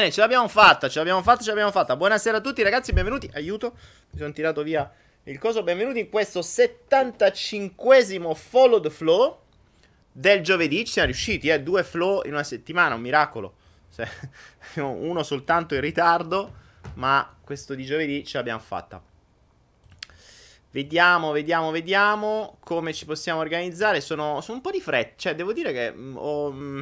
Bene, 0.00 0.12
ce 0.12 0.20
l'abbiamo 0.22 0.48
fatta, 0.48 0.88
ce 0.88 0.96
l'abbiamo 0.96 1.20
fatta, 1.20 1.42
ce 1.42 1.48
l'abbiamo 1.50 1.70
fatta. 1.70 1.94
Buonasera 1.94 2.38
a 2.38 2.40
tutti 2.40 2.62
ragazzi, 2.62 2.94
benvenuti. 2.94 3.30
Aiuto, 3.34 3.76
mi 4.12 4.18
sono 4.18 4.32
tirato 4.32 4.62
via 4.62 4.90
il 5.24 5.38
coso. 5.38 5.62
Benvenuti 5.62 5.98
in 5.98 6.08
questo 6.08 6.40
75esimo 6.40 8.34
Follow 8.34 8.80
the 8.80 8.88
Flow 8.88 9.40
del 10.10 10.40
giovedì. 10.40 10.86
Ci 10.86 10.92
siamo 10.92 11.08
riusciti, 11.08 11.48
eh, 11.48 11.60
due 11.60 11.84
flow 11.84 12.22
in 12.24 12.32
una 12.32 12.44
settimana, 12.44 12.94
un 12.94 13.02
miracolo. 13.02 13.56
Uno 14.76 15.22
soltanto 15.22 15.74
in 15.74 15.82
ritardo, 15.82 16.54
ma 16.94 17.36
questo 17.44 17.74
di 17.74 17.84
giovedì 17.84 18.24
ce 18.24 18.38
l'abbiamo 18.38 18.60
fatta. 18.60 19.02
Vediamo, 20.70 21.30
vediamo, 21.30 21.70
vediamo 21.70 22.56
come 22.60 22.94
ci 22.94 23.04
possiamo 23.04 23.40
organizzare. 23.40 24.00
Sono, 24.00 24.40
sono 24.40 24.56
un 24.56 24.62
po' 24.62 24.70
di 24.70 24.80
fretta, 24.80 25.12
cioè 25.18 25.34
devo 25.34 25.52
dire 25.52 25.74
che 25.74 25.92
mm, 25.92 26.16
ho, 26.16 26.50
mm, 26.50 26.80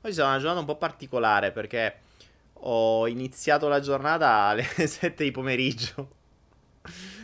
oggi 0.00 0.18
è 0.18 0.22
una 0.22 0.38
giornata 0.38 0.60
un 0.60 0.64
po' 0.64 0.76
particolare 0.76 1.52
perché 1.52 1.98
ho 2.66 3.06
iniziato 3.06 3.68
la 3.68 3.80
giornata 3.80 4.28
alle 4.28 4.64
7 4.86 5.24
di 5.24 5.30
pomeriggio. 5.30 6.08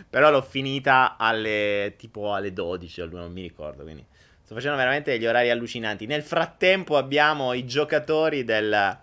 Però 0.08 0.30
l'ho 0.30 0.42
finita 0.42 1.16
alle 1.16 1.94
tipo 1.96 2.34
alle 2.34 2.52
12 2.52 3.08
non 3.10 3.32
mi 3.32 3.42
ricordo, 3.42 3.84
quindi 3.84 4.04
sto 4.42 4.54
facendo 4.54 4.76
veramente 4.76 5.12
degli 5.12 5.26
orari 5.26 5.50
allucinanti. 5.50 6.06
Nel 6.06 6.22
frattempo 6.22 6.96
abbiamo 6.96 7.52
i 7.52 7.64
giocatori 7.64 8.42
del, 8.42 8.98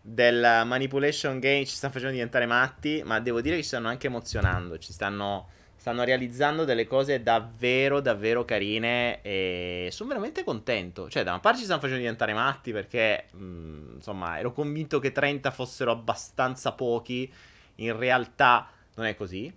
del 0.00 0.62
Manipulation 0.66 1.38
Game 1.38 1.64
ci 1.64 1.74
stanno 1.74 1.92
facendo 1.94 2.12
diventare 2.12 2.44
matti, 2.44 3.02
ma 3.02 3.18
devo 3.18 3.40
dire 3.40 3.56
che 3.56 3.62
ci 3.62 3.68
stanno 3.68 3.88
anche 3.88 4.08
emozionando, 4.08 4.76
ci 4.76 4.92
stanno 4.92 5.48
stanno 5.82 6.04
realizzando 6.04 6.64
delle 6.64 6.86
cose 6.86 7.24
davvero, 7.24 8.00
davvero 8.00 8.44
carine 8.44 9.20
e 9.20 9.88
sono 9.90 10.10
veramente 10.10 10.44
contento. 10.44 11.10
Cioè, 11.10 11.24
da 11.24 11.32
una 11.32 11.40
parte 11.40 11.58
ci 11.58 11.64
stanno 11.64 11.80
facendo 11.80 12.00
diventare 12.00 12.32
matti 12.32 12.70
perché, 12.70 13.24
mh, 13.32 13.44
mm, 13.44 13.94
insomma, 13.96 14.38
ero 14.38 14.52
convinto 14.52 15.00
che 15.00 15.10
30 15.10 15.50
fossero 15.50 15.90
abbastanza 15.90 16.70
pochi. 16.70 17.28
In 17.76 17.96
realtà 17.96 18.70
non 18.94 19.06
è 19.06 19.16
così. 19.16 19.52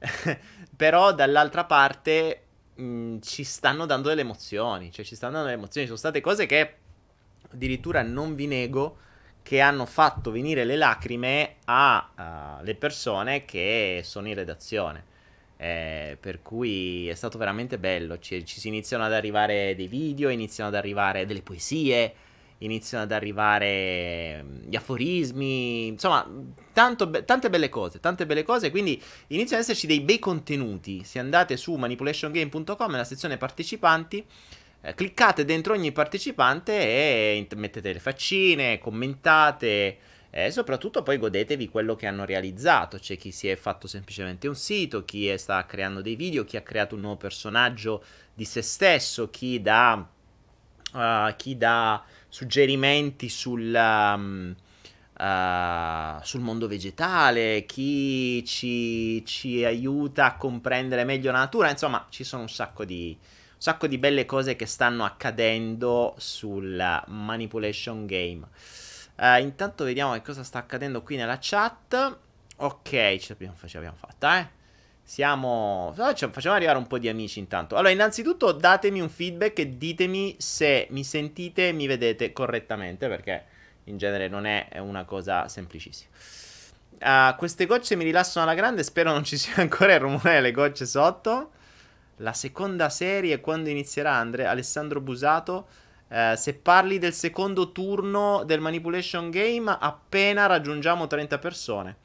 Però 0.76 1.14
dall'altra 1.14 1.62
parte 1.62 2.42
mh, 2.74 2.82
mm, 2.82 3.18
ci 3.20 3.44
stanno 3.44 3.86
dando 3.86 4.08
delle 4.08 4.22
emozioni. 4.22 4.90
Cioè, 4.90 5.04
ci 5.04 5.14
stanno 5.14 5.34
dando 5.34 5.46
delle 5.46 5.60
emozioni. 5.60 5.86
Sono 5.86 5.98
state 5.98 6.20
cose 6.20 6.46
che 6.46 6.74
addirittura 7.52 8.02
non 8.02 8.34
vi 8.34 8.48
nego 8.48 8.96
che 9.42 9.60
hanno 9.60 9.86
fatto 9.86 10.32
venire 10.32 10.64
le 10.64 10.74
lacrime 10.74 11.58
alle 11.66 12.74
persone 12.74 13.44
che 13.44 14.00
sono 14.02 14.26
in 14.26 14.34
redazione. 14.34 15.09
Eh, 15.62 16.16
per 16.18 16.40
cui 16.40 17.06
è 17.08 17.14
stato 17.14 17.36
veramente 17.36 17.78
bello. 17.78 18.18
Ci, 18.18 18.46
ci, 18.46 18.58
si 18.58 18.68
iniziano 18.68 19.04
ad 19.04 19.12
arrivare 19.12 19.74
dei 19.76 19.88
video, 19.88 20.30
iniziano 20.30 20.70
ad 20.70 20.74
arrivare 20.74 21.26
delle 21.26 21.42
poesie, 21.42 22.14
iniziano 22.58 23.04
ad 23.04 23.12
arrivare 23.12 24.42
mm, 24.42 24.68
gli 24.70 24.76
aforismi, 24.76 25.88
insomma, 25.88 26.26
be- 26.26 27.24
tante 27.26 27.50
belle 27.50 27.68
cose, 27.68 28.00
tante 28.00 28.24
belle 28.24 28.42
cose. 28.42 28.70
Quindi 28.70 28.92
iniziano 29.26 29.62
ad 29.62 29.68
esserci 29.68 29.86
dei 29.86 30.00
bei 30.00 30.18
contenuti. 30.18 31.04
Se 31.04 31.18
andate 31.18 31.58
su 31.58 31.74
manipulationgame.com 31.74 32.90
nella 32.90 33.04
sezione 33.04 33.36
partecipanti. 33.36 34.24
Eh, 34.82 34.94
cliccate 34.94 35.44
dentro 35.44 35.74
ogni 35.74 35.92
partecipante 35.92 36.72
e 36.72 37.46
mettete 37.54 37.92
le 37.92 38.00
faccine, 38.00 38.78
commentate, 38.78 39.98
e 40.30 40.52
soprattutto 40.52 41.02
poi 41.02 41.18
godetevi 41.18 41.68
quello 41.68 41.96
che 41.96 42.06
hanno 42.06 42.24
realizzato. 42.24 42.98
C'è 42.98 43.16
chi 43.16 43.32
si 43.32 43.48
è 43.48 43.56
fatto 43.56 43.88
semplicemente 43.88 44.46
un 44.46 44.54
sito, 44.54 45.04
chi 45.04 45.36
sta 45.36 45.66
creando 45.66 46.00
dei 46.00 46.14
video, 46.14 46.44
chi 46.44 46.56
ha 46.56 46.62
creato 46.62 46.94
un 46.94 47.00
nuovo 47.00 47.16
personaggio 47.16 48.04
di 48.32 48.44
se 48.44 48.62
stesso, 48.62 49.28
chi 49.28 49.60
dà, 49.60 50.06
uh, 50.92 51.36
chi 51.36 51.56
dà 51.56 52.02
suggerimenti 52.28 53.28
sul, 53.28 53.74
um, 53.74 54.54
uh, 55.18 56.22
sul, 56.22 56.40
mondo 56.40 56.68
vegetale, 56.68 57.66
chi 57.66 58.44
ci, 58.46 59.24
ci, 59.26 59.64
aiuta 59.64 60.26
a 60.26 60.36
comprendere 60.36 61.02
meglio 61.02 61.32
la 61.32 61.38
natura. 61.38 61.70
Insomma, 61.70 62.06
ci 62.08 62.22
sono 62.22 62.42
un 62.42 62.48
sacco 62.48 62.84
di, 62.84 63.18
un 63.18 63.60
sacco 63.60 63.88
di 63.88 63.98
belle 63.98 64.26
cose 64.26 64.54
che 64.54 64.66
stanno 64.66 65.04
accadendo 65.04 66.14
sul 66.18 67.02
manipulation 67.08 68.06
game. 68.06 68.46
Uh, 69.20 69.38
intanto 69.38 69.84
vediamo 69.84 70.14
che 70.14 70.22
cosa 70.22 70.42
sta 70.42 70.60
accadendo 70.60 71.02
qui 71.02 71.16
nella 71.16 71.36
chat. 71.38 72.18
Ok, 72.56 72.88
ce 72.88 73.26
l'abbiamo, 73.28 73.54
ce 73.66 73.74
l'abbiamo 73.74 73.98
fatta, 73.98 74.38
eh. 74.38 74.48
Siamo... 75.02 75.92
Facciamo 75.94 76.54
arrivare 76.54 76.78
un 76.78 76.86
po' 76.86 76.98
di 76.98 77.06
amici 77.06 77.38
intanto. 77.38 77.74
Allora, 77.74 77.92
innanzitutto 77.92 78.52
datemi 78.52 79.00
un 79.00 79.10
feedback 79.10 79.58
e 79.58 79.76
ditemi 79.76 80.36
se 80.38 80.86
mi 80.90 81.04
sentite 81.04 81.68
e 81.68 81.72
mi 81.72 81.86
vedete 81.86 82.32
correttamente, 82.32 83.08
perché 83.08 83.44
in 83.84 83.98
genere 83.98 84.28
non 84.28 84.46
è 84.46 84.78
una 84.78 85.04
cosa 85.04 85.48
semplicissima. 85.48 86.10
Uh, 87.02 87.36
queste 87.36 87.66
gocce 87.66 87.96
mi 87.96 88.04
rilassano 88.04 88.46
alla 88.46 88.54
grande, 88.54 88.82
spero 88.82 89.10
non 89.10 89.24
ci 89.24 89.36
sia 89.36 89.56
ancora 89.56 89.92
il 89.92 90.00
rumore 90.00 90.32
delle 90.32 90.52
gocce 90.52 90.86
sotto. 90.86 91.50
La 92.16 92.32
seconda 92.32 92.88
serie, 92.88 93.40
quando 93.40 93.68
inizierà 93.68 94.12
Andre- 94.12 94.46
Alessandro 94.46 95.00
Busato 95.02 95.66
eh, 96.12 96.34
se 96.36 96.54
parli 96.54 96.98
del 96.98 97.12
secondo 97.12 97.70
turno 97.70 98.42
del 98.44 98.60
Manipulation 98.60 99.30
Game, 99.30 99.74
appena 99.78 100.46
raggiungiamo 100.46 101.06
30 101.06 101.38
persone. 101.38 101.96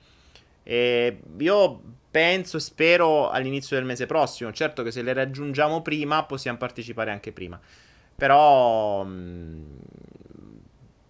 E 0.63 1.19
io 1.37 1.81
penso 2.11 2.57
e 2.57 2.59
spero 2.59 3.29
all'inizio 3.29 3.75
del 3.75 3.85
mese 3.85 4.05
prossimo. 4.05 4.51
Certo 4.51 4.83
che 4.83 4.91
se 4.91 5.01
le 5.01 5.13
raggiungiamo 5.13 5.81
prima, 5.81 6.23
possiamo 6.23 6.57
partecipare 6.57 7.11
anche 7.11 7.31
prima. 7.31 7.59
Però. 8.15 9.03
Mh, 9.03 9.09
mm, 9.09 9.63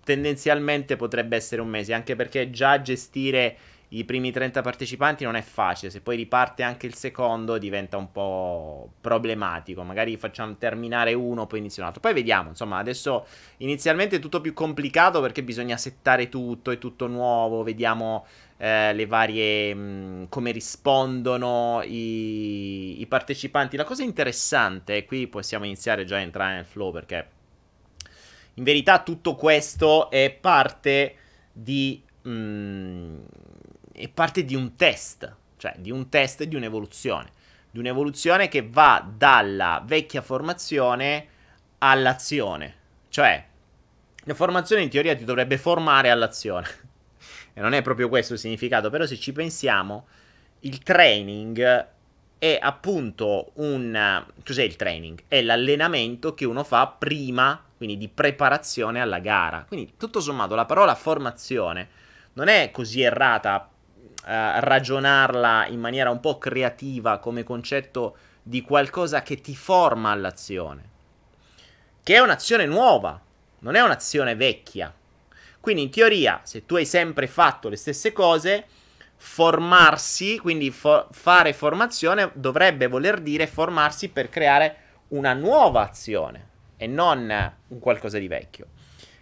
tendenzialmente 0.06 0.96
potrebbe 0.96 1.36
essere 1.36 1.62
un 1.62 1.68
mese, 1.68 1.94
anche 1.94 2.16
perché 2.16 2.52
già 2.52 2.80
gestire 2.80 3.58
i 3.98 4.04
primi 4.04 4.32
30 4.32 4.62
partecipanti 4.62 5.24
non 5.24 5.36
è 5.36 5.42
facile, 5.42 5.90
se 5.90 6.02
poi 6.02 6.18
riparte 6.18 6.64
anche 6.64 6.86
il 6.86 6.96
secondo 6.96 7.58
diventa 7.58 7.96
un 7.96 8.12
po' 8.12 8.92
problematico, 9.00 9.84
magari 9.84 10.18
facciamo 10.18 10.56
terminare 10.58 11.14
uno, 11.14 11.48
poi 11.48 11.60
inizia 11.60 11.82
un 11.82 11.88
altro. 11.88 12.02
Poi 12.02 12.14
vediamo, 12.14 12.50
insomma, 12.50 12.78
adesso 12.78 13.26
inizialmente 13.58 14.18
è 14.18 14.20
tutto 14.20 14.42
più 14.42 14.54
complicato 14.54 15.22
perché 15.22 15.44
bisogna 15.44 15.78
settare 15.78 16.28
tutto, 16.28 16.72
è 16.72 16.78
tutto 16.78 17.08
nuovo, 17.08 17.64
vediamo 17.64 18.26
eh, 18.58 18.94
le 18.94 19.06
varie 19.06 19.74
mh, 19.74 20.30
come 20.30 20.52
rispondono 20.52 21.82
i, 21.84 23.00
i 23.00 23.06
partecipanti. 23.08 23.78
La 23.78 23.86
cosa 23.86 24.04
interessante, 24.04 24.98
e 24.98 25.06
qui 25.06 25.28
possiamo 25.28 25.64
iniziare 25.64 26.04
già 26.04 26.18
a 26.18 26.22
entrare 26.22 26.56
nel 26.56 26.66
flow 26.66 26.92
perché 26.92 27.28
in 28.56 28.64
verità 28.64 29.04
tutto 29.04 29.36
questo 29.36 30.10
è 30.10 30.32
parte 30.32 31.16
di 31.54 32.02
mh, 32.24 33.18
è 33.96 34.10
parte 34.10 34.44
di 34.44 34.56
un 34.56 34.76
test, 34.76 35.34
cioè 35.58 35.74
di 35.78 35.92
un 35.92 36.10
test 36.10 36.44
di 36.44 36.56
un'evoluzione, 36.56 37.32
di 37.72 37.80
un'evoluzione 37.80 38.48
che 38.48 38.68
va 38.68 39.06
dalla 39.10 39.82
vecchia 39.86 40.22
formazione 40.22 41.28
all'azione, 41.80 42.76
cioè 43.10 43.44
la 44.24 44.34
formazione 44.34 44.82
in 44.82 44.90
teoria 44.90 45.16
ti 45.16 45.24
dovrebbe 45.24 45.58
formare 45.58 46.10
all'azione 46.10 46.68
e 47.54 47.62
non 47.62 47.74
è 47.74 47.82
proprio 47.82 48.10
questo 48.10 48.34
il 48.34 48.40
significato, 48.40 48.90
però 48.90 49.06
se 49.06 49.18
ci 49.18 49.32
pensiamo 49.32 50.08
il 50.62 50.80
training 50.80 51.88
è 52.38 52.60
appunto 52.62 53.52
un... 53.56 54.26
cos'è 54.44 54.64
il 54.64 54.76
training? 54.76 55.24
È 55.28 55.42
l'allenamento 55.42 56.34
che 56.34 56.46
uno 56.46 56.64
fa 56.64 56.88
prima, 56.88 57.64
quindi 57.78 57.98
di 57.98 58.10
preparazione 58.10 59.00
alla 59.00 59.20
gara. 59.20 59.64
Quindi 59.68 59.94
tutto 59.98 60.20
sommato 60.20 60.54
la 60.54 60.66
parola 60.66 60.96
formazione 60.96 61.88
non 62.34 62.48
è 62.48 62.72
così 62.72 63.02
errata 63.02 63.70
uh, 64.26 64.60
ragionarla 64.60 65.68
in 65.68 65.80
maniera 65.80 66.10
un 66.10 66.20
po' 66.20 66.38
creativa 66.38 67.20
come 67.20 67.44
concetto 67.44 68.18
di 68.42 68.62
qualcosa 68.62 69.22
che 69.22 69.42
ti 69.42 69.56
forma 69.56 70.12
all'azione. 70.12 70.90
Che 72.04 72.14
è 72.14 72.20
un'azione 72.20 72.66
nuova, 72.66 73.20
non 73.60 73.76
è 73.76 73.82
un'azione 73.82 74.36
vecchia. 74.36 74.94
Quindi 75.60 75.84
in 75.84 75.90
teoria, 75.90 76.42
se 76.44 76.66
tu 76.66 76.76
hai 76.76 76.86
sempre 76.86 77.28
fatto 77.28 77.70
le 77.70 77.76
stesse 77.76 78.14
cose, 78.14 78.66
formarsi, 79.16 80.38
quindi 80.38 80.70
fo- 80.70 81.08
fare 81.12 81.54
formazione 81.54 82.30
dovrebbe 82.34 82.88
voler 82.88 83.20
dire 83.20 83.48
formarsi 83.48 84.10
per 84.10 84.30
creare 84.30 84.78
una 85.10 85.34
nuova 85.34 85.82
azione 85.82 86.50
e 86.78 86.88
non 86.88 87.54
un 87.68 87.80
qualcosa 87.80 88.20
di 88.20 88.28
vecchio. 88.28 88.68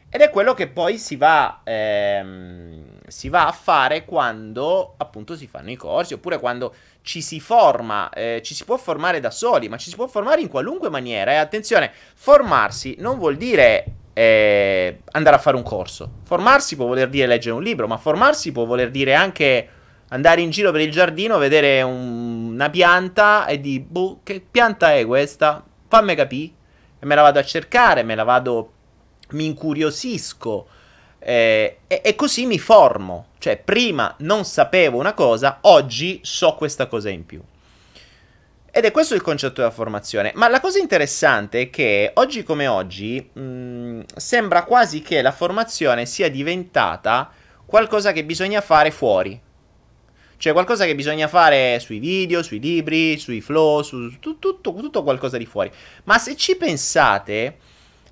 Ed 0.10 0.22
è 0.22 0.30
quello 0.30 0.54
che 0.54 0.68
poi 0.68 0.98
si 0.98 1.16
va, 1.16 1.62
ehm, 1.64 2.93
si 3.08 3.30
va, 3.30 3.48
a 3.48 3.52
fare 3.52 4.06
quando 4.06 4.96
appunto 4.98 5.36
si 5.36 5.48
fanno 5.48 5.72
i 5.72 5.76
corsi, 5.76 6.14
oppure 6.14 6.40
quando 6.40 6.74
ci 7.02 7.22
si 7.22 7.40
forma, 7.40 8.10
eh, 8.10 8.42
ci 8.44 8.54
si 8.54 8.64
può 8.64 8.78
formare 8.78 9.20
da 9.20 9.32
soli, 9.32 9.70
ma 9.70 9.78
ci 9.78 9.90
si 9.90 9.96
può 9.96 10.08
formare 10.08 10.42
in 10.42 10.48
qualunque 10.48 10.90
maniera. 10.90 11.32
E 11.32 11.36
attenzione, 11.36 11.92
formarsi 12.16 12.96
non 13.00 13.18
vuol 13.18 13.36
dire 13.36 13.86
eh, 14.14 15.02
andare 15.12 15.36
a 15.36 15.40
fare 15.40 15.56
un 15.56 15.64
corso. 15.64 16.10
Formarsi 16.24 16.76
può 16.76 16.86
voler 16.86 17.10
dire 17.10 17.28
leggere 17.28 17.56
un 17.56 17.64
libro, 17.64 17.88
ma 17.88 17.98
formarsi 17.98 18.52
può 18.52 18.66
voler 18.66 18.90
dire 18.92 19.14
anche 19.14 19.68
andare 20.10 20.42
in 20.42 20.50
giro 20.50 20.72
per 20.72 20.82
il 20.82 20.92
giardino, 20.92 21.38
vedere 21.38 21.82
un, 21.82 22.52
una 22.54 22.70
pianta 22.70 23.46
e 23.48 23.60
di, 23.60 23.80
boh, 23.80 24.20
che 24.24 24.46
pianta 24.50 24.94
è 24.94 25.06
questa? 25.06 25.64
Fammi 25.88 26.16
capire. 26.16 26.52
E 27.00 27.06
me 27.06 27.16
la 27.16 27.22
vado 27.22 27.40
a 27.40 27.44
cercare, 27.44 28.04
me 28.04 28.16
la 28.16 28.24
vado 28.24 28.72
mi 29.32 29.46
incuriosisco 29.46 30.68
Eh, 31.26 31.78
e, 31.88 32.02
e, 32.04 32.16
così 32.16 32.46
mi 32.46 32.60
formo. 32.60 33.28
Cioè, 33.38 33.58
prima 33.58 34.14
non 34.20 34.44
sapevo 34.44 34.98
una 34.98 35.14
cosa, 35.14 35.60
oggi 35.62 36.20
so 36.24 36.56
questa 36.56 36.88
cosa 36.88 37.10
in 37.10 37.26
più. 37.26 37.42
Ed 38.76 38.86
è 38.86 38.92
questo 38.92 39.14
il 39.14 39.22
concetto 39.22 39.62
della 39.62 39.72
formazione. 39.72 40.32
Ma 40.36 40.50
la 40.50 40.60
cosa 40.60 40.80
interessante 40.80 41.62
è 41.62 41.70
che 41.70 42.12
oggi 42.16 42.44
come 42.44 42.68
oggi 42.68 43.30
mh, 43.32 44.02
sembra 44.16 44.64
quasi 44.64 45.02
che 45.02 45.22
la 45.22 45.32
formazione 45.32 46.06
sia 46.06 46.30
diventata 46.30 47.32
qualcosa 47.66 48.12
che 48.12 48.24
bisogna 48.24 48.62
fare 48.62 48.92
fuori. 48.92 49.40
Cioè 50.38 50.52
qualcosa 50.52 50.86
che 50.86 50.96
bisogna 50.96 51.28
fare 51.28 51.80
sui 51.80 52.00
video, 52.00 52.44
sui 52.44 52.60
libri, 52.60 53.18
sui 53.18 53.40
flow, 53.40 53.82
su 53.82 54.20
tu, 54.20 54.40
tutto, 54.40 54.74
tutto 54.74 55.04
qualcosa 55.04 55.38
di 55.38 55.46
fuori. 55.46 55.72
Ma 56.04 56.18
se 56.18 56.36
ci 56.36 56.58
pensate, 56.58 57.58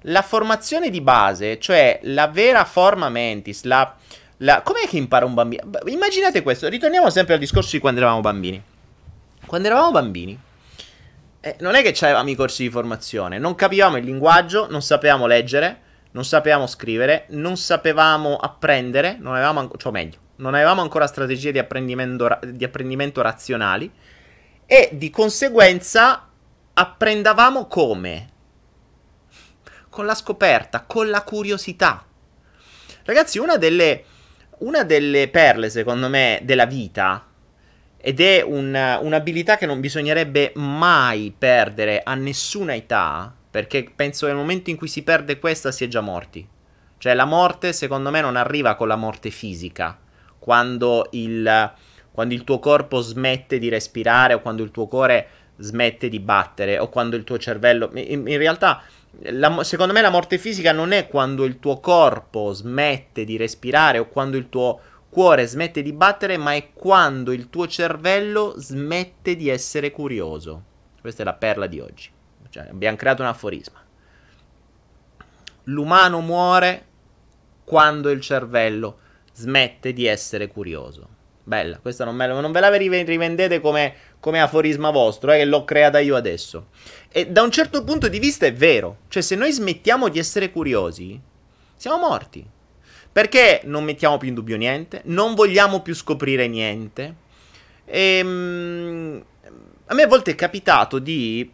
la 0.05 0.21
formazione 0.21 0.89
di 0.89 1.01
base, 1.01 1.59
cioè 1.59 1.99
la 2.03 2.27
vera 2.27 2.65
forma 2.65 3.09
mentis, 3.09 3.63
la, 3.63 3.95
la, 4.37 4.61
com'è 4.61 4.87
che 4.87 4.97
impara 4.97 5.25
un 5.25 5.33
bambino? 5.33 5.69
Immaginate 5.85 6.41
questo, 6.41 6.67
ritorniamo 6.67 7.09
sempre 7.09 7.35
al 7.35 7.39
discorso 7.39 7.71
di 7.71 7.79
quando 7.79 7.99
eravamo 7.99 8.21
bambini. 8.21 8.61
Quando 9.45 9.67
eravamo 9.67 9.91
bambini, 9.91 10.39
eh, 11.41 11.55
non 11.59 11.75
è 11.75 11.81
che 11.81 11.93
avevamo 12.05 12.29
i 12.29 12.35
corsi 12.35 12.63
di 12.63 12.69
formazione, 12.69 13.37
non 13.37 13.55
capivamo 13.55 13.97
il 13.97 14.05
linguaggio, 14.05 14.67
non 14.69 14.81
sapevamo 14.81 15.27
leggere, 15.27 15.79
non 16.11 16.25
sapevamo 16.25 16.67
scrivere, 16.67 17.25
non 17.29 17.57
sapevamo 17.57 18.37
apprendere, 18.37 19.17
non 19.19 19.35
avevamo, 19.35 19.71
cioè 19.77 19.91
meglio, 19.91 20.17
non 20.37 20.53
avevamo 20.55 20.81
ancora 20.81 21.07
strategie 21.07 21.51
di 21.51 21.59
apprendimento, 21.59 22.39
di 22.45 22.63
apprendimento 22.63 23.21
razionali 23.21 23.91
e 24.65 24.89
di 24.93 25.09
conseguenza 25.09 26.27
apprendavamo 26.73 27.67
come? 27.67 28.29
Con 29.91 30.05
la 30.05 30.15
scoperta, 30.15 30.85
con 30.87 31.09
la 31.09 31.21
curiosità. 31.21 32.05
Ragazzi, 33.03 33.39
una 33.39 33.57
delle, 33.57 34.05
una 34.59 34.83
delle 34.83 35.27
perle, 35.27 35.69
secondo 35.69 36.07
me, 36.07 36.39
della 36.43 36.65
vita, 36.65 37.27
ed 37.97 38.21
è 38.21 38.41
un, 38.41 38.97
un'abilità 39.01 39.57
che 39.57 39.65
non 39.65 39.81
bisognerebbe 39.81 40.53
mai 40.55 41.35
perdere 41.37 42.01
a 42.03 42.15
nessuna 42.15 42.73
età, 42.73 43.35
perché 43.51 43.91
penso 43.93 44.25
che 44.25 44.31
nel 44.31 44.41
momento 44.41 44.69
in 44.69 44.77
cui 44.77 44.87
si 44.87 45.03
perde 45.03 45.39
questa 45.39 45.73
si 45.73 45.83
è 45.83 45.87
già 45.89 46.01
morti. 46.01 46.47
Cioè 46.97 47.13
la 47.13 47.25
morte, 47.25 47.73
secondo 47.73 48.11
me, 48.11 48.21
non 48.21 48.37
arriva 48.37 48.75
con 48.75 48.87
la 48.87 48.95
morte 48.95 49.29
fisica, 49.29 49.99
quando 50.39 51.09
il, 51.11 51.73
quando 52.13 52.33
il 52.33 52.45
tuo 52.45 52.59
corpo 52.59 53.01
smette 53.01 53.59
di 53.59 53.67
respirare 53.67 54.35
o 54.35 54.41
quando 54.41 54.63
il 54.63 54.71
tuo 54.71 54.87
cuore 54.87 55.27
smette 55.57 56.07
di 56.07 56.19
battere 56.19 56.79
o 56.79 56.87
quando 56.87 57.17
il 57.17 57.23
tuo 57.23 57.37
cervello... 57.37 57.91
in, 57.93 58.25
in 58.25 58.37
realtà 58.37 58.81
la, 59.19 59.63
secondo 59.63 59.93
me 59.93 60.01
la 60.01 60.09
morte 60.09 60.37
fisica 60.37 60.71
non 60.71 60.91
è 60.91 61.07
quando 61.07 61.43
il 61.43 61.59
tuo 61.59 61.79
corpo 61.79 62.53
smette 62.53 63.25
di 63.25 63.37
respirare 63.37 63.99
o 63.99 64.07
quando 64.07 64.37
il 64.37 64.49
tuo 64.49 64.79
cuore 65.09 65.45
smette 65.45 65.81
di 65.81 65.91
battere, 65.91 66.37
ma 66.37 66.53
è 66.53 66.71
quando 66.73 67.31
il 67.31 67.49
tuo 67.49 67.67
cervello 67.67 68.53
smette 68.57 69.35
di 69.35 69.49
essere 69.49 69.91
curioso. 69.91 70.63
Questa 71.01 71.21
è 71.21 71.25
la 71.25 71.33
perla 71.33 71.67
di 71.67 71.79
oggi. 71.79 72.09
Cioè, 72.49 72.67
abbiamo 72.69 72.97
creato 72.97 73.21
un 73.21 73.27
aforisma. 73.27 73.79
L'umano 75.65 76.21
muore 76.21 76.85
quando 77.63 78.09
il 78.09 78.21
cervello 78.21 78.99
smette 79.33 79.93
di 79.93 80.05
essere 80.05 80.47
curioso. 80.47 81.19
Bella, 81.43 81.79
questa 81.79 82.05
non, 82.05 82.15
me, 82.15 82.27
non 82.27 82.51
ve 82.51 82.59
la 82.59 82.69
rivendete 82.69 83.59
come, 83.59 83.93
come 84.19 84.39
aforisma 84.41 84.91
vostro, 84.91 85.31
eh, 85.31 85.37
che 85.37 85.45
l'ho 85.45 85.65
creata 85.65 85.99
io 85.99 86.15
adesso. 86.15 86.67
E 87.13 87.27
da 87.27 87.41
un 87.41 87.51
certo 87.51 87.83
punto 87.83 88.07
di 88.07 88.19
vista 88.19 88.45
è 88.45 88.53
vero. 88.53 88.99
Cioè, 89.09 89.21
se 89.21 89.35
noi 89.35 89.51
smettiamo 89.51 90.07
di 90.07 90.17
essere 90.17 90.49
curiosi, 90.49 91.19
siamo 91.75 91.97
morti. 91.97 92.45
Perché 93.11 93.61
non 93.65 93.83
mettiamo 93.83 94.17
più 94.17 94.29
in 94.29 94.33
dubbio 94.33 94.55
niente, 94.55 95.01
non 95.05 95.35
vogliamo 95.35 95.81
più 95.81 95.93
scoprire 95.93 96.47
niente. 96.47 97.15
E, 97.83 98.21
um, 98.23 99.23
a 99.87 99.93
me 99.93 100.03
a 100.03 100.07
volte 100.07 100.31
è 100.31 100.35
capitato 100.35 100.99
di 100.99 101.51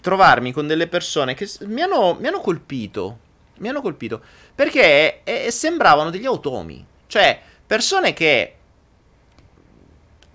trovarmi 0.00 0.52
con 0.52 0.66
delle 0.66 0.86
persone 0.86 1.34
che 1.34 1.46
mi 1.66 1.82
hanno, 1.82 2.16
mi 2.18 2.26
hanno 2.26 2.40
colpito. 2.40 3.18
Mi 3.58 3.68
hanno 3.68 3.82
colpito. 3.82 4.22
Perché 4.54 5.22
eh, 5.22 5.50
sembravano 5.50 6.08
degli 6.08 6.24
automi. 6.24 6.82
Cioè, 7.06 7.38
persone 7.66 8.14
che 8.14 8.54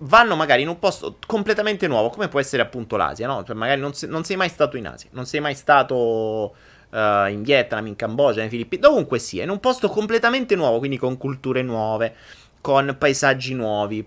vanno 0.02 0.36
magari 0.36 0.62
in 0.62 0.68
un 0.68 0.78
posto 0.78 1.16
completamente 1.26 1.86
nuovo, 1.86 2.10
come 2.10 2.28
può 2.28 2.40
essere 2.40 2.62
appunto 2.62 2.96
l'Asia, 2.96 3.26
no? 3.26 3.42
Cioè, 3.44 3.54
magari 3.54 3.80
non, 3.80 3.92
se, 3.92 4.06
non 4.06 4.24
sei 4.24 4.36
mai 4.36 4.48
stato 4.48 4.76
in 4.76 4.86
Asia, 4.86 5.10
non 5.12 5.26
sei 5.26 5.40
mai 5.40 5.54
stato 5.54 6.54
uh, 6.90 7.26
in 7.28 7.42
Vietnam, 7.42 7.86
in 7.86 7.96
Cambogia, 7.96 8.40
nei 8.40 8.48
Filippine, 8.48 8.80
dovunque 8.80 9.18
sia, 9.18 9.42
in 9.42 9.50
un 9.50 9.60
posto 9.60 9.88
completamente 9.88 10.54
nuovo, 10.56 10.78
quindi 10.78 10.96
con 10.96 11.16
culture 11.16 11.62
nuove, 11.62 12.14
con 12.60 12.96
paesaggi 12.98 13.54
nuovi, 13.54 14.06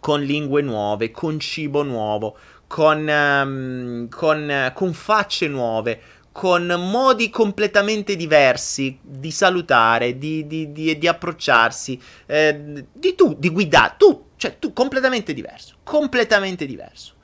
con 0.00 0.22
lingue 0.22 0.62
nuove, 0.62 1.10
con 1.10 1.38
cibo 1.40 1.82
nuovo, 1.82 2.36
con, 2.66 3.08
um, 3.08 4.08
con, 4.08 4.72
con 4.74 4.92
facce 4.92 5.48
nuove, 5.48 6.00
con 6.32 6.66
modi 6.66 7.30
completamente 7.30 8.14
diversi 8.16 8.98
di 9.00 9.30
salutare, 9.30 10.18
di, 10.18 10.46
di, 10.46 10.70
di, 10.70 10.98
di 10.98 11.08
approcciarsi, 11.08 11.98
eh, 12.26 12.84
di 12.92 13.14
tu, 13.14 13.34
di 13.38 13.48
guidare, 13.48 13.94
tu, 13.96 14.25
cioè 14.36 14.58
tu 14.58 14.72
completamente 14.72 15.32
diverso, 15.34 15.76
completamente 15.82 16.66
diverso. 16.66 17.14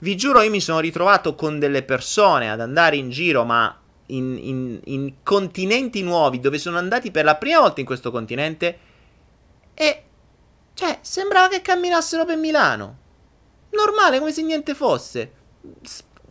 Vi 0.00 0.16
giuro, 0.16 0.42
io 0.42 0.50
mi 0.50 0.60
sono 0.60 0.80
ritrovato 0.80 1.34
con 1.34 1.58
delle 1.58 1.82
persone 1.82 2.50
ad 2.50 2.60
andare 2.60 2.96
in 2.96 3.10
giro, 3.10 3.44
ma 3.44 3.76
in, 4.06 4.38
in, 4.40 4.80
in 4.84 5.14
continenti 5.22 6.02
nuovi, 6.02 6.40
dove 6.40 6.58
sono 6.58 6.78
andati 6.78 7.10
per 7.10 7.24
la 7.24 7.36
prima 7.36 7.60
volta 7.60 7.80
in 7.80 7.86
questo 7.86 8.10
continente, 8.10 8.78
e 9.74 10.02
cioè 10.74 10.98
sembrava 11.00 11.48
che 11.48 11.62
camminassero 11.62 12.24
per 12.24 12.36
Milano. 12.36 12.98
Normale, 13.70 14.18
come 14.18 14.32
se 14.32 14.42
niente 14.42 14.74
fosse 14.74 15.32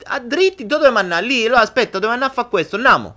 a 0.03 0.19
dritti, 0.19 0.65
dove 0.65 0.89
manna? 0.89 1.19
Lì, 1.19 1.45
allora 1.45 1.61
aspetta, 1.61 1.99
dove 1.99 2.13
andare 2.13 2.31
a 2.31 2.33
fare 2.33 2.49
questo? 2.49 2.75
Andiamo. 2.75 3.15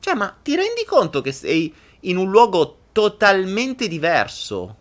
Cioè, 0.00 0.14
ma 0.14 0.36
ti 0.42 0.56
rendi 0.56 0.84
conto 0.84 1.20
che 1.20 1.32
sei 1.32 1.72
in 2.00 2.16
un 2.16 2.30
luogo 2.30 2.78
totalmente 2.92 3.86
diverso? 3.86 4.76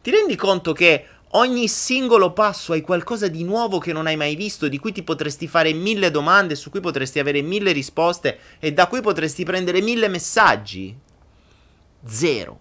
Ti 0.00 0.10
rendi 0.10 0.36
conto 0.36 0.72
che 0.72 1.06
ogni 1.34 1.68
singolo 1.68 2.32
passo 2.32 2.72
hai 2.72 2.80
qualcosa 2.80 3.28
di 3.28 3.44
nuovo 3.44 3.78
che 3.78 3.92
non 3.92 4.06
hai 4.06 4.16
mai 4.16 4.34
visto, 4.34 4.68
di 4.68 4.78
cui 4.78 4.92
ti 4.92 5.02
potresti 5.02 5.46
fare 5.46 5.72
mille 5.72 6.10
domande, 6.10 6.54
su 6.54 6.70
cui 6.70 6.80
potresti 6.80 7.18
avere 7.18 7.42
mille 7.42 7.72
risposte 7.72 8.38
e 8.58 8.72
da 8.72 8.86
cui 8.86 9.00
potresti 9.00 9.44
prendere 9.44 9.80
mille 9.80 10.08
messaggi? 10.08 10.96
Zero. 12.04 12.60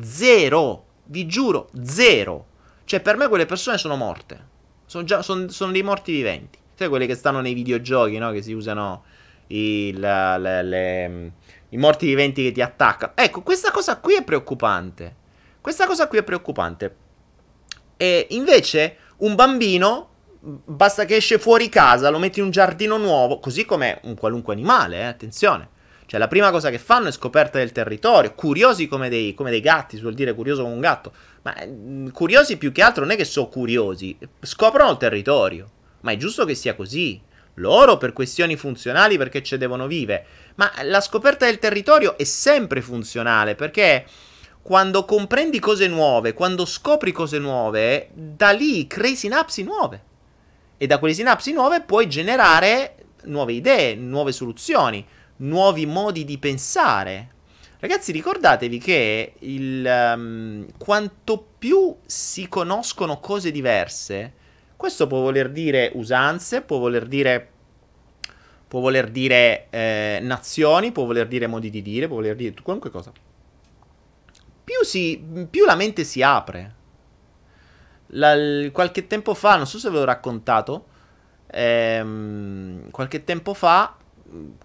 Zero. 0.00 0.86
Vi 1.04 1.26
giuro, 1.26 1.68
zero. 1.82 2.46
Cioè, 2.84 3.00
per 3.00 3.16
me 3.16 3.28
quelle 3.28 3.46
persone 3.46 3.78
sono 3.78 3.96
morte. 3.96 4.50
Sono, 4.86 5.04
già, 5.04 5.22
sono, 5.22 5.48
sono 5.48 5.72
dei 5.72 5.82
morti 5.82 6.12
viventi. 6.12 6.58
Sai 6.74 6.88
quelli 6.88 7.06
che 7.06 7.14
stanno 7.14 7.40
nei 7.40 7.54
videogiochi, 7.54 8.18
no? 8.18 8.30
Che 8.30 8.42
si 8.42 8.52
usano 8.52 9.04
i, 9.48 9.94
la, 9.96 10.36
le, 10.36 10.62
le, 10.62 11.32
i 11.70 11.76
morti 11.76 12.06
viventi 12.06 12.42
che 12.42 12.52
ti 12.52 12.60
attaccano. 12.60 13.12
Ecco, 13.14 13.42
questa 13.42 13.70
cosa 13.70 13.98
qui 13.98 14.14
è 14.14 14.24
preoccupante. 14.24 15.16
Questa 15.60 15.86
cosa 15.86 16.08
qui 16.08 16.18
è 16.18 16.22
preoccupante. 16.22 16.96
E 17.96 18.26
invece 18.30 18.96
un 19.18 19.34
bambino 19.34 20.08
basta 20.40 21.04
che 21.04 21.16
esce 21.16 21.38
fuori 21.38 21.68
casa, 21.68 22.10
lo 22.10 22.18
metti 22.18 22.40
in 22.40 22.46
un 22.46 22.50
giardino 22.50 22.96
nuovo, 22.96 23.38
così 23.38 23.64
come 23.64 24.00
un 24.02 24.14
qualunque 24.14 24.52
animale, 24.52 24.98
eh, 24.98 25.04
attenzione. 25.04 25.68
Cioè, 26.06 26.18
la 26.18 26.28
prima 26.28 26.50
cosa 26.50 26.68
che 26.68 26.78
fanno 26.78 27.08
è 27.08 27.12
scoperta 27.12 27.58
del 27.58 27.72
territorio, 27.72 28.34
curiosi 28.34 28.88
come 28.88 29.08
dei, 29.08 29.34
come 29.34 29.50
dei 29.50 29.60
gatti, 29.60 29.96
si 29.96 30.02
vuol 30.02 30.14
dire 30.14 30.34
curioso 30.34 30.62
come 30.62 30.74
un 30.74 30.80
gatto. 30.80 31.12
Ma 31.42 31.54
mm, 31.64 32.08
curiosi 32.08 32.56
più 32.56 32.72
che 32.72 32.82
altro 32.82 33.04
non 33.04 33.12
è 33.12 33.16
che 33.16 33.24
sono 33.24 33.48
curiosi, 33.48 34.18
scoprono 34.40 34.90
il 34.90 34.96
territorio 34.96 35.70
ma 36.02 36.12
è 36.12 36.16
giusto 36.16 36.44
che 36.44 36.54
sia 36.54 36.74
così. 36.74 37.20
Loro 37.56 37.98
per 37.98 38.14
questioni 38.14 38.56
funzionali 38.56 39.18
perché 39.18 39.42
ci 39.42 39.58
devono 39.58 39.86
vivere, 39.86 40.24
ma 40.54 40.72
la 40.84 41.02
scoperta 41.02 41.44
del 41.44 41.58
territorio 41.58 42.16
è 42.16 42.24
sempre 42.24 42.80
funzionale 42.80 43.54
perché 43.54 44.06
quando 44.62 45.04
comprendi 45.04 45.58
cose 45.58 45.88
nuove, 45.88 46.34
quando 46.34 46.64
scopri 46.64 47.10
cose 47.10 47.38
nuove, 47.38 48.10
da 48.14 48.50
lì 48.50 48.86
crei 48.86 49.16
sinapsi 49.16 49.64
nuove. 49.64 50.10
E 50.76 50.86
da 50.86 50.98
quelle 50.98 51.14
sinapsi 51.14 51.52
nuove 51.52 51.82
puoi 51.82 52.08
generare 52.08 52.94
nuove 53.24 53.52
idee, 53.52 53.94
nuove 53.94 54.32
soluzioni, 54.32 55.04
nuovi 55.38 55.84
modi 55.86 56.24
di 56.24 56.38
pensare. 56.38 57.30
Ragazzi, 57.80 58.12
ricordatevi 58.12 58.78
che 58.78 59.34
il, 59.40 59.84
um, 59.84 60.66
quanto 60.78 61.44
più 61.58 61.96
si 62.06 62.48
conoscono 62.48 63.18
cose 63.18 63.50
diverse, 63.50 64.32
questo 64.76 65.08
può 65.08 65.20
voler 65.20 65.50
dire 65.50 65.90
usanze, 65.94 66.62
può 66.62 66.78
voler 66.78 67.06
dire, 67.06 67.48
può 68.68 68.78
voler 68.78 69.10
dire 69.10 69.66
eh, 69.70 70.20
nazioni, 70.22 70.92
può 70.92 71.04
voler 71.04 71.26
dire 71.26 71.48
modi 71.48 71.70
di 71.70 71.82
dire, 71.82 72.06
può 72.06 72.16
voler 72.16 72.36
dire 72.36 72.54
qualunque 72.62 72.90
cosa. 72.90 73.12
Più, 74.72 74.86
si, 74.86 75.22
più 75.50 75.66
la 75.66 75.74
mente 75.74 76.02
si 76.02 76.22
apre. 76.22 76.74
La, 78.14 78.34
qualche 78.72 79.06
tempo 79.06 79.34
fa, 79.34 79.56
non 79.56 79.66
so 79.66 79.78
se 79.78 79.90
ve 79.90 79.98
l'ho 79.98 80.04
raccontato, 80.04 80.86
ehm, 81.50 82.90
qualche 82.90 83.22
tempo 83.22 83.52
fa, 83.52 83.94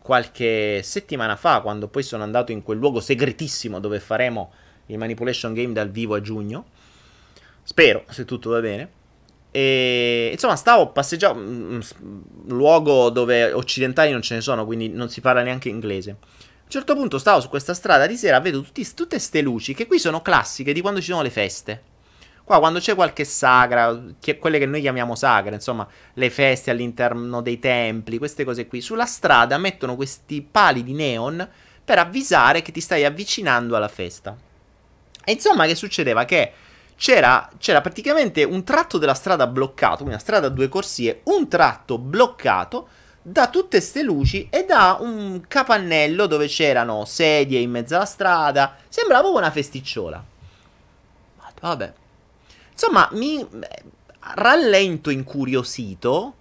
qualche 0.01 0.81
settimana 0.81 1.35
fa, 1.35 1.59
quando 1.59 1.89
poi 1.89 2.03
sono 2.03 2.23
andato 2.23 2.53
in 2.53 2.63
quel 2.63 2.77
luogo 2.77 3.01
segretissimo 3.01 3.79
dove 3.79 3.99
faremo 3.99 4.53
il 4.85 4.97
Manipulation 4.97 5.53
Game 5.53 5.73
dal 5.73 5.91
vivo 5.91 6.15
a 6.15 6.21
giugno. 6.21 6.67
Spero, 7.63 8.05
se 8.07 8.23
tutto 8.23 8.51
va 8.51 8.61
bene. 8.61 8.91
E 9.51 10.29
insomma, 10.31 10.55
stavo 10.55 10.91
passeggiando. 10.93 11.39
Un 11.41 11.81
luogo 12.47 13.09
dove 13.09 13.51
occidentali 13.51 14.11
non 14.11 14.21
ce 14.21 14.35
ne 14.35 14.41
sono, 14.41 14.65
quindi 14.65 14.87
non 14.87 15.09
si 15.09 15.19
parla 15.19 15.41
neanche 15.41 15.67
inglese. 15.67 16.15
A 16.67 16.69
un 16.69 16.83
certo 16.83 16.95
punto 16.95 17.17
stavo 17.17 17.39
su 17.39 17.47
questa 17.47 17.73
strada 17.73 18.05
di 18.07 18.17
sera, 18.17 18.41
vedo 18.41 18.61
tutti, 18.61 18.83
tutte 18.93 19.15
queste 19.15 19.39
luci 19.39 19.73
che 19.73 19.87
qui 19.87 19.99
sono 19.99 20.21
classiche 20.21 20.73
di 20.73 20.81
quando 20.81 20.99
ci 20.99 21.11
sono 21.11 21.21
le 21.21 21.29
feste. 21.29 21.81
Qua 22.43 22.59
quando 22.59 22.79
c'è 22.79 22.93
qualche 22.93 23.23
sagra, 23.23 23.97
che, 24.19 24.37
quelle 24.37 24.59
che 24.59 24.65
noi 24.65 24.81
chiamiamo 24.81 25.15
sagre, 25.15 25.55
insomma, 25.55 25.87
le 26.15 26.29
feste 26.29 26.69
all'interno 26.69 27.41
dei 27.41 27.57
templi, 27.59 28.17
queste 28.17 28.43
cose 28.43 28.67
qui, 28.67 28.81
sulla 28.81 29.05
strada 29.05 29.57
mettono 29.57 29.95
questi 29.95 30.41
pali 30.41 30.83
di 30.83 30.91
neon 30.91 31.47
per 31.85 31.99
avvisare 31.99 32.61
che 32.61 32.73
ti 32.73 32.81
stai 32.81 33.05
avvicinando 33.05 33.77
alla 33.77 33.87
festa. 33.87 34.35
E 35.23 35.31
insomma, 35.31 35.65
che 35.67 35.75
succedeva? 35.75 36.25
Che 36.25 36.51
c'era, 36.97 37.49
c'era 37.57 37.79
praticamente 37.79 38.43
un 38.43 38.65
tratto 38.65 38.97
della 38.97 39.13
strada 39.13 39.47
bloccato, 39.47 40.03
una 40.03 40.19
strada 40.19 40.47
a 40.47 40.49
due 40.49 40.67
corsie, 40.67 41.21
un 41.23 41.47
tratto 41.47 41.97
bloccato 41.97 42.89
da 43.29 43.49
tutte 43.49 43.77
queste 43.77 44.03
luci 44.03 44.47
e 44.49 44.63
da 44.63 44.97
un 45.01 45.41
capannello 45.47 46.27
dove 46.27 46.47
c'erano 46.47 47.03
sedie 47.05 47.59
in 47.59 47.71
mezzo 47.71 47.95
alla 47.95 48.05
strada. 48.05 48.75
Sembrava 48.87 49.27
una 49.27 49.51
festicciola. 49.51 50.23
Vabbè, 51.59 51.93
Insomma, 52.71 53.09
mi 53.13 53.43
rallento 54.35 55.09
incuriosito 55.09 56.35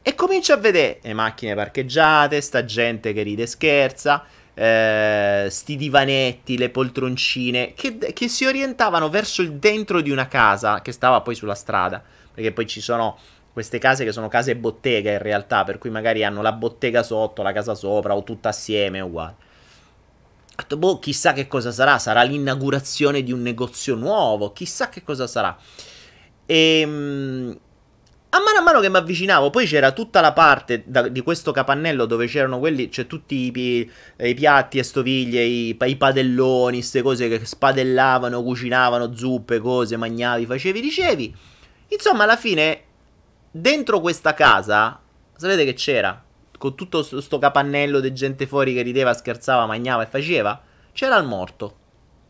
e 0.00 0.14
comincio 0.14 0.52
a 0.52 0.56
vedere 0.56 1.00
le 1.02 1.12
macchine 1.12 1.56
parcheggiate, 1.56 2.40
sta 2.40 2.64
gente 2.64 3.12
che 3.12 3.22
ride 3.22 3.42
e 3.42 3.46
scherza, 3.48 4.24
eh, 4.54 5.48
sti 5.50 5.76
divanetti, 5.76 6.56
le 6.56 6.70
poltroncine, 6.70 7.74
che, 7.74 7.98
che, 7.98 8.28
si 8.28 8.44
orientavano 8.44 9.08
verso 9.08 9.42
il 9.42 9.54
dentro 9.54 10.00
di 10.00 10.12
una 10.12 10.28
casa 10.28 10.80
che 10.82 10.92
stava 10.92 11.20
poi 11.20 11.34
sulla 11.34 11.56
strada, 11.56 12.00
perché 12.32 12.52
poi 12.52 12.68
ci 12.68 12.80
sono 12.80 13.18
queste 13.52 13.78
case 13.78 14.04
che 14.04 14.12
sono 14.12 14.28
case 14.28 14.56
bottega 14.56 15.12
in 15.12 15.18
realtà, 15.18 15.64
per 15.64 15.78
cui 15.78 15.90
magari 15.90 16.24
hanno 16.24 16.42
la 16.42 16.52
bottega 16.52 17.02
sotto, 17.02 17.42
la 17.42 17.52
casa 17.52 17.74
sopra 17.74 18.16
o 18.16 18.22
tutta 18.22 18.48
assieme, 18.48 19.00
uguale 19.00 19.50
detto, 20.72 20.76
boh, 20.76 20.98
chissà 20.98 21.32
che 21.32 21.46
cosa 21.46 21.70
sarà, 21.72 21.98
sarà 21.98 22.22
l'inaugurazione 22.22 23.22
di 23.22 23.32
un 23.32 23.42
negozio 23.42 23.94
nuovo, 23.94 24.52
chissà 24.52 24.88
che 24.88 25.02
cosa 25.02 25.26
sarà. 25.26 25.56
E 26.46 26.80
ehm, 26.80 27.58
a 28.34 28.38
mano 28.38 28.58
a 28.58 28.62
mano 28.62 28.80
che 28.80 28.88
mi 28.88 28.96
avvicinavo, 28.96 29.50
poi 29.50 29.66
c'era 29.66 29.92
tutta 29.92 30.20
la 30.22 30.32
parte 30.32 30.84
da, 30.86 31.06
di 31.08 31.20
questo 31.20 31.52
capannello 31.52 32.06
dove 32.06 32.26
c'erano 32.26 32.58
quelli, 32.58 32.90
cioè 32.90 33.06
tutti 33.06 33.52
i, 33.54 33.90
i 34.26 34.34
piatti 34.34 34.78
e 34.78 34.82
stoviglie, 34.82 35.42
i, 35.42 35.76
i 35.78 35.96
padelloni, 35.96 36.78
queste 36.78 37.02
cose 37.02 37.28
che 37.28 37.44
spadellavano, 37.44 38.42
cucinavano, 38.42 39.14
zuppe, 39.14 39.58
cose, 39.58 39.96
magnavi, 39.96 40.46
facevi, 40.46 40.80
dicevi. 40.80 41.34
Insomma, 41.88 42.22
alla 42.24 42.38
fine, 42.38 42.84
dentro 43.52 44.00
questa 44.00 44.34
casa, 44.34 45.00
sapete 45.36 45.64
che 45.64 45.74
c'era? 45.74 46.24
con 46.62 46.76
tutto 46.76 47.02
sto 47.02 47.40
capannello 47.40 47.98
di 47.98 48.12
gente 48.12 48.46
fuori 48.46 48.72
che 48.72 48.82
rideva, 48.82 49.12
scherzava, 49.14 49.66
magnava 49.66 50.04
e 50.04 50.06
faceva, 50.06 50.62
c'era 50.92 51.16
il 51.16 51.26
morto. 51.26 51.76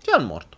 C'era 0.01 0.17
il 0.17 0.25
morto. 0.25 0.57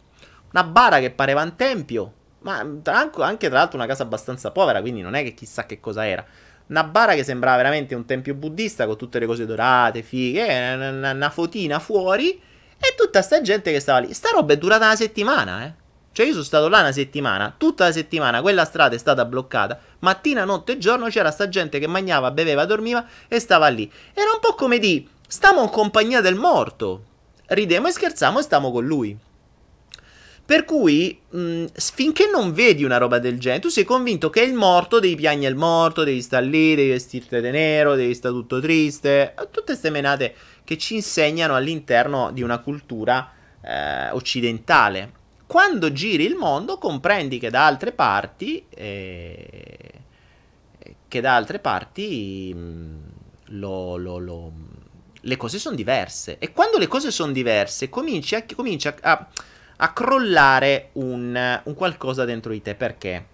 Una 0.52 0.62
bara 0.62 1.00
che 1.00 1.10
pareva 1.10 1.42
un 1.42 1.56
tempio, 1.56 2.12
ma 2.42 2.58
anche 2.60 3.48
tra 3.48 3.58
l'altro 3.58 3.76
una 3.76 3.88
casa 3.88 4.04
abbastanza 4.04 4.52
povera, 4.52 4.80
quindi 4.80 5.00
non 5.00 5.14
è 5.14 5.24
che 5.24 5.34
chissà 5.34 5.66
che 5.66 5.80
cosa 5.80 6.06
era. 6.06 6.24
Una 6.68 6.84
bara 6.84 7.14
che 7.14 7.24
sembrava 7.24 7.56
veramente 7.56 7.96
un 7.96 8.04
tempio 8.04 8.34
buddista 8.34 8.86
con 8.86 8.96
tutte 8.96 9.18
le 9.18 9.26
cose 9.26 9.44
dorate, 9.44 10.02
fighe, 10.02 10.46
eh, 10.46 11.10
una 11.10 11.30
fotina 11.30 11.80
fuori 11.80 12.40
e 12.78 12.94
tutta 12.96 13.22
sta 13.22 13.40
gente 13.40 13.72
che 13.72 13.80
stava 13.80 13.98
lì. 13.98 14.14
Sta 14.14 14.30
roba 14.32 14.52
è 14.52 14.56
durata 14.56 14.84
una 14.84 14.94
settimana, 14.94 15.64
eh. 15.64 15.74
Cioè 16.14 16.26
io 16.26 16.30
sono 16.30 16.44
stato 16.44 16.68
là 16.68 16.78
una 16.78 16.92
settimana, 16.92 17.52
tutta 17.58 17.86
la 17.86 17.92
settimana 17.92 18.40
quella 18.40 18.64
strada 18.64 18.94
è 18.94 18.98
stata 18.98 19.24
bloccata, 19.24 19.80
mattina, 19.98 20.44
notte 20.44 20.74
e 20.74 20.78
giorno 20.78 21.08
c'era 21.08 21.32
sta 21.32 21.48
gente 21.48 21.80
che 21.80 21.88
mangiava, 21.88 22.30
beveva, 22.30 22.64
dormiva 22.66 23.04
e 23.26 23.40
stava 23.40 23.66
lì. 23.66 23.90
Era 24.12 24.30
un 24.30 24.38
po' 24.38 24.54
come 24.54 24.78
di, 24.78 25.08
stiamo 25.26 25.64
in 25.64 25.70
compagnia 25.70 26.20
del 26.20 26.36
morto, 26.36 27.02
ridemo 27.46 27.88
e 27.88 27.90
scherziamo 27.90 28.38
e 28.38 28.42
stiamo 28.42 28.70
con 28.70 28.86
lui. 28.86 29.18
Per 30.46 30.64
cui, 30.64 31.18
mh, 31.28 31.64
finché 31.72 32.30
non 32.32 32.52
vedi 32.52 32.84
una 32.84 32.98
roba 32.98 33.18
del 33.18 33.40
genere, 33.40 33.60
tu 33.60 33.68
sei 33.68 33.82
convinto 33.82 34.30
che 34.30 34.42
il 34.42 34.54
morto 34.54 35.00
devi 35.00 35.16
piagnere 35.16 35.50
il 35.52 35.58
morto, 35.58 36.04
devi 36.04 36.22
stare 36.22 36.46
lì, 36.46 36.76
devi 36.76 36.90
vestirti 36.90 37.40
di 37.40 37.50
nero, 37.50 37.96
devi 37.96 38.14
stare 38.14 38.34
tutto 38.34 38.60
triste. 38.60 39.34
Tutte 39.50 39.64
queste 39.64 39.90
menate 39.90 40.32
che 40.62 40.78
ci 40.78 40.94
insegnano 40.94 41.56
all'interno 41.56 42.30
di 42.30 42.42
una 42.42 42.58
cultura 42.58 43.32
eh, 43.60 44.10
occidentale 44.10 45.22
quando 45.46 45.92
giri 45.92 46.24
il 46.24 46.36
mondo 46.36 46.78
comprendi 46.78 47.38
che 47.38 47.50
da 47.50 47.66
altre 47.66 47.92
parti, 47.92 48.64
eh, 48.70 49.92
che 51.06 51.20
da 51.20 51.36
altre 51.36 51.58
parti 51.58 52.52
mh, 52.54 52.58
mm, 52.58 52.96
lo, 53.58 53.96
lo, 53.96 54.18
lo, 54.18 54.52
le 55.20 55.36
cose 55.36 55.58
sono 55.58 55.76
diverse. 55.76 56.38
E 56.38 56.52
quando 56.52 56.78
le 56.78 56.86
cose 56.86 57.10
sono 57.10 57.32
diverse 57.32 57.88
cominci 57.88 58.34
a, 58.34 58.44
cominci 58.54 58.88
a, 58.88 58.94
a, 59.00 59.28
a 59.76 59.92
crollare 59.92 60.90
un, 60.92 61.60
un 61.64 61.74
qualcosa 61.74 62.24
dentro 62.24 62.52
di 62.52 62.62
te. 62.62 62.74
Perché? 62.74 63.32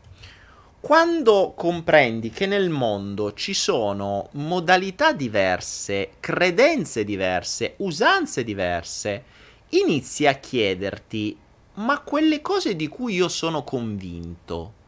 Quando 0.80 1.52
comprendi 1.54 2.30
che 2.30 2.46
nel 2.46 2.70
mondo 2.70 3.34
ci 3.34 3.52
sono 3.52 4.28
modalità 4.32 5.12
diverse, 5.12 6.12
credenze 6.20 7.04
diverse, 7.04 7.74
usanze 7.78 8.42
diverse, 8.44 9.24
inizi 9.68 10.26
a 10.26 10.34
chiederti 10.34 11.36
ma 11.80 12.00
quelle 12.00 12.40
cose 12.40 12.76
di 12.76 12.88
cui 12.88 13.14
io 13.14 13.28
sono 13.28 13.64
convinto 13.64 14.78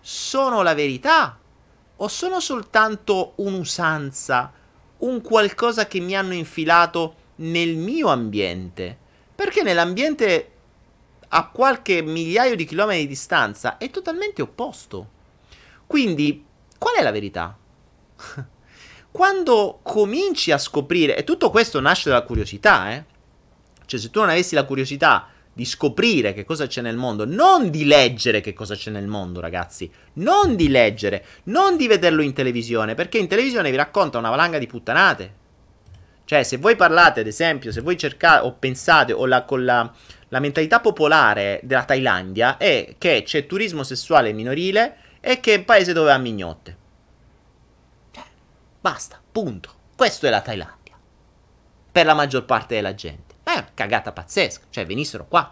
sono 0.00 0.62
la 0.62 0.74
verità 0.74 1.38
o 1.96 2.08
sono 2.08 2.40
soltanto 2.40 3.32
un'usanza, 3.36 4.52
un 4.98 5.20
qualcosa 5.20 5.86
che 5.86 6.00
mi 6.00 6.16
hanno 6.16 6.32
infilato 6.32 7.14
nel 7.36 7.76
mio 7.76 8.08
ambiente? 8.08 8.96
Perché 9.34 9.62
nell'ambiente 9.62 10.52
a 11.28 11.48
qualche 11.48 12.02
migliaio 12.02 12.56
di 12.56 12.64
chilometri 12.64 13.02
di 13.02 13.08
distanza 13.08 13.76
è 13.76 13.90
totalmente 13.90 14.40
opposto. 14.40 15.10
Quindi, 15.86 16.44
qual 16.78 16.94
è 16.96 17.02
la 17.02 17.10
verità? 17.10 17.56
Quando 19.10 19.80
cominci 19.82 20.52
a 20.52 20.58
scoprire, 20.58 21.16
e 21.16 21.24
tutto 21.24 21.50
questo 21.50 21.80
nasce 21.80 22.08
dalla 22.08 22.22
curiosità, 22.22 22.92
eh? 22.92 23.04
Cioè, 23.84 24.00
se 24.00 24.10
tu 24.10 24.20
non 24.20 24.28
avessi 24.28 24.54
la 24.54 24.64
curiosità 24.64 25.28
di 25.58 25.64
scoprire 25.64 26.34
che 26.34 26.44
cosa 26.44 26.68
c'è 26.68 26.82
nel 26.82 26.96
mondo, 26.96 27.26
non 27.26 27.68
di 27.68 27.84
leggere 27.84 28.40
che 28.40 28.52
cosa 28.52 28.76
c'è 28.76 28.92
nel 28.92 29.08
mondo, 29.08 29.40
ragazzi. 29.40 29.90
Non 30.14 30.54
di 30.54 30.68
leggere, 30.68 31.24
non 31.46 31.76
di 31.76 31.88
vederlo 31.88 32.22
in 32.22 32.32
televisione, 32.32 32.94
perché 32.94 33.18
in 33.18 33.26
televisione 33.26 33.72
vi 33.72 33.76
racconta 33.76 34.18
una 34.18 34.30
valanga 34.30 34.58
di 34.58 34.68
puttanate. 34.68 35.34
Cioè, 36.24 36.44
se 36.44 36.58
voi 36.58 36.76
parlate, 36.76 37.18
ad 37.18 37.26
esempio, 37.26 37.72
se 37.72 37.80
voi 37.80 37.98
cercate 37.98 38.46
o 38.46 38.52
pensate 38.52 39.12
o 39.12 39.26
la, 39.26 39.42
con 39.42 39.64
la, 39.64 39.92
la 40.28 40.38
mentalità 40.38 40.78
popolare 40.78 41.58
della 41.64 41.84
Thailandia 41.84 42.56
è 42.56 42.94
che 42.96 43.24
c'è 43.24 43.46
turismo 43.46 43.82
sessuale 43.82 44.32
minorile 44.32 44.98
e 45.18 45.40
che 45.40 45.54
è 45.54 45.56
un 45.56 45.64
paese 45.64 45.92
dove 45.92 46.12
ha 46.12 46.18
mignotte. 46.18 46.76
Cioè, 48.12 48.24
basta, 48.80 49.20
punto. 49.32 49.72
Questo 49.96 50.28
è 50.28 50.30
la 50.30 50.40
Thailandia. 50.40 50.96
Per 51.90 52.06
la 52.06 52.14
maggior 52.14 52.44
parte 52.44 52.76
della 52.76 52.94
gente. 52.94 53.27
Ma 53.48 53.54
è 53.54 53.58
una 53.60 53.70
cagata 53.72 54.12
pazzesca. 54.12 54.66
Cioè, 54.68 54.84
venissero 54.84 55.26
qua. 55.26 55.50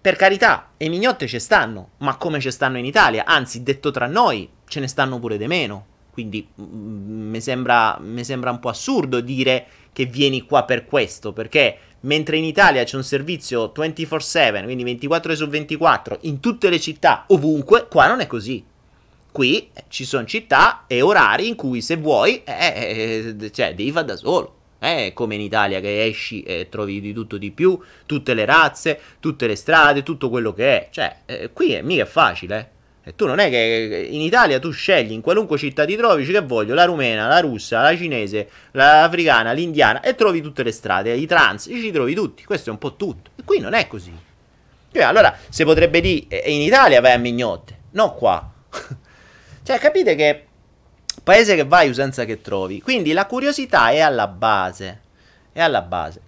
per 0.00 0.16
carità, 0.16 0.72
e 0.76 0.88
mignotte 0.88 1.28
ci 1.28 1.38
stanno, 1.38 1.90
ma 1.98 2.16
come 2.16 2.40
ci 2.40 2.50
stanno 2.50 2.76
in 2.78 2.84
Italia? 2.84 3.24
Anzi, 3.24 3.62
detto 3.62 3.92
tra 3.92 4.08
noi, 4.08 4.50
ce 4.66 4.80
ne 4.80 4.88
stanno 4.88 5.20
pure 5.20 5.38
di 5.38 5.46
meno. 5.46 5.86
Quindi 6.10 6.48
mm, 6.60 7.30
mi 7.30 7.40
sembra, 7.40 8.00
sembra 8.22 8.50
un 8.50 8.58
po' 8.58 8.68
assurdo 8.68 9.20
dire 9.20 9.66
che 9.92 10.06
vieni 10.06 10.42
qua 10.42 10.64
per 10.64 10.86
questo, 10.86 11.32
perché 11.32 11.78
mentre 12.00 12.36
in 12.36 12.44
Italia 12.44 12.82
c'è 12.82 12.96
un 12.96 13.04
servizio 13.04 13.72
24/7, 13.72 14.64
quindi 14.64 14.82
24 14.82 15.30
ore 15.30 15.38
su 15.38 15.46
24, 15.46 16.18
in 16.22 16.40
tutte 16.40 16.68
le 16.68 16.80
città, 16.80 17.26
ovunque, 17.28 17.86
qua 17.88 18.08
non 18.08 18.18
è 18.18 18.26
così. 18.26 18.64
Qui 19.30 19.70
eh, 19.72 19.84
ci 19.86 20.04
sono 20.04 20.26
città 20.26 20.82
e 20.88 21.00
orari 21.00 21.46
in 21.46 21.54
cui 21.54 21.80
se 21.80 21.96
vuoi, 21.96 22.42
eh, 22.42 23.36
eh, 23.40 23.50
cioè, 23.52 23.72
devi 23.76 23.92
fare 23.92 24.06
da 24.06 24.16
solo. 24.16 24.56
È 24.82 25.12
come 25.14 25.36
in 25.36 25.40
Italia 25.40 25.78
che 25.78 26.04
esci 26.06 26.42
e 26.42 26.68
trovi 26.68 27.00
di 27.00 27.12
tutto 27.12 27.38
di 27.38 27.52
più, 27.52 27.78
tutte 28.04 28.34
le 28.34 28.44
razze, 28.44 28.98
tutte 29.20 29.46
le 29.46 29.54
strade, 29.54 30.02
tutto 30.02 30.28
quello 30.28 30.52
che 30.52 30.76
è. 30.76 30.88
Cioè, 30.90 31.18
eh, 31.24 31.50
qui 31.52 31.72
è 31.72 31.82
mica 31.82 32.04
facile. 32.04 32.58
Eh. 33.04 33.10
E 33.10 33.14
tu 33.14 33.26
non 33.26 33.38
è 33.38 33.48
che 33.48 34.08
in 34.10 34.20
Italia 34.20 34.58
tu 34.58 34.72
scegli 34.72 35.12
in 35.12 35.20
qualunque 35.20 35.56
città 35.56 35.84
ti 35.84 35.94
trovi, 35.94 36.24
che 36.24 36.40
voglio, 36.40 36.74
la 36.74 36.84
rumena, 36.84 37.28
la 37.28 37.38
russa, 37.38 37.80
la 37.80 37.96
cinese, 37.96 38.48
l'africana, 38.72 39.52
l'indiana, 39.52 40.00
e 40.00 40.16
trovi 40.16 40.40
tutte 40.40 40.64
le 40.64 40.72
strade, 40.72 41.14
i 41.14 41.26
trans, 41.26 41.62
ci 41.62 41.92
trovi 41.92 42.12
tutti. 42.12 42.42
Questo 42.42 42.70
è 42.70 42.72
un 42.72 42.78
po' 42.80 42.96
tutto. 42.96 43.30
E 43.36 43.44
qui 43.44 43.60
non 43.60 43.74
è 43.74 43.86
così. 43.86 44.12
Cioè, 44.92 45.04
allora, 45.04 45.38
si 45.48 45.62
potrebbe 45.62 46.00
dire, 46.00 46.26
eh, 46.26 46.52
in 46.52 46.60
Italia 46.60 47.00
vai 47.00 47.12
a 47.12 47.18
mignotte, 47.18 47.78
non 47.92 48.16
qua. 48.16 48.52
cioè, 49.62 49.78
capite 49.78 50.16
che 50.16 50.46
Paese 51.22 51.54
che 51.54 51.64
vai, 51.64 51.88
usanza 51.88 52.24
che 52.24 52.40
trovi. 52.40 52.80
Quindi 52.80 53.12
la 53.12 53.26
curiosità 53.26 53.90
è 53.90 54.00
alla 54.00 54.26
base. 54.26 55.00
È 55.52 55.60
alla 55.60 55.82
base. 55.82 56.20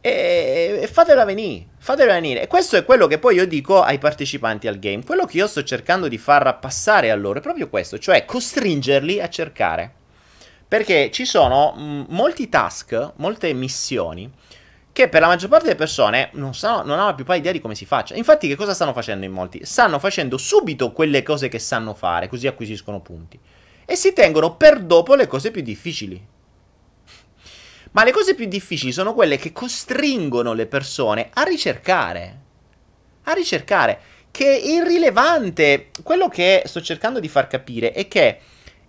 e, 0.00 0.78
e 0.82 0.86
fatela 0.86 1.24
venire, 1.24 1.66
fatela 1.78 2.14
venire. 2.14 2.42
E 2.42 2.46
questo 2.46 2.76
è 2.76 2.84
quello 2.84 3.06
che 3.06 3.18
poi 3.18 3.36
io 3.36 3.46
dico 3.46 3.82
ai 3.82 3.98
partecipanti 3.98 4.66
al 4.66 4.78
game. 4.78 5.04
Quello 5.04 5.26
che 5.26 5.36
io 5.36 5.46
sto 5.46 5.62
cercando 5.62 6.08
di 6.08 6.18
far 6.18 6.58
passare 6.58 7.10
a 7.10 7.14
loro 7.14 7.38
è 7.38 7.42
proprio 7.42 7.68
questo, 7.68 7.98
cioè 7.98 8.24
costringerli 8.24 9.20
a 9.20 9.28
cercare. 9.28 9.92
Perché 10.66 11.10
ci 11.10 11.24
sono 11.24 11.72
mh, 11.72 12.06
molti 12.10 12.48
task, 12.48 13.12
molte 13.16 13.52
missioni 13.52 14.30
che 15.00 15.08
per 15.08 15.22
la 15.22 15.28
maggior 15.28 15.48
parte 15.48 15.64
delle 15.64 15.78
persone 15.78 16.28
non, 16.34 16.54
sanno, 16.54 16.82
non 16.84 16.98
hanno 16.98 17.14
più 17.14 17.24
pari 17.24 17.38
idea 17.38 17.52
di 17.52 17.60
come 17.60 17.74
si 17.74 17.86
faccia. 17.86 18.14
Infatti, 18.14 18.48
che 18.48 18.54
cosa 18.54 18.74
stanno 18.74 18.92
facendo 18.92 19.24
in 19.24 19.32
molti? 19.32 19.64
Stanno 19.64 19.98
facendo 19.98 20.36
subito 20.36 20.92
quelle 20.92 21.22
cose 21.22 21.48
che 21.48 21.58
sanno 21.58 21.94
fare, 21.94 22.28
così 22.28 22.46
acquisiscono 22.46 23.00
punti. 23.00 23.40
E 23.86 23.96
si 23.96 24.12
tengono 24.12 24.56
per 24.56 24.80
dopo 24.80 25.14
le 25.14 25.26
cose 25.26 25.50
più 25.50 25.62
difficili. 25.62 26.22
Ma 27.92 28.04
le 28.04 28.12
cose 28.12 28.34
più 28.34 28.44
difficili 28.44 28.92
sono 28.92 29.14
quelle 29.14 29.38
che 29.38 29.52
costringono 29.52 30.52
le 30.52 30.66
persone 30.66 31.30
a 31.32 31.44
ricercare. 31.44 32.40
A 33.24 33.32
ricercare. 33.32 34.00
Che 34.30 34.44
è 34.44 34.64
irrilevante. 34.64 35.90
Quello 36.02 36.28
che 36.28 36.62
sto 36.66 36.82
cercando 36.82 37.20
di 37.20 37.28
far 37.28 37.46
capire 37.46 37.92
è 37.92 38.06
che 38.06 38.38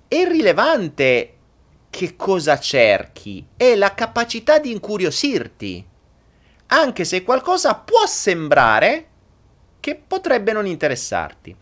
è 0.08 0.16
irrilevante 0.16 1.36
che 1.90 2.16
cosa 2.16 2.58
cerchi, 2.58 3.46
è 3.56 3.76
la 3.76 3.94
capacità 3.94 4.60
di 4.60 4.72
incuriosirti. 4.72 5.86
Anche 6.74 7.04
se 7.04 7.24
qualcosa 7.24 7.76
può 7.76 8.06
sembrare 8.06 9.08
che 9.82 9.96
potrebbe 9.96 10.54
non 10.54 10.66
interessarti. 10.66 11.54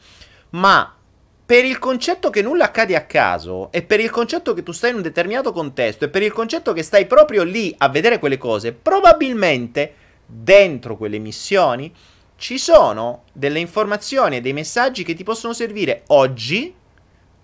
Ma 0.52 0.96
per 1.44 1.66
il 1.66 1.80
concetto 1.80 2.30
che 2.30 2.44
nulla 2.44 2.66
accade 2.66 2.96
a 2.96 3.06
caso 3.06 3.72
e 3.72 3.82
per 3.82 4.00
il 4.00 4.12
concetto 4.12 4.54
che 4.54 4.62
tu 4.62 4.72
stai 4.72 4.92
in 4.92 4.98
un 4.98 5.02
determinato 5.02 5.52
contesto 5.52 6.06
e 6.06 6.10
per 6.10 6.22
il 6.22 6.32
concetto 6.32 6.74
che 6.74 6.84
stai 6.84 7.08
proprio 7.08 7.42
lì 7.42 7.74
a 7.80 7.90
vedere 7.90 8.20
quelle 8.20 8.38
cose, 8.38 8.72
probabilmente 8.72 9.96
dentro 10.28 10.96
quelle 10.96 11.18
missioni 11.18 11.92
ci 12.36 12.60
sono 12.60 13.24
delle 13.34 13.58
informazioni 13.58 14.36
e 14.38 14.42
dei 14.42 14.54
messaggi 14.54 15.04
che 15.04 15.16
ti 15.16 15.24
possono 15.24 15.54
servire 15.54 16.04
oggi 16.08 16.72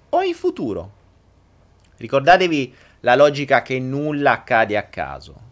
o 0.09 0.21
in 0.21 0.35
futuro. 0.35 0.91
Ricordatevi 1.97 2.75
la 2.99 3.15
logica 3.15 3.63
che 3.63 3.79
nulla 3.79 4.33
accade 4.33 4.77
a 4.77 4.83
caso. 4.83 5.44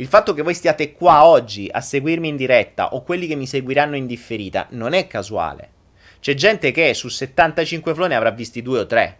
Il 0.00 0.06
fatto 0.06 0.34
che 0.34 0.42
voi 0.42 0.54
stiate 0.54 0.92
qua 0.92 1.24
oggi 1.26 1.68
a 1.70 1.80
seguirmi 1.80 2.28
in 2.28 2.36
diretta 2.36 2.94
o 2.94 3.02
quelli 3.02 3.26
che 3.26 3.36
mi 3.36 3.46
seguiranno 3.46 3.96
in 3.96 4.06
differita 4.06 4.66
non 4.70 4.94
è 4.94 5.06
casuale 5.06 5.78
c'è 6.20 6.34
gente 6.34 6.70
che 6.70 6.92
su 6.92 7.08
75 7.08 7.94
flow 7.94 8.06
ne 8.06 8.14
avrà 8.14 8.30
visti 8.30 8.60
due 8.60 8.80
o 8.80 8.86
tre. 8.86 9.18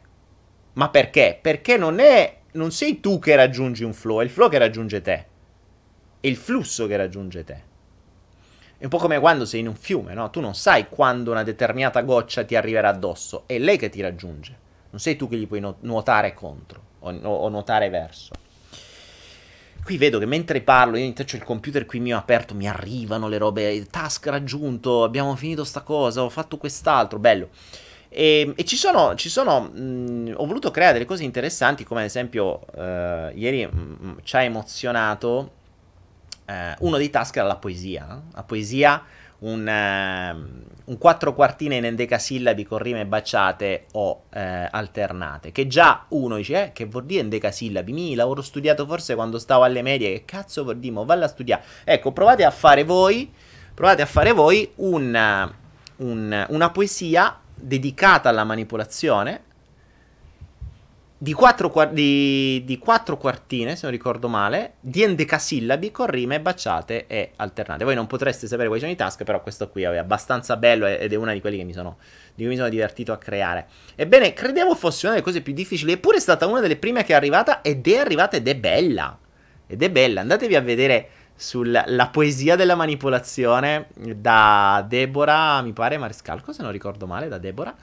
Ma 0.74 0.90
perché? 0.90 1.38
Perché 1.40 1.78
non 1.78 1.98
è. 1.98 2.36
Non 2.52 2.72
sei 2.72 3.00
tu 3.00 3.18
che 3.18 3.34
raggiungi 3.36 3.84
un 3.84 3.94
flow, 3.94 4.20
è 4.20 4.24
il 4.24 4.30
flow 4.30 4.50
che 4.50 4.58
raggiunge 4.58 5.00
te. 5.00 5.26
È 6.20 6.26
il 6.26 6.36
flusso 6.36 6.86
che 6.86 6.96
raggiunge 6.96 7.44
te. 7.44 7.68
È 8.76 8.84
un 8.84 8.90
po' 8.90 8.98
come 8.98 9.18
quando 9.18 9.46
sei 9.46 9.60
in 9.60 9.68
un 9.68 9.76
fiume, 9.76 10.14
no? 10.14 10.30
Tu 10.30 10.40
non 10.40 10.54
sai 10.54 10.88
quando 10.88 11.30
una 11.30 11.42
determinata 11.42 12.02
goccia 12.02 12.44
ti 12.44 12.54
arriverà 12.54 12.88
addosso, 12.88 13.44
è 13.46 13.58
lei 13.58 13.78
che 13.78 13.88
ti 13.88 14.00
raggiunge. 14.00 14.58
Non 14.90 15.00
sei 15.00 15.16
tu 15.16 15.28
che 15.28 15.36
gli 15.36 15.46
puoi 15.46 15.64
nuotare 15.80 16.34
contro 16.34 16.82
o, 17.00 17.10
o 17.10 17.48
nuotare 17.48 17.88
verso. 17.88 18.32
Qui 19.82 19.96
vedo 19.96 20.18
che 20.18 20.26
mentre 20.26 20.60
parlo, 20.60 20.96
io 20.96 21.04
intanto 21.04 21.36
il 21.36 21.44
computer 21.44 21.86
qui 21.86 22.00
mio 22.00 22.16
aperto, 22.16 22.54
mi 22.54 22.68
arrivano 22.68 23.28
le 23.28 23.38
robe, 23.38 23.86
task 23.86 24.26
raggiunto, 24.26 25.02
abbiamo 25.02 25.34
finito 25.34 25.64
sta 25.64 25.80
cosa, 25.80 26.22
ho 26.22 26.28
fatto 26.28 26.58
quest'altro, 26.58 27.18
bello. 27.18 27.48
E, 28.08 28.52
e 28.56 28.64
ci 28.64 28.76
sono, 28.76 29.14
ci 29.14 29.28
sono 29.28 29.60
mh, 29.60 30.34
ho 30.36 30.46
voluto 30.46 30.70
creare 30.70 30.94
delle 30.94 31.04
cose 31.04 31.24
interessanti, 31.24 31.84
come 31.84 32.00
ad 32.00 32.06
esempio 32.06 32.60
uh, 32.74 33.36
ieri 33.36 33.66
mh, 33.66 34.18
ci 34.22 34.36
ha 34.36 34.42
emozionato 34.42 35.52
uh, 36.46 36.52
uno 36.86 36.96
dei 36.96 37.10
task 37.10 37.36
era 37.36 37.46
la 37.46 37.56
poesia. 37.56 38.22
La 38.32 38.42
poesia 38.42 39.02
un, 39.40 39.66
uh, 39.66 40.90
un 40.90 40.98
quattro 40.98 41.34
quartine 41.34 41.76
in 41.76 41.84
endecasillabi 41.84 42.64
con 42.64 42.78
rime 42.78 43.06
baciate 43.06 43.86
o 43.92 44.24
uh, 44.28 44.38
alternate. 44.70 45.52
Che 45.52 45.66
già 45.66 46.04
uno 46.08 46.36
dice, 46.36 46.64
eh, 46.64 46.72
che 46.72 46.86
vuol 46.86 47.04
dire 47.04 47.22
endecasillabi? 47.22 47.92
Mi 47.92 48.14
l'avevo 48.14 48.42
studiato 48.42 48.86
forse 48.86 49.14
quando 49.14 49.38
stavo 49.38 49.64
alle 49.64 49.82
medie, 49.82 50.12
che 50.12 50.24
cazzo 50.24 50.62
vuol 50.62 50.78
dire? 50.78 50.94
Valla 51.04 51.26
a 51.26 51.28
studiare. 51.28 51.62
Ecco, 51.84 52.12
provate 52.12 52.44
a 52.44 52.50
fare 52.50 52.84
voi, 52.84 53.32
provate 53.74 54.02
a 54.02 54.06
fare 54.06 54.32
voi 54.32 54.70
un, 54.76 55.50
un, 55.96 56.46
una 56.48 56.70
poesia 56.70 57.38
dedicata 57.54 58.28
alla 58.28 58.44
manipolazione 58.44 59.48
di 61.22 61.34
quattro, 61.34 61.70
di, 61.92 62.64
di 62.64 62.78
quattro, 62.78 63.18
quartine, 63.18 63.76
se 63.76 63.80
non 63.82 63.90
ricordo 63.90 64.26
male, 64.26 64.76
di 64.80 65.02
endecasillabi 65.02 65.90
con 65.90 66.06
rime 66.06 66.40
baciate 66.40 67.06
e 67.06 67.32
alternate. 67.36 67.84
Voi 67.84 67.94
non 67.94 68.06
potreste 68.06 68.46
sapere 68.46 68.68
quali 68.68 68.80
sono 68.80 68.94
i 68.94 68.96
task, 68.96 69.24
però 69.24 69.42
questo 69.42 69.68
qui 69.68 69.82
è 69.82 69.98
abbastanza 69.98 70.56
bello 70.56 70.86
ed 70.86 71.12
è 71.12 71.16
una 71.16 71.34
di 71.34 71.42
quelli 71.42 71.58
che 71.58 71.64
mi 71.64 71.74
sono, 71.74 71.98
di 72.34 72.44
cui 72.44 72.52
mi 72.52 72.56
sono 72.56 72.70
divertito 72.70 73.12
a 73.12 73.18
creare. 73.18 73.66
Ebbene, 73.96 74.32
credevo 74.32 74.74
fosse 74.74 75.04
una 75.04 75.16
delle 75.16 75.26
cose 75.26 75.42
più 75.42 75.52
difficili, 75.52 75.92
eppure 75.92 76.16
è 76.16 76.20
stata 76.20 76.46
una 76.46 76.60
delle 76.60 76.76
prime 76.76 77.04
che 77.04 77.12
è 77.12 77.16
arrivata 77.16 77.60
ed 77.60 77.86
è 77.86 77.98
arrivata 77.98 78.38
ed 78.38 78.48
è 78.48 78.56
bella. 78.56 79.18
Ed 79.66 79.82
è 79.82 79.90
bella, 79.90 80.22
andatevi 80.22 80.56
a 80.56 80.62
vedere 80.62 81.08
sulla 81.36 82.08
poesia 82.10 82.56
della 82.56 82.74
manipolazione 82.74 83.88
da 83.94 84.82
Deborah, 84.88 85.60
mi 85.60 85.74
pare 85.74 85.98
Marescalco, 85.98 86.54
se 86.54 86.62
non 86.62 86.72
ricordo 86.72 87.06
male, 87.06 87.28
da 87.28 87.36
Deborah 87.36 87.76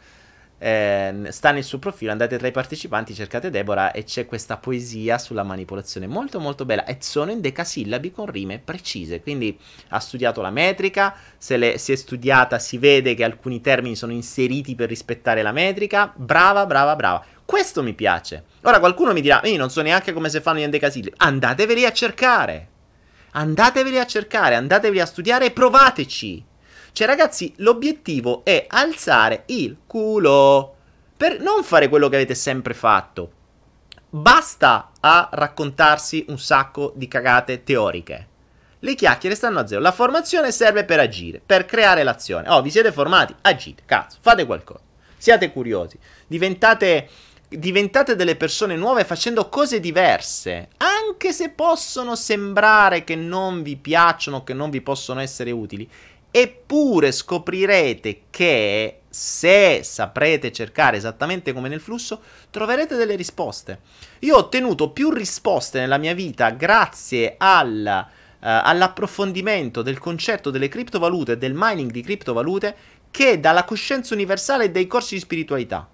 eh, 0.59 1.27
sta 1.29 1.51
nel 1.51 1.63
suo 1.63 1.77
profilo, 1.77 2.11
andate 2.11 2.37
tra 2.37 2.47
i 2.47 2.51
partecipanti, 2.51 3.13
cercate 3.13 3.49
Deborah 3.49 3.91
e 3.91 4.03
c'è 4.03 4.25
questa 4.25 4.57
poesia 4.57 5.17
sulla 5.17 5.43
manipolazione 5.43 6.07
molto 6.07 6.39
molto 6.39 6.65
bella. 6.65 6.85
E 6.85 6.97
sono 6.99 7.31
in 7.31 7.41
decasillabi 7.41 8.11
con 8.11 8.25
rime 8.25 8.59
precise, 8.59 9.21
quindi 9.21 9.57
ha 9.89 9.99
studiato 9.99 10.41
la 10.41 10.49
metrica, 10.49 11.15
se 11.37 11.57
le, 11.57 11.77
si 11.77 11.91
è 11.91 11.95
studiata 11.95 12.59
si 12.59 12.77
vede 12.77 13.13
che 13.13 13.23
alcuni 13.23 13.61
termini 13.61 13.95
sono 13.95 14.11
inseriti 14.11 14.75
per 14.75 14.89
rispettare 14.89 15.41
la 15.41 15.51
metrica, 15.51 16.11
brava 16.15 16.65
brava 16.65 16.95
brava, 16.95 17.23
questo 17.45 17.83
mi 17.83 17.93
piace. 17.93 18.43
Ora 18.63 18.79
qualcuno 18.79 19.13
mi 19.13 19.21
dirà, 19.21 19.41
io 19.43 19.57
non 19.57 19.69
so 19.69 19.81
neanche 19.81 20.13
come 20.13 20.29
si 20.29 20.39
fanno 20.41 20.59
gli 20.59 20.63
endecasillabi, 20.63 21.15
andateveli 21.17 21.85
a 21.85 21.91
cercare, 21.91 22.67
andateveli 23.31 23.99
a 23.99 24.05
cercare, 24.05 24.55
andateveli 24.55 24.99
a 24.99 25.05
studiare 25.05 25.45
e 25.45 25.51
provateci. 25.51 26.46
Cioè, 26.97 27.05
ragazzi, 27.05 27.53
l'obiettivo 27.57 28.43
è 28.43 28.65
alzare 28.67 29.43
il 29.49 29.77
culo. 29.85 30.73
Per 31.15 31.39
non 31.41 31.63
fare 31.63 31.89
quello 31.89 32.09
che 32.09 32.15
avete 32.15 32.33
sempre 32.33 32.73
fatto. 32.73 33.31
Basta 34.09 34.89
a 34.99 35.29
raccontarsi 35.31 36.25
un 36.29 36.39
sacco 36.39 36.93
di 36.95 37.07
cagate 37.07 37.63
teoriche. 37.63 38.27
Le 38.79 38.95
chiacchiere 38.95 39.35
stanno 39.35 39.59
a 39.59 39.67
zero. 39.67 39.79
La 39.79 39.91
formazione 39.91 40.51
serve 40.51 40.85
per 40.85 40.99
agire, 40.99 41.39
per 41.45 41.65
creare 41.65 42.01
l'azione. 42.01 42.49
Oh, 42.49 42.63
vi 42.63 42.71
siete 42.71 42.91
formati? 42.91 43.35
Agite, 43.41 43.83
cazzo, 43.85 44.17
fate 44.19 44.47
qualcosa. 44.47 44.81
Siate 45.17 45.51
curiosi. 45.51 45.99
Diventate, 46.25 47.09
diventate 47.47 48.15
delle 48.15 48.35
persone 48.35 48.75
nuove 48.75 49.03
facendo 49.03 49.49
cose 49.49 49.79
diverse. 49.79 50.69
Anche 50.77 51.31
se 51.31 51.49
possono 51.51 52.15
sembrare 52.15 53.03
che 53.03 53.15
non 53.15 53.61
vi 53.61 53.75
piacciono, 53.75 54.43
che 54.43 54.55
non 54.55 54.71
vi 54.71 54.81
possono 54.81 55.19
essere 55.19 55.51
utili. 55.51 55.87
Eppure 56.29 57.11
scoprirete 57.11 58.23
che 58.29 59.01
se 59.09 59.81
saprete 59.83 60.51
cercare 60.51 60.97
esattamente 60.97 61.53
come 61.53 61.69
nel 61.69 61.79
flusso, 61.79 62.21
troverete 62.51 62.95
delle 62.95 63.15
risposte. 63.15 63.79
Io 64.19 64.35
ho 64.35 64.39
ottenuto 64.39 64.91
più 64.91 65.09
risposte 65.09 65.79
nella 65.79 65.97
mia 65.97 66.13
vita 66.13 66.51
grazie 66.51 67.33
al, 67.37 68.05
uh, 68.05 68.35
all'approfondimento 68.39 69.81
del 69.81 69.97
concetto 69.97 70.51
delle 70.51 70.67
criptovalute 70.67 71.31
e 71.31 71.37
del 71.37 71.53
mining 71.55 71.89
di 71.89 72.03
criptovalute 72.03 72.75
che 73.09 73.39
dalla 73.39 73.63
coscienza 73.63 74.13
universale 74.13 74.65
e 74.65 74.71
dei 74.71 74.85
corsi 74.85 75.15
di 75.15 75.21
spiritualità. 75.21 75.89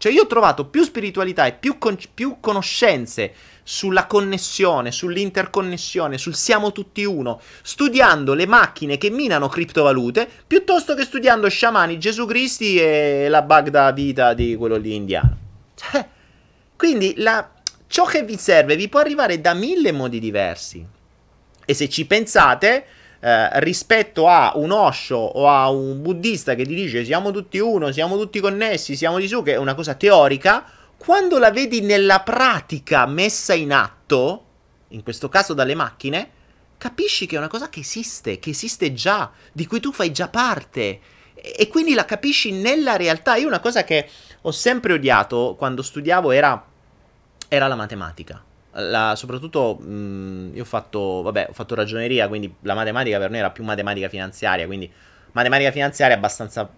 Cioè 0.00 0.12
io 0.12 0.22
ho 0.22 0.26
trovato 0.26 0.64
più 0.64 0.82
spiritualità 0.82 1.44
e 1.44 1.52
più, 1.52 1.76
con- 1.76 1.98
più 2.14 2.38
conoscenze 2.40 3.34
sulla 3.62 4.06
connessione, 4.06 4.92
sull'interconnessione, 4.92 6.16
sul 6.16 6.34
siamo 6.34 6.72
tutti 6.72 7.04
uno, 7.04 7.38
studiando 7.60 8.32
le 8.32 8.46
macchine 8.46 8.96
che 8.96 9.10
minano 9.10 9.48
criptovalute, 9.48 10.26
piuttosto 10.46 10.94
che 10.94 11.04
studiando 11.04 11.50
sciamani, 11.50 11.98
Gesù 11.98 12.24
Cristi 12.24 12.78
e 12.78 13.26
la 13.28 13.42
Bagda 13.42 13.92
vita 13.92 14.32
di 14.32 14.56
quello 14.56 14.76
lì 14.76 14.94
indiano. 14.94 15.36
Cioè, 15.74 16.08
quindi 16.76 17.12
la, 17.18 17.50
ciò 17.86 18.06
che 18.06 18.22
vi 18.22 18.38
serve 18.38 18.76
vi 18.76 18.88
può 18.88 19.00
arrivare 19.00 19.38
da 19.42 19.52
mille 19.52 19.92
modi 19.92 20.18
diversi. 20.18 20.82
E 21.62 21.74
se 21.74 21.90
ci 21.90 22.06
pensate, 22.06 22.86
eh, 23.20 23.60
rispetto 23.60 24.26
a 24.28 24.52
un 24.54 24.70
Osho 24.70 25.16
o 25.16 25.48
a 25.48 25.68
un 25.68 26.00
buddista 26.00 26.54
che 26.54 26.64
ti 26.64 26.74
dice 26.74 27.04
siamo 27.04 27.30
tutti 27.30 27.58
uno, 27.58 27.92
siamo 27.92 28.16
tutti 28.16 28.40
connessi, 28.40 28.96
siamo 28.96 29.18
di 29.18 29.28
su, 29.28 29.42
che 29.42 29.52
è 29.52 29.56
una 29.56 29.74
cosa 29.74 29.94
teorica, 29.94 30.64
quando 30.96 31.38
la 31.38 31.50
vedi 31.50 31.80
nella 31.80 32.20
pratica 32.20 33.06
messa 33.06 33.54
in 33.54 33.72
atto, 33.72 34.44
in 34.88 35.02
questo 35.02 35.28
caso 35.28 35.54
dalle 35.54 35.74
macchine, 35.74 36.30
capisci 36.76 37.26
che 37.26 37.36
è 37.36 37.38
una 37.38 37.48
cosa 37.48 37.68
che 37.68 37.80
esiste, 37.80 38.38
che 38.38 38.50
esiste 38.50 38.92
già, 38.92 39.30
di 39.52 39.66
cui 39.66 39.80
tu 39.80 39.92
fai 39.92 40.12
già 40.12 40.28
parte. 40.28 41.00
E 41.34 41.68
quindi 41.68 41.94
la 41.94 42.04
capisci 42.04 42.52
nella 42.52 42.96
realtà. 42.96 43.36
Io 43.36 43.46
una 43.46 43.60
cosa 43.60 43.84
che 43.84 44.08
ho 44.42 44.50
sempre 44.50 44.94
odiato 44.94 45.56
quando 45.58 45.82
studiavo 45.82 46.30
era, 46.32 46.62
era 47.48 47.66
la 47.66 47.76
matematica. 47.76 48.42
La, 48.72 49.14
soprattutto 49.16 49.76
mh, 49.76 50.52
io 50.54 50.62
ho 50.62 50.66
fatto, 50.66 51.22
vabbè, 51.22 51.48
ho 51.50 51.52
fatto 51.52 51.74
ragioneria, 51.74 52.28
quindi 52.28 52.54
la 52.62 52.74
matematica 52.74 53.18
per 53.18 53.30
me 53.30 53.38
era 53.38 53.50
più 53.50 53.64
matematica 53.64 54.08
finanziaria, 54.08 54.66
quindi 54.66 54.90
matematica 55.32 55.70
finanziaria 55.70 56.14
è 56.14 56.18
abbastanza 56.18 56.68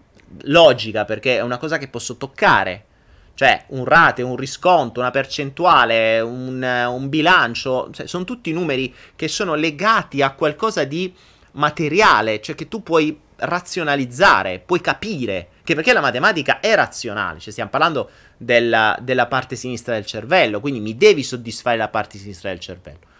logica 0.44 1.04
perché 1.04 1.36
è 1.36 1.42
una 1.42 1.58
cosa 1.58 1.78
che 1.78 1.88
posso 1.88 2.16
toccare. 2.16 2.86
Cioè, 3.34 3.64
un 3.68 3.86
rate, 3.86 4.20
un 4.20 4.36
risconto, 4.36 5.00
una 5.00 5.10
percentuale, 5.10 6.20
un, 6.20 6.62
un 6.62 7.08
bilancio, 7.08 7.88
cioè, 7.90 8.06
sono 8.06 8.24
tutti 8.24 8.52
numeri 8.52 8.94
che 9.16 9.26
sono 9.26 9.54
legati 9.54 10.20
a 10.20 10.32
qualcosa 10.32 10.84
di 10.84 11.12
materiale, 11.52 12.42
cioè 12.42 12.54
che 12.54 12.68
tu 12.68 12.82
puoi 12.82 13.18
razionalizzare, 13.36 14.62
puoi 14.64 14.82
capire, 14.82 15.48
che 15.64 15.74
perché 15.74 15.94
la 15.94 16.00
matematica 16.00 16.60
è 16.60 16.74
razionale, 16.74 17.38
cioè 17.40 17.52
stiamo 17.52 17.70
parlando 17.70 18.10
della, 18.42 18.96
della 19.00 19.26
parte 19.26 19.56
sinistra 19.56 19.94
del 19.94 20.06
cervello, 20.06 20.60
quindi 20.60 20.80
mi 20.80 20.96
devi 20.96 21.22
soddisfare 21.22 21.76
la 21.76 21.88
parte 21.88 22.18
sinistra 22.18 22.50
del 22.50 22.60
cervello. 22.60 23.10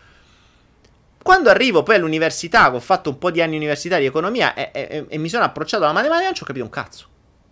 Quando 1.23 1.51
arrivo 1.51 1.83
poi 1.83 1.97
all'università, 1.97 2.75
ho 2.75 2.81
fatto 2.81 3.11
un 3.11 3.19
po' 3.19 3.31
di 3.31 3.41
anni 3.41 3.57
università 3.57 3.99
di 3.99 4.07
economia 4.07 4.55
e, 4.55 4.71
e, 4.73 5.07
e 5.09 5.19
mi 5.19 5.29
sono 5.29 5.45
approcciato 5.45 5.85
alla 5.85 5.93
matematica, 5.93 6.27
non 6.27 6.35
ci 6.35 6.43
ho 6.43 6.47
capito 6.47 6.65
un 6.65 6.71
cazzo. 6.71 7.07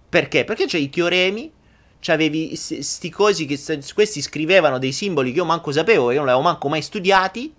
Perché? 0.08 0.44
Perché 0.44 0.66
c'è 0.66 0.78
i 0.78 0.90
teoremi, 0.90 1.52
c'avevi 2.00 2.56
sti 2.56 3.10
cosi 3.10 3.46
che 3.46 3.60
questi 3.94 4.20
scrivevano 4.22 4.78
dei 4.78 4.90
simboli 4.90 5.30
che 5.30 5.38
io 5.38 5.44
manco 5.44 5.70
sapevo, 5.70 6.08
che 6.08 6.14
io 6.14 6.18
non 6.18 6.26
li 6.26 6.32
avevo 6.32 6.48
manco 6.48 6.68
mai 6.68 6.82
studiati, 6.82 7.54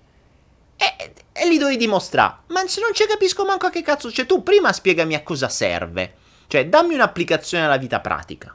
e, 0.76 1.13
e 1.32 1.47
li 1.47 1.58
dovevi 1.58 1.78
dimostrare. 1.78 2.39
Ma 2.47 2.67
se 2.67 2.82
non 2.82 2.93
ci 2.93 3.06
capisco 3.06 3.45
manco 3.45 3.67
a 3.67 3.69
che 3.69 3.82
cazzo, 3.82 4.12
cioè 4.12 4.26
tu 4.26 4.43
prima 4.43 4.74
spiegami 4.74 5.15
a 5.15 5.24
cosa 5.24 5.47
serve. 5.47 6.15
Cioè, 6.47 6.67
dammi 6.67 6.95
un'applicazione 6.95 7.63
alla 7.63 7.78
vita 7.78 8.02
pratica. 8.02 8.54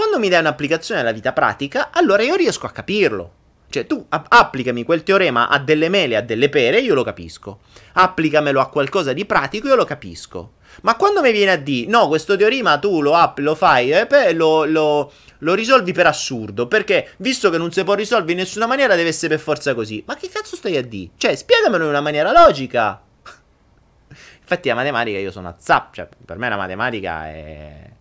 Quando 0.00 0.18
mi 0.18 0.30
dai 0.30 0.40
un'applicazione 0.40 1.02
alla 1.02 1.12
vita 1.12 1.34
pratica, 1.34 1.90
allora 1.92 2.22
io 2.22 2.34
riesco 2.34 2.64
a 2.64 2.70
capirlo. 2.70 3.32
Cioè, 3.68 3.86
tu 3.86 4.02
applicami 4.08 4.82
quel 4.82 5.02
teorema 5.02 5.50
a 5.50 5.58
delle 5.58 5.90
mele, 5.90 6.16
a 6.16 6.22
delle 6.22 6.48
pere, 6.48 6.80
io 6.80 6.94
lo 6.94 7.04
capisco. 7.04 7.58
Applicamelo 7.92 8.60
a 8.60 8.70
qualcosa 8.70 9.12
di 9.12 9.26
pratico, 9.26 9.68
io 9.68 9.74
lo 9.74 9.84
capisco. 9.84 10.52
Ma 10.84 10.96
quando 10.96 11.20
mi 11.20 11.32
viene 11.32 11.50
a 11.50 11.56
dire, 11.56 11.90
no, 11.90 12.08
questo 12.08 12.34
teorema 12.34 12.78
tu 12.78 13.02
lo, 13.02 13.14
app- 13.14 13.40
lo 13.40 13.54
fai, 13.54 13.92
eh, 13.92 14.32
lo, 14.32 14.64
lo, 14.64 15.12
lo, 15.36 15.54
risolvi 15.54 15.92
per 15.92 16.06
assurdo, 16.06 16.66
perché 16.66 17.10
visto 17.18 17.50
che 17.50 17.58
non 17.58 17.70
si 17.70 17.84
può 17.84 17.92
risolvere 17.92 18.32
in 18.32 18.38
nessuna 18.38 18.66
maniera, 18.66 18.96
deve 18.96 19.10
essere 19.10 19.34
per 19.34 19.44
forza 19.44 19.74
così. 19.74 20.02
Ma 20.06 20.16
che 20.16 20.30
cazzo 20.30 20.56
stai 20.56 20.78
a 20.78 20.82
dire? 20.82 21.10
Cioè, 21.18 21.36
spiegamelo 21.36 21.84
in 21.84 21.90
una 21.90 22.00
maniera 22.00 22.32
logica. 22.32 23.02
Infatti 24.40 24.68
la 24.70 24.74
matematica 24.74 25.18
io 25.18 25.30
sono 25.30 25.48
a 25.48 25.56
zap, 25.58 25.92
cioè 25.92 26.08
per 26.24 26.38
me 26.38 26.48
la 26.48 26.56
matematica 26.56 27.26
è 27.28 27.98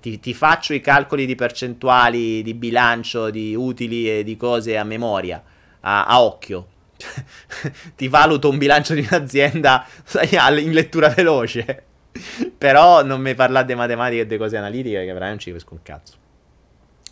ti, 0.00 0.20
ti, 0.20 0.34
faccio 0.34 0.74
i 0.74 0.80
calcoli 0.80 1.26
di 1.26 1.34
percentuali, 1.34 2.42
di 2.42 2.54
bilancio, 2.54 3.30
di 3.30 3.54
utili 3.54 4.10
e 4.10 4.24
di 4.24 4.36
cose 4.36 4.76
a 4.76 4.84
memoria, 4.84 5.42
a, 5.80 6.06
a 6.06 6.22
occhio. 6.22 6.66
ti 7.96 8.08
valuto 8.08 8.50
un 8.50 8.58
bilancio 8.58 8.94
di 8.94 9.06
un'azienda 9.10 9.86
in 10.58 10.72
lettura 10.72 11.08
veloce. 11.08 11.84
Però 12.58 13.02
non 13.04 13.20
mi 13.20 13.34
parlate 13.34 13.66
di 13.66 13.74
matematica 13.74 14.22
e 14.22 14.26
di 14.26 14.36
cose 14.36 14.56
analitiche 14.56 15.04
che 15.04 15.12
veramente 15.12 15.28
non 15.28 15.38
ci 15.38 15.50
capisco 15.50 15.74
un 15.74 15.82
cazzo. 15.82 16.18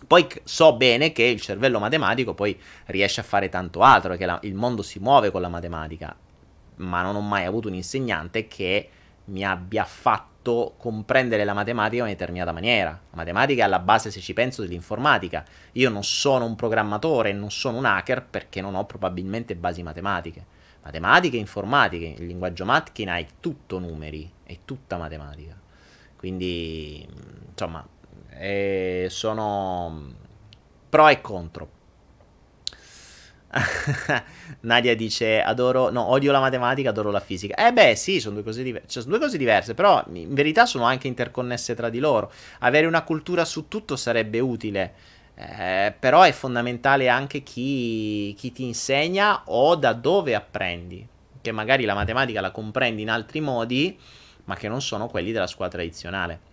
Poi 0.07 0.27
so 0.45 0.77
bene 0.77 1.13
che 1.13 1.25
il 1.25 1.41
cervello 1.41 1.79
matematico 1.79 2.35
poi 2.35 2.59
riesce 2.87 3.21
a 3.21 3.25
fare 3.25 3.49
tanto 3.49 3.81
altro, 3.81 4.17
che 4.17 4.27
la, 4.27 4.39
il 4.43 4.55
mondo 4.55 4.83
si 4.83 4.99
muove 4.99 5.31
con 5.31 5.41
la 5.41 5.49
matematica, 5.49 6.15
ma 6.77 7.03
non 7.03 7.17
ho 7.17 7.21
mai 7.21 7.45
avuto 7.45 7.69
un 7.69 7.75
insegnante 7.75 8.47
che 8.47 8.89
mi 9.27 9.45
abbia 9.45 9.85
fatto 9.85 10.28
fatto 10.39 10.75
comprendere 10.79 11.45
la 11.45 11.53
matematica 11.53 11.97
in 11.97 12.03
una 12.03 12.11
determinata 12.11 12.53
maniera. 12.53 12.91
La 12.91 13.17
matematica 13.17 13.63
è 13.63 13.65
alla 13.67 13.79
base, 13.79 14.11
se 14.11 14.21
ci 14.21 14.33
penso, 14.33 14.63
dell'informatica. 14.63 15.45
Io 15.73 15.91
non 15.91 16.05
sono 16.05 16.45
un 16.45 16.55
programmatore, 16.55 17.33
non 17.33 17.51
sono 17.51 17.79
un 17.79 17.85
hacker 17.85 18.25
perché 18.25 18.61
non 18.61 18.75
ho 18.75 18.85
probabilmente 18.87 19.55
basi 19.57 19.83
matematiche. 19.83 20.57
Matematica 20.83 21.37
e 21.37 21.41
informatica, 21.41 22.07
il 22.07 22.27
linguaggio 22.27 22.65
macchina 22.65 23.17
è 23.19 23.27
tutto 23.41 23.79
numeri, 23.79 24.31
è 24.45 24.59
tutta 24.65 24.97
matematica. 24.97 25.57
Quindi, 26.17 27.07
insomma, 27.51 27.87
eh, 28.31 29.07
sono 29.11 30.15
pro 30.89 31.09
e 31.09 31.21
contro. 31.21 31.77
Nadia 34.61 34.95
dice 34.95 35.43
adoro, 35.43 35.91
no, 35.91 36.11
odio 36.11 36.33
la 36.33 36.41
matematica, 36.41 36.91
adoro 36.91 37.11
la 37.11 37.21
fisica. 37.21 37.55
Eh 37.55 37.73
beh, 37.73 37.95
sì, 37.95 38.21
sono 38.21 38.35
due 38.35 38.45
cose 38.45 38.63
diverse, 38.63 38.89
cioè, 38.89 39.03
sono 39.03 39.17
due 39.17 39.25
cose 39.25 39.39
diverse, 39.39 39.75
però 39.75 40.05
in 40.13 40.35
verità 40.35 40.67
sono 40.67 40.85
anche 40.85 41.09
interconnesse 41.09 41.75
tra 41.75 41.89
di 41.89 41.99
loro. 41.99 42.31
Avere 42.61 42.87
una 42.87 43.03
cultura 43.03 43.45
su 43.45 43.69
tutto 43.69 43.97
sarebbe 43.97 44.41
utile. 44.41 44.95
Eh, 45.35 45.95
però 45.97 46.23
è 46.23 46.33
fondamentale 46.33 47.09
anche 47.09 47.43
chi, 47.45 48.35
chi 48.37 48.51
ti 48.53 48.65
insegna 48.65 49.43
o 49.47 49.77
da 49.77 49.93
dove 49.93 50.35
apprendi. 50.35 51.07
Che 51.41 51.53
magari 51.53 51.85
la 51.85 51.95
matematica 51.95 52.41
la 52.41 52.51
comprendi 52.51 53.03
in 53.03 53.11
altri 53.11 53.41
modi, 53.41 53.97
ma 54.45 54.57
che 54.57 54.69
non 54.69 54.83
sono 54.83 55.07
quelli 55.09 55.31
della 55.31 55.47
scuola 55.47 55.71
tradizionale. 55.71 56.48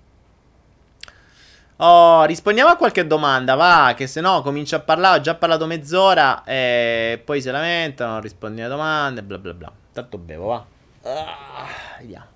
Oh, 1.77 2.23
rispondiamo 2.23 2.69
a 2.71 2.77
qualche 2.77 3.05
domanda, 3.05 3.55
va, 3.55 3.93
che 3.97 4.07
se 4.07 4.21
no 4.21 4.41
comincio 4.41 4.77
a 4.77 4.79
parlare, 4.79 5.19
ho 5.19 5.21
già 5.21 5.35
parlato 5.35 5.65
mezz'ora 5.65 6.43
e 6.45 7.21
poi 7.23 7.41
si 7.41 7.49
lamentano, 7.51 8.13
non 8.13 8.21
rispondi 8.21 8.61
alle 8.61 8.69
domande, 8.69 9.21
bla 9.23 9.37
bla 9.37 9.53
bla. 9.53 9.71
Tanto 9.91 10.17
bevo, 10.17 10.45
va. 10.47 10.65
Ah, 11.03 11.67
vediamo. 11.99 12.27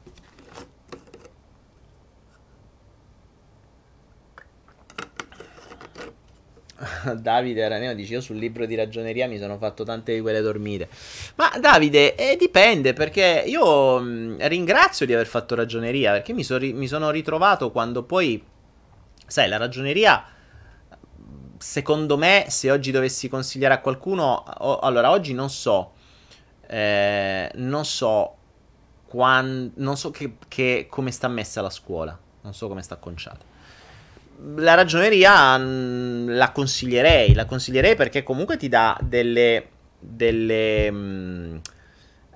Davide 7.20 7.64
Araneo 7.66 7.94
dice 7.94 8.14
io 8.14 8.22
sul 8.22 8.38
libro 8.38 8.66
di 8.66 8.76
ragioneria 8.76 9.28
mi 9.28 9.38
sono 9.38 9.58
fatto 9.58 9.84
tante 9.84 10.14
di 10.14 10.22
quelle 10.22 10.42
dormite. 10.42 10.88
Ma 11.36 11.52
Davide, 11.60 12.16
eh, 12.16 12.36
dipende 12.38 12.94
perché 12.94 13.44
io 13.46 14.00
mh, 14.00 14.48
ringrazio 14.48 15.06
di 15.06 15.14
aver 15.14 15.28
fatto 15.28 15.56
ragioneria 15.56 16.14
perché 16.14 16.34
mi, 16.34 16.44
so 16.44 16.58
ri- 16.58 16.74
mi 16.74 16.88
sono 16.88 17.10
ritrovato 17.10 17.72
quando 17.72 18.04
poi 18.04 18.42
Sai, 19.30 19.48
la 19.48 19.58
ragioneria, 19.58 20.24
secondo 21.60 22.18
me, 22.18 22.46
se 22.48 22.72
oggi 22.72 22.90
dovessi 22.90 23.30
consigliare 23.30 23.76
a 23.76 23.80
qualcuno, 23.80 24.44
o, 24.58 24.80
allora 24.80 25.12
oggi 25.12 25.34
non 25.34 25.52
so, 25.52 25.92
eh, 26.66 27.52
non 27.54 27.86
so, 27.86 28.36
quando, 29.06 29.72
non 29.76 29.98
so 29.98 30.10
che, 30.10 30.38
che, 30.48 30.88
come 30.90 31.12
sta 31.12 31.28
messa 31.28 31.62
la 31.62 31.70
scuola, 31.70 32.18
non 32.42 32.56
so 32.56 32.68
come 32.68 32.82
sta 32.82 32.96
conciata. 32.96 33.46
La 34.56 34.74
ragioneria 34.74 35.58
mm, 35.60 36.30
la 36.30 36.52
consiglierei, 36.52 37.36
la 37.36 37.46
consiglierei 37.46 37.96
perché 37.96 38.24
comunque 38.24 38.58
ti 38.58 38.68
dà 38.68 38.98
delle, 39.00 39.68
delle, 40.00 40.92
mm, 40.92 41.58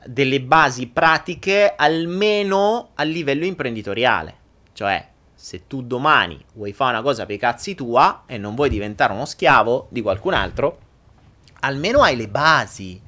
delle 0.05 0.41
basi 0.41 0.87
pratiche 0.87 1.73
almeno 1.75 2.91
a 2.93 3.03
livello 3.03 3.45
imprenditoriale. 3.45 4.41
Cioè, 4.73 5.11
se 5.43 5.67
tu 5.67 5.81
domani 5.81 6.41
vuoi 6.53 6.71
fare 6.71 6.93
una 6.93 7.01
cosa 7.01 7.25
per 7.25 7.35
i 7.35 7.37
cazzi 7.37 7.75
tua 7.75 8.23
e 8.25 8.37
non 8.37 8.55
vuoi 8.55 8.69
diventare 8.69 9.11
uno 9.11 9.25
schiavo 9.25 9.87
di 9.89 10.01
qualcun 10.01 10.33
altro, 10.33 10.77
almeno 11.59 12.01
hai 12.01 12.15
le 12.15 12.29
basi. 12.29 13.01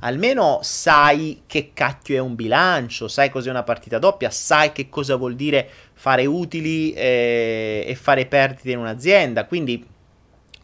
Almeno 0.00 0.58
sai 0.62 1.44
che 1.46 1.70
cacchio 1.72 2.16
è 2.16 2.18
un 2.18 2.34
bilancio, 2.34 3.06
sai 3.06 3.30
cos'è 3.30 3.50
una 3.50 3.62
partita 3.62 4.00
doppia, 4.00 4.30
sai 4.30 4.72
che 4.72 4.88
cosa 4.88 5.14
vuol 5.14 5.36
dire 5.36 5.68
fare 5.92 6.26
utili 6.26 6.92
eh, 6.92 7.84
e 7.86 7.94
fare 7.94 8.26
perdite 8.26 8.72
in 8.72 8.78
un'azienda. 8.78 9.46
Quindi, 9.46 9.86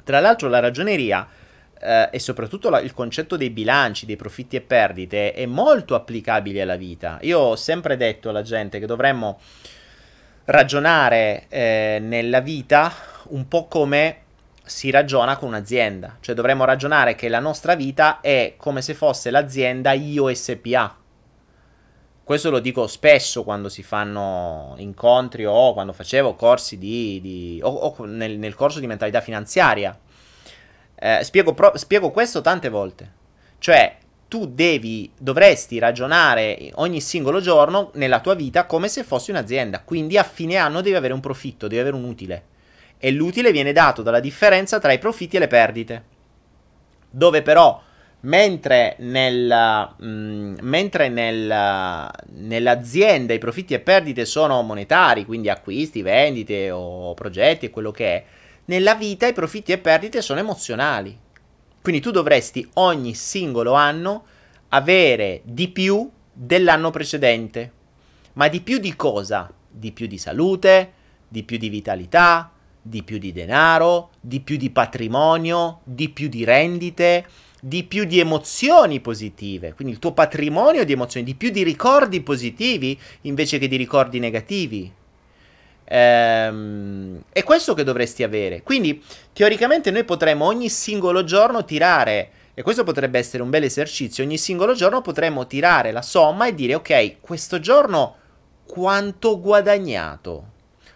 tra 0.02 0.18
l'altro, 0.18 0.48
la 0.48 0.58
ragioneria 0.58 1.26
eh, 1.80 2.08
e 2.11 2.18
soprattutto 2.18 2.68
la, 2.68 2.80
il 2.80 2.92
concetto 2.92 3.37
dei 3.37 3.50
bilanci, 3.50 4.06
dei 4.06 4.16
profitti 4.16 4.56
e 4.56 4.61
perdite 4.61 5.32
è 5.32 5.46
molto 5.46 5.94
applicabile 5.94 6.62
alla 6.62 6.76
vita. 6.76 7.18
Io 7.22 7.38
ho 7.38 7.56
sempre 7.56 7.96
detto 7.96 8.28
alla 8.28 8.42
gente 8.42 8.80
che 8.80 8.87
dovremmo 8.87 9.38
ragionare 10.44 11.46
eh, 11.48 11.98
nella 12.00 12.40
vita 12.40 12.92
un 13.28 13.46
po' 13.48 13.66
come 13.66 14.18
si 14.64 14.90
ragiona 14.90 15.37
con 15.37 15.48
un'azienda. 15.48 16.16
Cioè 16.20 16.35
dovremmo 16.35 16.64
ragionare 16.64 17.14
che 17.14 17.28
la 17.28 17.40
nostra 17.40 17.74
vita 17.74 18.20
è 18.20 18.55
come 18.57 18.83
se 18.83 18.94
fosse 18.94 19.31
l'azienda 19.31 19.92
IO 19.92 20.33
SPA. 20.33 20.96
Questo 22.24 22.50
lo 22.50 22.61
dico 22.61 22.87
spesso 22.87 23.42
quando 23.42 23.68
si 23.68 23.83
fanno 23.83 24.74
incontri 24.78 25.44
o 25.44 25.72
quando 25.72 25.92
facevo 25.92 26.35
corsi 26.35 26.78
di... 26.78 27.20
di 27.20 27.61
o, 27.62 27.68
o 27.68 28.05
nel, 28.05 28.38
nel, 28.38 28.55
corso 28.55 28.81
di 28.81 28.87
mentalità 28.87 29.20
finanziaria. 29.20 29.98
Eh, 30.94 31.24
spiego, 31.24 31.52
pro, 31.52 31.72
spiego 31.76 32.11
questo 32.11 32.40
tante 32.40 32.68
volte. 32.68 33.20
Cioè, 33.59 33.96
tu 34.33 34.47
devi, 34.47 35.12
dovresti 35.18 35.79
ragionare 35.79 36.71
ogni 36.77 37.03
singolo 37.03 37.38
giorno 37.42 37.90
nella 37.97 38.21
tua 38.21 38.33
vita 38.33 38.64
come 38.64 38.88
se 38.88 39.05
fossi 39.05 39.31
un'azienda. 39.31 39.83
Quindi 39.83 40.16
a 40.16 40.23
fine 40.23 40.57
anno 40.57 40.81
devi 40.81 40.97
avere 40.97 41.12
un 41.12 41.21
profitto, 41.21 41.68
devi 41.68 41.83
avere 41.83 41.97
un 41.97 42.05
utile. 42.05 42.45
E 42.97 43.11
l'utile 43.11 43.53
viene 43.53 43.73
dato 43.73 44.01
dalla 44.01 44.21
differenza 44.21 44.79
tra 44.79 44.90
i 44.90 44.99
profitti 44.99 45.37
e 45.37 45.38
le 45.38 45.49
perdite. 45.49 46.05
Dove 47.11 47.42
però, 47.42 47.79
mentre, 48.21 48.97
nel, 49.01 49.92
mh, 49.99 50.07
mm, 50.07 50.55
mentre 50.62 51.11
nel, 51.11 52.11
nell'azienda 52.31 53.35
i 53.35 53.38
profitti 53.38 53.75
e 53.75 53.81
perdite 53.81 54.25
sono 54.25 54.62
monetari, 54.62 55.27
quindi 55.27 55.51
acquisti, 55.51 56.01
vendite 56.01 56.71
o 56.71 57.12
progetti 57.12 57.66
e 57.66 57.71
quello 57.71 57.90
che 57.90 58.07
è, 58.07 58.25
nella 58.64 58.95
vita 58.95 59.27
i 59.27 59.35
profitti 59.35 59.73
e 59.73 59.79
perdite 59.79 60.23
sono 60.23 60.40
emozionali 60.40 61.21
Quindi 61.83 62.01
tu 62.01 62.11
dovresti 62.11 62.66
ogni 62.75 63.14
singolo 63.14 63.73
anno 63.75 64.25
avere 64.68 65.42
di 65.45 65.68
più 65.68 66.09
dell'anno 66.33 66.90
precedente. 66.90 67.73
Ma 68.35 68.49
di 68.49 68.61
più 68.61 68.79
di 68.79 68.97
cosa? 68.97 69.53
Di 69.68 69.92
più 69.92 70.07
di 70.07 70.16
salute, 70.16 70.92
di 71.29 71.42
più 71.42 71.59
di 71.59 71.68
vitalità, 71.68 72.53
di 72.81 73.03
più 73.03 73.18
di 73.18 73.33
denaro, 73.33 74.11
di 74.21 74.40
più 74.40 74.57
di 74.57 74.71
patrimonio, 74.71 75.81
di 75.85 76.09
più 76.09 76.29
di 76.29 76.45
rendite, 76.45 77.27
di 77.61 77.85
più 77.85 78.05
di 78.05 78.18
emozioni 78.18 79.01
positive, 79.01 79.75
quindi 79.75 79.95
il 79.95 80.01
tuo 80.01 80.12
patrimonio 80.12 80.85
di 80.85 80.92
emozioni, 80.92 81.25
di 81.25 81.37
più 81.37 81.51
di 81.51 81.62
ricordi 81.62 82.21
positivi 82.21 82.99
invece 83.23 83.59
che 83.59 83.68
di 83.68 83.77
ricordi 83.77 84.18
negativi. 84.18 84.92
Ehm, 85.94 87.22
è 87.31 87.42
questo 87.42 87.74
che 87.74 87.85
dovresti 87.85 88.22
avere. 88.22 88.62
Quindi, 88.62 89.02
teoricamente, 89.35 89.90
noi 89.90 90.05
potremmo 90.05 90.46
ogni 90.46 90.70
singolo 90.70 91.22
giorno 91.22 91.66
tirare, 91.66 92.31
e 92.55 92.62
questo 92.62 92.83
potrebbe 92.83 93.18
essere 93.18 93.42
un 93.42 93.50
bel 93.50 93.64
esercizio, 93.64 94.24
ogni 94.24 94.38
singolo 94.38 94.72
giorno 94.72 95.02
potremmo 95.02 95.46
tirare 95.46 95.92
la 95.92 96.00
somma 96.00 96.46
e 96.46 96.55
dire, 96.55 96.76
ok, 96.76 97.20
questo 97.20 97.61
giorno 97.61 98.16
quanto 98.66 99.28
ho 99.28 99.40
guadagnato? 99.40 100.46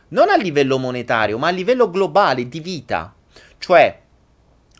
Non 0.08 0.30
a 0.30 0.36
livello 0.36 0.78
monetario, 0.78 1.36
ma 1.36 1.48
a 1.48 1.50
livello 1.50 1.90
globale 1.90 2.48
di 2.48 2.60
vita. 2.60 3.14
Cioè, 3.58 4.00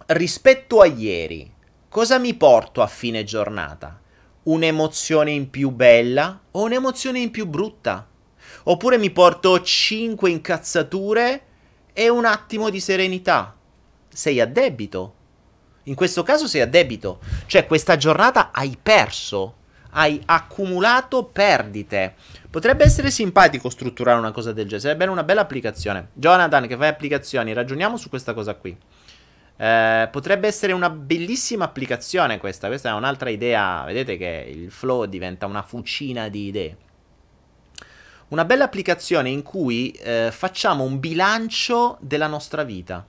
rispetto 0.07 0.81
a 0.81 0.87
ieri, 0.87 1.53
cosa 1.91 2.19
mi 2.19 2.33
porto 2.33 2.81
a 2.81 2.87
fine 2.87 3.23
giornata? 3.23 4.01
Un'emozione 4.45 5.31
in 5.31 5.51
più 5.51 5.71
bella 5.71 6.41
o 6.53 6.63
un'emozione 6.63 7.19
in 7.19 7.31
più 7.31 7.47
brutta? 7.47 8.07
Oppure 8.69 8.99
mi 8.99 9.11
porto 9.11 9.61
5 9.61 10.29
incazzature 10.29 11.43
e 11.93 12.09
un 12.09 12.25
attimo 12.25 12.69
di 12.69 12.81
serenità? 12.81 13.55
Sei 14.09 14.41
a 14.41 14.47
debito. 14.47 15.15
In 15.85 15.95
questo 15.95 16.25
caso 16.25 16.49
sei 16.49 16.63
a 16.63 16.67
debito. 16.67 17.21
Cioè 17.47 17.65
questa 17.65 17.97
giornata 17.97 18.51
hai 18.51 18.77
perso, 18.81 19.55
hai 19.91 20.21
accumulato 20.25 21.25
perdite. 21.25 22.15
Potrebbe 22.51 22.83
essere 22.83 23.13
simpatico 23.13 23.71
strutturare 23.71 24.19
una 24.19 24.33
cosa 24.33 24.53
del 24.53 24.65
genere, 24.65 24.81
sarebbe 24.81 25.05
una 25.07 25.23
bella 25.23 25.43
applicazione. 25.43 26.09
Jonathan 26.15 26.67
che 26.67 26.77
fai 26.77 26.89
applicazioni, 26.89 27.53
ragioniamo 27.53 27.97
su 27.97 28.09
questa 28.09 28.35
cosa 28.35 28.57
qui. 28.57 28.77
Eh, 29.59 30.09
potrebbe 30.11 30.49
essere 30.49 30.73
una 30.73 30.91
bellissima 30.91 31.67
applicazione 31.67 32.39
questa. 32.39 32.67
Questa 32.67 32.89
è 32.89 32.93
un'altra 32.93 33.31
idea. 33.31 33.85
Vedete 33.85 34.17
che 34.17 34.53
il 34.53 34.73
flow 34.73 35.05
diventa 35.05 35.47
una 35.47 35.63
fucina 35.63 36.29
di 36.29 36.47
idee. 36.49 36.77
Una 38.29 38.45
bella 38.45 38.65
applicazione 38.65 39.31
in 39.31 39.43
cui 39.43 39.91
eh, 39.93 40.31
facciamo 40.33 40.85
un 40.85 40.99
bilancio 40.99 41.97
della 42.01 42.27
nostra 42.27 42.65
vita. 42.65 43.07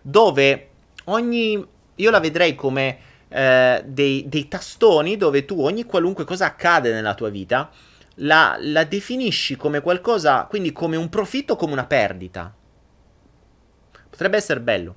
Dove 0.00 0.68
ogni. 1.04 1.64
Io 1.96 2.10
la 2.10 2.20
vedrei 2.20 2.54
come 2.54 2.98
eh, 3.28 3.82
dei, 3.86 4.24
dei, 4.28 4.48
tastoni 4.48 5.16
dove 5.16 5.44
tu 5.44 5.60
ogni 5.60 5.84
qualunque 5.84 6.24
cosa 6.24 6.46
accade 6.46 6.92
nella 6.92 7.14
tua 7.14 7.28
vita 7.28 7.70
la, 8.16 8.56
la 8.58 8.84
definisci 8.84 9.56
come 9.56 9.80
qualcosa. 9.80 10.46
Quindi 10.48 10.72
come 10.72 10.96
un 10.96 11.08
profitto 11.08 11.52
o 11.52 11.56
come 11.56 11.72
una 11.72 11.86
perdita. 11.86 12.52
Potrebbe 14.10 14.36
essere 14.36 14.60
bello 14.60 14.96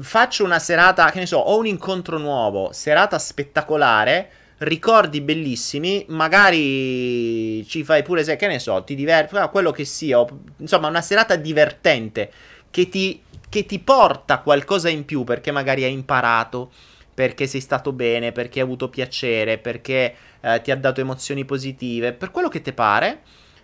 faccio 0.00 0.44
una 0.44 0.58
serata, 0.58 1.10
che 1.10 1.18
ne 1.18 1.26
so, 1.26 1.38
ho 1.38 1.58
un 1.58 1.66
incontro 1.66 2.18
nuovo, 2.18 2.72
serata 2.72 3.18
spettacolare, 3.18 4.30
ricordi 4.58 5.20
bellissimi, 5.20 6.04
magari 6.08 7.66
ci 7.66 7.84
fai 7.84 8.02
pure, 8.02 8.24
se, 8.24 8.36
che 8.36 8.46
ne 8.46 8.58
so, 8.58 8.82
ti 8.84 8.94
diverti, 8.94 9.36
quello 9.50 9.70
che 9.70 9.84
sia, 9.84 10.24
insomma, 10.58 10.88
una 10.88 11.02
serata 11.02 11.36
divertente 11.36 12.30
che 12.70 12.88
ti, 12.88 13.22
che 13.48 13.66
ti 13.66 13.78
porta 13.78 14.38
qualcosa 14.38 14.88
in 14.88 15.04
più 15.04 15.24
perché 15.24 15.50
magari 15.50 15.84
hai 15.84 15.92
imparato, 15.92 16.70
perché 17.12 17.46
sei 17.46 17.60
stato 17.60 17.92
bene, 17.92 18.32
perché 18.32 18.60
hai 18.60 18.64
avuto 18.66 18.88
piacere, 18.88 19.58
perché 19.58 20.14
eh, 20.40 20.60
ti 20.62 20.70
ha 20.70 20.76
dato 20.76 21.00
emozioni 21.00 21.44
positive, 21.44 22.12
per 22.12 22.30
quello 22.30 22.48
che 22.48 22.60
ti 22.60 22.72
pare, 22.72 23.22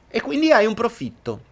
e 0.09 0.20
quindi 0.20 0.52
hai 0.52 0.66
un 0.66 0.74
profitto. 0.74 1.50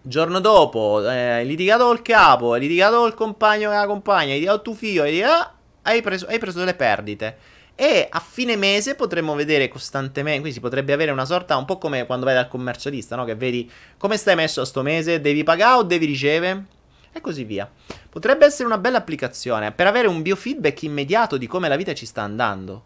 Giorno 0.00 0.38
dopo, 0.38 1.02
eh, 1.08 1.30
hai 1.30 1.46
litigato 1.46 1.86
col 1.86 2.02
capo, 2.02 2.52
hai 2.52 2.60
litigato 2.60 2.98
col 2.98 3.14
compagno 3.14 3.70
che 3.70 3.76
la 3.76 3.86
compagna, 3.86 4.32
hai 4.32 4.34
litigato 4.34 4.62
tuo 4.62 4.74
figlio, 4.74 5.02
hai, 5.02 5.12
litigato, 5.12 5.54
hai, 5.82 6.02
preso, 6.02 6.26
hai 6.26 6.38
preso 6.38 6.58
delle 6.58 6.74
perdite. 6.74 7.36
E 7.76 8.06
a 8.08 8.20
fine 8.20 8.54
mese 8.56 8.94
potremmo 8.94 9.34
vedere 9.34 9.68
costantemente, 9.68 10.38
quindi 10.38 10.52
si 10.52 10.60
potrebbe 10.60 10.92
avere 10.92 11.10
una 11.10 11.24
sorta 11.24 11.56
un 11.56 11.64
po' 11.64 11.78
come 11.78 12.06
quando 12.06 12.24
vai 12.24 12.34
dal 12.34 12.46
commercialista, 12.46 13.16
no? 13.16 13.24
Che 13.24 13.34
vedi 13.34 13.68
come 13.98 14.16
stai 14.16 14.36
messo 14.36 14.60
a 14.60 14.64
sto 14.64 14.82
mese, 14.82 15.20
devi 15.20 15.42
pagare 15.42 15.78
o 15.78 15.82
devi 15.82 16.06
ricevere? 16.06 16.66
E 17.12 17.20
così 17.20 17.44
via. 17.44 17.68
Potrebbe 18.08 18.46
essere 18.46 18.66
una 18.66 18.78
bella 18.78 18.98
applicazione 18.98 19.72
per 19.72 19.88
avere 19.88 20.06
un 20.06 20.22
biofeedback 20.22 20.82
immediato 20.82 21.36
di 21.36 21.48
come 21.48 21.68
la 21.68 21.76
vita 21.76 21.94
ci 21.94 22.06
sta 22.06 22.22
andando. 22.22 22.84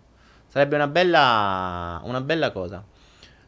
Sarebbe 0.48 0.76
una 0.76 0.86
bella, 0.86 2.00
una 2.04 2.20
bella 2.22 2.50
cosa. 2.50 2.82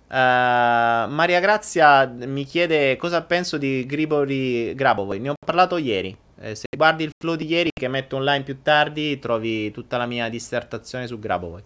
Uh, 0.08 1.08
Maria 1.08 1.38
Grazia 1.40 2.04
mi 2.06 2.44
chiede 2.44 2.96
cosa 2.96 3.22
penso 3.22 3.56
di 3.56 3.86
Grigori 3.86 4.74
Grabovoi. 4.74 5.20
Ne 5.20 5.30
ho 5.30 5.34
parlato 5.42 5.78
ieri. 5.78 6.14
Eh, 6.42 6.54
se 6.54 6.66
guardi 6.74 7.04
il 7.04 7.12
flow 7.18 7.34
di 7.34 7.46
ieri 7.46 7.68
che 7.70 7.86
metto 7.86 8.16
online 8.16 8.44
più 8.44 8.62
tardi, 8.62 9.18
trovi 9.18 9.70
tutta 9.72 9.98
la 9.98 10.06
mia 10.06 10.30
dissertazione 10.30 11.06
su 11.06 11.18
Grabovoi. 11.18 11.62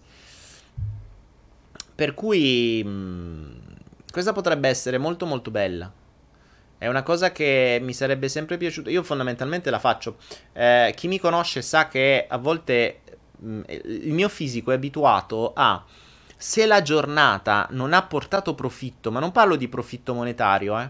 Per 1.95 2.13
cui 2.13 2.83
mh, 2.83 2.89
mm, 2.89 3.51
questa 4.11 4.33
potrebbe 4.33 4.67
essere 4.67 4.97
molto 4.97 5.25
molto 5.25 5.49
bella. 5.49 5.89
È 6.77 6.87
una 6.87 7.03
cosa 7.03 7.31
che 7.31 7.79
mi 7.81 7.93
sarebbe 7.93 8.27
sempre 8.27 8.57
piaciuta. 8.57 8.89
Io 8.89 9.01
fondamentalmente 9.01 9.69
la 9.69 9.79
faccio. 9.79 10.17
Eh, 10.51 10.93
chi 10.93 11.07
mi 11.07 11.19
conosce 11.19 11.61
sa 11.61 11.87
che 11.87 12.25
a 12.27 12.37
volte 12.37 12.99
mh, 13.39 13.47
mm, 13.49 13.61
il 13.67 14.13
mio 14.13 14.27
fisico 14.27 14.71
è 14.71 14.75
abituato 14.75 15.53
a 15.55 15.83
se 16.35 16.65
la 16.65 16.81
giornata 16.81 17.65
non 17.71 17.93
ha 17.93 18.03
portato 18.03 18.53
profitto, 18.55 19.09
ma 19.09 19.21
non 19.21 19.31
parlo 19.31 19.55
di 19.55 19.69
profitto 19.69 20.13
monetario, 20.13 20.77
eh, 20.77 20.89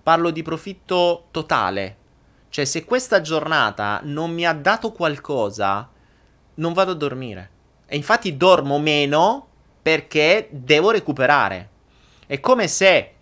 parlo 0.00 0.30
di 0.30 0.42
profitto 0.42 1.26
totale. 1.32 2.02
Cioè, 2.54 2.66
se 2.66 2.84
questa 2.84 3.20
giornata 3.20 3.98
non 4.04 4.32
mi 4.32 4.46
ha 4.46 4.52
dato 4.52 4.92
qualcosa, 4.92 5.90
non 6.54 6.72
vado 6.72 6.92
a 6.92 6.94
dormire. 6.94 7.50
E 7.84 7.96
infatti 7.96 8.36
dormo 8.36 8.78
meno 8.78 9.48
perché 9.82 10.50
devo 10.52 10.92
recuperare. 10.92 11.68
È 12.24 12.38
come 12.38 12.68
se 12.68 13.14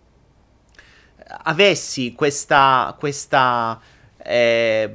avessi 1.44 2.12
questa, 2.12 2.94
questa, 2.98 3.80
eh, 4.18 4.92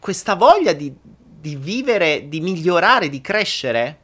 questa 0.00 0.34
voglia 0.34 0.72
di, 0.72 0.90
di 1.02 1.56
vivere, 1.56 2.26
di 2.30 2.40
migliorare, 2.40 3.10
di 3.10 3.20
crescere 3.20 3.98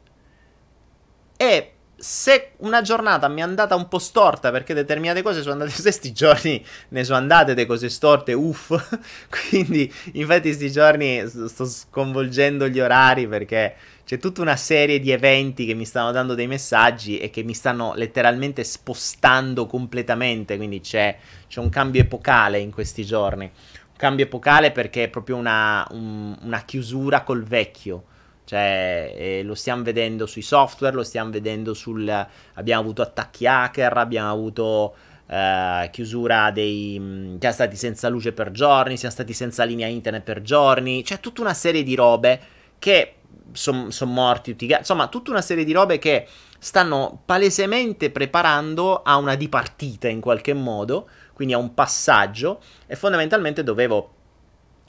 e 1.38 1.73
se 2.04 2.50
una 2.58 2.82
giornata 2.82 3.28
mi 3.28 3.40
è 3.40 3.44
andata 3.44 3.74
un 3.74 3.88
po' 3.88 3.98
storta 3.98 4.50
perché 4.50 4.74
determinate 4.74 5.22
cose 5.22 5.40
sono 5.40 5.54
andate, 5.54 5.72
questi 5.80 6.12
giorni 6.12 6.62
ne 6.90 7.02
sono 7.02 7.16
andate 7.16 7.54
delle 7.54 7.66
cose 7.66 7.88
storte, 7.88 8.34
uff, 8.34 8.74
quindi 9.48 9.90
infatti 10.12 10.48
questi 10.48 10.70
giorni 10.70 11.26
sto 11.26 11.64
sconvolgendo 11.64 12.68
gli 12.68 12.78
orari 12.78 13.26
perché 13.26 13.74
c'è 14.04 14.18
tutta 14.18 14.42
una 14.42 14.56
serie 14.56 15.00
di 15.00 15.12
eventi 15.12 15.64
che 15.64 15.72
mi 15.72 15.86
stanno 15.86 16.12
dando 16.12 16.34
dei 16.34 16.46
messaggi 16.46 17.16
e 17.16 17.30
che 17.30 17.42
mi 17.42 17.54
stanno 17.54 17.94
letteralmente 17.94 18.64
spostando 18.64 19.64
completamente, 19.64 20.58
quindi 20.58 20.80
c'è, 20.80 21.16
c'è 21.48 21.60
un 21.60 21.70
cambio 21.70 22.02
epocale 22.02 22.58
in 22.58 22.70
questi 22.70 23.06
giorni, 23.06 23.44
un 23.44 23.96
cambio 23.96 24.26
epocale 24.26 24.72
perché 24.72 25.04
è 25.04 25.08
proprio 25.08 25.36
una, 25.36 25.86
un, 25.92 26.36
una 26.42 26.62
chiusura 26.66 27.22
col 27.22 27.44
vecchio 27.44 28.04
cioè, 28.44 29.14
eh, 29.16 29.42
lo 29.42 29.54
stiamo 29.54 29.82
vedendo 29.82 30.26
sui 30.26 30.42
software, 30.42 30.94
lo 30.94 31.02
stiamo 31.02 31.30
vedendo 31.30 31.72
sul... 31.72 32.08
Abbiamo 32.54 32.82
avuto 32.82 33.00
attacchi 33.00 33.46
hacker, 33.46 33.96
abbiamo 33.96 34.30
avuto 34.30 34.94
eh, 35.26 35.88
chiusura 35.90 36.50
dei... 36.50 36.98
Mh, 36.98 37.38
siamo 37.38 37.54
stati 37.54 37.76
senza 37.76 38.08
luce 38.08 38.32
per 38.32 38.50
giorni, 38.50 38.98
siamo 38.98 39.14
stati 39.14 39.32
senza 39.32 39.64
linea 39.64 39.86
internet 39.86 40.22
per 40.22 40.42
giorni. 40.42 41.02
C'è 41.02 41.20
tutta 41.20 41.40
una 41.40 41.54
serie 41.54 41.82
di 41.82 41.94
robe 41.94 42.40
che 42.78 43.14
sono 43.52 43.90
son 43.90 44.12
morti 44.12 44.50
tutti. 44.50 44.70
Insomma, 44.70 45.08
tutta 45.08 45.30
una 45.30 45.40
serie 45.40 45.64
di 45.64 45.72
robe 45.72 45.98
che 45.98 46.26
stanno 46.58 47.22
palesemente 47.24 48.10
preparando 48.10 49.02
a 49.02 49.16
una 49.16 49.36
dipartita 49.36 50.08
in 50.08 50.20
qualche 50.20 50.52
modo, 50.52 51.08
quindi 51.32 51.54
a 51.54 51.58
un 51.58 51.72
passaggio. 51.72 52.60
E 52.86 52.94
fondamentalmente 52.94 53.62
dovevo... 53.62 54.12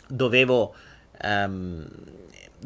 Dovevo... 0.10 0.76
Um, 1.24 1.88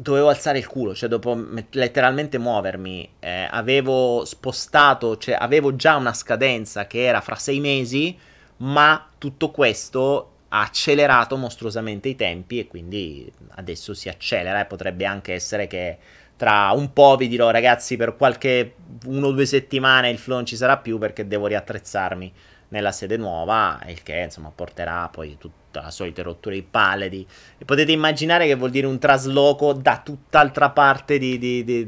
dovevo 0.00 0.28
alzare 0.30 0.58
il 0.58 0.66
culo, 0.66 0.94
cioè 0.94 1.08
dopo 1.08 1.38
letteralmente 1.72 2.38
muovermi, 2.38 3.08
eh, 3.20 3.46
avevo 3.50 4.24
spostato, 4.24 5.18
cioè 5.18 5.36
avevo 5.38 5.76
già 5.76 5.96
una 5.96 6.14
scadenza 6.14 6.86
che 6.86 7.04
era 7.04 7.20
fra 7.20 7.36
sei 7.36 7.60
mesi, 7.60 8.16
ma 8.58 9.08
tutto 9.18 9.50
questo 9.50 10.32
ha 10.48 10.62
accelerato 10.62 11.36
mostruosamente 11.36 12.08
i 12.08 12.16
tempi 12.16 12.58
e 12.58 12.66
quindi 12.66 13.30
adesso 13.56 13.94
si 13.94 14.08
accelera 14.08 14.60
e 14.62 14.64
potrebbe 14.64 15.04
anche 15.04 15.34
essere 15.34 15.66
che 15.66 15.98
tra 16.36 16.70
un 16.74 16.92
po' 16.92 17.16
vi 17.16 17.28
dirò 17.28 17.50
ragazzi 17.50 17.96
per 17.96 18.16
qualche 18.16 18.74
uno 19.04 19.28
o 19.28 19.32
due 19.32 19.46
settimane 19.46 20.10
il 20.10 20.18
flow 20.18 20.36
non 20.36 20.46
ci 20.46 20.56
sarà 20.56 20.78
più 20.78 20.98
perché 20.98 21.28
devo 21.28 21.46
riattrezzarmi 21.46 22.32
nella 22.70 22.92
sede 22.92 23.16
nuova, 23.16 23.80
il 23.86 24.02
che 24.02 24.18
insomma 24.18 24.50
porterà 24.54 25.08
poi 25.08 25.36
tutta 25.38 25.82
la 25.82 25.90
solita 25.90 26.22
rottura 26.22 26.54
di 26.54 26.62
palle. 26.62 27.08
Di... 27.08 27.26
E 27.58 27.64
potete 27.64 27.92
immaginare 27.92 28.46
che 28.46 28.54
vuol 28.54 28.70
dire 28.70 28.86
un 28.86 28.98
trasloco 28.98 29.72
da 29.72 30.00
tutt'altra 30.04 30.70
parte 30.70 31.18
di, 31.18 31.38
di, 31.64 31.86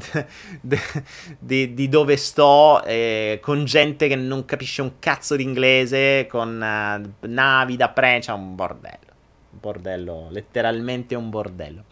di, 1.39 1.75
di 1.75 1.89
dove 1.89 2.17
sto, 2.17 2.83
eh, 2.85 3.39
con 3.43 3.65
gente 3.65 4.09
che 4.09 4.17
non 4.17 4.45
capisce 4.45 4.83
un 4.83 4.99
cazzo 4.99 5.37
di 5.37 5.43
inglese, 5.43 6.27
con 6.29 6.55
uh, 6.55 7.27
navi 7.27 7.77
da 7.77 7.89
pre, 7.89 8.21
cioè 8.21 8.35
un 8.35 8.55
bordello. 8.55 9.11
Un 9.53 9.59
bordello, 9.61 10.29
letteralmente 10.31 11.15
un 11.15 11.31
bordello. 11.31 11.85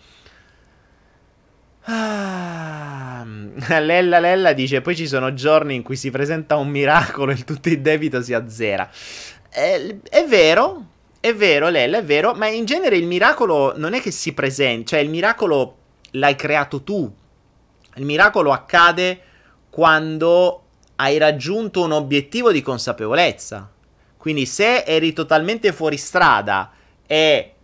Ah, 1.93 3.25
Lella 3.81 4.21
Lella 4.21 4.53
dice: 4.53 4.81
Poi 4.81 4.95
ci 4.95 5.09
sono 5.09 5.35
giorni 5.35 5.75
in 5.75 5.83
cui 5.83 5.97
si 5.97 6.11
presenta 6.11 6.57
un 6.57 6.69
miracolo 6.69 7.33
e 7.33 7.43
tutto 7.45 7.69
il 7.69 7.81
debito 7.81 8.23
si 8.23 8.33
azzera. 8.33 8.89
È, 9.49 9.97
è 10.09 10.25
vero, 10.27 10.87
è 11.19 11.35
vero, 11.35 11.69
Lella, 11.69 11.99
è 11.99 12.05
vero, 12.05 12.35
ma 12.35 12.47
in 12.47 12.65
genere 12.65 12.97
il 12.97 13.07
miracolo 13.07 13.75
non 13.77 13.95
è 13.95 14.01
che 14.01 14.13
si 14.13 14.33
presenta, 14.33 14.91
cioè 14.91 15.01
il 15.01 15.11
miracolo 15.11 15.77
l'hai 16.13 16.37
creato 16.37 16.83
tu. 16.83 17.13
Il 17.97 18.05
miracolo 18.05 18.53
accade 18.53 19.21
quando 19.69 20.63
hai 20.97 21.19
raggiunto 21.19 21.83
un 21.83 21.93
obiettivo 21.93 22.53
di 22.53 22.63
consapevolezza. 22.63 23.69
Quindi 24.17 24.47
se 24.47 24.85
eri 24.85 25.13
totalmente 25.13 25.73
fuori 25.73 25.97
strada 25.97 26.71
e 27.07 27.55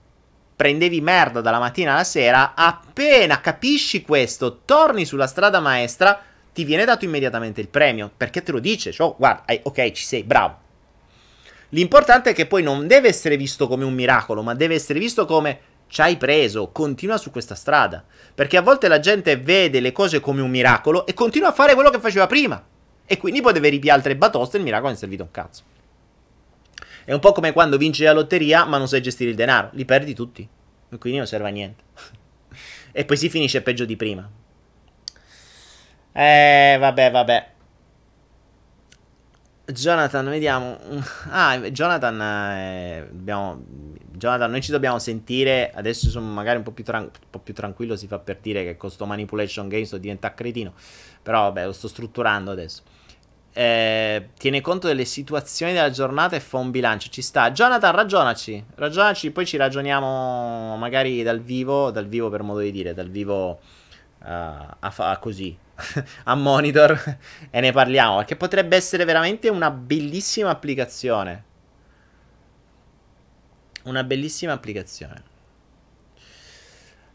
prendevi 0.57 1.03
merda 1.03 1.43
dalla 1.43 1.59
mattina 1.59 1.93
alla 1.93 2.05
sera, 2.05 2.55
appena 2.55 3.41
capisci 3.41 4.03
questo, 4.03 4.63
torni 4.65 5.05
sulla 5.05 5.27
strada 5.27 5.61
maestra, 5.61 6.19
ti 6.53 6.65
viene 6.65 6.87
dato 6.87 7.05
immediatamente 7.05 7.61
il 7.61 7.69
premio, 7.69 8.11
perché 8.17 8.43
te 8.43 8.53
lo 8.53 8.59
dice, 8.59 8.91
cioè, 8.91 9.15
guarda, 9.19 9.45
ok, 9.63 9.93
ci 9.93 10.05
sei, 10.05 10.25
bravo. 10.25 10.65
L'importante 11.71 12.31
è 12.31 12.35
che 12.35 12.47
poi 12.47 12.63
non 12.63 12.87
deve 12.87 13.09
essere 13.09 13.37
visto 13.37 13.69
come 13.69 13.85
un 13.85 13.93
miracolo, 13.93 14.43
ma 14.43 14.55
deve 14.55 14.75
essere 14.75 14.99
visto 14.99 15.27
come 15.27 15.59
ci 15.89 16.01
hai 16.01 16.17
preso, 16.17 16.71
continua 16.73 17.19
su 17.19 17.31
questa 17.31 17.55
strada. 17.55 18.03
Perché 18.35 18.57
a 18.57 18.63
volte 18.63 18.89
la 18.89 19.01
gente 19.01 19.37
vede 19.37 19.81
le 19.81 19.93
cose 19.93 20.21
come 20.21 20.41
un 20.41 20.51
miracolo 20.51 21.07
e 21.07 21.13
continua 21.13 21.49
a 21.49 21.53
fare 21.53 21.75
quello 21.75 21.91
che 21.91 22.01
faceva 22.01 22.27
prima. 22.27 22.65
E 23.05 23.19
quindi 23.19 23.41
poi 23.41 23.53
deve 23.53 23.69
ripiare 23.69 23.99
altre 23.99 24.17
batoste 24.17 24.57
e 24.57 24.61
il 24.61 24.65
miracolo 24.65 24.89
non 24.89 24.97
è 24.97 25.01
servito 25.01 25.23
un 25.25 25.31
cazzo. 25.31 25.63
È 27.07 27.13
un 27.13 27.21
po' 27.21 27.31
come 27.31 27.53
quando 27.53 27.77
vinci 27.77 28.03
la 28.03 28.11
lotteria 28.11 28.65
ma 28.65 28.79
non 28.79 28.89
sai 28.89 29.01
gestire 29.01 29.31
il 29.31 29.37
denaro, 29.37 29.71
li 29.75 29.85
perdi 29.85 30.13
tutti. 30.13 30.47
Quindi 30.99 31.19
non 31.19 31.29
serve 31.29 31.47
a 31.47 31.53
niente. 31.53 31.85
e 32.91 33.05
poi 33.05 33.17
si 33.17 33.31
finisce 33.31 33.63
peggio 33.63 33.85
di 33.85 33.95
prima. 33.95 34.29
Eh, 36.11 36.77
vabbè, 36.81 37.11
vabbè. 37.13 37.51
Jonathan, 39.67 40.29
vediamo. 40.29 40.79
Ah, 41.31 41.57
Jonathan, 41.71 42.21
eh, 42.21 43.09
dobbiamo, 43.13 43.63
Jonathan, 44.11 44.51
noi 44.51 44.61
ci 44.63 44.73
dobbiamo 44.73 44.99
sentire. 44.99 45.71
Adesso 45.73 46.09
sono 46.11 46.27
magari 46.27 46.57
un 46.57 46.65
po' 46.65 46.73
più, 46.73 46.83
tran- 46.83 47.05
un 47.05 47.11
po 47.31 47.39
più 47.39 47.55
tranquillo. 47.55 47.95
Si 47.95 48.09
fa 48.09 48.19
per 48.19 48.39
dire 48.41 48.65
che 48.65 48.77
con 48.77 48.91
sto 48.91 49.07
Manipulation 49.07 49.69
Game 49.69 49.85
sto 49.85 49.99
diventa 49.99 50.35
cretino. 50.35 50.75
Però 51.23 51.43
vabbè, 51.43 51.67
lo 51.67 51.73
sto 51.73 51.87
strutturando 51.87 52.51
adesso 52.51 52.83
eh, 53.59 54.29
tiene 54.37 54.61
conto 54.61 54.87
delle 54.87 55.07
situazioni 55.07 55.73
della 55.73 55.89
giornata 55.89 56.37
e 56.37 56.41
fa 56.41 56.59
un 56.59 56.71
bilancio. 56.71 57.09
Ci 57.09 57.23
sta. 57.23 57.51
Jonathan, 57.53 57.95
ragionaci. 57.95 58.63
Ragionaci, 58.75 59.31
poi 59.31 59.47
ci 59.47 59.57
ragioniamo 59.57 60.77
magari 60.77 61.23
dal 61.23 61.41
vivo, 61.41 61.91
dal 61.91 62.07
vivo 62.07 62.29
per 62.29 62.43
modo 62.43 62.61
di 62.61 62.71
dire, 62.71 62.93
dal 62.93 63.09
vivo 63.09 63.53
uh, 63.53 63.59
a, 64.27 64.91
fa- 64.91 65.17
così, 65.17 65.57
a 66.25 66.35
monitor 66.35 67.17
e 67.49 67.61
ne 67.61 67.73
parliamo. 67.73 68.17
Perché 68.17 68.37
potrebbe 68.37 68.77
essere 68.77 69.07
veramente 69.07 69.49
una 69.49 69.71
bellissima 69.71 70.51
applicazione. 70.51 71.45
Una 73.85 74.05
bellissima 74.05 74.53
applicazione. 74.53 75.23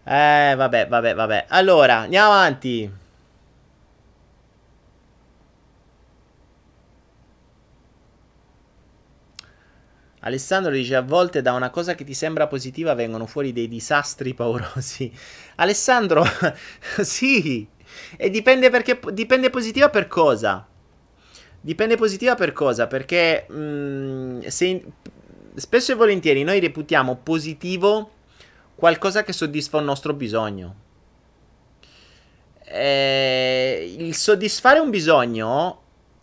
Eh, 0.03 0.53
vabbè, 0.57 0.87
vabbè, 0.87 1.13
vabbè. 1.13 1.45
Allora, 1.49 1.97
andiamo 1.97 2.31
avanti. 2.31 3.00
Alessandro 10.21 10.71
dice 10.71 10.95
a 10.95 11.01
volte 11.01 11.41
da 11.41 11.53
una 11.53 11.69
cosa 11.69 11.95
che 11.95 12.03
ti 12.03 12.13
sembra 12.13 12.47
positiva 12.47 12.93
vengono 12.93 13.25
fuori 13.25 13.53
dei 13.53 13.67
disastri 13.67 14.33
paurosi. 14.35 15.11
Alessandro, 15.55 16.23
sì, 17.01 17.67
e 18.17 18.29
dipende 18.29 18.69
perché 18.69 18.99
dipende 19.11 19.49
positiva 19.49 19.89
per 19.89 20.07
cosa? 20.07 20.67
Dipende 21.59 21.95
positiva 21.95 22.35
per 22.35 22.53
cosa? 22.53 22.87
Perché 22.87 23.45
mh, 23.47 23.55
mm, 23.55 24.39
se, 24.41 24.83
spesso 25.55 25.91
e 25.91 25.95
volentieri 25.95 26.43
noi 26.43 26.59
reputiamo 26.59 27.17
positivo 27.17 28.11
qualcosa 28.75 29.23
che 29.23 29.33
soddisfa 29.33 29.77
un 29.77 29.85
nostro 29.85 30.13
bisogno. 30.13 30.75
Eh, 32.63 33.95
il 33.97 34.15
soddisfare 34.15 34.79
un 34.79 34.89
bisogno 34.89 35.80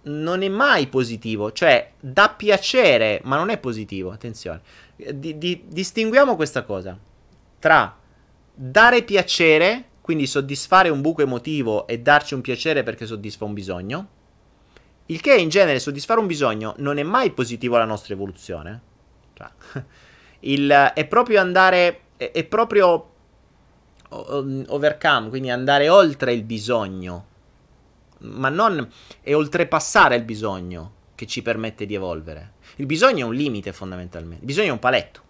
non 0.08 0.42
è 0.42 0.48
mai 0.48 0.88
positivo, 0.88 1.52
cioè 1.52 1.92
dà 2.00 2.28
piacere, 2.30 3.20
ma 3.24 3.36
non 3.36 3.50
è 3.50 3.58
positivo, 3.58 4.10
attenzione. 4.10 4.60
Di, 4.96 5.38
di, 5.38 5.64
distinguiamo 5.66 6.34
questa 6.34 6.64
cosa 6.64 6.98
tra 7.58 7.96
dare 8.52 9.02
piacere, 9.02 9.84
quindi 10.00 10.26
soddisfare 10.26 10.88
un 10.88 11.00
buco 11.00 11.22
emotivo 11.22 11.86
e 11.86 12.00
darci 12.00 12.34
un 12.34 12.40
piacere 12.40 12.82
perché 12.82 13.06
soddisfa 13.06 13.44
un 13.44 13.52
bisogno, 13.52 14.08
il 15.06 15.20
che 15.20 15.34
in 15.36 15.48
genere 15.48 15.78
soddisfare 15.78 16.20
un 16.20 16.26
bisogno 16.26 16.74
non 16.78 16.98
è 16.98 17.02
mai 17.02 17.30
positivo 17.30 17.76
alla 17.76 17.84
nostra 17.84 18.14
evoluzione. 18.14 18.80
Cioè, 19.34 19.50
il, 20.40 20.92
è 20.94 21.06
proprio 21.06 21.40
andare, 21.40 22.00
è, 22.16 22.30
è 22.32 22.44
proprio 22.44 23.12
overcome, 24.10 25.28
quindi 25.28 25.50
andare 25.50 25.88
oltre 25.88 26.32
il 26.32 26.42
bisogno 26.42 27.27
ma 28.18 28.48
non 28.48 28.88
è 29.20 29.34
oltrepassare 29.34 30.16
il 30.16 30.24
bisogno 30.24 30.92
che 31.14 31.26
ci 31.26 31.42
permette 31.42 31.86
di 31.86 31.94
evolvere. 31.94 32.52
Il 32.76 32.86
bisogno 32.86 33.26
è 33.26 33.28
un 33.28 33.34
limite 33.34 33.72
fondamentalmente, 33.72 34.40
il 34.40 34.46
bisogno 34.46 34.68
è 34.68 34.72
un 34.72 34.78
paletto, 34.78 35.22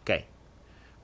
ok? 0.00 0.24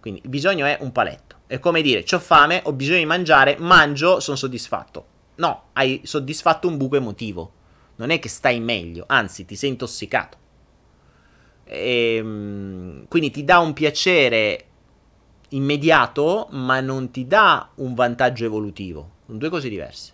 Quindi 0.01 0.21
il 0.23 0.29
bisogno 0.29 0.65
è 0.65 0.79
un 0.81 0.93
paletto. 0.93 1.37
È 1.47 1.59
come 1.59 1.83
dire, 1.83 2.05
ho 2.09 2.19
fame, 2.19 2.61
ho 2.65 2.73
bisogno 2.73 2.99
di 2.99 3.07
mangiare, 3.07 3.57
mangio, 3.59 4.21
sono 4.21 4.37
soddisfatto. 4.37 5.07
No, 5.37 5.71
hai 5.73 6.03
soddisfatto 6.05 6.69
un 6.69 6.77
buco 6.77 6.97
emotivo. 6.97 7.53
Non 7.97 8.11
è 8.11 8.19
che 8.19 8.29
stai 8.29 8.61
meglio, 8.61 9.05
anzi 9.09 9.45
ti 9.45 9.57
sei 9.57 9.71
intossicato. 9.71 10.37
E, 11.65 12.15
ehm, 12.17 13.09
quindi 13.09 13.31
ti 13.31 13.45
dà 13.45 13.59
un 13.59 13.73
piacere 13.73 14.65
immediato, 15.51 16.49
ma 16.51 16.81
non 16.81 17.11
ti 17.11 17.27
dà 17.27 17.71
un 17.77 17.95
vantaggio 17.95 18.45
evolutivo. 18.45 19.11
Sono 19.27 19.39
due 19.39 19.49
cose 19.49 19.69
diverse. 19.69 20.13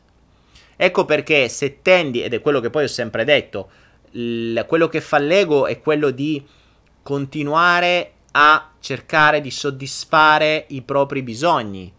Ecco 0.77 1.05
perché 1.05 1.49
se 1.49 1.81
tendi, 1.83 2.22
ed 2.22 2.35
è 2.35 2.41
quello 2.41 2.61
che 2.61 2.70
poi 2.70 2.85
ho 2.85 2.89
sempre 2.89 3.25
detto, 3.25 3.70
l- 4.12 4.61
quello 4.66 4.89
che 4.89 5.01
fa 5.01 5.18
l'ego 5.18 5.66
è 5.66 5.81
quello 5.81 6.11
di 6.11 6.45
continuare 7.03 8.12
a 8.33 8.72
cercare 8.81 9.41
di 9.41 9.51
soddisfare 9.51 10.64
i 10.68 10.83
propri 10.83 11.22
bisogni 11.22 11.93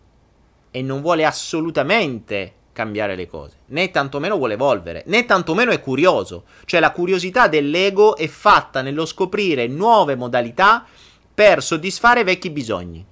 e 0.71 0.81
non 0.81 1.01
vuole 1.01 1.25
assolutamente 1.25 2.53
cambiare 2.73 3.15
le 3.15 3.25
cose, 3.25 3.55
né 3.67 3.89
tantomeno 3.89 4.35
vuole 4.35 4.55
evolvere, 4.55 5.03
né 5.07 5.23
tantomeno 5.23 5.71
è 5.71 5.79
curioso. 5.79 6.43
Cioè 6.65 6.81
la 6.81 6.91
curiosità 6.91 7.47
dell'ego 7.47 8.17
è 8.17 8.27
fatta 8.27 8.81
nello 8.81 9.05
scoprire 9.05 9.67
nuove 9.67 10.15
modalità 10.15 10.85
per 11.33 11.63
soddisfare 11.63 12.25
vecchi 12.25 12.49
bisogni. 12.49 13.05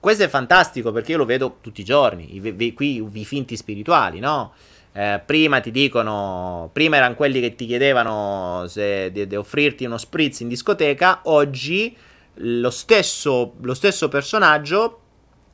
Questo 0.00 0.24
è 0.24 0.28
fantastico 0.28 0.90
perché 0.90 1.12
io 1.12 1.18
lo 1.18 1.24
vedo 1.24 1.58
tutti 1.60 1.82
i 1.82 1.84
giorni, 1.84 2.34
i, 2.34 2.54
i, 2.58 2.72
qui 2.72 3.06
i 3.12 3.24
finti 3.24 3.56
spirituali, 3.56 4.18
no? 4.18 4.54
Eh, 4.92 5.22
prima 5.24 5.60
ti 5.60 5.70
dicono, 5.70 6.68
prima 6.72 6.96
erano 6.96 7.14
quelli 7.14 7.40
che 7.40 7.54
ti 7.54 7.64
chiedevano 7.66 8.64
se 8.66 9.12
di, 9.12 9.26
di 9.26 9.36
offrirti 9.36 9.84
uno 9.84 9.98
spritz 9.98 10.40
in 10.40 10.48
discoteca, 10.48 11.20
oggi 11.24 11.96
lo 12.34 12.70
stesso, 12.70 13.54
lo 13.60 13.74
stesso 13.74 14.08
personaggio, 14.08 15.00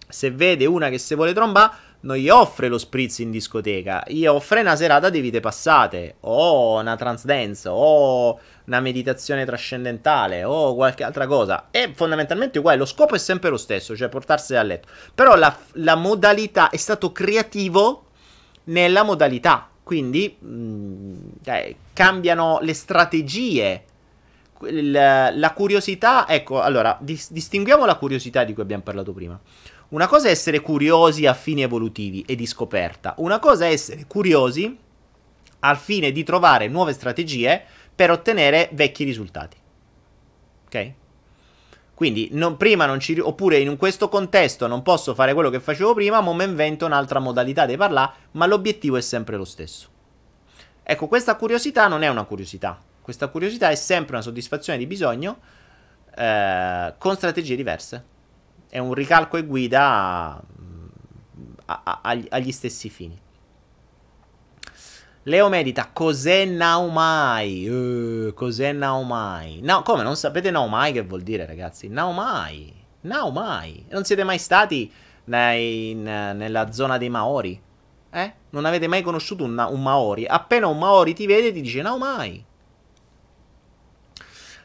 se 0.09 0.31
vede 0.31 0.65
una 0.65 0.89
che 0.89 0.99
si 0.99 1.15
vuole 1.15 1.35
trombare, 1.35 1.85
non 2.01 2.17
gli 2.17 2.29
offre 2.29 2.69
lo 2.69 2.79
spritz 2.79 3.19
in 3.19 3.31
discoteca, 3.31 4.05
gli 4.07 4.25
offre 4.27 4.61
una 4.61 4.77
serata 4.77 5.11
di 5.11 5.21
vite 5.21 5.41
passate, 5.41 6.17
o 6.21 6.79
una 6.79 6.97
trance 6.97 7.27
dance, 7.27 7.69
o 7.69 8.39
una 8.67 8.81
meditazione 8.81 9.45
trascendentale, 9.45 10.45
o 10.45 10.75
qualche 10.75 11.05
altra 11.05 11.27
cosa. 11.27 11.69
È 11.71 11.91
fondamentalmente 11.93 12.59
uguale, 12.59 12.79
lo 12.79 12.85
scopo 12.87 13.17
è 13.17 13.19
sempre 13.19 13.51
lo 13.51 13.57
stesso, 13.57 13.97
cioè 13.97 14.09
portarsela 14.09 14.61
a 14.61 14.63
letto. 14.63 14.89
Però 15.15 15.35
la, 15.35 15.55
la 15.73 15.97
modalità 15.97 16.71
è 16.71 16.77
stato 16.77 17.11
creativo 17.11 18.06
nella 18.67 19.03
modalità. 19.03 19.69
Quindi 19.83 20.37
mh, 20.39 20.49
mm, 20.49 21.15
eh, 21.45 21.77
cambiano 21.93 22.59
le 22.61 22.75
strategie. 22.75 23.85
La, 24.59 25.31
la 25.31 25.53
curiosità, 25.53 26.27
ecco, 26.27 26.63
allora, 26.63 26.97
dis- 27.01 27.31
distinguiamo 27.31 27.85
la 27.85 27.97
curiosità 27.97 28.43
di 28.43 28.55
cui 28.55 28.63
abbiamo 28.63 28.83
parlato 28.83 29.13
prima. 29.13 29.39
Una 29.89 30.07
cosa 30.07 30.29
è 30.29 30.31
essere 30.31 30.61
curiosi 30.61 31.27
a 31.27 31.35
fini 31.35 31.63
evolutivi 31.63 32.25
e 32.27 32.35
di 32.35 32.47
scoperta, 32.47 33.15
una 33.19 33.39
cosa 33.39 33.67
è 33.67 33.71
essere 33.71 34.07
curiosi 34.07 34.77
al 35.61 35.77
fine 35.77 36.11
di 36.11 36.25
trovare 36.25 36.69
nuove 36.69 36.93
strategie 36.95 37.63
per 37.95 38.11
ottenere 38.11 38.71
vecchi 38.73 39.05
risultati. 39.05 39.57
Ok? 40.65 40.93
Quindi 41.97 42.29
non, 42.33 42.59
prima 42.59 42.85
non 42.85 43.01
ci... 43.01 43.19
oppure 43.19 43.57
in 43.57 43.75
questo 43.79 44.11
contesto 44.11 44.67
non 44.67 44.83
posso 44.83 45.15
fare 45.15 45.33
quello 45.33 45.49
che 45.49 45.61
facevo 45.61 45.95
prima, 45.95 46.21
ma 46.21 46.35
mi 46.35 46.45
invento 46.45 46.85
un'altra 46.85 47.21
modalità 47.21 47.65
di 47.65 47.75
parlare, 47.79 48.13
ma 48.33 48.45
l'obiettivo 48.45 48.99
è 48.99 49.01
sempre 49.01 49.39
lo 49.39 49.47
stesso. 49.47 49.89
Ecco, 50.83 51.07
questa 51.07 51.37
curiosità 51.37 51.89
non 51.89 52.03
è 52.03 52.09
una 52.09 52.25
curiosità. 52.25 52.79
Questa 53.01 53.29
curiosità 53.29 53.71
è 53.71 53.75
sempre 53.77 54.13
una 54.13 54.23
soddisfazione 54.23 54.79
di 54.79 54.87
bisogno 54.87 55.39
eh, 56.15 56.95
con 56.99 57.17
strategie 57.17 57.57
diverse. 57.57 58.05
È 58.69 58.77
un 58.77 58.93
ricalco 58.93 59.39
e 59.39 59.47
guida 59.47 59.83
a, 59.83 60.43
a, 61.65 62.01
a, 62.03 62.19
agli 62.29 62.53
stessi 62.53 62.91
fini. 62.91 63.19
Leo 65.29 65.49
medita, 65.49 65.91
cos'è 65.93 66.45
Naumai? 66.45 67.69
Uh, 67.69 68.33
cos'è 68.33 68.71
Naumai? 68.71 69.59
No, 69.61 69.83
come 69.83 70.05
non 70.05 70.15
sapete 70.15 70.53
Naumai 70.53 70.93
che 70.93 71.03
vuol 71.03 71.23
dire, 71.23 71.45
ragazzi? 71.45 71.89
Naumai. 71.89 72.73
Naumai. 73.01 73.87
Non 73.91 74.05
siete 74.05 74.23
mai 74.23 74.39
stati 74.39 74.89
nei, 75.25 75.91
in, 75.91 76.03
nella 76.05 76.71
zona 76.71 76.97
dei 76.97 77.09
Maori? 77.09 77.61
Eh? 78.09 78.33
Non 78.51 78.67
avete 78.67 78.87
mai 78.87 79.03
conosciuto 79.03 79.43
un, 79.43 79.67
un, 79.69 79.83
Maori? 79.83 80.27
Appena 80.27 80.69
un 80.69 80.79
Maori 80.79 81.13
ti 81.13 81.27
vede 81.27 81.51
ti 81.51 81.61
dice 81.61 81.83
Naumai. 81.83 82.45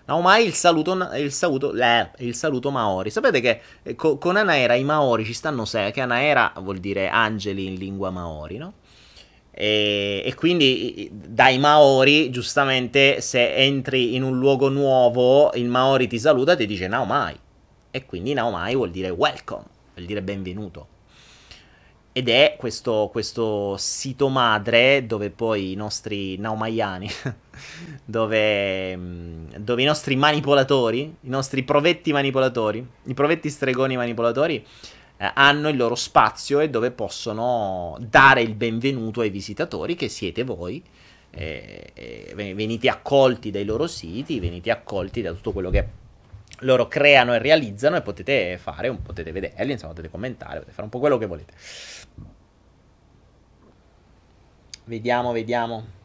Naumai 0.06 0.46
il 0.46 0.54
saluto, 0.54 0.94
il 1.16 1.32
saluto, 1.32 1.74
eh, 1.74 2.12
il 2.20 2.36
saluto 2.36 2.70
Maori. 2.70 3.10
Sapete 3.10 3.42
che 3.42 3.62
eh, 3.82 3.96
co, 3.96 4.20
con 4.20 4.36
Anaera 4.36 4.76
i 4.76 4.84
Maori 4.84 5.26
ci 5.26 5.34
stanno 5.34 5.66
sé, 5.66 5.90
che 5.92 6.02
Anaera 6.02 6.54
vuol 6.58 6.78
dire 6.78 7.10
angeli 7.10 7.66
in 7.66 7.74
lingua 7.74 8.12
Maori, 8.12 8.58
no? 8.58 8.74
E, 9.54 10.24
e, 10.26 10.34
quindi 10.34 11.10
dai 11.12 11.60
Maori, 11.60 12.30
giustamente, 12.30 13.22
se 13.22 13.54
entri 13.54 14.16
in 14.16 14.24
un 14.24 14.38
luogo 14.40 14.70
nuovo, 14.70 15.54
il 15.54 15.68
Maori 15.68 16.08
ti 16.08 16.18
saluta 16.18 16.54
e 16.54 16.58
ti 16.58 16.66
dice 16.66 16.88
Naomai. 16.88 17.38
E 17.92 18.06
quindi 18.06 18.34
Naomai 18.34 18.76
vuol 18.76 18.92
dire 18.92 19.10
welcome, 19.10 19.66
vuol 19.94 20.06
dire 20.06 20.22
benvenuto. 20.22 20.88
Ed 22.14 22.28
è 22.28 22.56
questo, 22.58 23.08
questo 23.10 23.76
sito 23.78 24.28
madre 24.28 25.06
dove 25.06 25.30
poi 25.30 25.72
i 25.72 25.76
nostri 25.76 26.38
naumaiani, 26.38 27.10
dove, 28.04 29.00
dove 29.58 29.82
i 29.82 29.86
nostri 29.86 30.18
manipolatori, 30.18 31.00
i 31.00 31.30
nostri 31.30 31.64
provetti 31.64 32.12
manipolatori, 32.12 32.86
i 33.06 33.14
provetti 33.14 33.50
stregoni 33.50 33.96
manipolatori, 33.96 34.66
eh, 35.22 35.32
hanno 35.36 35.70
il 35.70 35.78
loro 35.78 35.94
spazio 35.94 36.60
e 36.62 36.70
dove 36.72 36.90
possono 36.90 37.96
dare 38.00 38.42
il 38.42 38.56
benvenuto 38.56 39.22
ai 39.22 39.30
visitatori 39.30 39.94
che 39.94 40.10
siete 40.10 40.44
voi. 40.44 40.84
Eh, 41.30 41.92
eh, 41.94 42.34
venite 42.36 42.90
accolti 42.90 43.52
dai 43.52 43.64
loro 43.64 43.86
siti, 43.86 44.40
venite 44.40 44.72
accolti 44.72 45.22
da 45.22 45.32
tutto 45.32 45.52
quello 45.52 45.70
che 45.70 45.88
loro 46.62 46.88
creano 46.88 47.36
e 47.36 47.38
realizzano 47.38 47.98
e 47.98 48.02
potete 48.02 48.58
fare, 48.58 48.92
potete 48.96 49.32
vederli, 49.32 49.74
insomma, 49.74 49.94
potete 49.94 50.12
commentare, 50.12 50.54
potete 50.56 50.72
fare 50.72 50.84
un 50.84 50.90
po' 50.90 51.00
quello 51.00 51.20
che 51.20 51.26
volete. 51.28 51.54
Vediamo, 54.86 55.32
vediamo. 55.32 56.00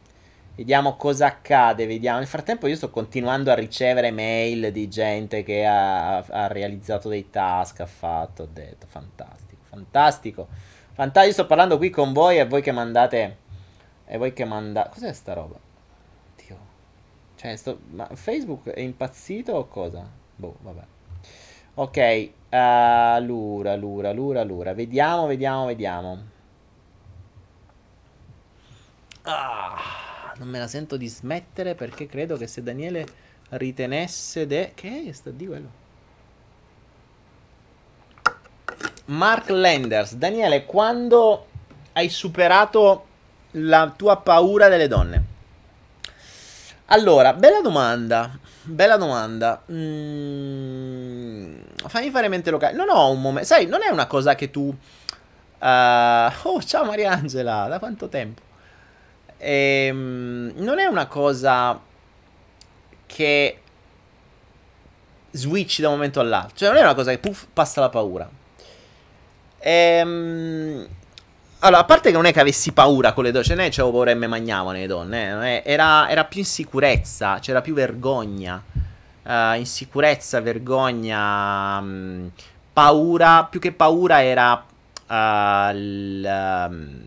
Vediamo 0.57 0.95
cosa 0.95 1.27
accade, 1.27 1.85
vediamo. 1.85 2.17
Nel 2.17 2.25
frattempo 2.25 2.65
io 2.65 2.75
sto 2.75 2.89
continuando 2.89 3.51
a 3.51 3.53
ricevere 3.53 4.09
mail 4.09 4.71
di 4.71 4.89
gente 4.89 5.43
che 5.43 5.63
ha, 5.63 6.17
ha 6.17 6.47
realizzato 6.47 7.09
dei 7.09 7.29
task, 7.29 7.81
ha 7.81 7.85
fatto, 7.85 8.41
ho 8.41 8.47
detto, 8.51 8.87
fantastico, 8.87 9.61
fantastico. 9.69 10.47
Fantastico, 10.93 11.33
sto 11.33 11.45
parlando 11.45 11.77
qui 11.77 11.91
con 11.91 12.11
voi 12.11 12.39
e 12.39 12.47
voi 12.47 12.63
che 12.63 12.71
mandate... 12.71 13.37
E 14.07 14.17
voi 14.17 14.33
che 14.33 14.45
mandate... 14.45 14.89
Cos'è 14.89 15.13
sta 15.13 15.33
roba? 15.33 15.59
Dio. 16.35 16.57
Cioè, 17.35 17.55
sto... 17.55 17.79
Ma 17.91 18.09
Facebook 18.15 18.69
è 18.71 18.79
impazzito 18.79 19.51
o 19.51 19.67
cosa? 19.67 20.09
Boh, 20.35 20.55
vabbè. 20.59 20.83
Ok, 21.75 22.29
allora, 22.49 23.73
allora, 23.73 24.09
allora, 24.09 24.41
allora. 24.41 24.73
Vediamo, 24.73 25.27
vediamo, 25.27 25.65
vediamo. 25.67 26.17
Ah 29.21 30.06
non 30.37 30.47
me 30.47 30.59
la 30.59 30.67
sento 30.67 30.97
di 30.97 31.07
smettere 31.07 31.75
perché 31.75 32.07
credo 32.07 32.37
che 32.37 32.47
se 32.47 32.63
Daniele 32.63 33.05
ritenesse 33.49 34.45
de... 34.47 34.71
Che 34.73 35.05
è 35.07 35.11
sta 35.11 35.29
di 35.29 35.45
quello? 35.45 35.85
Mark 39.05 39.49
Lenders, 39.49 40.15
Daniele, 40.15 40.65
quando 40.65 41.47
hai 41.93 42.09
superato 42.09 43.05
la 43.51 43.93
tua 43.95 44.17
paura 44.17 44.67
delle 44.67 44.87
donne? 44.87 45.23
Allora, 46.87 47.33
bella 47.33 47.61
domanda. 47.61 48.37
Bella 48.63 48.97
domanda. 48.97 49.63
Mm, 49.71 51.55
fammi 51.87 52.09
fare 52.09 52.27
mente 52.27 52.51
locale. 52.51 52.75
Non 52.75 52.89
ho 52.89 53.09
un 53.09 53.21
momento. 53.21 53.47
Sai, 53.47 53.65
non 53.65 53.81
è 53.81 53.89
una 53.89 54.07
cosa 54.07 54.35
che 54.35 54.51
tu. 54.51 54.75
Uh... 55.59 56.31
Oh, 56.43 56.61
ciao 56.61 56.83
Mariangela, 56.85 57.67
da 57.67 57.79
quanto 57.79 58.09
tempo? 58.09 58.46
Ehm, 59.37 60.53
non 60.55 60.79
è 60.79 60.85
una 60.85 61.07
cosa 61.07 61.79
che 63.05 63.59
switch 65.31 65.79
da 65.81 65.89
un 65.89 65.95
momento 65.95 66.19
all'altro. 66.19 66.55
Cioè, 66.55 66.69
non 66.69 66.77
è 66.77 66.81
una 66.81 66.93
cosa 66.95 67.11
che 67.11 67.19
puff, 67.19 67.45
passa 67.53 67.81
la 67.81 67.89
paura. 67.89 68.29
Ehm, 69.59 70.87
allora, 71.59 71.81
a 71.81 71.85
parte 71.85 72.09
che 72.09 72.15
non 72.15 72.25
è 72.25 72.33
che 72.33 72.39
avessi 72.39 72.71
paura 72.71 73.13
con 73.13 73.23
le 73.23 73.31
donne, 73.31 73.45
ce 73.45 73.55
ne 73.55 73.69
c'avevo 73.69 73.91
paura 73.91 74.11
e 74.11 74.15
me 74.15 74.27
magnavo 74.27 74.71
nelle 74.71 74.87
donne. 74.87 75.63
Eh, 75.63 75.71
era, 75.71 76.09
era, 76.09 76.25
più 76.25 76.39
insicurezza, 76.39 77.39
c'era 77.39 77.61
più 77.61 77.73
vergogna. 77.73 78.61
Uh, 79.23 79.55
insicurezza, 79.55 80.39
vergogna, 80.39 81.81
mh, 81.81 81.87
mm, 81.87 82.27
paura. 82.71 83.45
Più 83.49 83.59
che 83.59 83.71
paura 83.73 84.23
era 84.23 84.63
uh, 85.07 85.75
l, 85.75 86.23
um, 86.69 87.06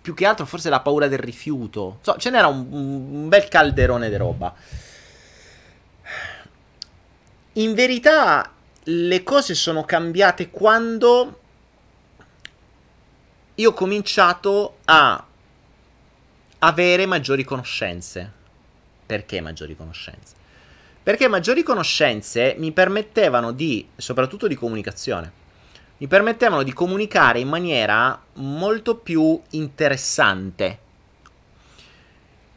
più 0.00 0.14
che 0.14 0.26
altro 0.26 0.46
forse 0.46 0.68
la 0.68 0.80
paura 0.80 1.08
del 1.08 1.18
rifiuto. 1.18 1.98
So, 2.02 2.16
ce 2.16 2.30
n'era 2.30 2.46
un, 2.46 2.66
un 2.70 3.28
bel 3.28 3.48
calderone 3.48 4.08
di 4.08 4.16
roba. 4.16 4.54
In 7.54 7.74
verità 7.74 8.52
le 8.84 9.22
cose 9.22 9.54
sono 9.54 9.84
cambiate 9.84 10.50
quando 10.50 11.40
io 13.54 13.70
ho 13.70 13.74
cominciato 13.74 14.78
a 14.84 15.26
avere 16.60 17.06
maggiori 17.06 17.44
conoscenze. 17.44 18.32
Perché 19.04 19.40
maggiori 19.40 19.76
conoscenze? 19.76 20.34
Perché 21.02 21.28
maggiori 21.28 21.62
conoscenze 21.62 22.54
mi 22.58 22.72
permettevano 22.72 23.52
di, 23.52 23.88
soprattutto 23.96 24.46
di 24.46 24.54
comunicazione, 24.54 25.32
mi 25.98 26.06
permettevano 26.06 26.62
di 26.62 26.72
comunicare 26.72 27.40
in 27.40 27.48
maniera 27.48 28.20
molto 28.34 28.96
più 28.96 29.40
interessante. 29.50 30.78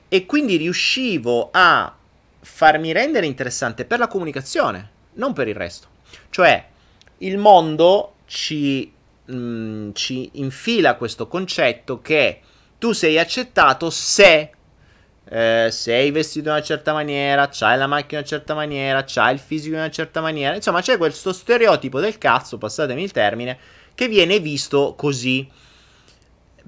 E 0.08 0.26
quindi 0.26 0.58
riuscivo 0.58 1.50
a 1.52 1.96
farmi 2.40 2.92
rendere 2.92 3.26
interessante 3.26 3.86
per 3.86 4.00
la 4.00 4.08
comunicazione, 4.08 4.90
non 5.14 5.34
per 5.34 5.48
il 5.48 5.56
resto. 5.56 5.88
Cioè, 6.30 6.68
il 7.20 7.38
mondo 7.38 8.16
ci, 8.26 8.92
mh, 9.26 9.34
mm, 9.34 9.92
ci 9.94 10.30
infila 10.34 10.96
questo 10.96 11.28
concetto 11.28 12.02
che 12.02 12.42
tu 12.78 12.92
sei 12.92 13.18
accettato 13.18 13.90
se 13.90 14.52
eh, 15.34 15.70
sei 15.72 16.12
vestito 16.12 16.50
in 16.50 16.56
una 16.56 16.62
certa 16.62 16.92
maniera, 16.92 17.48
c'hai 17.50 17.78
la 17.78 17.88
macchina 17.88 18.20
in 18.20 18.26
una 18.26 18.28
certa 18.28 18.54
maniera, 18.54 19.06
c'hai 19.06 19.34
il 19.34 19.40
fisico 19.40 19.76
in 19.76 19.80
una 19.80 19.90
certa 19.90 20.20
maniera. 20.20 20.56
Insomma, 20.56 20.82
c'è 20.82 20.98
questo 20.98 21.32
stereotipo 21.32 22.02
del 22.02 22.18
cazzo, 22.18 22.58
passatemi 22.58 23.02
il 23.02 23.14
termine, 23.14 23.58
che 23.96 24.10
viene 24.10 24.40
visto 24.40 24.94
così. 24.98 25.50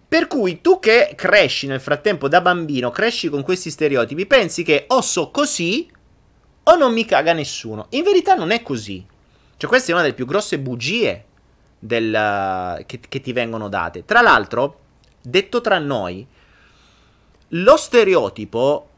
Per 0.07 0.27
cui 0.27 0.61
tu 0.61 0.79
che 0.79 1.11
cresci 1.13 1.67
nel 1.67 1.81
frattempo 1.81 2.29
da 2.29 2.39
bambino, 2.39 2.89
cresci 2.89 3.27
con 3.27 3.43
questi 3.43 3.69
stereotipi, 3.69 4.25
pensi 4.25 4.63
che 4.63 4.85
o 4.87 5.01
so 5.01 5.29
così 5.29 5.91
o 6.63 6.75
non 6.75 6.93
mi 6.93 7.03
caga 7.03 7.33
nessuno. 7.33 7.87
In 7.89 8.03
verità 8.03 8.33
non 8.35 8.51
è 8.51 8.61
così. 8.61 9.05
Cioè, 9.57 9.69
questa 9.69 9.91
è 9.91 9.93
una 9.93 10.03
delle 10.03 10.13
più 10.13 10.25
grosse 10.25 10.57
bugie 10.57 11.25
del, 11.79 12.81
che, 12.85 12.99
che 13.09 13.19
ti 13.19 13.33
vengono 13.33 13.67
date. 13.67 14.05
Tra 14.05 14.21
l'altro, 14.21 14.79
detto 15.21 15.59
tra 15.59 15.79
noi, 15.79 16.25
lo 17.55 17.77
stereotipo, 17.77 18.89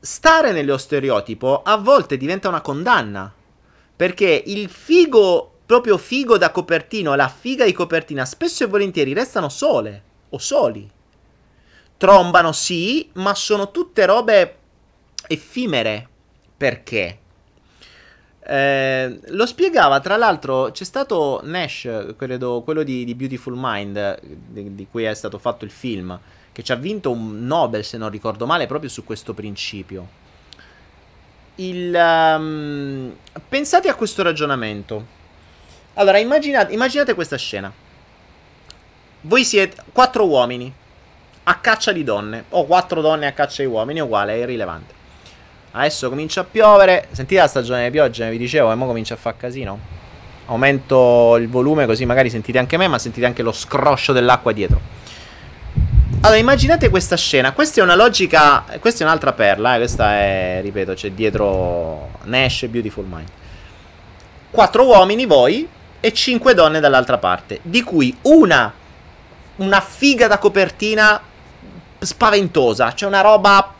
stare 0.00 0.52
nello 0.52 0.76
stereotipo 0.76 1.62
a 1.62 1.76
volte 1.76 2.16
diventa 2.16 2.48
una 2.48 2.60
condanna. 2.60 3.32
Perché 3.96 4.42
il 4.46 4.68
figo, 4.68 5.52
proprio 5.64 5.96
figo 5.96 6.36
da 6.36 6.50
copertino, 6.50 7.14
la 7.14 7.28
figa 7.28 7.64
di 7.64 7.72
copertina, 7.72 8.24
spesso 8.24 8.64
e 8.64 8.66
volentieri 8.66 9.12
restano 9.12 9.48
sole 9.48 10.02
o 10.30 10.38
soli. 10.38 10.90
Trombano 11.96 12.52
sì, 12.52 13.08
ma 13.14 13.34
sono 13.34 13.70
tutte 13.70 14.04
robe 14.04 14.56
effimere. 15.28 16.08
Perché? 16.56 17.18
Eh, 18.46 19.20
lo 19.28 19.46
spiegava, 19.46 20.00
tra 20.00 20.16
l'altro, 20.16 20.70
c'è 20.70 20.84
stato 20.84 21.40
Nash, 21.44 22.14
credo, 22.16 22.62
quello 22.62 22.82
di, 22.82 23.04
di 23.04 23.14
Beautiful 23.14 23.54
Mind, 23.56 24.20
di, 24.20 24.74
di, 24.74 24.86
cui 24.90 25.04
è 25.04 25.14
stato 25.14 25.38
fatto 25.38 25.64
il 25.64 25.70
film 25.70 26.18
che 26.54 26.62
ci 26.62 26.70
ha 26.70 26.76
vinto 26.76 27.10
un 27.10 27.44
Nobel, 27.44 27.84
se 27.84 27.98
non 27.98 28.10
ricordo 28.10 28.46
male, 28.46 28.68
proprio 28.68 28.88
su 28.88 29.02
questo 29.02 29.34
principio. 29.34 30.06
il, 31.56 31.94
um, 31.94 33.14
pensate 33.48 33.88
a 33.88 33.94
questo 33.94 34.22
ragionamento. 34.22 35.22
Allora, 35.94 36.18
immaginate, 36.18 36.72
immaginate 36.72 37.14
questa 37.14 37.36
scena. 37.36 37.72
Voi 39.22 39.44
siete 39.44 39.82
quattro 39.92 40.26
uomini 40.26 40.72
a 41.44 41.58
caccia 41.58 41.92
di 41.92 42.04
donne, 42.04 42.44
o 42.50 42.64
quattro 42.66 43.00
donne 43.00 43.26
a 43.26 43.32
caccia 43.32 43.62
di 43.62 43.68
uomini, 43.68 44.00
uguale, 44.00 44.34
è 44.34 44.36
irrilevante. 44.38 45.02
Adesso 45.72 46.08
comincia 46.08 46.42
a 46.42 46.44
piovere. 46.44 47.08
Sentite 47.10 47.40
la 47.40 47.48
stagione 47.48 47.78
delle 47.80 47.90
piogge, 47.90 48.30
vi 48.30 48.38
dicevo, 48.38 48.70
e 48.70 48.74
ora 48.74 48.86
comincia 48.86 49.14
a 49.14 49.16
fare 49.16 49.36
casino. 49.36 49.78
Aumento 50.46 51.36
il 51.36 51.48
volume 51.48 51.86
così 51.86 52.04
magari 52.04 52.30
sentite 52.30 52.58
anche 52.58 52.76
me, 52.76 52.86
ma 52.86 52.98
sentite 52.98 53.26
anche 53.26 53.42
lo 53.42 53.52
scroscio 53.52 54.12
dell'acqua 54.12 54.52
dietro. 54.52 55.02
Allora, 56.24 56.38
immaginate 56.38 56.88
questa 56.88 57.18
scena. 57.18 57.52
Questa 57.52 57.82
è 57.82 57.84
una 57.84 57.94
logica. 57.94 58.64
Questa 58.80 59.04
è 59.04 59.06
un'altra 59.06 59.34
perla. 59.34 59.74
Eh. 59.74 59.76
Questa 59.76 60.12
è, 60.14 60.60
ripeto, 60.62 60.94
c'è 60.94 61.10
dietro 61.10 62.12
Nash 62.22 62.64
Beautiful 62.68 63.04
Mind. 63.04 63.28
Quattro 64.50 64.86
uomini, 64.86 65.26
voi, 65.26 65.68
e 66.00 66.12
cinque 66.14 66.54
donne 66.54 66.80
dall'altra 66.80 67.18
parte. 67.18 67.58
Di 67.60 67.82
cui 67.82 68.16
una. 68.22 68.72
Una 69.56 69.80
figa 69.82 70.26
da 70.26 70.38
copertina 70.38 71.20
spaventosa. 71.98 72.94
Cioè, 72.94 73.06
una 73.06 73.20
roba. 73.20 73.74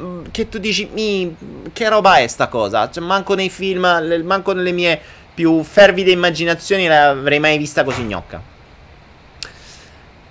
Mm, 0.00 0.24
che 0.30 0.48
tu 0.48 0.56
dici, 0.56 1.36
che 1.74 1.88
roba 1.90 2.16
è 2.16 2.26
sta 2.26 2.46
cosa? 2.46 2.90
Cioè, 2.90 3.04
manco 3.04 3.34
nei 3.34 3.50
film, 3.50 4.22
manco 4.24 4.54
nelle 4.54 4.72
mie 4.72 4.98
più 5.34 5.62
fervide 5.62 6.10
immaginazioni 6.10 6.86
l'avrei 6.86 7.38
mai 7.38 7.58
vista 7.58 7.84
così 7.84 8.00
gnocca. 8.04 8.51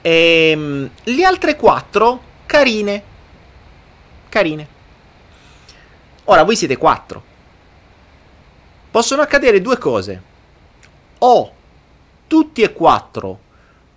E 0.02 0.50
ehm, 0.52 0.90
le 1.04 1.24
altre 1.24 1.56
quattro, 1.56 2.22
carine. 2.46 3.04
Carine. 4.30 4.68
Ora, 6.26 6.44
voi 6.44 6.56
siete 6.56 6.78
quattro. 6.78 7.24
Possono 8.90 9.22
accadere 9.22 9.62
due 9.62 9.78
cose. 9.78 10.22
O 11.20 11.54
tutti 12.28 12.62
e 12.62 12.74
quattro 12.74 13.40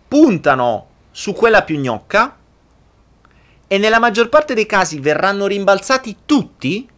puntano 0.08 0.88
su 1.10 1.32
quella 1.32 1.62
più 1.62 1.78
gnocca 1.78 2.36
e 3.66 3.78
nella 3.78 3.98
maggior 3.98 4.28
parte 4.28 4.54
dei 4.54 4.66
casi 4.66 4.98
verranno 4.98 5.46
rimbalzati 5.46 6.16
tutti 6.26 6.88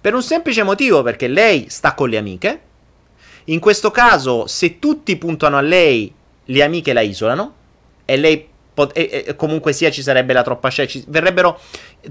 per 0.00 0.14
un 0.14 0.22
semplice 0.22 0.62
motivo 0.62 1.02
perché 1.02 1.26
lei 1.26 1.68
sta 1.68 1.94
con 1.94 2.08
le 2.08 2.16
amiche. 2.16 2.60
In 3.46 3.58
questo 3.58 3.90
caso, 3.90 4.46
se 4.46 4.78
tutti 4.78 5.16
puntano 5.16 5.56
a 5.56 5.62
lei, 5.62 6.12
le 6.44 6.62
amiche 6.62 6.92
la 6.92 7.00
isolano 7.00 7.54
e 8.06 8.16
lei 8.16 8.48
pot- 8.72 8.96
e, 8.96 9.24
e, 9.26 9.36
comunque 9.36 9.72
sia 9.72 9.90
ci 9.90 10.02
sarebbe 10.02 10.32
la 10.32 10.42
troppa 10.42 10.68
scelta, 10.68 10.92
ci 10.92 11.04
verrebbero 11.08 11.58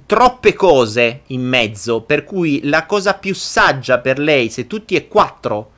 troppe 0.06 0.54
cose 0.54 1.22
in 1.28 1.42
mezzo, 1.42 2.02
per 2.02 2.24
cui 2.24 2.62
la 2.64 2.86
cosa 2.86 3.14
più 3.14 3.34
saggia 3.34 4.00
per 4.00 4.20
lei, 4.20 4.50
se 4.50 4.68
tutti 4.68 4.96
e 4.96 5.08
quattro 5.08 5.72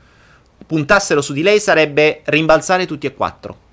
puntassero 0.66 1.22
su 1.22 1.32
di 1.32 1.42
lei, 1.42 1.60
sarebbe 1.60 2.22
rimbalzare 2.24 2.86
tutti 2.86 3.06
e 3.06 3.14
quattro. 3.14 3.66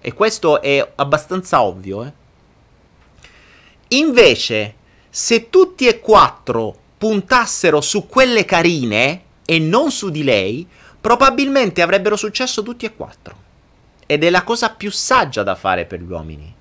E 0.00 0.12
questo 0.12 0.60
è 0.60 0.92
abbastanza 0.96 1.62
ovvio, 1.62 2.04
eh. 2.04 2.12
Invece, 3.88 4.74
se 5.10 5.50
tutti 5.50 5.86
e 5.86 6.00
quattro 6.00 6.74
puntassero 6.96 7.80
su 7.80 8.06
quelle 8.06 8.44
carine 8.44 9.22
e 9.44 9.58
non 9.58 9.90
su 9.90 10.10
di 10.10 10.24
lei, 10.24 10.66
probabilmente 11.00 11.82
avrebbero 11.82 12.16
successo 12.16 12.62
tutti 12.62 12.86
e 12.86 12.94
quattro. 12.94 13.41
Ed 14.06 14.24
è 14.24 14.30
la 14.30 14.42
cosa 14.42 14.70
più 14.70 14.90
saggia 14.90 15.42
da 15.42 15.54
fare 15.54 15.84
per 15.84 16.00
gli 16.00 16.10
uomini. 16.10 16.54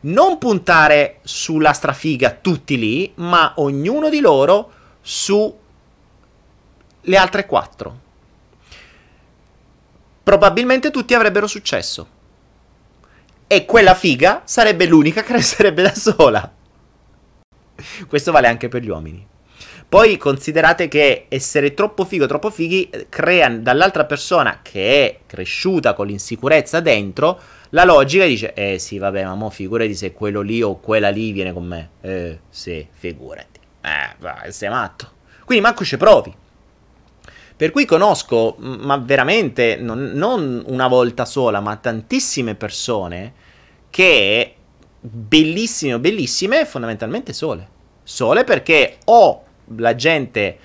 Non 0.00 0.38
puntare 0.38 1.18
sulla 1.22 1.72
strafiga 1.72 2.30
tutti 2.30 2.78
lì, 2.78 3.12
ma 3.16 3.54
ognuno 3.56 4.08
di 4.08 4.20
loro 4.20 4.72
su 5.00 5.58
le 7.00 7.16
altre 7.16 7.46
quattro. 7.46 8.00
Probabilmente 10.22 10.90
tutti 10.90 11.14
avrebbero 11.14 11.46
successo. 11.46 12.16
E 13.46 13.64
quella 13.64 13.94
figa 13.94 14.42
sarebbe 14.44 14.84
l'unica 14.86 15.22
che 15.22 15.32
resterebbe 15.40 15.82
da 15.82 15.94
sola. 15.94 16.52
Questo 18.06 18.32
vale 18.32 18.48
anche 18.48 18.68
per 18.68 18.82
gli 18.82 18.88
uomini. 18.88 19.26
Poi 19.88 20.18
considerate 20.18 20.86
che 20.86 21.26
essere 21.28 21.72
troppo 21.72 22.04
figo, 22.04 22.26
troppo 22.26 22.50
fighi, 22.50 22.90
eh, 22.90 23.06
crea 23.08 23.48
dall'altra 23.48 24.04
persona 24.04 24.60
che 24.60 25.06
è 25.06 25.18
cresciuta 25.26 25.94
con 25.94 26.08
l'insicurezza 26.08 26.80
dentro, 26.80 27.40
la 27.70 27.84
logica 27.84 28.26
dice, 28.26 28.52
eh 28.52 28.78
sì, 28.78 28.98
vabbè, 28.98 29.24
ma 29.24 29.34
mo 29.34 29.48
figurati 29.48 29.94
se 29.94 30.12
quello 30.12 30.42
lì 30.42 30.60
o 30.60 30.78
quella 30.78 31.08
lì 31.08 31.32
viene 31.32 31.54
con 31.54 31.66
me. 31.66 31.90
Eh, 32.02 32.38
sì, 32.50 32.86
figurati. 32.90 33.60
Eh, 33.80 34.14
vai, 34.18 34.52
sei 34.52 34.68
matto. 34.68 35.10
Quindi 35.46 35.64
manco 35.64 35.84
ci 35.84 35.96
provi. 35.96 36.34
Per 37.56 37.70
cui 37.70 37.86
conosco, 37.86 38.56
ma 38.58 38.98
veramente, 38.98 39.76
non, 39.76 40.12
non 40.14 40.62
una 40.66 40.86
volta 40.86 41.24
sola, 41.24 41.60
ma 41.60 41.76
tantissime 41.76 42.54
persone 42.54 43.32
che 43.88 44.54
bellissime, 45.00 45.98
bellissime, 45.98 46.66
fondamentalmente 46.66 47.32
sole. 47.32 47.68
Sole 48.02 48.44
perché 48.44 48.98
o 49.06 49.44
la 49.76 49.94
gente 49.94 50.58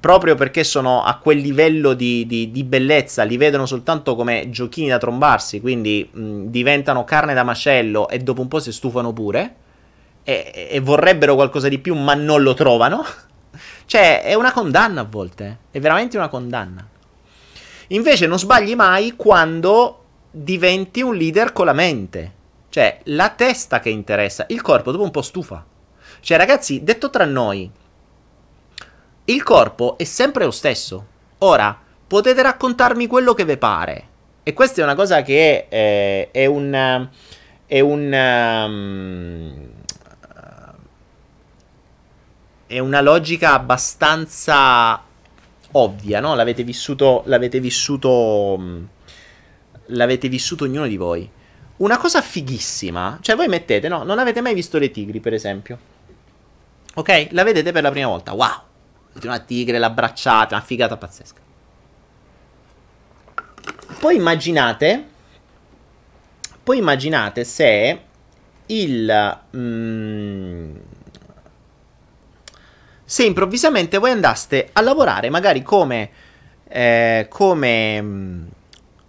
proprio 0.00 0.34
perché 0.34 0.64
sono 0.64 1.02
a 1.02 1.16
quel 1.16 1.38
livello 1.38 1.92
di, 1.92 2.26
di, 2.26 2.50
di, 2.50 2.64
bellezza, 2.64 3.24
li 3.24 3.36
vedono 3.36 3.66
soltanto 3.66 4.14
come 4.14 4.48
giochini 4.50 4.88
da 4.88 4.98
trombarsi, 4.98 5.60
quindi 5.60 6.08
mh, 6.10 6.44
diventano 6.46 7.04
carne 7.04 7.34
da 7.34 7.42
macello 7.42 8.08
e 8.08 8.18
dopo 8.18 8.40
un 8.40 8.48
po' 8.48 8.60
si 8.60 8.72
stufano 8.72 9.12
pure 9.12 9.54
e, 10.22 10.68
e 10.70 10.80
vorrebbero 10.80 11.34
qualcosa 11.34 11.68
di 11.68 11.78
più 11.78 11.94
ma 11.94 12.14
non 12.14 12.42
lo 12.42 12.54
trovano. 12.54 13.04
cioè, 13.86 14.22
è 14.22 14.34
una 14.34 14.52
condanna 14.52 15.02
a 15.02 15.06
volte, 15.08 15.58
è 15.70 15.80
veramente 15.80 16.16
una 16.16 16.28
condanna. 16.28 16.86
Invece 17.88 18.26
non 18.26 18.38
sbagli 18.38 18.74
mai 18.74 19.14
quando 19.16 19.98
diventi 20.30 21.02
un 21.02 21.14
leader 21.14 21.52
con 21.52 21.66
la 21.66 21.74
mente. 21.74 22.40
Cioè, 22.70 23.00
la 23.04 23.28
testa 23.28 23.80
che 23.80 23.90
interessa, 23.90 24.46
il 24.48 24.62
corpo 24.62 24.92
dopo 24.92 25.04
un 25.04 25.10
po' 25.10 25.20
stufa. 25.20 25.62
Cioè, 26.20 26.38
ragazzi, 26.38 26.82
detto 26.82 27.10
tra 27.10 27.26
noi, 27.26 27.70
il 29.24 29.42
corpo 29.44 29.96
è 29.98 30.04
sempre 30.04 30.44
lo 30.44 30.50
stesso. 30.50 31.06
Ora, 31.38 31.78
potete 32.06 32.42
raccontarmi 32.42 33.06
quello 33.06 33.34
che 33.34 33.44
vi 33.44 33.56
pare. 33.56 34.08
E 34.42 34.52
questa 34.52 34.80
è 34.80 34.84
una 34.84 34.96
cosa 34.96 35.22
che 35.22 35.68
è, 35.68 35.74
eh, 35.76 36.30
è 36.32 36.46
un... 36.46 37.08
È 37.66 37.80
un... 37.80 38.12
Um, 38.12 39.70
è 42.66 42.78
una 42.78 43.00
logica 43.00 43.52
abbastanza 43.52 45.00
ovvia, 45.72 46.20
no? 46.20 46.34
L'avete 46.34 46.64
vissuto... 46.64 47.22
L'avete 47.26 47.60
vissuto... 47.60 48.56
Mm, 48.58 48.84
l'avete 49.86 50.28
vissuto 50.28 50.64
ognuno 50.64 50.88
di 50.88 50.96
voi. 50.96 51.30
Una 51.76 51.98
cosa 51.98 52.20
fighissima. 52.20 53.18
Cioè, 53.20 53.36
voi 53.36 53.46
mettete, 53.46 53.88
no? 53.88 54.02
Non 54.02 54.18
avete 54.18 54.40
mai 54.40 54.54
visto 54.54 54.78
le 54.78 54.90
tigri, 54.90 55.20
per 55.20 55.32
esempio. 55.32 55.78
Ok? 56.94 57.28
La 57.30 57.44
vedete 57.44 57.70
per 57.70 57.82
la 57.82 57.90
prima 57.90 58.08
volta. 58.08 58.32
Wow! 58.32 58.70
Una 59.22 59.38
tigre, 59.38 59.78
l'abbracciata, 59.78 60.56
una 60.56 60.64
figata 60.64 60.96
pazzesca. 60.96 61.40
Poi 63.98 64.16
immaginate, 64.16 65.04
poi 66.62 66.78
immaginate 66.78 67.44
se 67.44 68.00
il... 68.66 69.38
Mm, 69.56 70.74
se 73.04 73.24
improvvisamente 73.24 73.98
voi 73.98 74.10
andaste 74.10 74.70
a 74.72 74.80
lavorare 74.80 75.30
magari 75.30 75.62
come... 75.62 76.10
Eh, 76.68 77.26
come 77.28 78.50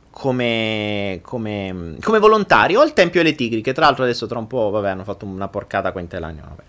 come, 0.10 1.20
come, 1.24 1.96
come, 2.00 2.20
volontario 2.20 2.82
al 2.82 2.94
Tempio 2.94 3.24
delle 3.24 3.36
Tigri, 3.36 3.62
che 3.62 3.74
tra 3.74 3.86
l'altro 3.86 4.04
adesso 4.04 4.28
tra 4.28 4.38
un 4.38 4.46
po', 4.46 4.70
vabbè, 4.70 4.90
hanno 4.90 5.04
fatto 5.04 5.26
una 5.26 5.48
porcata 5.48 5.92
qua 5.92 6.02
in 6.02 6.08
Telagno, 6.08 6.44
vabbè 6.48 6.64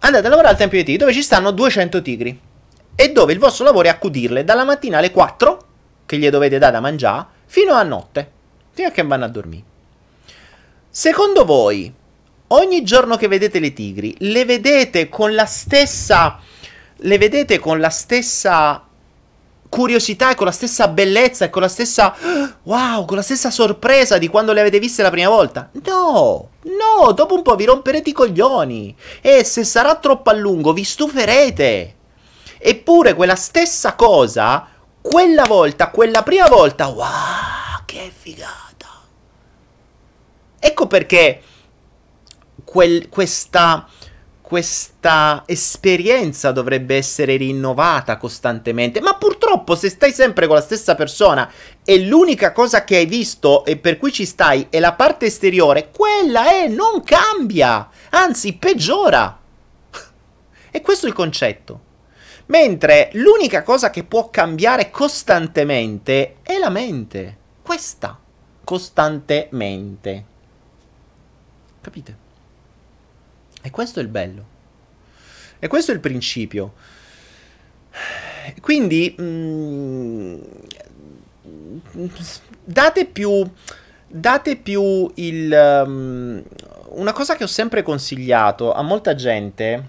andate 0.00 0.26
a 0.26 0.30
lavorare 0.30 0.52
al 0.52 0.58
Tempio 0.58 0.76
dei 0.76 0.84
Tigri 0.84 0.98
dove 0.98 1.12
ci 1.12 1.22
stanno 1.22 1.50
200 1.50 2.02
tigri 2.02 2.40
e 2.94 3.12
dove 3.12 3.32
il 3.32 3.38
vostro 3.38 3.64
lavoro 3.64 3.86
è 3.86 3.90
accudirle 3.90 4.44
dalla 4.44 4.64
mattina 4.64 4.98
alle 4.98 5.10
4 5.10 5.64
che 6.06 6.18
gli 6.18 6.28
dovete 6.28 6.58
dare 6.58 6.72
da 6.72 6.80
mangiare 6.80 7.26
fino 7.46 7.74
a 7.74 7.82
notte, 7.82 8.30
fino 8.72 8.88
a 8.88 8.90
che 8.90 9.02
vanno 9.02 9.24
a 9.24 9.28
dormire. 9.28 9.64
Secondo 10.88 11.44
voi, 11.44 11.92
ogni 12.48 12.82
giorno 12.82 13.16
che 13.16 13.28
vedete 13.28 13.60
le 13.60 13.72
tigri, 13.72 14.14
le 14.18 14.44
vedete 14.44 15.08
con 15.08 15.34
la 15.34 15.46
stessa 15.46 16.40
le 17.02 17.18
vedete 17.18 17.58
con 17.58 17.80
la 17.80 17.88
stessa 17.88 18.86
curiosità 19.70 20.32
e 20.32 20.34
con 20.34 20.44
la 20.44 20.52
stessa 20.52 20.88
bellezza 20.88 21.46
e 21.46 21.50
con 21.50 21.62
la 21.62 21.68
stessa 21.68 22.14
wow, 22.64 23.06
con 23.06 23.16
la 23.16 23.22
stessa 23.22 23.50
sorpresa 23.50 24.18
di 24.18 24.28
quando 24.28 24.52
le 24.52 24.60
avete 24.60 24.78
viste 24.78 25.02
la 25.02 25.10
prima 25.10 25.30
volta? 25.30 25.70
No, 25.86 26.50
no, 26.62 27.12
dopo 27.12 27.34
un 27.34 27.42
po' 27.42 27.54
vi 27.54 27.64
romperete 27.64 28.10
i 28.10 28.12
coglioni 28.12 28.94
e 29.22 29.44
se 29.44 29.64
sarà 29.64 29.94
troppo 29.94 30.28
a 30.28 30.34
lungo 30.34 30.74
vi 30.74 30.84
stuferete. 30.84 31.94
Eppure 32.58 33.14
quella 33.14 33.36
stessa 33.36 33.94
cosa, 33.94 34.66
quella 35.00 35.44
volta, 35.44 35.88
quella 35.88 36.22
prima 36.22 36.48
volta, 36.48 36.88
wow, 36.88 37.84
che 37.86 38.12
figata. 38.14 38.88
Ecco 40.58 40.86
perché 40.86 41.42
quel, 42.64 43.08
questa 43.08 43.88
questa 44.50 45.44
esperienza 45.46 46.50
dovrebbe 46.50 46.96
essere 46.96 47.36
rinnovata 47.36 48.16
costantemente. 48.16 49.00
Ma 49.00 49.14
purtroppo, 49.14 49.76
se 49.76 49.88
stai 49.88 50.12
sempre 50.12 50.48
con 50.48 50.56
la 50.56 50.60
stessa 50.60 50.96
persona 50.96 51.48
e 51.84 52.00
l'unica 52.00 52.50
cosa 52.50 52.82
che 52.82 52.96
hai 52.96 53.06
visto 53.06 53.64
e 53.64 53.76
per 53.76 53.96
cui 53.96 54.10
ci 54.10 54.26
stai 54.26 54.66
è 54.68 54.80
la 54.80 54.94
parte 54.94 55.26
esteriore, 55.26 55.92
quella 55.96 56.50
è, 56.50 56.66
non 56.66 57.04
cambia, 57.04 57.88
anzi 58.10 58.54
peggiora. 58.54 59.38
e 60.72 60.80
questo 60.80 61.06
è 61.06 61.10
il 61.10 61.14
concetto. 61.14 61.80
Mentre 62.46 63.10
l'unica 63.12 63.62
cosa 63.62 63.90
che 63.90 64.02
può 64.02 64.30
cambiare 64.30 64.90
costantemente 64.90 66.38
è 66.42 66.58
la 66.58 66.70
mente. 66.70 67.36
Questa. 67.62 68.18
Costantemente. 68.64 70.24
Capite? 71.80 72.29
E 73.62 73.70
questo 73.70 74.00
è 74.00 74.02
il 74.02 74.08
bello. 74.08 74.44
E 75.58 75.68
questo 75.68 75.90
è 75.90 75.94
il 75.94 76.00
principio. 76.00 76.74
Quindi 78.60 79.14
mh, 79.16 79.22
mm, 79.22 80.40
date 82.64 83.06
più 83.06 83.50
date 84.12 84.56
più 84.56 85.08
il 85.14 85.82
um, 85.86 86.42
una 86.88 87.12
cosa 87.12 87.36
che 87.36 87.44
ho 87.44 87.48
sempre 87.48 87.82
consigliato 87.82 88.72
a 88.72 88.82
molta 88.82 89.14
gente 89.14 89.88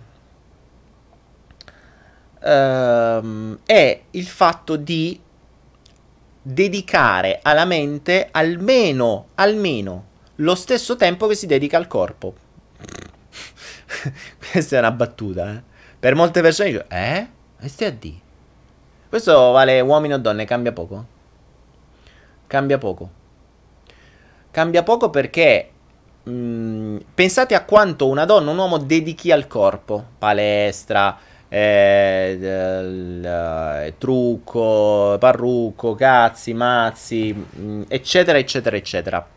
um, 2.43 3.57
è 3.65 4.01
il 4.11 4.27
fatto 4.27 4.75
di 4.75 5.19
dedicare 6.43 7.39
alla 7.41 7.65
mente 7.65 8.27
almeno 8.29 9.29
almeno 9.35 10.05
lo 10.35 10.55
stesso 10.55 10.95
tempo 10.95 11.27
che 11.27 11.35
si 11.35 11.45
dedica 11.45 11.77
al 11.77 11.87
corpo. 11.87 12.40
Questa 14.51 14.75
è 14.75 14.79
una 14.79 14.91
battuta, 14.91 15.51
eh. 15.51 15.61
Per 15.99 16.15
molte 16.15 16.41
persone 16.41 16.71
dico, 16.71 16.85
eh? 16.89 17.27
E 17.59 17.67
stai 17.67 17.87
a 17.87 17.91
D. 17.91 18.13
Questo 19.07 19.51
vale 19.51 19.79
uomini 19.81 20.13
o 20.13 20.17
donne, 20.17 20.45
cambia 20.45 20.71
poco. 20.71 21.05
Cambia 22.47 22.77
poco. 22.77 23.09
Cambia 24.49 24.83
poco 24.83 25.09
perché 25.09 25.69
mh, 26.23 26.31
mm, 26.31 26.97
pensate 27.13 27.55
a 27.55 27.63
quanto 27.63 28.07
una 28.07 28.25
donna, 28.25 28.51
un 28.51 28.57
uomo 28.57 28.77
dedichi 28.77 29.31
al 29.31 29.47
corpo, 29.47 30.03
palestra, 30.17 31.17
eh, 31.47 32.39
eh, 32.41 33.93
trucco, 33.97 35.17
parrucco, 35.19 35.95
cazzi, 35.95 36.53
mazzi, 36.53 37.33
mh, 37.33 37.61
mm, 37.61 37.81
eccetera, 37.87 38.37
eccetera, 38.37 38.75
eccetera. 38.75 39.27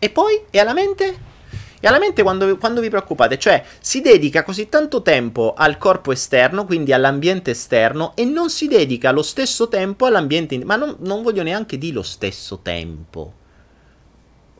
E 0.00 0.10
poi? 0.10 0.44
E 0.50 0.58
alla 0.60 0.74
mente? 0.74 1.36
E 1.80 1.86
alla 1.86 1.98
mente 1.98 2.22
quando, 2.22 2.56
quando, 2.56 2.80
vi 2.80 2.88
preoccupate, 2.88 3.38
cioè 3.38 3.64
si 3.80 4.00
dedica 4.00 4.42
così 4.42 4.68
tanto 4.68 5.02
tempo 5.02 5.54
al 5.56 5.78
corpo 5.78 6.10
esterno, 6.10 6.64
quindi 6.64 6.92
all'ambiente 6.92 7.52
esterno, 7.52 8.12
e 8.16 8.24
non 8.24 8.50
si 8.50 8.66
dedica 8.66 9.12
lo 9.12 9.22
stesso 9.22 9.68
tempo 9.68 10.06
all'ambiente 10.06 10.54
interno. 10.54 10.76
Ma 10.76 10.84
non, 10.84 10.96
non 11.00 11.22
voglio 11.22 11.42
neanche 11.42 11.78
dire 11.78 11.94
lo 11.94 12.02
stesso 12.02 12.58
tempo. 12.62 13.34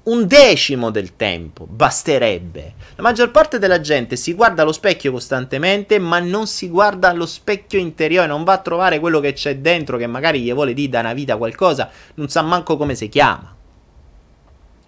Un 0.04 0.26
decimo 0.26 0.90
del 0.90 1.16
tempo 1.16 1.66
basterebbe. 1.68 2.74
La 2.96 3.02
maggior 3.02 3.30
parte 3.30 3.58
della 3.58 3.80
gente 3.80 4.16
si 4.16 4.32
guarda 4.32 4.62
allo 4.62 4.72
specchio 4.72 5.12
costantemente, 5.12 5.98
ma 5.98 6.18
non 6.18 6.46
si 6.46 6.68
guarda 6.68 7.10
allo 7.10 7.26
specchio 7.26 7.78
interiore, 7.78 8.26
non 8.26 8.44
va 8.44 8.54
a 8.54 8.58
trovare 8.58 9.00
quello 9.00 9.20
che 9.20 9.34
c'è 9.34 9.56
dentro, 9.58 9.98
che 9.98 10.06
magari 10.06 10.40
gli 10.40 10.52
vuole 10.52 10.72
dire 10.72 10.88
da 10.88 11.00
una 11.00 11.12
vita 11.12 11.36
qualcosa, 11.36 11.90
non 12.14 12.28
sa 12.30 12.40
manco 12.40 12.78
come 12.78 12.94
si 12.94 13.08
chiama. 13.10 13.54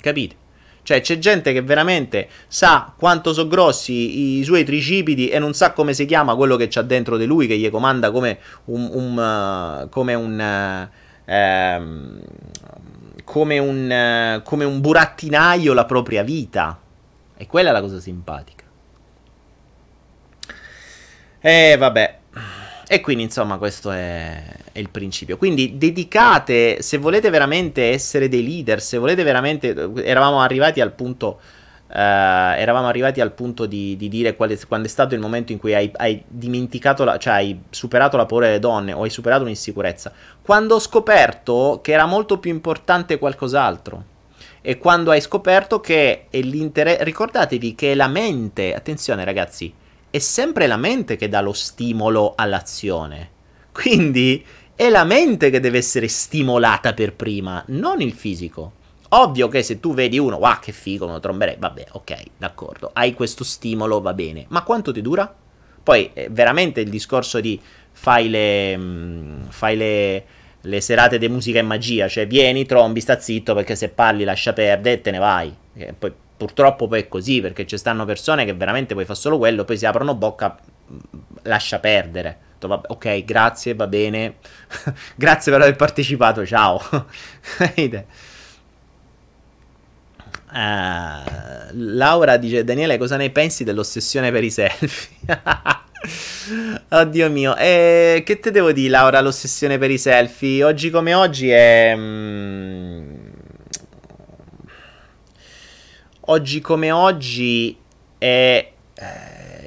Capite? 0.00 0.39
Cioè, 0.82 1.00
c'è 1.00 1.18
gente 1.18 1.52
che 1.52 1.62
veramente 1.62 2.28
sa 2.48 2.92
quanto 2.96 3.32
sono 3.32 3.48
grossi 3.48 4.38
i 4.38 4.44
suoi 4.44 4.64
tricipiti 4.64 5.28
e 5.28 5.38
non 5.38 5.54
sa 5.54 5.72
come 5.72 5.92
si 5.92 6.06
chiama 6.06 6.34
quello 6.34 6.56
che 6.56 6.68
c'ha 6.68 6.82
dentro 6.82 7.16
di 7.16 7.26
lui, 7.26 7.46
che 7.46 7.56
gli 7.56 7.70
comanda 7.70 8.10
come 8.10 8.38
un. 8.66 8.88
un 8.92 9.82
uh, 9.84 9.88
come 9.88 10.14
un. 10.14 10.88
Uh, 11.26 11.32
um, 11.32 12.20
come 13.24 13.58
un, 13.58 14.38
uh, 14.38 14.42
come 14.42 14.64
un 14.64 14.80
burattinaio 14.80 15.72
la 15.72 15.84
propria 15.84 16.22
vita. 16.22 16.78
E 17.36 17.46
quella 17.46 17.70
è 17.70 17.72
la 17.72 17.80
cosa 17.80 18.00
simpatica. 18.00 18.64
E 21.40 21.76
vabbè. 21.78 22.18
E 22.86 23.00
quindi, 23.00 23.22
insomma, 23.22 23.56
questo 23.56 23.92
è, 23.92 24.42
è, 24.72 24.78
il 24.78 24.90
principio. 24.90 25.36
Quindi 25.36 25.76
dedicate, 25.76 26.82
se 26.82 26.98
volete 26.98 27.30
veramente 27.30 27.90
essere 27.90 28.28
dei 28.28 28.42
leader, 28.42 28.80
se 28.80 28.98
volete 28.98 29.22
veramente... 29.22 29.74
Eravamo 30.02 30.40
arrivati 30.40 30.80
al 30.80 30.92
punto... 30.92 31.40
Uh, 31.92 32.54
eravamo 32.54 32.86
arrivati 32.86 33.20
al 33.20 33.32
punto 33.32 33.66
di, 33.66 33.96
di 33.96 34.08
dire 34.08 34.28
è, 34.28 34.36
quando 34.36 34.86
è 34.86 34.88
stato 34.88 35.16
il 35.16 35.20
momento 35.20 35.50
in 35.50 35.58
cui 35.58 35.74
hai, 35.74 35.90
hai 35.96 36.22
dimenticato, 36.24 37.02
la, 37.02 37.18
cioè 37.18 37.32
hai 37.32 37.62
superato 37.68 38.16
la 38.16 38.26
paura 38.26 38.46
delle 38.46 38.60
donne 38.60 38.92
o 38.92 39.02
hai 39.02 39.10
superato 39.10 39.42
un'insicurezza. 39.42 40.12
Quando 40.40 40.76
ho 40.76 40.78
scoperto 40.78 41.80
che 41.82 41.90
era 41.90 42.06
molto 42.06 42.38
più 42.38 42.52
importante 42.52 43.18
qualcos'altro. 43.18 44.04
E 44.62 44.78
quando 44.78 45.10
hai 45.10 45.20
scoperto 45.20 45.80
che 45.80 46.26
è 46.30 46.40
l'interesse... 46.40 47.02
Ricordatevi 47.02 47.74
che 47.74 47.94
la 47.94 48.08
mente, 48.08 48.74
attenzione 48.74 49.24
ragazzi, 49.24 49.72
è 50.10 50.18
sempre 50.18 50.66
la 50.66 50.76
mente 50.76 51.16
che 51.16 51.28
dà 51.28 51.40
lo 51.40 51.52
stimolo 51.52 52.34
all'azione. 52.36 53.30
Quindi 53.72 54.44
è 54.80 54.88
la 54.88 55.04
mente 55.04 55.50
che 55.50 55.60
deve 55.60 55.76
essere 55.76 56.08
stimolata 56.08 56.94
per 56.94 57.12
prima, 57.12 57.62
non 57.66 58.00
il 58.00 58.14
fisico. 58.14 58.72
Ovvio 59.10 59.46
che 59.48 59.62
se 59.62 59.78
tu 59.78 59.92
vedi 59.92 60.18
uno, 60.18 60.36
wow, 60.36 60.58
che 60.58 60.72
figo, 60.72 61.04
me 61.04 61.12
lo 61.12 61.20
tromberei, 61.20 61.56
vabbè, 61.58 61.88
ok, 61.92 62.22
d'accordo, 62.38 62.88
hai 62.94 63.12
questo 63.12 63.44
stimolo, 63.44 64.00
va 64.00 64.14
bene, 64.14 64.46
ma 64.48 64.62
quanto 64.62 64.90
ti 64.90 65.02
dura? 65.02 65.30
Poi, 65.82 66.08
eh, 66.14 66.28
veramente 66.30 66.80
il 66.80 66.88
discorso 66.88 67.40
di 67.40 67.60
fai 67.92 68.30
le, 68.30 68.74
mh, 68.74 68.82
mm, 68.82 69.42
fai 69.50 69.76
le, 69.76 70.24
le 70.58 70.80
serate 70.80 71.18
di 71.18 71.28
musica 71.28 71.58
e 71.58 71.62
magia, 71.62 72.08
cioè 72.08 72.26
vieni, 72.26 72.64
trombi, 72.64 73.02
sta 73.02 73.20
zitto 73.20 73.52
perché 73.52 73.76
se 73.76 73.90
parli 73.90 74.24
lascia 74.24 74.54
perdere 74.54 74.94
e 74.94 75.00
te 75.02 75.10
ne 75.10 75.18
vai. 75.18 75.54
Poi 75.98 76.12
Purtroppo 76.40 76.88
poi 76.88 77.00
è 77.00 77.08
così, 77.08 77.42
perché 77.42 77.66
ci 77.66 77.76
stanno 77.76 78.06
persone 78.06 78.46
che 78.46 78.54
veramente 78.54 78.94
poi 78.94 79.04
fa 79.04 79.12
solo 79.12 79.36
quello, 79.36 79.66
poi 79.66 79.76
si 79.76 79.84
aprono 79.84 80.14
bocca, 80.14 80.58
lascia 81.42 81.80
perdere. 81.80 82.48
Ok, 82.68 83.24
grazie, 83.24 83.74
va 83.74 83.86
bene. 83.86 84.36
grazie 85.16 85.52
per 85.52 85.60
aver 85.62 85.76
partecipato, 85.76 86.44
ciao. 86.46 86.80
Uh, 90.52 91.70
Laura 91.74 92.36
dice: 92.36 92.64
Daniele, 92.64 92.98
cosa 92.98 93.16
ne 93.16 93.30
pensi 93.30 93.62
dell'ossessione 93.62 94.32
per 94.32 94.42
i 94.42 94.50
selfie? 94.50 95.40
Oddio 96.88 97.30
mio, 97.30 97.54
eh, 97.56 98.22
che 98.24 98.40
te 98.40 98.50
devo 98.50 98.72
dire, 98.72 98.88
Laura? 98.88 99.20
L'ossessione 99.20 99.78
per 99.78 99.90
i 99.92 99.98
selfie 99.98 100.64
oggi 100.64 100.90
come 100.90 101.14
oggi 101.14 101.50
è. 101.50 101.94
Mm, 101.96 103.28
oggi 106.22 106.60
come 106.60 106.90
oggi 106.90 107.76
è, 108.18 108.72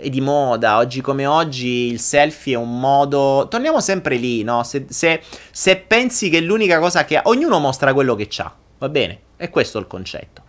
è, 0.03 0.09
di 0.09 0.21
moda, 0.21 0.77
oggi 0.77 1.01
come 1.01 1.25
oggi 1.25 1.91
il 1.91 1.99
selfie 1.99 2.55
è 2.55 2.57
un 2.57 2.79
modo... 2.79 3.47
Torniamo 3.49 3.79
sempre 3.79 4.15
lì, 4.17 4.43
no? 4.43 4.63
Se, 4.63 4.85
se, 4.89 5.21
se 5.51 5.77
pensi 5.77 6.29
che 6.29 6.39
l'unica 6.41 6.79
cosa 6.79 7.05
che 7.05 7.17
ha... 7.17 7.21
Ognuno 7.25 7.59
mostra 7.59 7.93
quello 7.93 8.15
che 8.15 8.29
ha, 8.37 8.53
va 8.77 8.89
bene? 8.89 9.19
E 9.37 9.49
questo 9.49 9.77
è 9.77 9.81
il 9.81 9.87
concetto. 9.87 10.43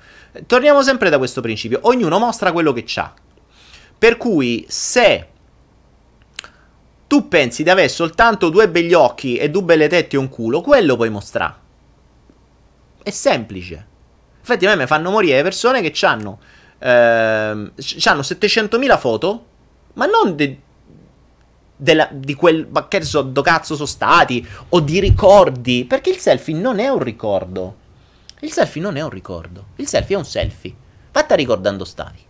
Torniamo 0.47 0.83
sempre 0.83 1.11
da 1.11 1.19
questo 1.19 1.41
principio, 1.41 1.79
ognuno 1.83 2.19
mostra 2.19 2.53
quello 2.53 2.73
che 2.73 2.85
ha. 2.97 3.15
Per 3.97 4.17
cui 4.17 4.65
se 4.69 5.29
tu 7.07 7.29
pensi 7.29 7.63
di 7.63 7.71
avere 7.71 7.89
soltanto 7.89 8.49
due 8.49 8.69
begli 8.69 8.93
occhi 8.93 9.37
e 9.37 9.51
due 9.51 9.63
belle 9.63 9.89
tette 9.89 10.17
e 10.17 10.19
un 10.19 10.29
culo, 10.29 10.61
quello 10.61 10.97
puoi 10.97 11.11
mostrare. 11.11 11.55
È 13.03 13.11
semplice. 13.11 13.87
Infatti, 14.39 14.67
a 14.67 14.71
me 14.71 14.77
mi 14.77 14.87
fanno 14.87 15.11
morire 15.11 15.43
persone 15.43 15.81
che 15.81 16.07
hanno, 16.07 16.39
ehm, 16.85 17.73
700.000 17.77 18.99
foto, 18.99 19.45
ma 19.95 20.07
non 20.07 20.37
de, 20.37 20.61
della, 21.77 22.09
di 22.13 22.35
quel. 22.35 22.69
So, 23.01 23.23
do 23.23 23.43
cazzo 23.43 23.75
sono 23.75 23.87
stati, 23.87 24.47
o 24.71 24.81
di 24.81 25.01
ricordi. 25.01 25.85
Perché 25.87 26.11
il 26.11 26.19
selfie 26.19 26.55
non 26.55 26.79
è 26.79 26.89
un 26.89 27.03
ricordo. 27.03 27.83
Il 28.41 28.53
selfie 28.53 28.83
non 28.83 28.97
è 28.97 29.03
un 29.03 29.11
ricordo. 29.11 29.67
Il 29.77 29.89
selfie 29.89 30.17
è 30.17 30.19
un 30.19 30.25
selfie. 30.25 30.75
Fatta 31.11 31.35
ricordando 31.35 31.85
stavi. 31.85 32.24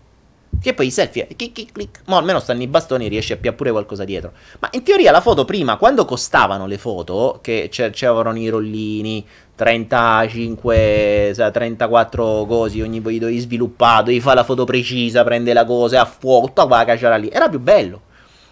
Che 0.61 0.73
poi 0.73 0.87
i 0.87 0.91
selfie, 0.91 1.27
clic, 1.37 1.53
clic, 1.53 1.73
clic, 1.73 2.01
ma 2.07 2.17
almeno 2.17 2.41
stanno 2.41 2.63
i 2.63 2.67
bastoni, 2.67 3.09
riesci 3.09 3.33
a 3.33 3.37
piare 3.37 3.55
pure 3.55 3.71
qualcosa 3.71 4.05
dietro. 4.05 4.33
Ma 4.61 4.69
in 4.73 4.83
teoria 4.83 5.11
la 5.11 5.21
foto 5.21 5.45
prima, 5.45 5.77
quando 5.77 6.07
costavano 6.07 6.67
le 6.67 6.79
foto, 6.79 7.39
che 7.43 7.69
c'erano 7.71 8.39
i 8.39 8.49
rollini, 8.49 9.27
35, 9.55 11.35
34 11.53 12.47
cosi, 12.47 12.81
ogni 12.81 13.01
dovevi 13.01 13.39
sviluppato, 13.39 14.05
devi 14.05 14.21
fare 14.21 14.37
la 14.37 14.45
foto 14.45 14.65
precisa, 14.65 15.23
prende 15.23 15.53
la 15.53 15.67
cosa 15.67 16.01
a 16.01 16.07
fuoco, 16.07 16.47
tutta 16.47 16.67
quella 16.67 16.85
cacciara 16.85 17.17
lì. 17.17 17.29
Era 17.29 17.49
più 17.49 17.61
bello. 17.61 18.01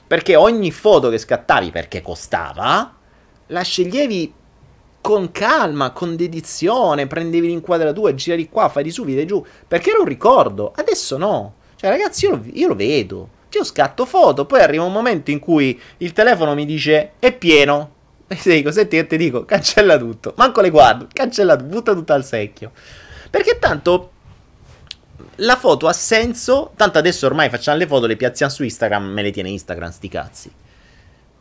Perché 0.07 0.37
ogni 0.37 0.71
foto 0.71 1.09
che 1.09 1.17
scattavi, 1.17 1.71
perché 1.71 2.03
costava, 2.03 2.95
la 3.47 3.63
sceglievi 3.63 4.35
con 5.01 5.33
calma, 5.33 5.93
con 5.93 6.15
dedizione, 6.15 7.07
prendevi 7.07 7.47
l'inquadratura, 7.47 8.15
giravi 8.15 8.49
qua, 8.51 8.69
fai 8.69 8.83
di 8.83 8.91
su, 8.91 9.05
vedi 9.05 9.27
giù, 9.27 9.43
perché 9.67 9.91
era 9.91 10.01
un 10.01 10.07
ricordo. 10.07 10.73
Adesso 10.77 11.17
no. 11.17 11.55
Cioè, 11.83 11.91
ragazzi, 11.91 12.27
io 12.27 12.31
lo, 12.31 12.43
io 12.53 12.69
lo 12.69 12.75
vedo. 12.77 13.29
Io 13.51 13.65
scatto 13.65 14.07
foto, 14.07 14.47
poi 14.47 14.61
arriva 14.61 14.85
un 14.85 14.93
momento 14.93 15.33
in 15.33 15.41
cui 15.41 15.79
il 15.99 16.13
telefono 16.13 16.55
mi 16.55 16.65
dice 16.65 17.15
è 17.19 17.33
pieno. 17.33 17.95
E 18.29 18.37
se 18.37 18.55
dico, 18.55 18.71
senti 18.71 18.97
che 18.97 19.07
ti 19.09 19.17
dico, 19.17 19.45
cancella 19.45 19.99
tutto. 19.99 20.33
Manco 20.37 20.61
le 20.61 20.71
guardo, 20.71 21.09
cancella 21.13 21.57
tutto, 21.57 21.69
butta 21.69 21.93
tutto 21.93 22.13
al 22.13 22.25
secchio. 22.25 22.71
Perché 23.29 23.59
tanto 23.59 24.11
la 25.37 25.57
foto 25.57 25.89
ha 25.89 25.93
senso. 25.93 26.71
Tanto 26.77 26.99
adesso 26.99 27.27
ormai 27.27 27.51
facciamo 27.51 27.79
le 27.79 27.89
foto, 27.89 28.07
le 28.07 28.15
piazziamo 28.15 28.53
su 28.53 28.63
Instagram, 28.63 29.05
me 29.05 29.23
le 29.23 29.33
tiene 29.33 29.49
Instagram, 29.49 29.91
sti 29.91 30.09
cazzi. 30.09 30.53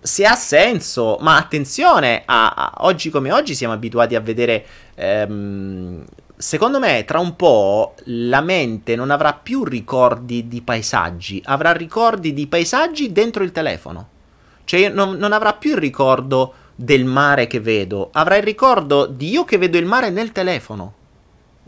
Se 0.01 0.25
ha 0.25 0.33
senso, 0.33 1.17
ma 1.21 1.37
attenzione, 1.37 2.23
a, 2.25 2.49
a, 2.49 2.73
oggi 2.79 3.11
come 3.11 3.31
oggi 3.31 3.53
siamo 3.53 3.75
abituati 3.75 4.15
a 4.15 4.19
vedere 4.19 4.65
ehm, 4.95 6.03
secondo 6.41 6.79
me 6.79 7.05
tra 7.05 7.19
un 7.19 7.35
po' 7.35 7.93
la 8.05 8.41
mente 8.41 8.95
non 8.95 9.11
avrà 9.11 9.33
più 9.33 9.63
ricordi 9.63 10.47
di 10.47 10.61
paesaggi, 10.61 11.41
avrà 11.45 11.71
ricordi 11.71 12.33
di 12.33 12.47
paesaggi 12.47 13.11
dentro 13.11 13.43
il 13.43 13.51
telefono. 13.51 14.09
Cioè 14.63 14.89
non, 14.89 15.17
non, 15.17 15.33
avrà 15.33 15.53
più 15.53 15.71
il 15.71 15.77
ricordo 15.77 16.53
del 16.75 17.05
mare 17.05 17.47
che 17.47 17.59
vedo, 17.59 18.09
avrà 18.11 18.37
il 18.37 18.43
ricordo 18.43 19.05
di 19.05 19.29
io 19.29 19.43
che 19.45 19.57
vedo 19.57 19.77
il 19.77 19.85
mare 19.85 20.09
nel 20.09 20.31
telefono. 20.31 20.93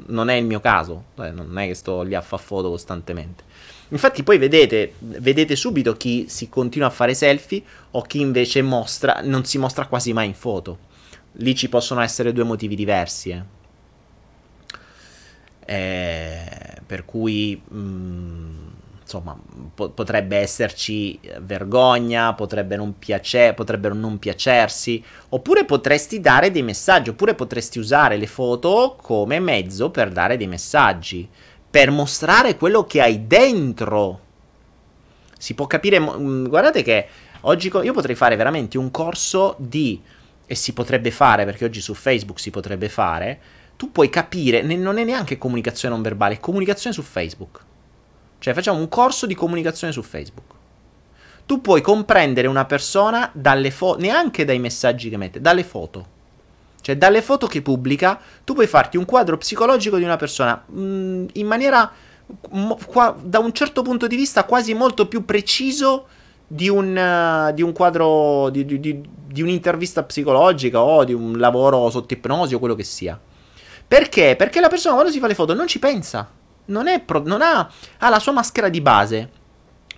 Non 0.07 0.30
è 0.30 0.34
il 0.34 0.45
mio 0.45 0.59
caso, 0.59 1.03
eh, 1.19 1.30
non 1.30 1.55
è 1.57 1.67
che 1.67 1.76
sto 1.76 2.01
lì 2.01 2.15
a 2.15 2.21
fare 2.21 2.41
foto 2.41 2.69
costantemente. 2.69 3.43
Infatti 3.89 4.24
poi 4.24 4.39
vedete, 4.39 4.93
vedete 4.97 5.55
subito 5.55 5.95
chi 5.95 6.26
si 6.28 6.49
continua 6.49 6.88
a 6.88 6.91
fare 6.91 7.13
selfie 7.13 7.61
o 7.91 8.01
chi 8.01 8.21
invece 8.21 8.63
mostra, 8.63 9.19
non 9.21 9.45
si 9.45 9.59
mostra 9.59 9.86
quasi 9.86 10.13
mai 10.13 10.28
in 10.28 10.34
foto. 10.34 10.91
Lì 11.34 11.53
ci 11.55 11.69
possono 11.69 12.01
essere 12.01 12.34
due 12.34 12.43
motivi 12.43 12.76
diversi, 12.76 13.30
eh. 13.30 13.61
Eh, 15.66 16.82
per 16.86 17.05
cui 17.05 17.61
mh, 17.66 17.78
mm, 17.78 18.68
insomma 19.03 19.38
po- 19.74 19.89
potrebbe 19.89 20.38
esserci 20.38 21.20
vergogna, 21.41 22.34
potrebbe 22.34 22.76
non 22.76 22.97
piace- 22.97 23.53
potrebbero 23.53 23.93
non 23.93 24.18
piacersi, 24.18 25.03
oppure 25.30 25.66
potresti 25.66 26.20
dare 26.20 26.51
dei 26.51 26.64
messaggi, 26.64 27.09
oppure 27.09 27.36
potresti 27.36 27.80
usare 27.80 28.18
le 28.18 28.28
foto 28.28 28.97
come 28.99 29.39
mezzo 29.39 29.91
per 29.91 30.09
dare 30.11 30.38
dei 30.38 30.47
messaggi, 30.47 31.28
per 31.70 31.91
mostrare 31.91 32.57
quello 32.57 32.86
che 32.86 33.01
hai 33.01 33.28
dentro. 33.28 34.20
Si 35.38 35.53
può 35.53 35.68
capire, 35.68 35.99
mh, 35.99 36.16
mm, 36.18 36.47
guardate 36.47 36.82
che 36.82 37.07
oggi 37.41 37.70
co- 37.70 37.84
io 37.84 37.93
potrei 37.93 38.16
fare 38.16 38.36
veramente 38.36 38.78
un 38.78 38.89
corso 38.91 39.55
di, 39.57 40.01
e 40.45 40.55
si 40.55 40.74
potrebbe 40.74 41.11
fare 41.11 41.45
perché 41.45 41.66
oggi 41.66 41.82
su 41.82 41.93
Facebook 41.93 42.39
si 42.39 42.49
potrebbe 42.49 42.89
fare, 42.89 43.39
tu 43.76 43.91
puoi 43.91 44.09
capire, 44.09 44.61
non 44.61 44.97
è 44.97 45.03
neanche 45.03 45.38
comunicazione 45.38 45.93
non 45.93 46.03
verbale, 46.03 46.36
è 46.36 46.39
comunicazione 46.39 46.95
su 46.95 47.01
Facebook. 47.01 47.59
Cioè 48.39 48.53
facciamo 48.53 48.80
un 48.80 48.89
corso 48.89 49.26
di 49.26 49.36
comunicazione 49.36 49.93
su 49.93 50.01
Facebook. 50.01 50.51
Tu 51.45 51.61
puoi 51.61 51.82
comprendere 51.82 52.47
una 52.47 52.65
persona 52.65 53.30
dalle 53.34 53.71
foto, 53.71 53.99
neanche 53.99 54.45
dai 54.45 54.59
messaggi 54.59 55.09
che 55.09 55.17
mette, 55.17 55.41
dalle 55.41 55.63
foto. 55.63 56.05
Cioè 56.82 56.97
dalle 56.97 57.21
foto 57.21 57.47
che 57.47 57.61
pubblica, 57.61 58.19
tu 58.43 58.53
puoi 58.53 58.67
farti 58.67 58.97
un 58.97 59.05
quadro 59.05 59.38
psicologico 59.38 59.97
di 59.97 60.03
una 60.03 60.17
persona 60.17 60.61
mh, 60.65 60.82
mm, 60.82 61.26
in 61.34 61.47
maniera, 61.47 61.89
mo, 62.49 62.78
qua, 62.86 63.15
da 63.21 63.39
un 63.39 63.53
certo 63.53 63.82
punto 63.82 64.07
di 64.07 64.17
vista, 64.17 64.43
quasi 64.43 64.74
molto 64.74 65.07
più 65.07 65.24
preciso 65.24 66.07
di 66.45 66.67
un, 66.67 67.47
uh, 67.49 67.53
di 67.53 67.61
un 67.61 67.71
quadro, 67.71 68.49
di, 68.49 68.65
di, 68.65 69.01
di 69.26 69.41
un'intervista 69.41 70.03
psicologica 70.03 70.82
o 70.82 71.05
di 71.05 71.13
un 71.13 71.38
lavoro 71.38 71.89
sotto 71.89 72.13
ipnosi 72.13 72.53
o 72.55 72.59
quello 72.59 72.76
che 72.76 72.84
sia. 72.84 73.17
Perché? 73.94 74.36
Perché 74.36 74.60
la 74.60 74.70
persona 74.70 74.96
quando 74.96 75.12
si 75.12 75.20
fa 75.20 75.28
le 75.28 75.36
foto 75.36 75.54
non 75.54 75.68
ci 75.68 75.78
pensa. 75.78 76.28
Non, 76.66 77.04
pro- 77.06 77.22
non 77.24 77.44
ha, 77.44 77.72
ha 78.00 78.10
la 78.10 78.18
sua 78.18 78.32
maschera 78.32 78.68
di 78.68 78.82
base. 78.82 79.30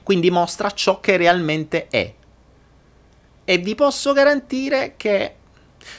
Quindi 0.04 0.30
mostra 0.30 0.70
ciò 0.72 1.00
che 1.00 1.16
realmente 1.16 1.88
è. 1.88 2.14
E 3.46 3.58
vi 3.58 3.74
posso 3.74 4.12
garantire 4.12 4.96
che 4.98 5.36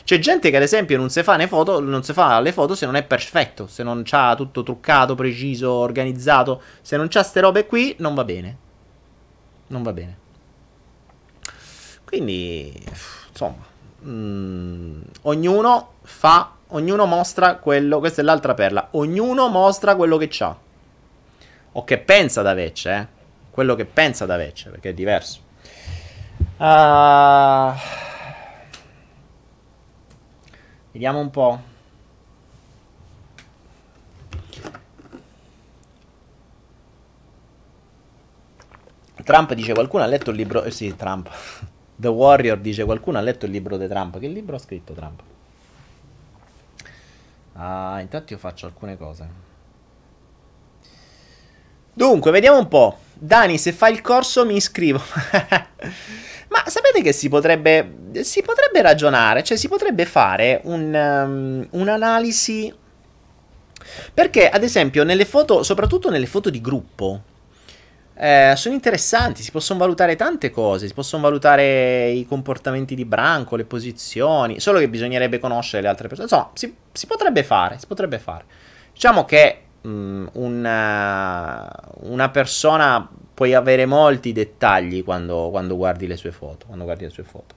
c'è 0.05 0.19
gente 0.19 0.51
che 0.51 0.57
ad 0.57 0.63
esempio 0.63 0.99
non 0.99 1.09
si 1.09 1.23
fa, 1.23 1.39
le 1.39 1.47
foto, 1.47 1.81
non 1.81 2.03
si 2.03 2.13
fa 2.13 2.39
le 2.41 2.53
foto 2.53 2.75
se 2.75 2.85
non 2.85 2.97
è 2.97 3.03
perfetto, 3.03 3.67
se 3.67 3.83
non 3.83 4.03
c'ha 4.05 4.35
tutto 4.37 4.63
truccato, 4.63 5.15
preciso, 5.15 5.73
organizzato, 5.73 6.61
se 6.83 6.99
non 6.99 7.09
c'ha 7.09 7.23
ste 7.23 7.41
robe 7.41 7.65
qui, 7.65 7.97
non 8.01 8.15
va 8.15 8.25
bene. 8.25 8.59
Non 9.69 9.83
va 9.83 9.95
bene. 9.95 10.19
Quindi, 12.05 12.79
insomma, 13.31 13.65
mh, 14.01 14.11
mm, 14.11 15.01
ognuno 15.23 15.93
fa 16.03 16.56
ognuno 16.69 17.07
mostra 17.07 17.57
quello. 17.57 17.99
Questa 17.99 18.21
è 18.21 18.25
l'altra 18.25 18.55
perla. 18.55 18.89
Ognuno 18.93 19.49
mostra 19.49 19.95
quello 19.97 20.17
che 20.17 20.31
ha. 20.41 20.57
O 21.73 21.85
che 21.85 21.99
pensa 21.99 22.43
da 22.43 22.55
vecchio, 22.55 22.91
eh. 22.91 23.07
Quello 23.51 23.75
che 23.75 23.85
pensa 23.85 24.27
da 24.27 24.37
vecchio, 24.37 24.71
perché 24.71 24.91
è 24.91 24.95
diverso. 24.95 25.41
Uh... 26.59 27.73
Vediamo 30.93 31.19
un 31.19 31.31
po'. 31.31 31.61
Trump 39.23 39.55
dice 39.55 39.73
qualcuno 39.75 40.05
ha 40.05 40.07
letto 40.07 40.31
il 40.31 40.37
libro. 40.37 40.63
Eh 40.63 40.71
sì, 40.71 40.95
Trump. 40.97 41.29
The 41.99 42.09
Warrior 42.09 42.59
dice 42.59 42.85
qualcuno 42.85 43.19
ha 43.19 43.23
letto 43.23 43.45
il 43.47 43.53
libro 43.53 43.77
di 43.77 43.89
Trump. 43.89 44.19
Che 44.19 44.29
libro 44.29 44.57
ha 44.57 44.59
scritto 44.59 44.93
Trump? 44.93 45.23
Ah, 47.57 47.99
intanto 48.01 48.33
io 48.33 48.39
faccio 48.39 48.67
alcune 48.67 48.97
cose. 48.97 49.45
Dunque, 51.93 52.31
vediamo 52.31 52.59
un 52.59 52.69
po'. 52.69 52.99
Dani, 53.15 53.57
se 53.57 53.73
fai 53.73 53.93
il 53.93 54.03
corso 54.03 54.45
mi 54.45 54.57
iscrivo. 54.57 55.01
Ma 56.49 56.63
sapete 56.67 57.01
che 57.03 57.13
si 57.13 57.29
potrebbe, 57.31 58.13
si 58.21 58.43
potrebbe 58.43 58.83
ragionare, 58.83 59.43
cioè 59.43 59.57
si 59.57 59.69
potrebbe 59.69 60.05
fare 60.05 60.61
un, 60.65 60.95
um, 60.95 61.67
un'analisi... 61.81 62.75
Perché, 64.13 64.49
ad 64.49 64.63
esempio, 64.63 65.05
nelle 65.05 65.25
foto, 65.25 65.63
soprattutto 65.63 66.11
nelle 66.11 66.27
foto 66.27 66.51
di 66.51 66.61
gruppo, 66.61 67.23
eh, 68.19 68.55
sono 68.57 68.75
interessanti, 68.75 69.43
si 69.43 69.51
possono 69.51 69.79
valutare 69.79 70.17
tante 70.17 70.51
cose, 70.51 70.87
si 70.87 70.95
possono 70.95 71.23
valutare 71.23 72.09
i 72.09 72.25
comportamenti 72.27 72.95
di 72.95 73.05
branco, 73.05 73.57
le 73.57 73.65
posizioni, 73.65 74.59
solo 74.59 74.79
che 74.79 74.89
bisognerebbe 74.89 75.39
conoscere 75.39 75.83
le 75.83 75.89
altre 75.89 76.09
persone. 76.09 76.29
Insomma, 76.29 76.51
si, 76.55 76.75
si 76.93 77.07
potrebbe 77.07 77.45
fare, 77.45 77.79
si 77.79 77.87
potrebbe 77.87 78.19
fare. 78.19 78.45
Diciamo 78.93 79.27
che 79.27 79.61
mh, 79.83 79.89
mm, 79.89 80.27
una, 80.33 81.71
una, 82.01 82.31
persona 82.31 83.07
puoi 83.35 83.53
avere 83.53 83.85
molti 83.85 84.33
dettagli 84.33 85.05
quando, 85.05 85.51
quando 85.51 85.77
guardi 85.77 86.07
le 86.07 86.17
sue 86.17 86.33
foto, 86.33 86.65
quando 86.67 86.85
guardi 86.85 87.05
le 87.05 87.11
sue 87.11 87.25
foto. 87.25 87.55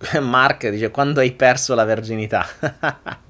Mark 0.20 0.66
dice 0.70 0.90
quando 0.90 1.20
hai 1.20 1.32
perso 1.32 1.74
la 1.74 1.84
verginità. 1.84 2.46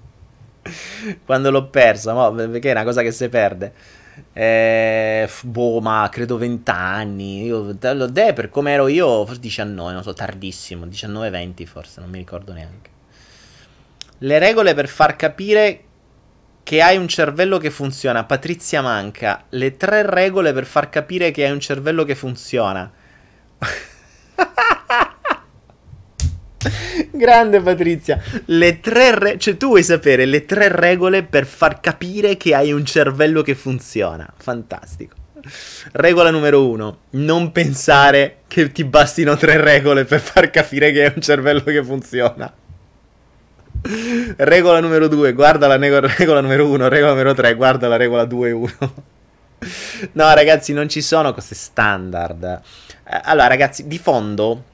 quando 1.25 1.51
l'ho 1.51 1.69
persa, 1.69 2.13
mo, 2.13 2.33
perché 2.33 2.69
è 2.69 2.73
una 2.73 2.85
cosa 2.85 3.03
che 3.03 3.11
si 3.11 3.29
perde. 3.29 3.73
Eh, 4.33 5.29
boh, 5.43 5.81
ma 5.81 6.09
credo 6.11 6.37
20 6.37 6.71
anni. 6.71 7.45
Io 7.45 7.73
de 7.73 8.33
per 8.33 8.49
come 8.49 8.73
ero 8.73 8.89
io, 8.89 9.25
forse 9.25 9.41
19, 9.41 9.93
non 9.93 10.03
so, 10.03 10.13
tardissimo, 10.13 10.87
19-20 10.87 11.67
forse, 11.67 12.01
non 12.01 12.11
mi 12.11 12.19
ricordo 12.19 12.53
neanche. 12.53 12.91
Le 14.19 14.39
regole 14.39 14.75
per 14.75 14.89
far 14.89 15.17
capire 15.17 15.85
che 16.63 16.83
hai 16.83 16.97
un 16.97 17.09
cervello 17.09 17.59
che 17.59 17.71
funziona. 17.71 18.25
Patrizia 18.25 18.83
Manca, 18.83 19.45
le 19.51 19.77
tre 19.77 20.03
regole 20.03 20.53
per 20.53 20.67
far 20.67 20.89
capire 20.89 21.31
che 21.31 21.45
hai 21.45 21.51
un 21.51 21.61
cervello 21.61 22.05
che 22.05 22.15
funziona. 22.15 22.91
Grande 27.11 27.61
Patrizia. 27.61 28.21
Le 28.47 28.81
tre 28.81 29.19
re- 29.19 29.39
cioè 29.39 29.57
tu 29.57 29.69
vuoi 29.69 29.83
sapere 29.83 30.25
le 30.27 30.45
tre 30.45 30.69
regole 30.69 31.23
per 31.23 31.47
far 31.47 31.81
capire 31.81 32.37
che 32.37 32.55
hai 32.55 32.73
un 32.73 32.85
cervello 32.85 33.43
che 33.43 33.55
funziona. 33.55 34.31
Fantastico. 34.37 35.17
Regola 35.93 36.31
numero 36.31 36.69
uno, 36.69 36.99
non 37.11 37.51
pensare 37.51 38.41
che 38.47 38.71
ti 38.73 38.85
bastino 38.85 39.37
tre 39.37 39.59
regole 39.59 40.05
per 40.05 40.21
far 40.21 40.51
capire 40.51 40.93
che 40.93 41.05
hai 41.07 41.13
un 41.15 41.23
cervello 41.23 41.63
che 41.63 41.83
funziona. 41.83 42.53
Regola 44.37 44.81
numero 44.81 45.09
due, 45.09 45.33
guarda 45.33 45.67
la 45.67 45.79
nego- 45.79 46.01
regola 46.01 46.43
numero 46.43 46.69
uno, 46.69 46.89
regola 46.89 47.13
numero 47.13 47.33
tre, 47.33 47.55
guarda 47.55 47.89
la 47.89 47.97
regola 47.97 48.27
2 48.27 48.49
e 48.49 48.53
1. 48.53 48.71
no 50.13 50.35
ragazzi, 50.35 50.75
non 50.75 50.91
ci 50.91 51.01
sono 51.01 51.33
cose 51.33 51.55
standard. 51.55 52.45
Eh, 52.45 53.21
allora 53.25 53.47
ragazzi, 53.47 53.89
di 53.89 53.99
fondo 53.99 54.65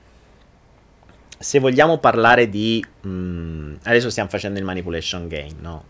se 1.39 1.59
vogliamo 1.59 1.99
parlare 1.99 2.49
di... 2.49 2.85
Mm, 3.07 3.75
adesso 3.85 4.11
stiamo 4.11 4.29
facendo 4.29 4.59
il 4.59 4.65
manipulation 4.65 5.29
game, 5.29 5.55
no? 5.61 5.85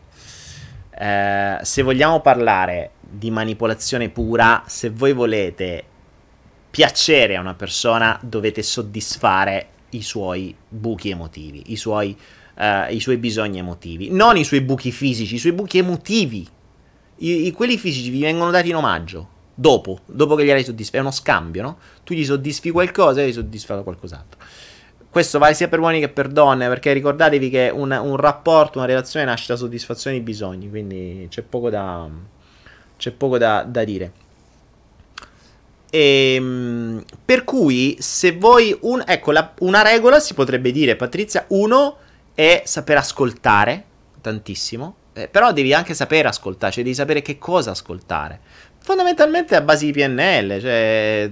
Eh, 0.99 1.59
se 1.63 1.83
vogliamo 1.83 2.21
parlare 2.21 2.93
di 3.01 3.31
manipolazione 3.31 4.09
pura, 4.09 4.65
se 4.67 4.91
voi 4.91 5.13
volete 5.13 5.85
piacere 6.71 7.37
a 7.37 7.41
una 7.41 7.55
persona, 7.55 8.19
dovete 8.23 8.63
soddisfare 8.63 9.69
i 9.91 10.03
suoi 10.03 10.55
buchi 10.69 11.11
emotivi, 11.11 11.65
i 11.67 11.77
suoi 11.77 12.17
uh, 12.57 12.93
i 12.93 13.01
suoi 13.01 13.17
bisogni 13.19 13.59
emotivi, 13.59 14.11
non 14.11 14.37
i 14.37 14.45
suoi 14.45 14.61
buchi 14.61 14.91
fisici, 14.91 15.35
i 15.35 15.39
suoi 15.39 15.53
buchi 15.53 15.79
emotivi. 15.79 16.47
I, 17.19 17.47
i, 17.47 17.53
quelli 17.53 17.79
fisici 17.79 18.11
vi 18.11 18.21
vengono 18.21 18.51
dati 18.51 18.69
in 18.69 18.77
omaggio. 18.77 19.35
Dopo, 19.55 20.01
dopo 20.05 20.35
che 20.35 20.45
gli 20.45 20.51
hai 20.51 20.65
soddisfatto, 20.65 20.99
è 20.99 21.01
uno 21.01 21.11
scambio, 21.11 21.63
no? 21.63 21.79
Tu 22.05 22.13
gli 22.13 22.25
soddisfi 22.25 22.71
qualcosa 22.71 23.23
e 23.23 23.29
gli 23.29 23.33
soddisfa 23.33 23.81
qualcos'altro. 23.81 24.39
Questo 25.17 25.39
vale 25.39 25.55
sia 25.55 25.69
per 25.69 25.79
uomini 25.79 26.01
che 26.01 26.11
per 26.11 26.29
donne, 26.29 26.69
perché 26.69 26.93
ricordatevi 26.93 27.49
che 27.49 27.71
un, 27.73 27.91
un 27.91 28.17
rapporto, 28.17 28.77
una 28.77 28.87
relazione 28.87 29.25
nasce 29.25 29.47
da 29.49 29.57
soddisfazione 29.57 30.19
di 30.19 30.23
bisogni, 30.23 30.69
quindi 30.69 31.27
c'è 31.31 31.41
poco 31.41 31.71
da, 31.71 32.07
c'è 32.99 33.12
poco 33.12 33.39
da, 33.39 33.62
da 33.67 33.83
dire. 33.85 34.12
E, 35.89 36.35
ehm, 36.35 37.03
per 37.25 37.45
cui, 37.45 37.97
se 37.99 38.33
voi. 38.33 38.77
Un, 38.83 39.03
ecco, 39.07 39.33
la, 39.33 39.55
una 39.61 39.81
regola 39.81 40.21
si 40.21 40.35
potrebbe 40.35 40.71
dire, 40.71 40.97
Patrizia: 40.97 41.47
uno 41.49 41.97
è 42.35 42.64
saper 42.67 42.99
ascoltare 42.99 43.85
tantissimo. 44.21 44.97
Eh, 45.14 45.29
però 45.29 45.51
devi 45.55 45.73
anche 45.73 45.95
sapere 45.95 46.29
ascoltare, 46.29 46.75
cioè 46.75 46.83
devi 46.83 46.95
sapere 46.95 47.23
che 47.23 47.39
cosa 47.39 47.71
ascoltare. 47.71 48.39
Fondamentalmente 48.81 49.57
a 49.57 49.62
base 49.62 49.87
di 49.87 49.93
PNL, 49.93 50.61
cioè. 50.61 51.31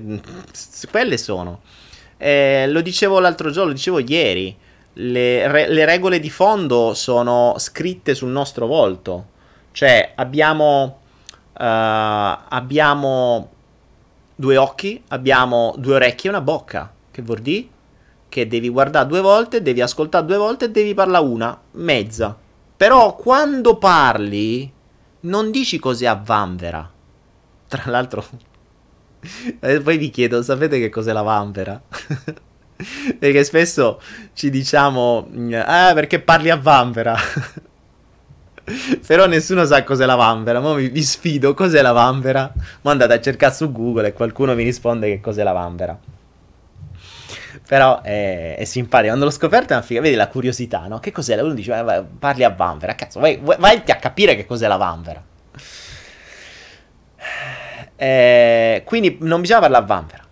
Quelle 0.91 1.19
sono. 1.19 1.61
Eh, 2.17 2.67
lo 2.69 2.81
dicevo 2.81 3.19
l'altro 3.21 3.51
giorno, 3.51 3.71
lo 3.71 3.75
dicevo 3.75 3.99
ieri. 3.99 4.57
Le, 4.95 5.49
re, 5.49 5.69
le, 5.69 5.85
regole 5.85 6.21
di 6.21 6.31
fondo 6.31 6.95
sono 6.95 7.55
scritte 7.59 8.15
sul 8.15 8.31
nostro 8.31 8.67
volto. 8.67 9.27
Cioè, 9.73 10.13
abbiamo. 10.15 11.01
Uh, 11.57 12.37
abbiamo 12.49 13.51
due 14.35 14.57
occhi, 14.57 15.01
abbiamo 15.09 15.75
due 15.79 15.95
orecchie 15.95 16.31
e 16.31 16.33
una 16.33 16.43
bocca. 16.43 16.93
Che 17.11 17.23
vuol 17.23 17.41
dire? 17.41 17.69
Che 18.29 18.49
devi 18.49 18.69
guardare 18.69 19.07
due 19.07 19.21
volte, 19.21 19.63
devi 19.63 19.81
ascoltare 19.81 20.27
due 20.27 20.37
volte 20.37 20.67
e 20.67 20.71
devi 20.71 20.95
parlare 20.95 21.25
una, 21.25 21.59
mezza. 21.73 22.37
Però 22.77 23.15
quando 23.15 23.77
parli, 23.77 24.71
non 25.21 25.51
dici 25.51 25.79
cose 25.79 26.07
a 26.09 26.21
vanvera. 26.23 26.91
Tra 27.69 27.83
l'altro, 27.87 28.25
e 29.61 29.81
poi 29.81 29.97
vi 29.99 30.11
chiedo, 30.11 30.43
sapete 30.43 30.79
che 30.79 30.91
cos'è 30.91 31.13
la 31.13 31.23
vanvera? 31.23 31.81
perché 33.19 33.45
spesso 33.45 34.01
ci 34.33 34.51
diciamo, 34.51 35.29
ah, 35.65 35.93
perché 35.95 36.21
parli 36.21 36.51
a 36.51 36.57
vanvera? 36.57 37.17
Però 39.07 39.27
nessuno 39.27 39.65
sa 39.67 39.85
cos'è 39.85 40.07
la 40.07 40.15
vanvera. 40.15 40.61
Ma 40.61 40.75
vi, 40.75 40.89
vi, 40.89 41.03
sfido, 41.03 41.55
cos'è 41.55 41.83
la 41.83 41.93
vanvera? 41.93 42.51
Ma 42.83 42.93
andate 42.93 43.13
a 43.13 43.21
cercare 43.21 43.55
su 43.55 43.71
Google 43.71 44.09
e 44.09 44.13
qualcuno 44.13 44.55
mi 44.55 44.65
risponde 44.65 45.09
che 45.09 45.21
cos'è 45.21 45.43
la 45.43 45.53
vanvera. 45.53 45.99
Però 47.67 48.01
è, 48.01 48.57
è 48.57 48.65
simpatico. 48.65 49.09
Quando 49.09 49.27
l'ho 49.27 49.31
scoperto 49.31 49.73
è 49.73 49.77
una 49.77 49.85
figa. 49.85 50.01
Vedi 50.01 50.17
la 50.17 50.29
curiosità, 50.29 50.87
no? 50.87 50.99
Che 50.99 51.13
cos'è? 51.13 51.39
Uno 51.41 51.53
dice, 51.53 51.83
vai, 51.83 52.03
parli 52.19 52.45
a 52.45 52.51
vanvera. 52.51 52.95
Cazzo, 52.95 53.21
vai, 53.21 53.39
vai 53.43 53.83
a 53.87 53.97
capire 53.97 54.35
che 54.35 54.47
cos'è 54.47 54.67
la 54.67 54.77
vanvera. 54.77 55.23
Eh, 58.05 58.83
quindi 58.85 59.17
non 59.21 59.41
bisogna 59.41 59.61
parlare 59.61 59.83
a 59.83 59.87
vanvera. 59.87 60.23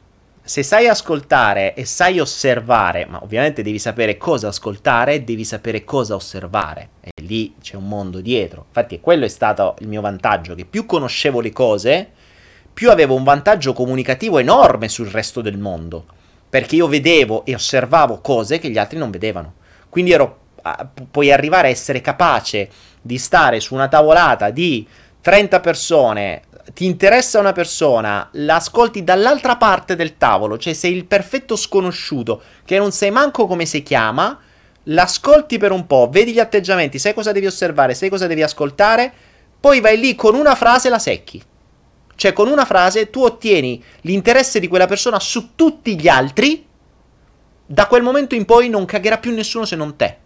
Se 0.42 0.62
sai 0.62 0.88
ascoltare 0.88 1.72
e 1.72 1.86
sai 1.86 2.20
osservare, 2.20 3.06
ma 3.06 3.22
ovviamente 3.22 3.62
devi 3.62 3.78
sapere 3.78 4.18
cosa 4.18 4.48
ascoltare 4.48 5.24
devi 5.24 5.42
sapere 5.42 5.82
cosa 5.82 6.14
osservare. 6.14 6.90
E 7.00 7.22
lì 7.22 7.54
c'è 7.62 7.76
un 7.76 7.88
mondo 7.88 8.20
dietro. 8.20 8.64
Infatti, 8.66 9.00
quello 9.00 9.24
è 9.24 9.28
stato 9.28 9.76
il 9.78 9.88
mio 9.88 10.02
vantaggio: 10.02 10.54
che 10.54 10.66
più 10.66 10.84
conoscevo 10.84 11.40
le 11.40 11.50
cose, 11.52 12.10
più 12.74 12.90
avevo 12.90 13.14
un 13.14 13.24
vantaggio 13.24 13.72
comunicativo 13.72 14.38
enorme 14.38 14.90
sul 14.90 15.08
resto 15.08 15.40
del 15.40 15.56
mondo. 15.56 16.04
Perché 16.50 16.76
io 16.76 16.88
vedevo 16.88 17.46
e 17.46 17.54
osservavo 17.54 18.20
cose 18.20 18.58
che 18.58 18.68
gli 18.68 18.76
altri 18.76 18.98
non 18.98 19.10
vedevano. 19.10 19.54
Quindi 19.88 20.12
ero, 20.12 20.40
puoi 21.10 21.32
arrivare 21.32 21.68
a 21.68 21.70
essere 21.70 22.02
capace 22.02 22.68
di 23.00 23.16
stare 23.16 23.60
su 23.60 23.72
una 23.72 23.88
tavolata 23.88 24.50
di 24.50 24.86
30 25.22 25.60
persone 25.60 26.42
ti 26.74 26.86
interessa 26.86 27.38
una 27.38 27.52
persona, 27.52 28.28
l'ascolti 28.32 29.04
dall'altra 29.04 29.56
parte 29.56 29.94
del 29.94 30.16
tavolo, 30.16 30.56
cioè 30.56 30.72
sei 30.72 30.94
il 30.94 31.04
perfetto 31.04 31.54
sconosciuto, 31.56 32.42
che 32.64 32.78
non 32.78 32.92
sai 32.92 33.10
manco 33.10 33.46
come 33.46 33.66
si 33.66 33.82
chiama, 33.82 34.38
l'ascolti 34.84 35.58
per 35.58 35.70
un 35.70 35.86
po', 35.86 36.08
vedi 36.10 36.32
gli 36.32 36.40
atteggiamenti, 36.40 36.98
sai 36.98 37.14
cosa 37.14 37.32
devi 37.32 37.46
osservare, 37.46 37.94
sai 37.94 38.08
cosa 38.08 38.26
devi 38.26 38.42
ascoltare, 38.42 39.12
poi 39.60 39.80
vai 39.80 39.98
lì 39.98 40.14
con 40.14 40.34
una 40.34 40.54
frase 40.54 40.88
la 40.88 40.98
secchi. 40.98 41.42
Cioè 42.14 42.32
con 42.32 42.48
una 42.48 42.64
frase 42.64 43.10
tu 43.10 43.22
ottieni 43.22 43.82
l'interesse 44.02 44.60
di 44.60 44.68
quella 44.68 44.86
persona 44.86 45.18
su 45.18 45.50
tutti 45.54 45.98
gli 45.98 46.08
altri, 46.08 46.66
da 47.66 47.86
quel 47.86 48.02
momento 48.02 48.34
in 48.34 48.44
poi 48.44 48.68
non 48.68 48.84
cagherà 48.84 49.18
più 49.18 49.32
nessuno 49.32 49.64
se 49.64 49.76
non 49.76 49.96
te. 49.96 50.16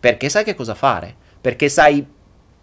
Perché 0.00 0.28
sai 0.28 0.44
che 0.44 0.54
cosa 0.54 0.74
fare, 0.74 1.14
perché 1.40 1.68
sai 1.68 2.06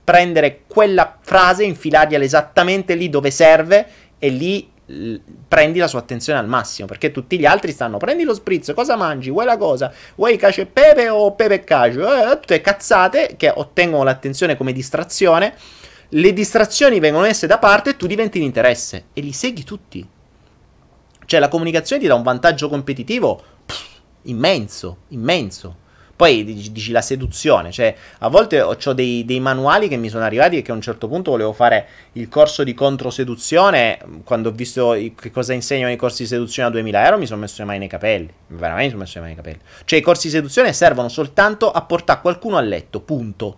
prendere 0.06 0.62
quella 0.68 1.18
frase, 1.20 1.66
infilargliela 1.66 2.24
esattamente 2.24 2.94
lì 2.94 3.10
dove 3.10 3.32
serve 3.32 3.88
e 4.20 4.30
lì 4.30 4.72
l- 4.86 5.16
prendi 5.48 5.80
la 5.80 5.88
sua 5.88 6.00
attenzione 6.00 6.38
al 6.38 6.48
massimo 6.48 6.88
perché 6.88 7.12
tutti 7.12 7.40
gli 7.40 7.46
altri 7.46 7.72
stanno 7.72 7.98
prendi 7.98 8.24
lo 8.24 8.36
spritz 8.36 8.72
cosa 8.76 8.96
mangi? 8.96 9.32
Vuoi 9.32 9.46
la 9.46 9.58
cosa? 9.58 9.92
Vuoi 10.16 10.38
cacio 10.38 10.62
e 10.62 10.68
pepe 10.68 11.10
o 11.10 11.34
pepe 11.34 11.56
e 11.56 11.64
cacio? 11.64 12.02
Eh, 12.02 12.40
tutte 12.40 12.62
cazzate 12.62 13.34
che 13.36 13.52
ottengono 13.54 14.04
l'attenzione 14.04 14.56
come 14.56 14.72
distrazione 14.72 15.56
le 16.10 16.34
distrazioni 16.34 17.00
vengono 17.00 17.26
messe 17.26 17.48
da 17.48 17.58
parte 17.58 17.90
e 17.90 17.98
tu 17.98 18.06
diventi 18.06 18.40
l'interesse 18.40 19.06
e 19.12 19.22
li 19.22 19.32
segui 19.32 19.64
tutti. 19.64 20.08
Cioè 21.26 21.40
la 21.40 21.48
comunicazione 21.48 22.00
ti 22.00 22.08
dà 22.08 22.14
un 22.14 22.22
vantaggio 22.22 22.70
competitivo 22.70 23.42
pff, 23.66 24.00
immenso 24.24 24.98
immenso 25.10 25.78
poi 26.16 26.46
dici 26.46 26.92
la 26.92 27.02
seduzione, 27.02 27.72
cioè 27.72 27.94
a 28.20 28.30
volte 28.30 28.62
ho 28.62 28.94
dei, 28.94 29.26
dei, 29.26 29.42
manuali 29.42 29.90
che 29.90 29.98
mi 29.98 30.08
sono 30.08 30.24
arrivati 30.24 30.58
e 30.58 30.62
che 30.62 30.72
a 30.72 30.74
un 30.74 30.80
certo 30.80 31.10
punto 31.10 31.32
volevo 31.32 31.52
fare 31.52 31.88
il 32.14 32.30
corso 32.30 32.64
di 32.64 32.74
controseduzione, 32.74 34.00
quando 34.24 34.48
ho 34.48 34.52
visto 34.54 34.92
che 35.14 35.30
cosa 35.30 35.52
insegnano 35.52 35.92
i 35.92 35.98
corsi 35.98 36.24
di 36.24 36.30
seduzione 36.30 36.70
a 36.70 36.72
2000 36.72 37.04
euro 37.04 37.18
mi 37.18 37.26
sono 37.26 37.42
messo 37.42 37.56
le 37.60 37.66
mani 37.66 37.80
nei 37.80 37.88
capelli, 37.90 38.32
veramente 38.48 38.84
mi 38.84 38.90
sono 38.92 39.02
messo 39.02 39.14
le 39.16 39.26
mani 39.26 39.34
nei 39.36 39.44
capelli. 39.44 39.62
Cioè 39.84 40.00
i 40.00 40.02
corsi 40.02 40.28
di 40.28 40.34
seduzione 40.34 40.72
servono 40.72 41.10
soltanto 41.10 41.70
a 41.70 41.82
portare 41.82 42.22
qualcuno 42.22 42.56
a 42.56 42.62
letto, 42.62 43.02
punto. 43.02 43.58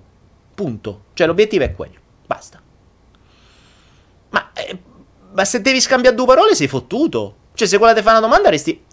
Punto. 0.55 1.01
Cioè 1.13 1.27
l'obiettivo 1.27 1.63
è 1.63 1.75
quello, 1.75 1.97
basta. 2.25 2.59
Ma, 4.29 4.51
eh, 4.53 4.77
ma 5.31 5.45
se 5.45 5.61
devi 5.61 5.79
scambiare 5.79 6.15
due 6.15 6.25
parole 6.25 6.55
sei 6.55 6.67
fottuto. 6.67 7.35
Cioè 7.53 7.67
se 7.67 7.77
quella 7.77 7.93
ti 7.93 8.01
fa 8.01 8.11
una 8.11 8.19
domanda 8.19 8.49
resti... 8.49 8.83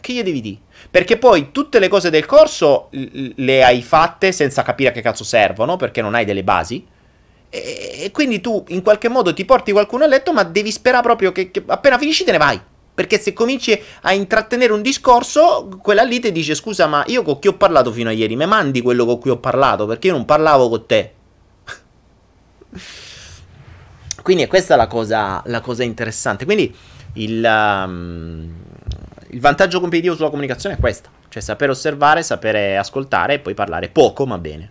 Che 0.00 0.12
gli 0.12 0.22
devi 0.22 0.40
dire? 0.40 0.58
Perché 0.90 1.16
poi 1.16 1.50
tutte 1.50 1.78
le 1.78 1.88
cose 1.88 2.10
del 2.10 2.26
corso 2.26 2.88
le 2.90 3.64
hai 3.64 3.82
fatte 3.82 4.32
senza 4.32 4.62
capire 4.62 4.90
a 4.90 4.92
che 4.92 5.02
cazzo 5.02 5.24
servono, 5.24 5.76
perché 5.76 6.00
non 6.02 6.14
hai 6.14 6.24
delle 6.24 6.44
basi. 6.44 6.86
E, 7.50 8.10
quindi 8.12 8.40
tu 8.40 8.64
in 8.68 8.82
qualche 8.82 9.08
modo 9.08 9.32
ti 9.32 9.44
porti 9.44 9.70
qualcuno 9.70 10.04
a 10.04 10.06
letto, 10.08 10.32
ma 10.32 10.42
devi 10.42 10.72
sperare 10.72 11.02
proprio 11.02 11.30
che, 11.30 11.50
che 11.50 11.62
appena 11.66 11.98
finisci 11.98 12.24
te 12.24 12.32
ne 12.32 12.38
vai. 12.38 12.60
Perché 12.94 13.18
se 13.18 13.32
cominci 13.32 13.80
a 14.02 14.12
intrattenere 14.12 14.72
un 14.72 14.82
discorso, 14.82 15.68
quella 15.82 16.02
lì 16.02 16.20
ti 16.20 16.30
dice: 16.30 16.54
Scusa, 16.54 16.86
ma 16.86 17.02
io 17.08 17.22
con 17.22 17.40
chi 17.40 17.48
ho 17.48 17.54
parlato 17.54 17.90
fino 17.90 18.08
a 18.08 18.12
ieri? 18.12 18.36
Mi 18.36 18.46
mandi 18.46 18.82
quello 18.82 19.04
con 19.04 19.18
cui 19.18 19.30
ho 19.30 19.38
parlato? 19.38 19.86
Perché 19.86 20.06
io 20.08 20.12
non 20.12 20.24
parlavo 20.24 20.68
con 20.68 20.86
te. 20.86 21.12
Quindi 24.22 24.44
è 24.44 24.46
questa 24.46 24.76
la 24.76 24.86
cosa, 24.86 25.42
la 25.46 25.60
cosa 25.60 25.82
interessante. 25.82 26.44
Quindi 26.44 26.72
il. 27.14 27.44
Um, 27.44 28.52
il 29.34 29.40
vantaggio 29.40 29.80
competitivo 29.80 30.14
sulla 30.14 30.30
comunicazione 30.30 30.76
è 30.76 30.78
questo, 30.78 31.08
cioè 31.28 31.42
sapere 31.42 31.72
osservare, 31.72 32.22
sapere 32.22 32.78
ascoltare 32.78 33.34
e 33.34 33.38
poi 33.40 33.52
parlare 33.52 33.88
poco 33.88 34.26
ma 34.26 34.38
bene. 34.38 34.70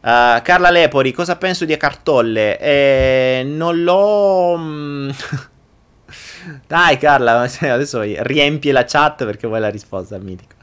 Uh, 0.00 0.40
Carla 0.42 0.70
Lepori, 0.70 1.12
cosa 1.12 1.36
penso 1.36 1.66
di 1.66 1.76
Cartolle? 1.76 2.58
Eh, 2.58 3.42
non 3.44 3.82
l'ho... 3.82 4.56
Mm, 4.56 5.10
Dai 6.66 6.96
Carla, 6.96 7.40
adesso 7.60 8.00
riempie 8.00 8.72
la 8.72 8.84
chat 8.84 9.26
perché 9.26 9.46
vuoi 9.46 9.60
la 9.60 9.68
risposta 9.68 10.14
al 10.14 10.22
mitico. 10.22 10.54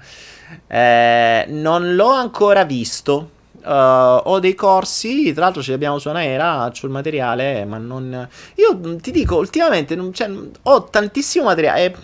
Eh, 0.65 1.45
non 1.49 1.93
l'ho 1.93 2.09
ancora 2.09 2.63
visto. 2.63 3.35
Uh, 3.63 4.21
ho 4.23 4.39
dei 4.39 4.55
corsi, 4.55 5.33
tra 5.33 5.45
l'altro 5.45 5.61
ce 5.61 5.69
li 5.69 5.75
abbiamo 5.75 5.99
su 5.99 6.07
Anaera, 6.07 6.65
ho 6.65 6.71
il 6.71 6.89
materiale, 6.89 7.65
ma 7.65 7.77
non... 7.77 8.27
Io 8.55 8.95
ti 9.01 9.11
dico, 9.11 9.35
ultimamente 9.35 9.93
non, 9.95 10.11
cioè, 10.13 10.31
ho 10.63 10.83
tantissimo 10.85 11.45
materiale. 11.45 11.95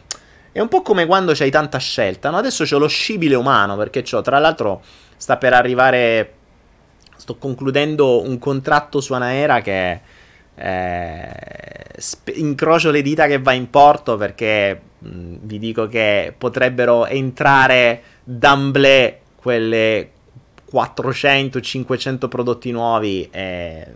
È 0.54 0.60
un 0.60 0.68
po' 0.68 0.84
come 0.84 1.08
quando 1.08 1.34
c'hai 1.34 1.50
tanta 1.50 1.80
scelta, 1.80 2.30
no? 2.30 2.38
Adesso 2.38 2.64
c'ho 2.64 2.78
lo 2.78 2.88
scibile 2.88 3.34
umano, 3.34 3.76
perché 3.76 4.04
c'ho, 4.04 4.22
tra 4.22 4.38
l'altro, 4.38 4.82
sta 5.18 5.38
per 5.38 5.54
arrivare... 5.54 6.34
Sto 7.18 7.38
concludendo 7.38 8.22
un 8.22 8.38
contratto 8.38 9.02
su 9.02 9.14
Anaera 9.14 9.62
che... 9.62 10.00
Eh, 10.56 11.32
sp- 11.98 12.36
incrocio 12.36 12.92
le 12.92 13.02
dita 13.02 13.26
che 13.26 13.40
va 13.40 13.54
in 13.54 13.72
porto 13.72 14.18
perché 14.18 14.80
mh, 15.00 15.36
vi 15.42 15.58
dico 15.58 15.88
che 15.88 16.32
potrebbero 16.38 17.08
entrare 17.08 18.04
d'amblè 18.24 19.20
quelle 19.36 20.12
400-500 20.72 22.28
prodotti 22.28 22.70
nuovi. 22.70 23.28
Eh, 23.32 23.88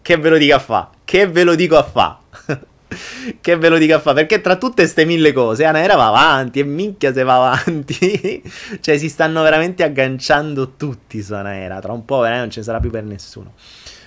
che 0.00 0.16
ve 0.16 0.28
lo 0.28 0.38
dico 0.38 0.54
a 0.54 0.60
fa? 0.60 0.90
Che 1.04 1.26
ve 1.26 1.42
lo 1.42 1.56
dico 1.56 1.76
a 1.76 1.82
fa? 1.82 2.20
che 3.40 3.56
ve 3.56 3.68
lo 3.68 3.78
dica 3.78 3.96
a 3.96 4.00
fare? 4.00 4.24
Perché 4.24 4.40
tra 4.40 4.56
tutte 4.56 4.82
queste 4.82 5.04
mille 5.04 5.32
cose, 5.32 5.64
Anaera 5.64 5.96
va 5.96 6.08
avanti 6.08 6.60
e 6.60 6.64
minchia 6.64 7.12
se 7.12 7.22
va 7.22 7.36
avanti. 7.36 8.42
cioè, 8.80 8.98
si 8.98 9.08
stanno 9.08 9.42
veramente 9.42 9.82
agganciando 9.82 10.72
tutti 10.76 11.22
su 11.22 11.34
Anaera. 11.34 11.80
Tra 11.80 11.92
un 11.92 12.04
po' 12.04 12.20
veramente 12.20 12.40
non 12.42 12.50
ce 12.50 12.58
ne 12.60 12.64
sarà 12.64 12.80
più 12.80 12.90
per 12.90 13.04
nessuno. 13.04 13.54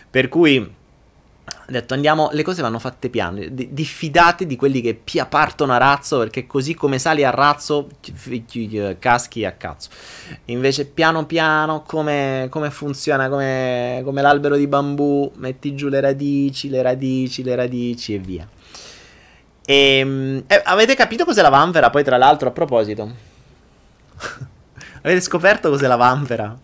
Per 0.10 0.30
cui 0.30 0.84
detto 1.68 1.94
andiamo, 1.94 2.30
le 2.32 2.44
cose 2.44 2.62
vanno 2.62 2.80
fatte 2.80 3.10
piano, 3.10 3.40
diffidate 3.50 4.46
di 4.46 4.56
quelli 4.56 4.82
che 4.82 4.94
pia 4.94 5.26
partono 5.26 5.74
a 5.74 5.78
razzo 5.78 6.20
perché 6.20 6.46
così 6.46 6.76
come 6.76 7.00
sali 7.00 7.24
a 7.24 7.32
razzo 7.32 7.88
caschi 9.00 9.46
a 9.46 9.52
cazzo. 9.54 9.90
Invece 10.46 10.86
piano 10.86 11.26
piano 11.26 11.82
come, 11.82 12.48
come 12.50 12.70
funziona, 12.70 13.30
come, 13.30 14.02
come 14.04 14.22
l'albero 14.22 14.56
di 14.56 14.68
bambù, 14.68 15.32
metti 15.36 15.76
giù 15.76 15.88
le 15.88 16.02
radici, 16.02 16.70
le 16.70 16.82
radici, 16.82 17.44
le 17.44 17.56
radici 17.56 18.14
e 18.14 18.20
via. 18.20 18.48
E, 19.66 19.98
ehm, 19.98 20.44
eh, 20.48 20.62
avete 20.64 20.96
capito 20.96 21.26
cos'è 21.26 21.42
la 21.42 21.50
vanvera? 21.50 21.90
Poi 21.90 22.04
tra 22.04 22.18
l'altro 22.18 22.50
a 22.50 22.52
proposito. 22.52 23.16
avete 25.02 25.22
scoperto 25.22 25.70
cos'è 25.70 25.88
la 25.88 25.96
vanvera? 25.96 26.58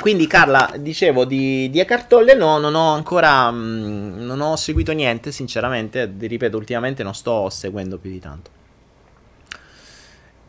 Quindi 0.00 0.26
Carla, 0.26 0.72
dicevo 0.78 1.26
di, 1.26 1.68
di 1.68 1.78
Acartolle 1.78 2.34
no, 2.34 2.58
non 2.58 2.74
ho 2.74 2.94
ancora 2.94 3.50
mh, 3.50 3.56
mm, 3.56 4.20
non 4.20 4.40
ho 4.40 4.56
seguito 4.56 4.92
niente, 4.92 5.30
sinceramente, 5.30 6.10
ripeto, 6.18 6.56
ultimamente 6.56 7.02
non 7.02 7.14
sto 7.14 7.50
seguendo 7.50 7.98
più 7.98 8.10
di 8.10 8.18
tanto. 8.18 8.50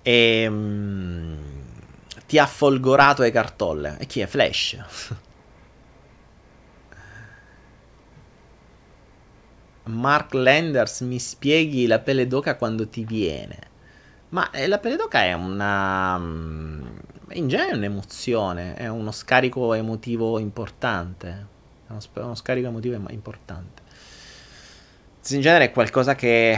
E 0.04 0.50
mh, 0.50 0.54
mm, 0.54 1.36
ti 2.28 2.38
ha 2.38 2.46
folgorato 2.46 3.24
Acartolle. 3.24 3.98
E 4.00 4.06
chi 4.06 4.22
è? 4.22 4.28
Flash. 4.28 4.78
Mark 9.92 10.34
Landers, 10.34 11.02
mi 11.02 11.20
spieghi 11.20 11.86
la 11.86 12.00
pelle 12.00 12.26
d'oca 12.26 12.56
quando 12.56 12.88
ti 12.88 13.04
viene? 13.04 13.70
Ma 14.30 14.50
eh, 14.52 14.68
la 14.68 14.80
pelle 14.80 14.96
d'oca 14.96 15.24
è 15.24 15.34
una... 15.34 16.18
Mm, 16.18 16.88
in 17.34 17.48
genere 17.48 17.72
è 17.72 17.76
un'emozione, 17.76 18.76
è 18.76 18.88
uno 18.88 19.12
scarico 19.12 19.74
emotivo 19.74 20.40
importante. 20.40 21.48
È 21.88 21.92
uno, 21.92 22.00
uno 22.14 22.36
scarico 22.36 22.68
emotivo 22.68 22.96
importante. 23.10 23.82
In 25.30 25.42
genere 25.42 25.66
è 25.66 25.72
qualcosa 25.72 26.16
che 26.16 26.58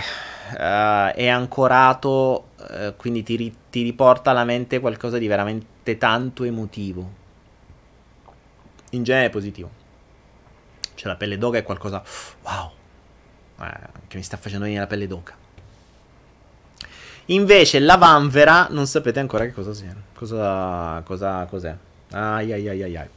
uh, 0.52 0.56
è 0.56 1.28
ancorato, 1.28 2.50
uh, 2.58 2.96
quindi 2.96 3.24
ti, 3.24 3.36
ri- 3.36 3.56
ti 3.70 3.82
riporta 3.82 4.32
alla 4.32 4.46
mente 4.46 4.80
qualcosa 4.80 5.18
di 5.18 5.28
veramente 5.28 5.98
tanto 5.98 6.44
emotivo. 6.44 7.22
In 8.92 9.04
genere 9.04 9.26
è 9.26 9.30
positivo. 9.30 9.82
Cioè 10.94 11.08
la 11.08 11.18
pelle 11.18 11.38
d'oca 11.38 11.58
è 11.58 11.64
qualcosa, 11.64 12.04
wow, 12.44 12.72
che 14.08 14.18
mi 14.18 14.24
sta 14.24 14.38
facendo 14.38 14.64
venire 14.64 14.82
la 14.82 14.88
pelle 14.88 15.08
d'oca. 15.08 15.36
Invece 17.28 17.80
la 17.80 17.96
vanvera 17.96 18.68
non 18.70 18.86
sapete 18.86 19.20
ancora 19.20 19.46
che 19.46 19.54
cosa 19.54 19.74
sia. 19.74 19.96
Cosa, 20.14 21.02
cosa 21.06 21.46
cos'è? 21.50 21.76
Ai 22.12 22.52
ai 22.52 22.68
ai 22.68 22.84
ai 22.84 22.98
ai. 22.98 23.08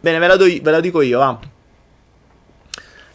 Bene, 0.00 0.18
ve 0.18 0.26
la, 0.26 0.36
do, 0.36 0.44
ve 0.44 0.70
la 0.70 0.80
dico 0.80 1.00
io, 1.00 1.18
va. 1.18 1.38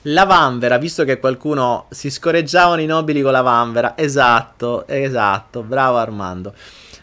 La 0.07 0.25
vanvera, 0.25 0.77
visto 0.77 1.05
che 1.05 1.19
qualcuno 1.19 1.85
si 1.89 2.09
scorreggiavano 2.09 2.81
i 2.81 2.85
nobili 2.85 3.21
con 3.21 3.31
la 3.31 3.41
vanvera. 3.41 3.97
Esatto, 3.97 4.85
esatto, 4.87 5.63
bravo 5.63 5.97
Armando. 5.97 6.53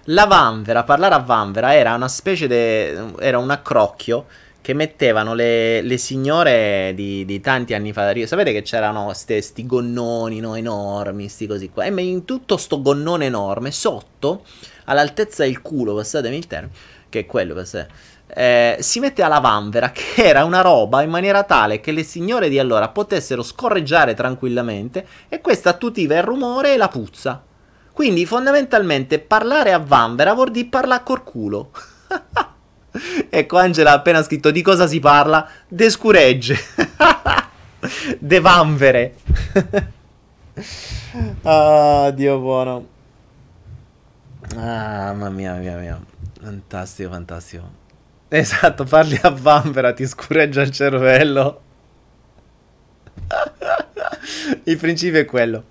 La 0.04 0.26
vanvera, 0.26 0.82
parlare 0.82 1.14
a 1.14 1.18
vanvera 1.18 1.74
era 1.74 1.94
una 1.94 2.08
specie 2.08 2.46
di... 2.46 3.14
era 3.24 3.38
un 3.38 3.50
accrocchio 3.50 4.26
che 4.62 4.74
mettevano 4.74 5.34
le, 5.34 5.80
le 5.80 5.96
signore 5.96 6.92
di, 6.94 7.24
di, 7.24 7.40
tanti 7.40 7.74
anni 7.74 7.92
fa. 7.92 8.12
Sapete 8.26 8.52
che 8.52 8.62
c'erano 8.62 9.12
questi 9.26 9.66
gonnoni 9.66 10.40
no, 10.40 10.54
enormi, 10.54 11.28
sti 11.28 11.46
così 11.46 11.70
qua. 11.70 11.84
E 11.84 12.02
in 12.02 12.24
tutto 12.24 12.56
sto 12.56 12.82
gonnone 12.82 13.26
enorme, 13.26 13.70
sotto, 13.70 14.44
all'altezza 14.84 15.44
del 15.44 15.62
culo, 15.62 15.94
passatemi 15.94 16.36
il 16.36 16.46
termine, 16.46 16.74
che 17.08 17.20
è 17.20 17.26
quello, 17.26 17.54
passate, 17.54 17.88
eh, 18.34 18.76
si 18.80 19.00
mette 19.00 19.22
alla 19.22 19.40
vanvera, 19.40 19.90
che 19.92 20.24
era 20.24 20.44
una 20.44 20.60
roba 20.60 21.02
in 21.02 21.10
maniera 21.10 21.42
tale 21.44 21.80
che 21.80 21.92
le 21.92 22.02
signore 22.02 22.48
di 22.48 22.58
allora 22.58 22.88
potessero 22.88 23.42
scorreggiare 23.42 24.14
tranquillamente 24.14 25.06
e 25.28 25.40
questa 25.40 25.70
attutiva 25.70 26.16
il 26.16 26.22
rumore 26.22 26.74
e 26.74 26.76
la 26.76 26.88
puzza. 26.88 27.42
Quindi 27.92 28.24
fondamentalmente 28.24 29.18
parlare 29.18 29.72
a 29.72 29.78
vanvera 29.78 30.32
vuol 30.32 30.50
dire 30.50 30.68
parlare 30.68 31.02
col 31.04 31.24
culo. 31.24 31.70
Ecco, 33.30 33.58
Angela 33.58 33.90
ha 33.90 33.94
appena 33.94 34.22
scritto 34.22 34.50
di 34.50 34.62
cosa 34.62 34.86
si 34.86 34.98
parla. 35.00 35.48
De 35.68 35.90
scuregge. 35.90 36.58
De 38.18 38.40
vanvere. 38.40 39.14
ah, 41.42 42.10
Dio 42.10 42.38
buono. 42.38 42.86
Ah, 44.56 45.12
mamma 45.12 45.30
mia, 45.30 45.54
mamma 45.54 45.76
mia. 45.76 46.00
Fantastico, 46.40 47.10
fantastico. 47.10 47.78
Esatto, 48.28 48.84
parli 48.84 49.18
a 49.22 49.30
vanvera, 49.30 49.92
ti 49.92 50.06
scureggia 50.06 50.62
il 50.62 50.70
cervello. 50.70 51.62
Il 54.64 54.76
principio 54.76 55.20
è 55.20 55.24
quello. 55.24 55.64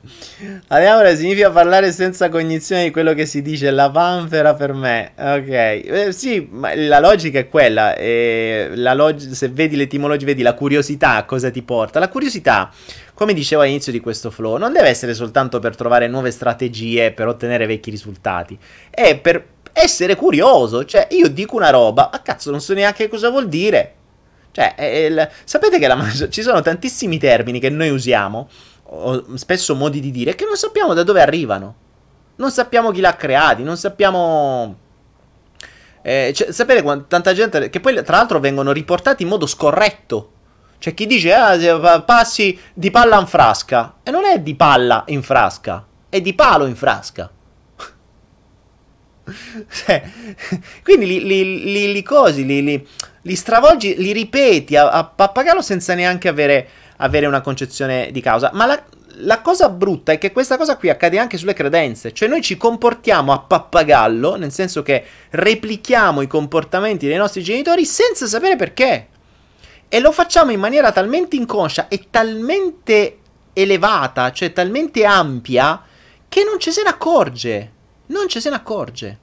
Allora, 0.68 1.14
significa 1.16 1.51
parlare 1.51 1.91
senza 1.91 2.30
cognizione 2.30 2.84
di 2.84 2.91
quello 2.91 3.14
che 3.14 3.26
si 3.26 3.41
dice. 3.41 3.72
La 3.72 3.88
vanvera 3.88 4.53
per 4.53 4.74
me. 4.74 5.12
Ok. 5.18 5.49
Eh, 5.49 6.12
sì, 6.12 6.47
ma 6.49 6.74
la 6.76 6.99
logica 6.99 7.39
è 7.39 7.47
quella. 7.47 7.95
Eh, 7.95 8.72
la 8.76 8.93
log- 8.93 9.32
se 9.32 9.49
vedi 9.49 9.76
l'etimologia, 9.76 10.26
vedi 10.26 10.41
la 10.41 10.53
curiosità 10.53 11.16
a 11.16 11.26
cosa 11.26 11.49
ti 11.51 11.62
porta. 11.62 11.99
La 11.99 12.10
curiosità, 12.10 12.72
come 13.14 13.34
dicevo 13.34 13.62
all'inizio 13.62 13.91
di 13.91 13.99
questo 13.99 14.32
flow, 14.32 14.57
non 14.57 14.74
deve 14.74 14.89
essere 14.89 15.14
soltanto 15.14 15.60
per 15.60 15.76
trovare 15.76 16.07
nuove 16.07 16.32
strategie 16.32 17.12
per 17.12 17.28
ottenere 17.28 17.66
vecchi 17.66 17.89
risultati. 17.89 18.57
È 18.89 19.18
per 19.18 19.45
essere 19.74 20.16
curioso. 20.16 20.86
Cioè, 20.86 21.07
io 21.12 21.30
dico 21.30 21.55
una 21.55 21.70
roba, 21.70 22.10
a 22.10 22.20
cazzo, 22.20 22.51
non 22.51 22.62
so 22.62 22.74
neanche 22.74 23.07
cosa 23.07 23.30
vuol 23.30 23.47
dire. 23.47 23.93
Cioè, 24.52 24.76
il... 24.82 25.30
sapete 25.43 25.80
che 25.80 25.88
la... 25.88 26.08
ci 26.30 26.41
sono 26.41 26.62
tantissimi 26.62 27.18
termini 27.18 27.60
che 27.60 27.70
noi 27.70 27.89
usiamo, 27.89 28.50
o 28.84 29.38
spesso 29.38 29.76
modi 29.76 30.00
di 30.00 30.12
dire, 30.12 30.36
che 30.36 30.45
non 30.45 30.56
sappiamo 30.56 30.93
da 30.93 31.04
dove 31.04 31.22
arrivano. 31.22 31.88
Non 32.36 32.52
sappiamo 32.52 32.91
chi 32.91 33.02
l'ha 33.02 33.16
creati, 33.16 33.64
non 33.64 33.78
sappiamo... 33.78 34.78
Eh, 36.02 36.32
cioè, 36.34 36.52
sapete 36.52 36.82
quanta 36.82 37.06
tanta 37.08 37.34
gente... 37.34 37.70
Che 37.70 37.80
poi 37.80 37.93
tra 38.04 38.18
l'altro 38.18 38.39
vengono 38.39 38.72
riportati 38.72 39.24
in 39.24 39.30
modo 39.30 39.45
scorretto. 39.45 40.32
C'è 40.80 40.93
chi 40.93 41.06
dice, 41.06 41.34
ah, 41.34 42.02
passi 42.02 42.58
di 42.74 42.89
palla 42.89 43.20
in 43.20 43.28
frasca. 43.28 43.97
E 44.02 44.12
non 44.12 44.24
è 44.24 44.39
di 44.39 44.56
palla 44.56 45.04
in 45.08 45.22
frasca, 45.22 45.86
è 46.08 46.22
di 46.22 46.34
palo 46.34 46.66
in 46.66 46.76
frasca. 46.76 47.30
cioè, 49.70 50.02
quindi 50.82 51.06
li, 51.06 51.26
li, 51.26 51.64
li, 51.66 51.91
li 51.91 52.02
cosi, 52.02 52.45
li, 52.45 52.64
li, 52.64 52.88
li, 53.30 53.36
stravolgi, 53.36 53.95
li 53.97 54.11
ripeti 54.11 54.75
a, 54.75 54.89
a 54.89 55.03
pappagallo 55.03 55.61
senza 55.61 55.93
neanche 55.93 56.27
avere, 56.27 56.67
avere, 56.97 57.25
una 57.25 57.41
concezione 57.41 58.09
di 58.11 58.21
causa. 58.21 58.49
Ma 58.53 58.65
la, 58.65 58.84
la 59.21 59.41
cosa 59.41 59.69
brutta 59.69 60.11
è 60.11 60.17
che 60.17 60.32
questa 60.32 60.57
cosa 60.57 60.77
qui 60.77 60.89
accade 60.89 61.19
anche 61.19 61.38
sulle 61.38 61.53
credenze, 61.53 62.13
cioè 62.13 62.27
noi 62.27 62.41
ci 62.41 62.57
comportiamo 62.57 63.32
a 63.32 63.39
pappagallo, 63.39 64.36
nel 64.36 64.51
senso 64.51 64.82
che 64.82 65.03
replichiamo 65.30 66.21
i 66.21 66.27
comportamenti 66.27 67.07
dei 67.07 67.17
nostri 67.17 67.43
genitori 67.43 67.86
senza 67.86 68.25
sapere 68.25 68.55
perché. 68.55 69.07
E 69.88 69.99
lo 69.99 70.11
facciamo 70.11 70.51
in 70.51 70.59
maniera 70.59 70.91
talmente 70.91 71.36
inconscia 71.36 71.88
e 71.88 72.07
talmente 72.09 73.17
elevata, 73.53 74.32
cioè 74.32 74.53
talmente 74.53 75.03
ampia, 75.03 75.82
che 76.27 76.43
non 76.43 76.59
ci 76.59 76.71
se 76.71 76.84
ne 76.84 76.89
accorge 76.89 77.71
non 78.09 78.27
ci 78.27 78.39
se 78.39 78.49
ne 78.49 78.55
accorge. 78.55 79.19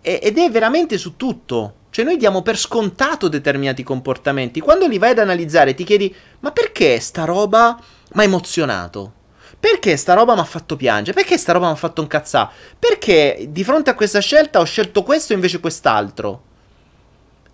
E, 0.00 0.20
ed 0.22 0.38
è 0.38 0.50
veramente 0.50 0.98
su 0.98 1.16
tutto. 1.16 1.74
Cioè 1.96 2.04
noi 2.04 2.18
diamo 2.18 2.42
per 2.42 2.58
scontato 2.58 3.26
determinati 3.26 3.82
comportamenti. 3.82 4.60
Quando 4.60 4.86
li 4.86 4.98
vai 4.98 5.12
ad 5.12 5.18
analizzare 5.18 5.72
ti 5.72 5.82
chiedi, 5.82 6.14
ma 6.40 6.52
perché 6.52 7.00
sta 7.00 7.24
roba 7.24 7.74
mi 8.12 8.20
ha 8.20 8.24
emozionato? 8.24 9.12
Perché 9.58 9.96
sta 9.96 10.12
roba 10.12 10.34
mi 10.34 10.40
ha 10.40 10.44
fatto 10.44 10.76
piangere? 10.76 11.14
Perché 11.14 11.38
sta 11.38 11.52
roba 11.52 11.68
mi 11.68 11.72
ha 11.72 11.76
fatto 11.76 12.02
incazzare? 12.02 12.50
Perché 12.78 13.46
di 13.48 13.64
fronte 13.64 13.88
a 13.88 13.94
questa 13.94 14.20
scelta 14.20 14.60
ho 14.60 14.64
scelto 14.64 15.04
questo 15.04 15.32
invece 15.32 15.58
quest'altro? 15.58 16.42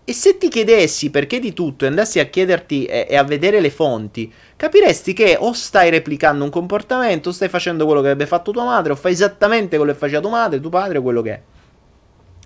E 0.02 0.12
se 0.12 0.36
ti 0.38 0.48
chiedessi 0.48 1.10
perché 1.10 1.38
di 1.38 1.52
tutto 1.52 1.84
e 1.84 1.86
andassi 1.86 2.18
a 2.18 2.24
chiederti 2.24 2.84
e, 2.84 3.06
e, 3.10 3.16
a 3.16 3.22
vedere 3.22 3.60
le 3.60 3.70
fonti, 3.70 4.32
capiresti 4.56 5.12
che 5.12 5.36
o 5.38 5.52
stai 5.52 5.88
replicando 5.88 6.42
un 6.42 6.50
comportamento, 6.50 7.28
o 7.28 7.32
stai 7.32 7.48
facendo 7.48 7.84
quello 7.84 8.00
che 8.00 8.08
avrebbe 8.08 8.26
fatto 8.26 8.50
tua 8.50 8.64
madre, 8.64 8.90
o 8.90 8.96
fai 8.96 9.12
esattamente 9.12 9.76
quello 9.76 9.92
che 9.92 9.98
faceva 9.98 10.20
tua 10.20 10.30
madre, 10.30 10.58
tuo 10.60 10.68
padre, 10.68 10.98
o 10.98 11.02
quello 11.02 11.22
che 11.22 11.30
è. 11.30 11.40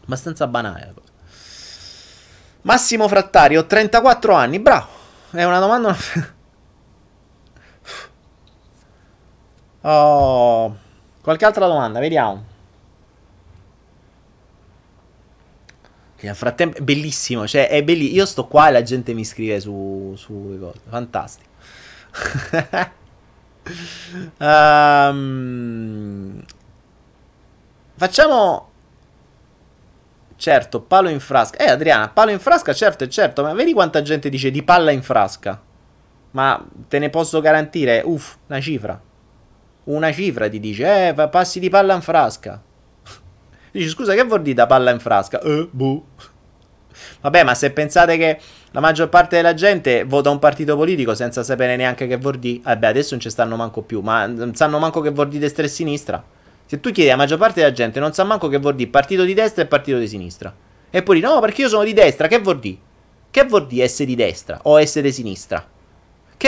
Abbastanza 0.05 0.47
banale. 0.47 1.15
Massimo 2.67 3.07
Frattari, 3.07 3.57
ho 3.57 3.65
34 3.65 4.35
anni, 4.35 4.59
bravo. 4.59 4.89
È 5.31 5.45
una 5.45 5.61
domanda... 5.61 5.97
oh. 9.83 10.77
Qualche 11.23 11.45
altra 11.45 11.69
domanda, 11.69 12.01
vediamo. 12.01 12.45
Nel 16.19 16.35
frattempo, 16.35 16.79
è 16.79 16.81
bellissimo, 16.81 17.47
cioè 17.47 17.69
è 17.69 17.85
bellissimo. 17.85 18.17
Io 18.17 18.27
sto 18.27 18.49
qua 18.49 18.67
e 18.67 18.73
la 18.73 18.83
gente 18.83 19.15
mi 19.15 19.25
scrive 19.25 19.61
su, 19.61 20.15
su 20.17 20.57
cose. 20.59 20.81
Fantastico. 20.89 21.51
um, 24.39 26.43
facciamo 27.95 28.71
Certo, 30.37 30.83
palo 30.83 31.09
in 31.09 31.21
frasca. 31.21 31.59
Eh, 31.59 31.71
Adriana, 31.71 32.09
palo 32.09 32.31
in 32.31 32.39
frasca, 32.39 32.75
certo 32.75 33.05
e 33.05 33.09
certo, 33.09 33.43
ma 33.43 33.55
vedi 33.55 33.73
quanta 33.73 34.03
gente 34.03 34.29
dice 34.29 34.51
di 34.51 34.63
palla 34.63 34.91
in 34.91 35.03
frasca. 35.03 35.61
Ma 36.33 36.63
te 36.89 36.99
ne 36.99 37.09
posso 37.09 37.41
garantire, 37.41 38.03
uff, 38.05 38.37
una 38.47 38.61
cifra. 38.61 39.01
Una 39.85 40.13
cifra 40.13 40.49
ti 40.49 40.61
dice, 40.61 41.09
eh, 41.09 41.29
passi 41.29 41.59
di 41.59 41.71
palla 41.71 41.95
in 41.95 42.03
frasca. 42.03 42.61
Dici, 43.71 43.89
scusa, 43.89 44.15
che 44.15 44.25
vuol 44.25 44.43
dire 44.43 44.55
da 44.55 44.67
palla 44.67 44.91
in 44.91 44.99
frasca? 44.99 45.41
Eh, 45.41 45.69
boh. 45.71 46.05
Vabbè, 47.21 47.45
ma 47.45 47.55
se 47.55 47.71
pensate 47.71 48.17
che 48.17 48.39
la 48.73 48.81
maggior 48.81 49.09
parte 49.09 49.37
della 49.37 49.55
gente 49.55 50.05
vota 50.05 50.29
un 50.29 50.39
partito 50.39 50.77
politico 50.77 51.15
senza 51.15 51.43
sapere 51.43 51.77
neanche 51.77 52.07
che 52.07 52.17
vuol 52.17 52.39
dire, 52.39 52.61
vabbè, 52.63 52.87
adesso 52.89 53.11
non 53.13 53.21
ci 53.21 53.31
stanno 53.31 53.57
manco 53.57 53.83
più, 53.83 54.01
ma 54.01 54.27
non 54.27 54.55
sanno 54.55 54.79
manco 54.79 55.01
che 55.01 55.11
vuol 55.11 55.29
dire 55.29 55.41
destra 55.41 55.65
e 55.65 55.69
sinistra. 55.69 56.23
Se 56.67 56.81
tu 56.81 56.91
chiedi 56.91 57.11
alla 57.11 57.23
maggior 57.23 57.39
parte 57.39 57.61
della 57.61 57.73
gente, 57.73 58.01
non 58.01 58.13
sa 58.13 58.25
manco 58.25 58.49
che 58.49 58.59
vuol 58.59 58.75
dire 58.75 58.91
partito 58.91 59.23
di 59.23 59.35
destra 59.35 59.63
e 59.63 59.67
partito 59.67 59.99
di 59.99 60.09
sinistra. 60.09 60.53
E 60.91 61.03
poi 61.03 61.21
no, 61.21 61.41
perché 61.41 61.63
io 61.63 61.69
sono 61.69 61.85
di 61.85 61.93
destra, 61.93 62.27
che 62.27 62.41
vuol 62.41 62.59
dire? 62.59 62.79
Che 63.31 63.45
vuol 63.45 63.67
dire 63.67 63.85
essere 63.85 64.07
di 64.07 64.15
destra 64.15 64.59
o 64.63 64.81
essere 64.81 65.09
di 65.09 65.13
sinistra? 65.13 65.65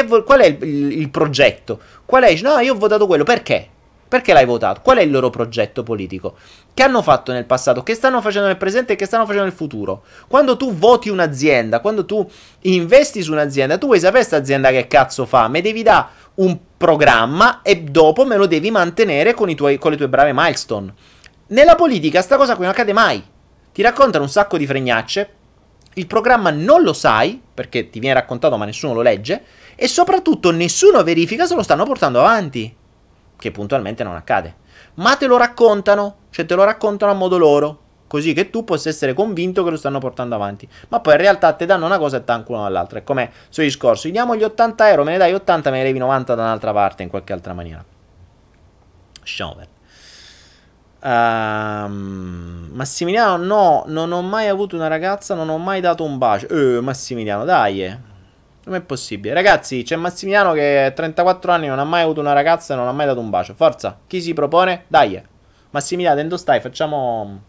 Vo- 0.07 0.23
qual 0.25 0.41
è 0.41 0.47
il, 0.47 0.63
il, 0.63 1.01
il, 1.01 1.11
progetto? 1.11 1.81
Qual 2.05 2.23
è? 2.23 2.41
No, 2.41 2.59
io 2.59 2.75
ho 2.75 2.79
votato 2.79 3.07
quello, 3.07 3.25
perché? 3.25 3.69
Perché 4.09 4.33
l'hai 4.33 4.47
votato? 4.47 4.81
Qual 4.83 4.97
è 4.97 5.03
il 5.03 5.11
loro 5.11 5.29
progetto 5.29 5.83
politico? 5.83 6.37
Che 6.73 6.83
hanno 6.83 7.03
fatto 7.03 7.31
nel 7.31 7.45
passato? 7.45 7.83
Che 7.83 7.95
stanno 7.95 8.23
facendo 8.23 8.47
nel 8.47 8.57
presente 8.57 8.95
e 8.95 8.97
che 8.97 9.05
stanno 9.05 9.27
facendo 9.27 9.45
nel 9.45 9.55
futuro? 9.55 10.03
Quando 10.27 10.57
tu 10.57 10.75
voti 10.75 11.11
un'azienda, 11.11 11.81
quando 11.81 12.07
tu 12.07 12.27
investi 12.63 13.23
su 13.23 13.33
un'azienda, 13.33 13.77
tu 13.77 13.87
vuoi 13.87 13.99
sapere 13.99 14.21
questa 14.21 14.37
azienda 14.37 14.71
che 14.71 14.87
cazzo 14.87 15.27
fa? 15.27 15.49
Me 15.49 15.61
devi 15.61 15.83
dare 15.83 16.07
un 16.37 16.59
programma 16.79 17.61
e 17.61 17.83
dopo 17.83 18.25
me 18.25 18.37
lo 18.37 18.47
devi 18.47 18.71
mantenere 18.71 19.35
con, 19.35 19.55
tuoi, 19.55 19.77
con 19.77 19.91
le 19.91 19.99
tue 19.99 20.09
brave 20.09 20.33
milestone. 20.33 20.95
Nella 21.49 21.75
politica 21.75 22.23
sta 22.23 22.37
cosa 22.37 22.55
qui 22.55 22.65
non 22.65 22.73
accade 22.73 22.95
mai. 22.95 23.23
Ti 23.73 23.83
raccontano 23.83 24.25
un 24.25 24.31
sacco 24.31 24.57
di 24.57 24.67
fregnacce, 24.67 25.35
il 25.95 26.07
programma 26.07 26.51
non 26.51 26.83
lo 26.83 26.93
sai, 26.93 27.41
perché 27.53 27.91
ti 27.91 27.99
viene 27.99 28.15
raccontato 28.15 28.57
ma 28.57 28.65
nessuno 28.65 28.95
lo 28.95 29.03
legge, 29.03 29.43
e 29.75 29.87
soprattutto 29.87 30.51
nessuno 30.51 31.03
verifica 31.03 31.45
se 31.45 31.55
lo 31.55 31.63
stanno 31.63 31.85
portando 31.85 32.21
avanti, 32.21 32.75
che 33.39 33.51
puntualmente 33.51 34.05
non 34.05 34.15
accade. 34.15 34.55
Ma 34.95 35.17
te 35.17 35.27
lo 35.27 35.37
raccontano, 35.37 36.17
cioè 36.31 36.45
te 36.45 36.55
lo 36.55 36.65
raccontano 36.65 37.13
a 37.13 37.15
modo 37.15 37.39
loro 37.39 37.87
così 38.09 38.33
che 38.33 38.51
tu 38.51 38.65
possa 38.65 38.89
essere 38.89 39.15
convinto 39.15 39.63
che 39.63 39.71
lo 39.71 39.77
stanno 39.77 40.01
portando 40.01 40.35
avanti. 40.35 40.69
Ma 40.89 40.99
poi 40.99 41.15
in 41.15 41.21
realtà 41.21 41.53
ti 41.53 41.65
danno 41.67 41.87
una 41.87 41.99
cosa 41.99 42.17
e 42.17 42.25
tanculo 42.25 42.63
dall'altra. 42.63 42.99
È 42.99 43.05
come 43.05 43.31
sul 43.51 43.65
discorso, 43.65 44.09
gli 44.09 44.13
diamo 44.13 44.35
gli 44.35 44.43
80 44.43 44.89
euro, 44.89 45.05
me 45.05 45.13
ne 45.13 45.19
dai 45.19 45.35
80, 45.35 45.71
me 45.71 45.79
ne 45.79 45.85
levi 45.85 45.99
90 45.99 46.35
da 46.35 46.43
un'altra 46.43 46.73
parte, 46.73 47.05
in 47.05 47.09
qualche 47.09 47.33
altra 47.33 47.53
maniera. 47.53 47.85
Sciaver. 49.23 49.69
Uh, 51.01 51.07
ehm, 51.07 52.71
Massimiliano, 52.73 53.45
no, 53.45 53.85
non 53.87 54.11
ho 54.11 54.23
mai 54.23 54.49
avuto 54.49 54.75
una 54.75 54.89
ragazza, 54.89 55.35
non 55.35 55.49
ho 55.49 55.59
mai 55.59 55.81
dato 55.81 56.03
un 56.03 56.19
bacio. 56.19 56.49
Eh, 56.49 56.81
Massimiliano, 56.81 57.45
dai. 57.45 58.08
Eh. 58.69 58.71
Com'è 58.71 58.81
possibile? 58.83 59.35
Ragazzi, 59.35 59.83
c'è 59.83 59.97
Massimiliano 59.97 60.53
che 60.53 60.85
ha 60.85 60.91
34 60.91 61.53
anni, 61.53 61.67
non 61.67 61.79
ha 61.79 61.85
mai 61.85 62.03
avuto 62.03 62.21
una 62.21 62.33
ragazza 62.33 62.75
e 62.75 62.77
non 62.77 62.87
ha 62.87 62.93
mai 62.93 63.07
dato 63.07 63.21
un 63.21 63.31
bacio. 63.31 63.55
Forza, 63.55 63.99
chi 64.07 64.21
si 64.21 64.35
propone? 64.35 64.85
Dai. 64.89 65.15
Eh. 65.15 65.23
Massimiliano, 65.71 66.23
dove 66.23 66.37
stai? 66.37 66.61
Facciamo 66.61 67.43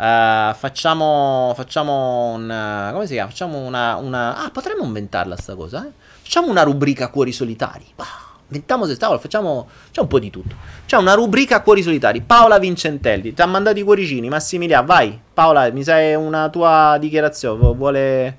Uh, 0.00 0.54
facciamo, 0.54 1.52
facciamo 1.54 2.32
un. 2.32 2.90
Come 2.90 3.06
si 3.06 3.12
chiama? 3.12 3.28
Facciamo 3.28 3.58
una. 3.58 3.96
una 3.96 4.44
ah, 4.44 4.50
potremmo 4.50 4.82
inventarla 4.84 5.36
sta 5.36 5.54
cosa, 5.54 5.86
eh? 5.86 5.92
Facciamo 6.22 6.48
una 6.48 6.62
rubrica 6.62 7.08
Cuori 7.08 7.32
Solitari. 7.32 7.84
Bah, 7.96 8.06
inventiamo 8.46 8.86
se 8.86 8.94
stavo, 8.94 9.18
facciamo. 9.18 9.68
C'è 9.90 10.00
un 10.00 10.06
po' 10.06 10.18
di 10.18 10.30
tutto. 10.30 10.54
C'è 10.86 10.96
una 10.96 11.12
rubrica 11.12 11.60
Cuori 11.60 11.82
Solitari. 11.82 12.22
Paola 12.22 12.58
Vincentelli. 12.58 13.34
Ti 13.34 13.42
ha 13.42 13.46
mandato 13.46 13.78
i 13.78 13.82
cuoricini. 13.82 14.30
Massimiliano, 14.30 14.86
vai. 14.86 15.20
Paola, 15.34 15.70
mi 15.70 15.84
sai 15.84 16.14
una 16.14 16.48
tua 16.48 16.96
dichiarazione. 16.98 17.74
Vuole. 17.74 18.38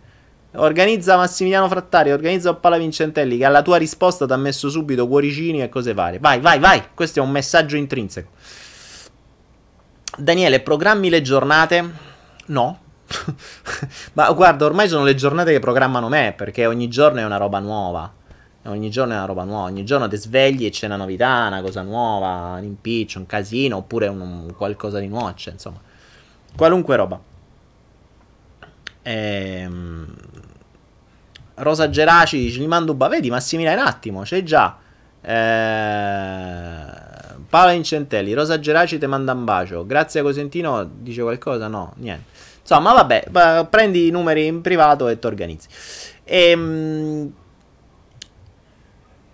Organizza 0.54 1.16
Massimiliano 1.16 1.70
Frattari, 1.70 2.12
organizza 2.12 2.54
Paola 2.54 2.78
Vincentelli 2.78 3.38
che 3.38 3.45
alla 3.45 3.62
tua 3.62 3.78
risposta 3.78 4.26
ti 4.26 4.34
ha 4.34 4.38
messo 4.38 4.70
subito 4.70 5.08
cuoricini 5.08 5.62
e 5.62 5.70
cose 5.70 5.93
varie. 5.93 6.20
Vai, 6.20 6.41
vai, 6.41 6.60
vai. 6.60 6.84
Questo 6.93 7.20
è 7.20 7.22
un 7.22 7.32
messaggio 7.32 7.78
intrinseco. 7.78 8.30
Daniele, 10.18 10.60
programmi 10.60 11.10
le 11.10 11.22
giornate? 11.22 11.89
No. 12.47 12.80
Ma 14.14 14.30
guarda, 14.34 14.66
ormai 14.66 14.89
sono 14.89 15.06
le 15.06 15.16
giornate 15.16 15.54
che 15.54 15.60
programmano 15.60 16.10
me, 16.10 16.34
perché 16.36 16.66
ogni 16.66 16.89
giorno 16.89 17.20
è 17.22 17.24
una 17.24 17.38
roba 17.38 17.60
nuova. 17.60 18.12
Ogni 18.66 18.89
giorno 18.89 19.14
è 19.14 19.16
una 19.16 19.26
roba 19.26 19.43
nuova, 19.43 19.64
ogni 19.64 19.86
giorno 19.86 20.08
ti 20.08 20.18
svegli 20.18 20.66
e 20.66 20.70
c'è 20.70 20.86
una 20.86 20.97
novità, 20.97 21.45
una 21.47 21.62
cosa 21.62 21.82
nuova, 21.82 22.58
un 22.58 22.64
impiccio, 22.64 23.20
un 23.20 23.26
casino, 23.26 23.78
oppure 23.78 24.08
un, 24.08 24.20
un 24.20 24.54
qualcosa 24.56 24.99
di 24.99 25.08
nuovo, 25.08 25.34
cioè, 25.34 25.54
insomma. 25.54 25.80
Qualunque 26.56 26.95
roba. 26.97 27.20
Ehm... 29.04 30.14
Rosa 31.56 31.89
Geraci 31.89 32.38
dice, 32.38 32.60
gli 32.60 32.68
mando 32.68 32.93
ba- 32.93 33.08
vedi 33.08 33.30
Massimiliano 33.30 33.82
un 33.82 33.88
attimo, 33.88 34.22
c'è 34.22 34.43
già. 34.43 34.78
Ehm... 35.22 36.99
Paola 37.49 37.72
Incentelli, 37.72 38.34
Rosa 38.34 38.60
Geraci 38.60 38.98
te 38.98 39.07
manda 39.07 39.34
un 39.34 39.44
bacio. 39.44 39.86
Grazie 39.86 40.22
a 40.22 40.23
Cosentino 40.23 40.90
dice 40.91 41.22
qualcosa? 41.22 41.68
No, 41.68 41.94
niente. 41.98 42.30
Insomma, 42.61 42.94
vabbè, 42.94 43.65
prendi 43.69 44.07
i 44.07 44.11
numeri 44.11 44.45
in 44.45 44.61
privato 44.61 45.07
e 45.07 45.19
ti 45.19 45.28
organizzi. 45.28 45.68
Ehm... 46.23 47.34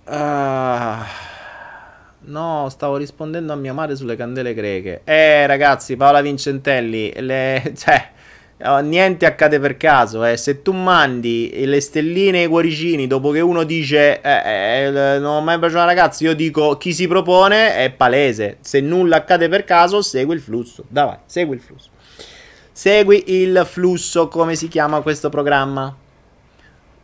Uh... 0.05 1.25
No, 2.27 2.67
stavo 2.69 2.97
rispondendo 2.97 3.53
a 3.53 3.55
mia 3.55 3.73
madre 3.73 3.95
sulle 3.95 4.15
candele 4.17 4.53
greche. 4.53 5.01
Eh, 5.05 5.45
ragazzi, 5.45 5.95
Paola 5.95 6.21
Vincentelli, 6.21 7.13
le... 7.21 7.71
cioè, 7.77 8.09
Oh, 8.63 8.79
niente 8.79 9.27
accade 9.27 9.59
per 9.59 9.77
caso, 9.77 10.25
eh. 10.25 10.35
Se 10.35 10.63
tu 10.63 10.71
mandi 10.71 11.63
le 11.65 11.79
stelline 11.79 12.39
e 12.39 12.43
i 12.45 12.47
cuoricini 12.47 13.05
dopo 13.05 13.29
che 13.29 13.39
uno 13.39 13.63
dice 13.63 14.19
eh, 14.19 14.85
eh, 14.85 15.19
non 15.19 15.35
ho 15.35 15.41
mai 15.41 15.59
baciato 15.59 15.77
una 15.77 15.85
ragazza, 15.85 16.23
io 16.23 16.33
dico 16.33 16.75
chi 16.77 16.91
si 16.91 17.07
propone 17.07 17.75
è 17.75 17.91
palese. 17.91 18.57
Se 18.61 18.81
nulla 18.81 19.17
accade 19.17 19.47
per 19.47 19.63
caso, 19.63 20.01
segui 20.01 20.33
il 20.33 20.41
flusso. 20.41 20.85
Dai, 20.87 21.17
segui 21.27 21.55
il 21.55 21.61
flusso. 21.61 21.89
Segui 22.71 23.23
il 23.27 23.63
flusso, 23.69 24.27
come 24.27 24.55
si 24.55 24.67
chiama 24.67 25.01
questo 25.01 25.29
programma? 25.29 25.95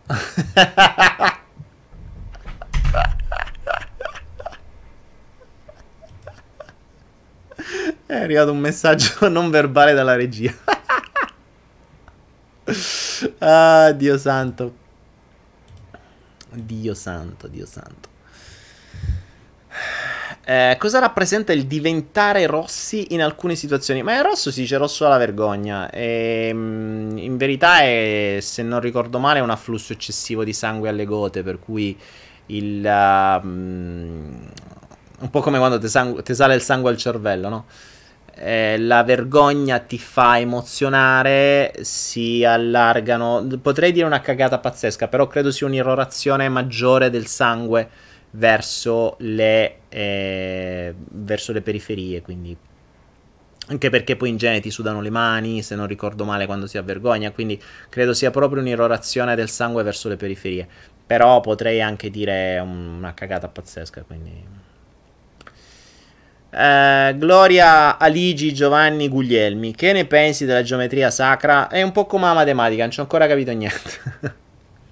è 8.07 8.15
arrivato 8.15 8.51
un 8.51 8.59
messaggio 8.59 9.29
non 9.29 9.49
verbale 9.49 9.93
dalla 9.93 10.15
regia 10.15 10.53
ah, 13.39 13.91
Dio 13.91 14.17
santo. 14.17 14.81
Dio 16.51 16.93
santo, 16.93 17.47
Dio 17.47 17.65
santo. 17.65 18.11
Eh, 20.45 20.75
cosa 20.77 20.99
rappresenta 20.99 21.53
il 21.53 21.65
diventare 21.65 22.45
rossi 22.45 23.13
in 23.13 23.21
alcune 23.21 23.55
situazioni? 23.55 24.03
Ma 24.03 24.17
il 24.17 24.23
rosso 24.23 24.51
si 24.51 24.61
dice 24.61 24.77
rosso 24.77 25.05
alla 25.05 25.17
vergogna. 25.17 25.89
E, 25.89 26.47
ehm, 26.49 27.17
in 27.17 27.37
verità 27.37 27.79
è, 27.79 28.37
se 28.41 28.61
non 28.61 28.79
ricordo 28.79 29.19
male, 29.19 29.39
un 29.39 29.49
afflusso 29.49 29.93
eccessivo 29.93 30.43
di 30.43 30.53
sangue 30.53 30.89
alle 30.89 31.05
gote, 31.05 31.43
per 31.43 31.59
cui 31.59 31.97
il... 32.47 32.83
Uh, 32.83 33.47
un 35.23 35.29
po' 35.29 35.39
come 35.39 35.57
quando 35.57 35.79
ti 35.79 35.87
sale 36.33 36.55
il 36.55 36.61
sangue 36.61 36.89
al 36.89 36.97
cervello, 36.97 37.47
no? 37.47 37.65
Eh, 38.35 38.77
la 38.79 39.03
vergogna 39.03 39.79
ti 39.79 39.97
fa 39.97 40.39
emozionare, 40.39 41.73
si 41.81 42.43
allargano. 42.43 43.47
Potrei 43.61 43.91
dire 43.91 44.05
una 44.05 44.21
cagata 44.21 44.59
pazzesca, 44.59 45.07
però 45.07 45.27
credo 45.27 45.51
sia 45.51 45.67
un'irrorazione 45.67 46.49
maggiore 46.49 47.09
del 47.09 47.27
sangue 47.27 47.89
verso 48.31 49.15
le, 49.19 49.81
eh, 49.89 50.93
verso 50.97 51.51
le 51.51 51.61
periferie. 51.61 52.21
Quindi. 52.21 52.57
Anche 53.67 53.89
perché 53.89 54.17
poi 54.17 54.27
in 54.29 54.37
genere 54.37 54.59
ti 54.59 54.69
sudano 54.69 54.99
le 54.99 55.09
mani, 55.09 55.61
se 55.63 55.75
non 55.75 55.87
ricordo 55.87 56.25
male, 56.25 56.45
quando 56.45 56.67
si 56.67 56.77
ha 56.77 56.81
vergogna. 56.81 57.31
Quindi 57.31 57.61
credo 57.89 58.13
sia 58.13 58.31
proprio 58.31 58.61
un'irrorazione 58.61 59.35
del 59.35 59.49
sangue 59.49 59.83
verso 59.83 60.09
le 60.09 60.17
periferie. 60.17 60.67
Però 61.05 61.39
potrei 61.39 61.81
anche 61.81 62.09
dire 62.09 62.59
una 62.59 63.13
cagata 63.13 63.47
pazzesca. 63.47 64.01
Quindi. 64.01 64.62
Uh, 66.53 67.17
Gloria 67.17 67.97
Aligi 67.97 68.53
Giovanni 68.53 69.09
Guglielmi, 69.09 69.73
che 69.73 69.91
ne 69.91 70.05
pensi 70.05 70.45
della 70.45 70.61
geometria 70.61 71.09
sacra? 71.09 71.67
È 71.67 71.81
un 71.81 71.91
po' 71.91 72.05
come 72.05 72.25
la 72.25 72.33
matematica, 72.33 72.83
non 72.83 72.91
ci 72.91 72.99
ho 72.99 73.03
ancora 73.03 73.25
capito 73.25 73.51
niente. 73.53 74.35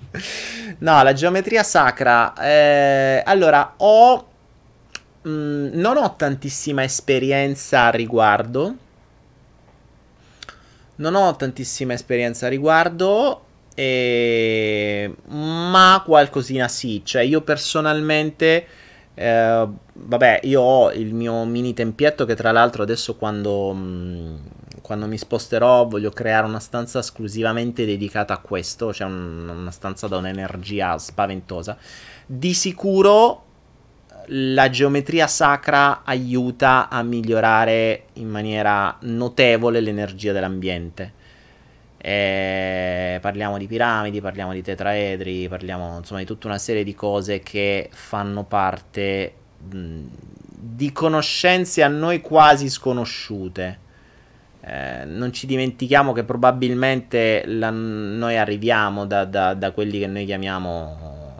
no, 0.79 1.03
la 1.03 1.13
geometria 1.13 1.61
sacra. 1.61 2.33
Eh, 2.33 3.21
allora, 3.23 3.75
ho. 3.77 4.27
Mh, 5.21 5.29
mm, 5.29 5.69
non 5.73 5.97
ho 5.97 6.15
tantissima 6.15 6.83
esperienza 6.83 7.85
a 7.85 7.89
riguardo. 7.91 8.75
Non 10.95 11.13
ho 11.13 11.35
tantissima 11.35 11.93
esperienza 11.93 12.47
a 12.47 12.49
riguardo, 12.49 13.45
e... 13.75 15.13
ma 15.27 16.01
qualcosina 16.03 16.67
sì. 16.67 17.03
Cioè, 17.05 17.21
io 17.21 17.41
personalmente, 17.41 18.65
eh, 19.13 19.67
vabbè, 19.93 20.39
io 20.43 20.61
ho 20.61 20.91
il 20.91 21.13
mio 21.13 21.45
mini 21.45 21.73
tempietto 21.73 22.25
che 22.25 22.35
tra 22.35 22.51
l'altro 22.51 22.83
adesso 22.83 23.15
quando, 23.15 23.73
mh, 23.73 24.39
quando 24.81 25.07
mi 25.07 25.17
sposterò 25.17 25.85
voglio 25.85 26.11
creare 26.11 26.47
una 26.47 26.59
stanza 26.59 26.99
esclusivamente 26.99 27.85
dedicata 27.85 28.33
a 28.33 28.39
questo, 28.39 28.93
cioè 28.93 29.07
un, 29.07 29.47
una 29.49 29.71
stanza 29.71 30.07
da 30.07 30.17
un'energia 30.17 30.97
spaventosa. 30.97 31.77
Di 32.25 32.53
sicuro 32.53 33.45
la 34.27 34.69
geometria 34.69 35.27
sacra 35.27 36.03
aiuta 36.03 36.87
a 36.89 37.03
migliorare 37.03 38.05
in 38.13 38.29
maniera 38.29 38.95
notevole 39.01 39.81
l'energia 39.81 40.31
dell'ambiente. 40.31 41.19
E 42.03 43.19
parliamo 43.21 43.59
di 43.59 43.67
piramidi, 43.67 44.21
parliamo 44.21 44.53
di 44.53 44.63
tetraedri, 44.63 45.47
parliamo 45.47 45.97
insomma 45.97 46.19
di 46.19 46.25
tutta 46.25 46.47
una 46.47 46.57
serie 46.57 46.83
di 46.83 46.95
cose 46.95 47.41
che 47.41 47.89
fanno 47.91 48.43
parte 48.43 49.33
mh, 49.71 50.05
di 50.47 50.91
conoscenze 50.91 51.83
a 51.83 51.87
noi 51.87 52.21
quasi 52.21 52.69
sconosciute. 52.69 53.89
Eh, 54.61 55.05
non 55.05 55.31
ci 55.31 55.45
dimentichiamo 55.45 56.11
che 56.11 56.23
probabilmente 56.23 57.43
la, 57.45 57.69
noi 57.69 58.35
arriviamo 58.35 59.05
da, 59.05 59.25
da, 59.25 59.53
da 59.53 59.71
quelli 59.71 59.99
che 59.99 60.07
noi 60.07 60.25
chiamiamo 60.25 61.35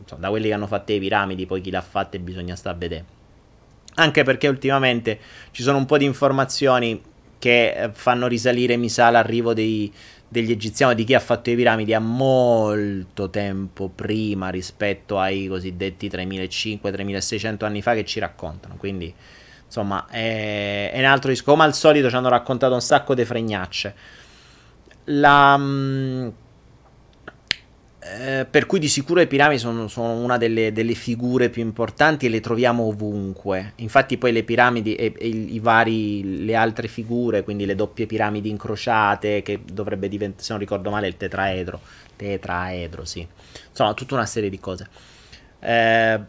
insomma, 0.00 0.20
da 0.20 0.30
quelli 0.30 0.48
che 0.48 0.52
hanno 0.52 0.66
fatto 0.66 0.92
le 0.92 0.98
piramidi, 0.98 1.46
poi 1.46 1.60
chi 1.60 1.70
l'ha 1.70 1.80
fatta 1.80 2.18
bisogna 2.18 2.56
stare 2.56 2.74
a 2.74 2.78
vedere. 2.78 3.04
Anche 3.94 4.24
perché 4.24 4.48
ultimamente 4.48 5.20
ci 5.52 5.62
sono 5.62 5.78
un 5.78 5.86
po' 5.86 5.98
di 5.98 6.06
informazioni 6.06 7.00
che 7.42 7.72
eh, 7.72 7.90
fanno 7.92 8.28
risalire, 8.28 8.76
mi 8.76 8.88
sa, 8.88 9.10
l'arrivo 9.10 9.52
dei, 9.52 9.92
degli 10.28 10.52
egiziani, 10.52 10.94
di 10.94 11.02
chi 11.02 11.14
ha 11.14 11.18
fatto 11.18 11.50
le 11.50 11.56
piramidi 11.56 11.92
a 11.92 11.98
molto 11.98 13.30
tempo 13.30 13.88
prima 13.88 14.48
rispetto 14.48 15.18
ai 15.18 15.48
cosiddetti 15.48 16.06
3500-3600 16.08 17.64
anni 17.64 17.82
fa 17.82 17.94
che 17.94 18.04
ci 18.04 18.20
raccontano. 18.20 18.76
Quindi, 18.76 19.12
insomma, 19.64 20.06
è, 20.08 20.92
è 20.92 20.98
un 21.00 21.04
altro 21.04 21.30
disco. 21.30 21.50
Come 21.50 21.64
al 21.64 21.74
solito 21.74 22.08
ci 22.08 22.14
hanno 22.14 22.28
raccontato 22.28 22.74
un 22.74 22.80
sacco 22.80 23.12
di 23.12 23.24
fregnacce. 23.24 23.94
La... 25.06 25.56
Mh, 25.56 25.62
mm, 25.64 26.28
eh, 28.04 28.46
per 28.50 28.66
cui 28.66 28.80
di 28.80 28.88
sicuro 28.88 29.20
le 29.20 29.28
piramidi 29.28 29.60
sono, 29.60 29.86
sono 29.86 30.14
una 30.14 30.36
delle, 30.36 30.72
delle, 30.72 30.94
figure 30.94 31.50
più 31.50 31.62
importanti 31.62 32.26
e 32.26 32.30
le 32.30 32.40
troviamo 32.40 32.82
ovunque. 32.82 33.74
Infatti 33.76 34.18
poi 34.18 34.32
le 34.32 34.42
piramidi 34.42 34.96
e, 34.96 35.14
e 35.16 35.28
i, 35.28 35.60
vari, 35.60 36.44
le 36.44 36.56
altre 36.56 36.88
figure, 36.88 37.44
quindi 37.44 37.64
le 37.64 37.76
doppie 37.76 38.06
piramidi 38.06 38.50
incrociate, 38.50 39.42
che 39.42 39.60
dovrebbe 39.64 40.08
diventare, 40.08 40.42
se 40.42 40.50
non 40.50 40.60
ricordo 40.60 40.90
male, 40.90 41.06
il 41.06 41.16
tetraedro. 41.16 41.80
Tetraedro, 42.16 43.04
sì. 43.04 43.24
Insomma, 43.70 43.94
tutta 43.94 44.14
una 44.14 44.26
serie 44.26 44.50
di 44.50 44.58
cose. 44.58 44.88
Eh, 45.60 46.20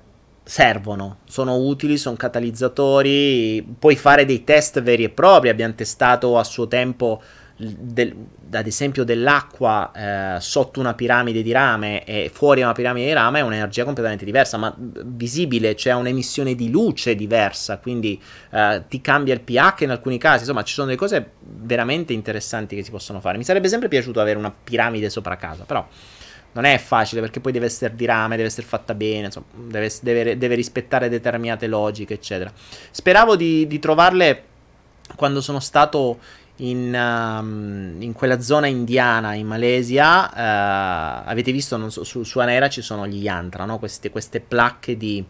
servono, 0.44 1.20
sono 1.26 1.56
utili, 1.56 1.98
sono 1.98 2.16
catalizzatori, 2.16 3.66
puoi 3.80 3.96
fare 3.96 4.26
dei 4.26 4.44
test 4.44 4.80
veri 4.82 5.06
e 5.06 5.10
propri, 5.10 5.50
abbiamo 5.50 5.74
testato 5.74 6.38
a 6.38 6.44
suo 6.44 6.68
tempo 6.68 7.22
del, 7.56 8.16
ad 8.52 8.68
esempio 8.68 9.04
dell'acqua 9.04 9.92
eh, 10.36 10.42
sotto 10.42 10.80
una 10.80 10.94
piramide 10.94 11.42
di 11.42 11.52
rame 11.52 12.04
e 12.04 12.32
fuori 12.34 12.62
una 12.62 12.72
piramide 12.74 13.08
di 13.08 13.14
rame 13.14 13.40
è 13.40 13.42
un'energia 13.42 13.84
completamente 13.84 14.26
diversa, 14.26 14.58
ma 14.58 14.74
visibile, 14.78 15.76
c'è 15.76 15.94
un'emissione 15.94 16.56
di 16.56 16.70
luce 16.70 17.16
diversa, 17.16 17.78
quindi 17.78 18.22
eh, 18.52 18.84
ti 18.88 19.02
cambia 19.02 19.34
il 19.34 19.42
pH 19.42 19.82
in 19.82 19.92
alcuni 19.92 20.18
casi, 20.18 20.40
insomma 20.40 20.64
ci 20.64 20.74
sono 20.74 20.88
delle 20.88 20.98
cose 20.98 21.32
veramente 21.40 22.14
interessanti 22.14 22.76
che 22.76 22.84
si 22.84 22.92
possono 22.92 23.20
fare. 23.20 23.38
Mi 23.38 23.44
sarebbe 23.44 23.68
sempre 23.68 23.88
piaciuto 23.88 24.20
avere 24.20 24.38
una 24.40 24.52
piramide 24.52 25.10
sopra 25.10 25.36
casa, 25.36 25.64
però 25.64 25.88
non 26.54 26.66
è 26.66 26.78
facile 26.78 27.22
perché 27.22 27.40
poi 27.40 27.52
deve 27.52 27.66
essere 27.66 27.96
di 27.96 28.06
rame, 28.06 28.36
deve 28.36 28.48
essere 28.48 28.66
fatta 28.66 28.94
bene, 28.94 29.26
insomma, 29.26 29.46
deve, 29.56 29.92
deve, 30.02 30.38
deve 30.38 30.56
rispettare 30.56 31.10
determinate 31.10 31.68
logiche, 31.68 32.16
eccetera. 32.16 32.52
Speravo 32.92 33.36
di, 33.36 33.66
di 33.68 33.80
trovarle 33.80 34.44
quando 35.16 35.42
sono 35.42 35.60
stato 35.60 36.20
in, 36.58 36.94
um, 36.94 37.96
in, 38.00 38.14
quella 38.14 38.40
zona 38.40 38.68
indiana 38.68 39.34
in 39.34 39.48
Malesia, 39.48 40.30
uh, 40.30 41.28
avete 41.28 41.52
visto 41.52 41.90
so, 41.90 42.04
su, 42.04 42.24
su 42.24 42.40
Anera 42.40 42.70
ci 42.70 42.82
sono 42.82 43.08
gli 43.08 43.22
yantra, 43.22 43.66
no? 43.66 43.80
queste, 43.80 44.12
queste, 44.12 44.40
placche 44.40 44.96
di, 44.96 45.24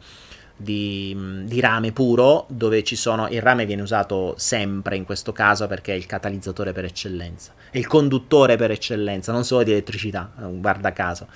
di, 0.56 1.16
di, 1.46 1.60
rame 1.62 1.94
puro, 1.94 2.46
dove 2.50 2.84
ci 2.84 2.98
sono, 2.98 3.30
il 3.30 3.42
rame 3.42 3.66
viene 3.66 3.82
usato 3.82 4.34
sempre 4.38 4.98
in 4.98 5.06
questo 5.06 5.32
caso 5.32 5.66
perché 5.68 5.94
è 5.94 5.96
il 5.96 6.06
catalizzatore 6.06 6.74
per 6.74 6.86
eccellenza, 6.86 7.54
è 7.70 7.78
il 7.78 7.88
conduttore 7.88 8.58
per 8.58 8.72
eccellenza, 8.72 9.32
non 9.32 9.46
solo 9.46 9.64
di 9.64 9.72
elettricità, 9.72 10.30
guarda 10.36 10.92
caso. 10.92 11.28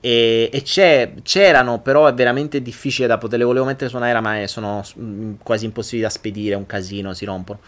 E, 0.00 0.48
e 0.52 0.62
c'erano, 0.62 1.80
però 1.80 2.06
è 2.06 2.14
veramente 2.14 2.62
difficile 2.62 3.08
da 3.08 3.18
poter, 3.18 3.40
le 3.40 3.44
volevo 3.44 3.64
mettere 3.64 3.90
su 3.90 3.96
Anera, 3.96 4.20
ma 4.20 4.46
sono 4.46 4.84
mm, 4.96 5.34
quasi 5.42 5.64
impossibili 5.64 6.02
da 6.02 6.10
spedire, 6.10 6.54
è 6.54 6.56
un 6.56 6.66
casino, 6.66 7.12
si 7.14 7.24
rompono 7.24 7.58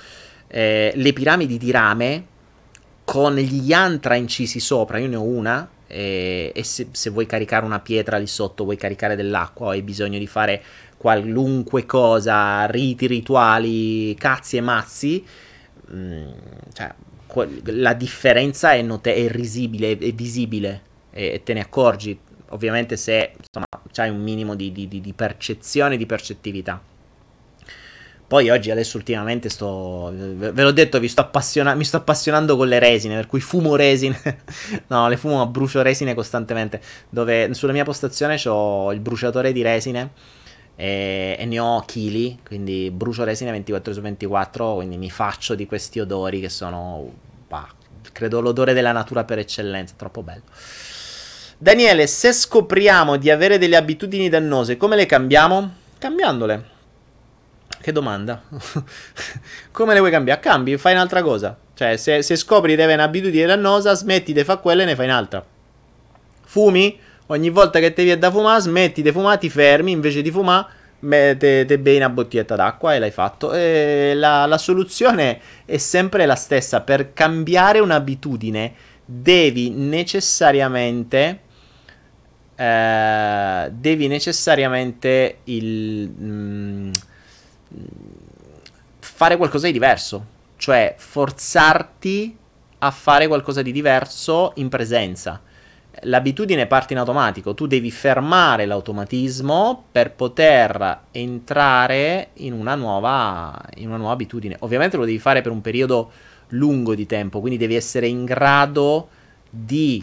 eh, 0.50 0.92
le 0.94 1.12
piramidi 1.12 1.58
di 1.58 1.70
rame 1.70 2.24
con 3.04 3.36
gli 3.36 3.62
yantra 3.62 4.14
incisi 4.16 4.60
sopra. 4.60 4.98
Io 4.98 5.08
ne 5.08 5.16
ho 5.16 5.22
una. 5.22 5.68
E, 5.86 6.52
e 6.54 6.62
se, 6.62 6.88
se, 6.92 7.10
vuoi 7.10 7.26
caricare 7.26 7.64
una 7.64 7.80
pietra 7.80 8.16
lì 8.16 8.28
sotto, 8.28 8.62
vuoi 8.62 8.76
caricare 8.76 9.16
dell'acqua 9.16 9.66
o 9.66 9.70
hai 9.70 9.82
bisogno 9.82 10.18
di 10.20 10.28
fare 10.28 10.62
qualunque 10.96 11.84
cosa, 11.84 12.66
riti, 12.66 13.08
rituali, 13.08 14.14
cazzi 14.14 14.56
e 14.56 14.60
mazzi, 14.60 15.24
mh, 15.88 15.96
mm, 15.96 16.28
cioè, 16.72 16.94
la 17.64 17.94
differenza 17.94 18.72
è, 18.72 18.82
note- 18.82 19.14
è 19.14 19.28
risibile, 19.28 19.92
è 19.98 20.12
visibile 20.12 20.82
e, 21.10 21.32
e, 21.34 21.42
te 21.42 21.54
ne 21.54 21.60
accorgi. 21.60 22.18
Ovviamente 22.50 22.96
se 22.96 23.32
insomma, 23.36 23.66
hai 23.96 24.10
un 24.10 24.22
minimo 24.22 24.54
di, 24.54 24.70
di, 24.72 24.86
di 24.88 25.12
percezione, 25.12 25.96
di 25.96 26.06
percettività. 26.06 26.80
Poi 28.30 28.48
oggi, 28.48 28.70
adesso 28.70 28.96
ultimamente 28.96 29.48
sto. 29.48 30.12
Ve 30.14 30.62
l'ho 30.62 30.70
detto, 30.70 31.04
sto 31.08 31.20
appassiona- 31.20 31.74
mi 31.74 31.82
sto 31.82 31.96
appassionando 31.96 32.56
con 32.56 32.68
le 32.68 32.78
resine, 32.78 33.16
per 33.16 33.26
cui 33.26 33.40
fumo 33.40 33.74
resine. 33.74 34.16
no, 34.86 35.08
le 35.08 35.16
fumo, 35.16 35.38
ma 35.38 35.46
brucio 35.46 35.82
resine 35.82 36.14
costantemente. 36.14 36.80
Dove 37.08 37.52
sulla 37.54 37.72
mia 37.72 37.82
postazione 37.82 38.40
ho 38.46 38.92
il 38.92 39.00
bruciatore 39.00 39.50
di 39.50 39.62
resine. 39.62 40.10
E, 40.76 41.34
e 41.40 41.44
ne 41.44 41.58
ho 41.58 41.82
chili, 41.84 42.38
quindi 42.46 42.92
brucio 42.92 43.24
resine 43.24 43.50
24 43.50 43.92
su 43.92 44.00
24. 44.00 44.74
Quindi 44.74 44.96
mi 44.96 45.10
faccio 45.10 45.56
di 45.56 45.66
questi 45.66 45.98
odori 45.98 46.38
che 46.38 46.50
sono. 46.50 47.12
Bah, 47.48 47.66
credo 48.12 48.40
l'odore 48.40 48.74
della 48.74 48.92
natura 48.92 49.24
per 49.24 49.40
eccellenza. 49.40 49.94
Troppo 49.96 50.22
bello. 50.22 50.42
Daniele, 51.58 52.06
se 52.06 52.32
scopriamo 52.32 53.16
di 53.16 53.28
avere 53.28 53.58
delle 53.58 53.74
abitudini 53.74 54.28
dannose, 54.28 54.76
come 54.76 54.94
le 54.94 55.06
cambiamo? 55.06 55.74
Cambiandole 55.98 56.78
che 57.80 57.92
domanda. 57.92 58.42
Come 59.72 59.94
le 59.94 59.98
vuoi 60.00 60.10
cambiare? 60.10 60.40
Cambi, 60.40 60.76
fai 60.76 60.92
un'altra 60.92 61.22
cosa. 61.22 61.56
Cioè, 61.74 61.96
se, 61.96 62.22
se 62.22 62.36
scopri 62.36 62.76
di 62.76 62.82
avere 62.82 63.00
un'abitudine 63.00 63.46
dannosa, 63.46 63.94
smetti 63.94 64.32
di 64.32 64.44
fare 64.44 64.60
quella 64.60 64.82
e 64.82 64.84
ne 64.84 64.94
fai 64.94 65.06
un'altra. 65.06 65.44
Fumi, 66.44 66.98
ogni 67.26 67.48
volta 67.48 67.78
che 67.78 67.92
ti 67.92 68.02
viene 68.02 68.18
da 68.18 68.30
fumare, 68.30 68.60
smetti 68.60 69.02
di 69.02 69.10
fumare, 69.10 69.38
ti 69.38 69.48
fermi, 69.48 69.90
invece 69.90 70.20
di 70.20 70.30
fumare, 70.30 70.66
te, 71.00 71.64
te 71.64 71.78
bevi 71.78 71.96
una 71.96 72.10
bottiglietta 72.10 72.54
d'acqua 72.54 72.94
e 72.94 72.98
l'hai 72.98 73.10
fatto. 73.10 73.52
E 73.54 74.12
la, 74.14 74.44
la 74.44 74.58
soluzione 74.58 75.40
è 75.64 75.78
sempre 75.78 76.26
la 76.26 76.34
stessa. 76.34 76.82
Per 76.82 77.12
cambiare 77.14 77.78
un'abitudine 77.78 78.74
devi 79.04 79.70
necessariamente... 79.70 81.40
Eh, 82.56 83.70
devi 83.72 84.06
necessariamente 84.06 85.38
il... 85.44 86.10
Mm, 86.20 86.90
fare 88.98 89.36
qualcosa 89.36 89.66
di 89.66 89.72
diverso, 89.72 90.24
cioè 90.56 90.94
forzarti 90.96 92.36
a 92.78 92.90
fare 92.90 93.26
qualcosa 93.26 93.62
di 93.62 93.72
diverso 93.72 94.52
in 94.56 94.68
presenza. 94.68 95.40
L'abitudine 96.04 96.66
parte 96.66 96.92
in 96.92 96.98
automatico, 96.98 97.52
tu 97.52 97.66
devi 97.66 97.90
fermare 97.90 98.64
l'automatismo 98.64 99.84
per 99.90 100.12
poter 100.12 101.00
entrare 101.10 102.28
in 102.34 102.52
una 102.52 102.74
nuova, 102.74 103.60
in 103.76 103.88
una 103.88 103.96
nuova 103.96 104.12
abitudine. 104.12 104.56
Ovviamente 104.60 104.96
lo 104.96 105.04
devi 105.04 105.18
fare 105.18 105.42
per 105.42 105.52
un 105.52 105.60
periodo 105.60 106.10
lungo 106.48 106.94
di 106.94 107.06
tempo, 107.06 107.40
quindi 107.40 107.58
devi 107.58 107.74
essere 107.74 108.06
in 108.06 108.24
grado 108.24 109.08
di 109.50 110.02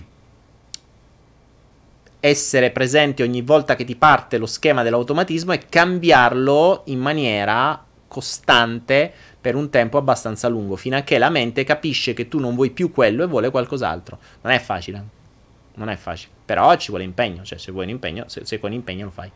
essere 2.27 2.71
presente 2.71 3.23
ogni 3.23 3.41
volta 3.41 3.75
che 3.75 3.83
ti 3.83 3.95
parte 3.95 4.37
lo 4.37 4.45
schema 4.45 4.83
dell'automatismo 4.83 5.53
e 5.53 5.65
cambiarlo 5.67 6.83
in 6.85 6.99
maniera 6.99 7.83
costante 8.07 9.11
per 9.39 9.55
un 9.55 9.69
tempo 9.69 9.97
abbastanza 9.97 10.47
lungo, 10.47 10.75
fino 10.75 10.97
a 10.97 11.01
che 11.01 11.17
la 11.17 11.29
mente 11.29 11.63
capisce 11.63 12.13
che 12.13 12.27
tu 12.27 12.39
non 12.39 12.55
vuoi 12.55 12.71
più 12.71 12.91
quello 12.91 13.23
e 13.23 13.27
vuole 13.27 13.49
qualcos'altro. 13.49 14.17
Non 14.41 14.53
è 14.53 14.59
facile, 14.59 15.03
non 15.75 15.89
è 15.89 15.95
facile, 15.95 16.31
però 16.45 16.75
ci 16.75 16.89
vuole 16.89 17.03
impegno, 17.03 17.43
cioè 17.43 17.57
se 17.57 17.71
vuoi 17.71 17.85
un 17.85 17.91
impegno, 17.91 18.25
se, 18.27 18.41
se 18.45 18.59
con 18.59 18.73
impegno 18.73 19.05
lo 19.05 19.11
fai. 19.11 19.31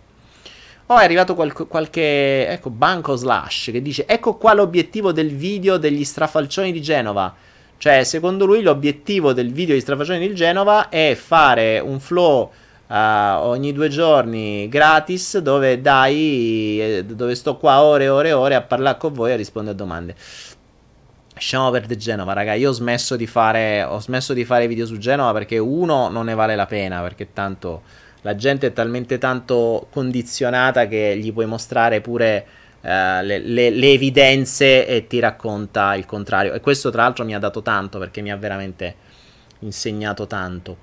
Oh, 0.87 0.97
è 0.97 1.03
arrivato 1.03 1.35
qual- 1.35 1.67
qualche, 1.67 2.47
ecco, 2.47 2.69
Banco 2.69 3.15
Slash 3.15 3.69
che 3.71 3.81
dice, 3.81 4.05
ecco 4.05 4.35
qua 4.35 4.53
l'obiettivo 4.53 5.11
del 5.11 5.33
video 5.33 5.77
degli 5.77 6.03
strafalcioni 6.03 6.71
di 6.71 6.81
Genova 6.81 7.33
Cioè, 7.81 8.03
secondo 8.03 8.45
lui 8.45 8.61
l'obiettivo 8.61 9.33
del 9.33 9.51
video 9.51 9.73
di 9.73 9.81
Strafaccioni 9.81 10.19
di 10.27 10.35
Genova 10.35 10.89
è 10.89 11.15
fare 11.15 11.79
un 11.79 11.99
flow 11.99 12.51
uh, 12.91 13.47
ogni 13.47 13.71
due 13.71 13.87
giorni 13.87 14.67
gratis 14.67 15.37
dove 15.37 15.79
dai, 15.79 16.79
eh, 16.81 17.05
dove 17.05 17.35
sto 17.35 17.55
qua 17.55 17.81
ore 17.81 18.05
e 18.05 18.09
ore 18.09 18.29
e 18.29 18.33
ore 18.33 18.55
a 18.55 18.61
parlare 18.61 18.97
con 18.97 19.13
voi 19.13 19.29
e 19.29 19.33
a 19.33 19.37
rispondere 19.37 19.73
a 19.73 19.77
domande. 19.77 20.15
Lasciamo 21.33 21.71
perdere 21.71 21.97
Genova, 21.97 22.33
raga. 22.33 22.53
Io 22.53 22.69
ho 22.69 22.73
smesso 22.73 23.15
di 23.15 23.25
fare. 23.25 23.81
Ho 23.83 23.99
smesso 23.99 24.33
di 24.33 24.45
fare 24.45 24.67
video 24.67 24.85
su 24.85 24.97
Genova 24.97 25.31
perché 25.33 25.57
uno 25.57 26.09
non 26.09 26.25
ne 26.25 26.35
vale 26.35 26.55
la 26.55 26.67
pena. 26.67 27.01
Perché 27.01 27.33
tanto 27.33 27.81
la 28.21 28.35
gente 28.35 28.67
è 28.67 28.73
talmente 28.73 29.17
tanto 29.17 29.87
condizionata 29.91 30.87
che 30.87 31.17
gli 31.17 31.33
puoi 31.33 31.47
mostrare 31.47 31.99
pure 32.01 32.45
uh, 32.81 32.87
le, 33.23 33.39
le, 33.39 33.71
le, 33.71 33.91
evidenze 33.91 34.85
e 34.85 35.07
ti 35.07 35.17
racconta 35.17 35.95
il 35.95 36.05
contrario. 36.05 36.53
E 36.53 36.59
questo, 36.59 36.91
tra 36.91 37.03
l'altro, 37.03 37.25
mi 37.25 37.33
ha 37.33 37.39
dato 37.39 37.63
tanto 37.63 37.97
perché 37.97 38.21
mi 38.21 38.31
ha 38.31 38.37
veramente 38.37 38.95
insegnato 39.59 40.27
tanto. 40.27 40.77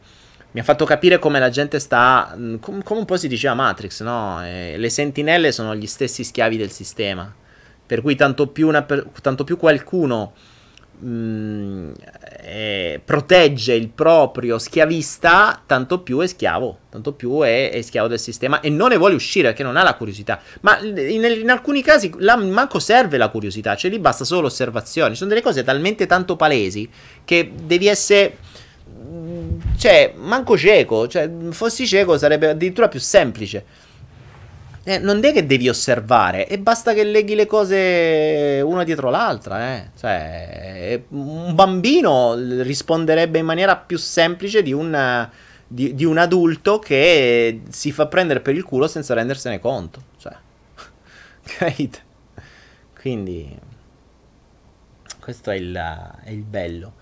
Mi 0.59 0.65
ha 0.65 0.67
fatto 0.67 0.85
capire 0.85 1.21
come 1.21 1.39
la 1.39 1.51
gente 1.51 1.79
sta. 1.79 2.35
Mm, 2.37 2.57
come 2.57 2.83
un 2.89 3.05
po' 3.05 3.17
si 3.17 3.29
diceva 3.29 3.55
Matrix, 3.55 4.03
no? 4.03 4.45
E 4.45 4.75
le 4.77 4.91
sentinelle 4.91 5.53
sono 5.53 5.73
gli 5.77 5.87
stessi 5.87 6.25
schiavi 6.25 6.57
del 6.57 6.73
sistema. 6.73 7.33
Per 7.87 8.03
cui 8.03 8.17
tanto 8.17 8.49
più, 8.49 8.67
una, 8.67 8.85
tanto 9.23 9.45
più 9.45 9.57
qualcuno 9.57 10.33
mh, 10.99 11.09
mm, 11.09 11.91
eh, 12.41 13.01
protegge 13.05 13.75
il 13.75 13.89
proprio 13.91 14.59
schiavista, 14.59 15.63
tanto 15.65 16.01
più 16.01 16.19
è 16.19 16.27
schiavo, 16.27 16.79
tanto 16.91 17.13
più 17.13 17.41
è, 17.43 17.71
è, 17.71 17.81
schiavo 17.81 18.09
del 18.09 18.19
sistema 18.19 18.59
e 18.59 18.69
non 18.69 18.89
ne 18.89 18.97
vuole 18.97 19.15
uscire 19.15 19.47
perché 19.47 19.63
non 19.63 19.77
ha 19.77 19.85
la 19.85 19.95
curiosità. 19.95 20.41
Ma 20.63 20.81
in, 20.81 21.25
in 21.25 21.51
alcuni 21.51 21.85
casi 21.85 22.13
là 22.19 22.35
manco 22.35 22.81
serve 22.81 23.17
la 23.17 23.29
curiosità, 23.29 23.77
cioè 23.77 23.93
lì 23.93 24.01
basta 24.01 24.25
solo 24.25 24.41
l'osservazione. 24.41 25.15
Sono 25.15 25.29
delle 25.29 25.41
cose 25.41 25.63
talmente 25.63 26.07
tanto 26.07 26.35
palesi 26.35 26.91
che 27.25 27.53
devi 27.63 27.87
essere 27.87 28.39
cioè, 29.77 30.13
manco 30.17 30.57
cieco, 30.57 31.07
cioè, 31.09 31.31
fossi 31.51 31.87
cieco 31.87 32.19
sarebbe 32.19 32.49
addirittura 32.49 32.89
più 32.89 33.01
semplice. 33.01 33.87
Eh, 34.85 34.99
non 34.99 35.23
è 35.23 35.33
che 35.33 35.45
devi 35.45 35.69
osservare, 35.69 36.47
e 36.49 36.59
basta 36.59 36.95
che 36.95 37.05
leghi 37.05 37.35
le 37.35 37.47
cose 37.47 38.63
una 38.65 38.85
dietro 38.85 39.11
l'altra. 39.11 39.75
Eh. 39.75 39.91
Cioè, 39.99 41.03
un 41.09 41.55
bambino 41.55 42.35
risponderebbe 42.63 43.39
in 43.39 43.45
maniera 43.45 43.77
più 43.77 43.99
semplice 43.99 44.63
di 44.63 44.73
un, 44.73 45.29
di, 45.67 45.95
di 45.95 46.05
un, 46.05 46.17
adulto 46.17 46.79
che 46.79 47.61
si 47.69 47.93
fa 47.93 48.07
prendere 48.07 48.41
per 48.41 48.55
il 48.55 48.65
culo 48.65 48.89
senza 48.89 49.13
rendersene 49.15 49.61
conto. 49.61 50.03
Cioè, 50.17 50.35
capite? 51.59 51.99
Quindi, 52.99 53.59
questo 55.21 55.51
è 55.51 55.57
il, 55.57 55.75
è 56.25 56.31
il 56.31 56.43
bello. 56.45 56.95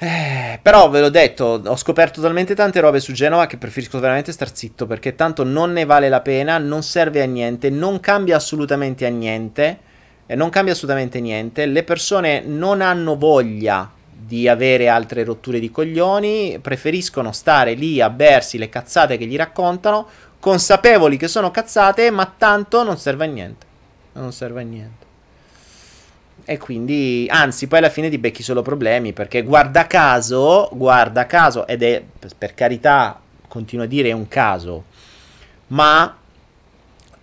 Eh, 0.00 0.60
però 0.62 0.88
ve 0.90 1.00
l'ho 1.00 1.08
detto, 1.08 1.60
ho 1.64 1.76
scoperto 1.76 2.20
talmente 2.20 2.54
tante 2.54 2.78
robe 2.78 3.00
su 3.00 3.10
Genova 3.10 3.46
che 3.46 3.56
preferisco 3.56 3.98
veramente 3.98 4.30
star 4.30 4.54
zitto 4.54 4.86
perché 4.86 5.16
tanto 5.16 5.42
non 5.42 5.72
ne 5.72 5.84
vale 5.84 6.08
la 6.08 6.20
pena, 6.20 6.56
non 6.58 6.84
serve 6.84 7.20
a 7.20 7.26
niente, 7.26 7.68
non 7.68 7.98
cambia 7.98 8.36
assolutamente 8.36 9.06
a 9.06 9.08
niente, 9.08 9.78
eh, 10.26 10.36
non 10.36 10.50
cambia 10.50 10.72
assolutamente 10.72 11.20
niente, 11.20 11.66
le 11.66 11.82
persone 11.82 12.42
non 12.42 12.80
hanno 12.80 13.16
voglia 13.16 13.90
di 14.08 14.46
avere 14.46 14.88
altre 14.88 15.24
rotture 15.24 15.58
di 15.58 15.70
coglioni, 15.72 16.60
preferiscono 16.62 17.32
stare 17.32 17.74
lì 17.74 18.00
a 18.00 18.08
bersi 18.08 18.56
le 18.56 18.68
cazzate 18.68 19.16
che 19.16 19.26
gli 19.26 19.36
raccontano, 19.36 20.06
consapevoli 20.38 21.16
che 21.16 21.26
sono 21.26 21.50
cazzate, 21.50 22.08
ma 22.12 22.32
tanto 22.38 22.84
non 22.84 22.98
serve 22.98 23.24
a 23.24 23.28
niente. 23.28 23.66
Non 24.12 24.32
serve 24.32 24.60
a 24.60 24.64
niente. 24.64 25.07
E 26.50 26.56
quindi, 26.56 27.26
anzi, 27.28 27.66
poi 27.66 27.80
alla 27.80 27.90
fine 27.90 28.08
ti 28.08 28.16
becchi 28.16 28.42
solo 28.42 28.62
problemi 28.62 29.12
perché 29.12 29.42
guarda 29.42 29.86
caso, 29.86 30.70
guarda 30.72 31.26
caso, 31.26 31.66
ed 31.66 31.82
è 31.82 32.02
per 32.38 32.54
carità, 32.54 33.20
continuo 33.46 33.84
a 33.84 33.86
dire, 33.86 34.08
è 34.08 34.12
un 34.12 34.28
caso, 34.28 34.84
ma 35.66 36.16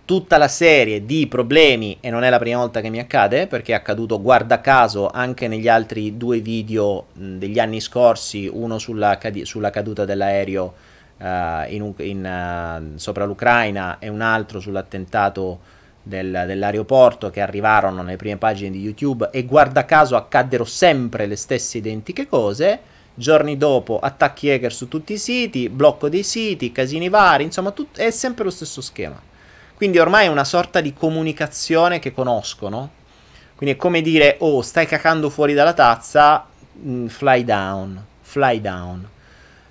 tutta 0.04 0.38
la 0.38 0.46
serie 0.46 1.04
di 1.04 1.26
problemi, 1.26 1.98
e 2.00 2.08
non 2.10 2.22
è 2.22 2.30
la 2.30 2.38
prima 2.38 2.58
volta 2.58 2.80
che 2.80 2.88
mi 2.88 3.00
accade, 3.00 3.48
perché 3.48 3.72
è 3.72 3.74
accaduto 3.74 4.22
guarda 4.22 4.60
caso 4.60 5.08
anche 5.08 5.48
negli 5.48 5.66
altri 5.66 6.16
due 6.16 6.38
video 6.38 7.06
degli 7.12 7.58
anni 7.58 7.80
scorsi, 7.80 8.46
uno 8.46 8.78
sulla, 8.78 9.18
cadi- 9.18 9.44
sulla 9.44 9.70
caduta 9.70 10.04
dell'aereo 10.04 10.74
uh, 11.16 11.24
in, 11.66 11.92
in, 11.96 12.92
uh, 12.94 12.96
sopra 12.96 13.24
l'Ucraina 13.24 13.98
e 13.98 14.06
un 14.06 14.20
altro 14.20 14.60
sull'attentato 14.60 15.74
del, 16.06 16.44
dell'aeroporto 16.46 17.30
che 17.30 17.40
arrivarono 17.40 18.02
nelle 18.02 18.16
prime 18.16 18.36
pagine 18.36 18.70
di 18.70 18.80
YouTube 18.80 19.28
e 19.32 19.44
guarda 19.44 19.84
caso 19.84 20.14
accaddero 20.14 20.64
sempre 20.64 21.26
le 21.26 21.34
stesse 21.34 21.78
identiche 21.78 22.28
cose. 22.28 22.94
Giorni 23.12 23.56
dopo 23.56 23.98
attacchi 23.98 24.50
hacker 24.50 24.72
su 24.72 24.86
tutti 24.88 25.14
i 25.14 25.18
siti, 25.18 25.68
blocco 25.68 26.08
dei 26.08 26.22
siti, 26.22 26.70
casini 26.70 27.08
vari, 27.08 27.44
insomma 27.44 27.72
tut- 27.72 27.98
è 27.98 28.10
sempre 28.10 28.44
lo 28.44 28.50
stesso 28.50 28.80
schema. 28.80 29.20
Quindi 29.74 29.98
ormai 29.98 30.26
è 30.26 30.30
una 30.30 30.44
sorta 30.44 30.80
di 30.80 30.94
comunicazione 30.94 31.98
che 31.98 32.12
conoscono. 32.12 32.90
Quindi 33.56 33.74
è 33.74 33.78
come 33.78 34.00
dire, 34.00 34.36
oh, 34.40 34.62
stai 34.62 34.86
cacando 34.86 35.28
fuori 35.28 35.54
dalla 35.54 35.72
tazza, 35.72 36.46
mm, 36.78 37.06
fly 37.06 37.42
down, 37.42 38.04
fly 38.20 38.60
down. 38.60 39.08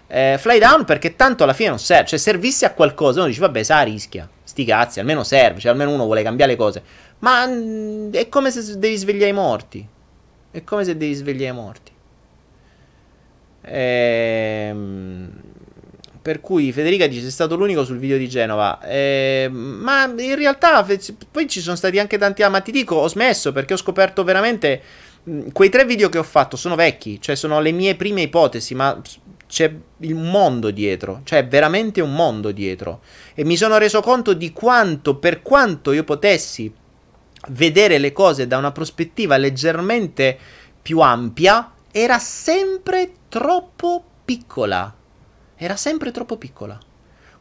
Eh, 0.07 0.38
fly 0.38 0.60
down 0.60 0.84
perché 0.84 1.16
tanto 1.16 1.44
alla 1.44 1.53
fine 1.53 1.70
non 1.70 1.80
serve, 1.80 2.07
cioè 2.07 2.20
servisse 2.20 2.66
a 2.66 2.74
qualcosa, 2.74 3.20
uno 3.20 3.30
dice 3.30 3.40
vabbè, 3.40 3.64
sa 3.64 3.82
rischia 3.84 4.28
sti 4.45 4.63
cazzi, 4.63 4.99
almeno 4.99 5.23
serve, 5.23 5.59
cioè 5.59 5.72
almeno 5.72 5.91
uno 5.91 6.05
vuole 6.05 6.23
cambiare 6.23 6.51
le 6.51 6.57
cose. 6.57 6.84
Ma 7.19 7.45
mm, 7.45 8.13
è 8.13 8.30
come 8.30 8.51
se 8.51 8.77
devi 8.80 8.95
svegliare 8.95 9.31
i 9.31 9.34
morti. 9.34 9.85
È 10.51 10.63
come 10.63 10.85
se 10.85 10.95
devi 10.95 11.13
svegliare 11.13 11.51
i 11.51 11.55
morti. 11.55 11.91
Ehm, 13.63 15.30
per 16.22 16.39
cui 16.39 16.72
Federica 16.72 17.07
dice: 17.07 17.22
Sei 17.22 17.31
stato 17.31 17.55
l'unico 17.55 17.84
sul 17.84 17.97
video 17.97 18.17
di 18.17 18.30
Genova. 18.30 18.80
Ehm, 18.84 19.53
ma 19.53 20.05
in 20.05 20.35
realtà 20.35 20.85
poi 21.31 21.49
ci 21.49 21.59
sono 21.59 21.76
stati 21.76 21.99
anche 21.99 22.17
tanti. 22.17 22.43
Ah, 22.43 22.49
ma 22.49 22.61
ti 22.61 22.72
dico, 22.72 22.95
ho 22.95 23.07
smesso 23.07 23.51
perché 23.51 23.73
ho 23.73 23.77
scoperto 23.77 24.23
veramente. 24.23 24.81
Mh, 25.23 25.49
quei 25.51 25.69
tre 25.69 25.85
video 25.85 26.09
che 26.09 26.19
ho 26.19 26.23
fatto 26.23 26.55
sono 26.55 26.76
vecchi, 26.76 27.19
cioè 27.19 27.35
sono 27.35 27.59
le 27.59 27.72
mie 27.72 27.95
prime 27.95 28.22
ipotesi, 28.22 28.76
ma 28.76 29.01
c'è 29.47 29.73
il 29.99 30.15
mondo 30.15 30.72
dietro, 30.72 31.22
cioè 31.23 31.47
veramente 31.47 32.01
un 32.01 32.13
mondo 32.13 32.51
dietro. 32.51 33.01
E 33.34 33.43
mi 33.43 33.57
sono 33.57 33.77
reso 33.77 34.01
conto 34.01 34.34
di 34.34 34.51
quanto, 34.51 35.17
per 35.17 35.41
quanto 35.41 35.91
io 35.91 36.03
potessi 36.03 36.73
vedere 37.49 37.97
le 37.97 38.11
cose 38.11 38.47
da 38.47 38.57
una 38.57 38.72
prospettiva 38.72 39.38
leggermente 39.38 40.38
più 40.81 40.99
ampia, 40.99 41.72
era 41.91 42.19
sempre 42.19 43.11
troppo 43.30 44.03
piccola. 44.26 44.93
Era 45.55 45.76
sempre 45.76 46.11
troppo 46.11 46.38
piccola. 46.38 46.77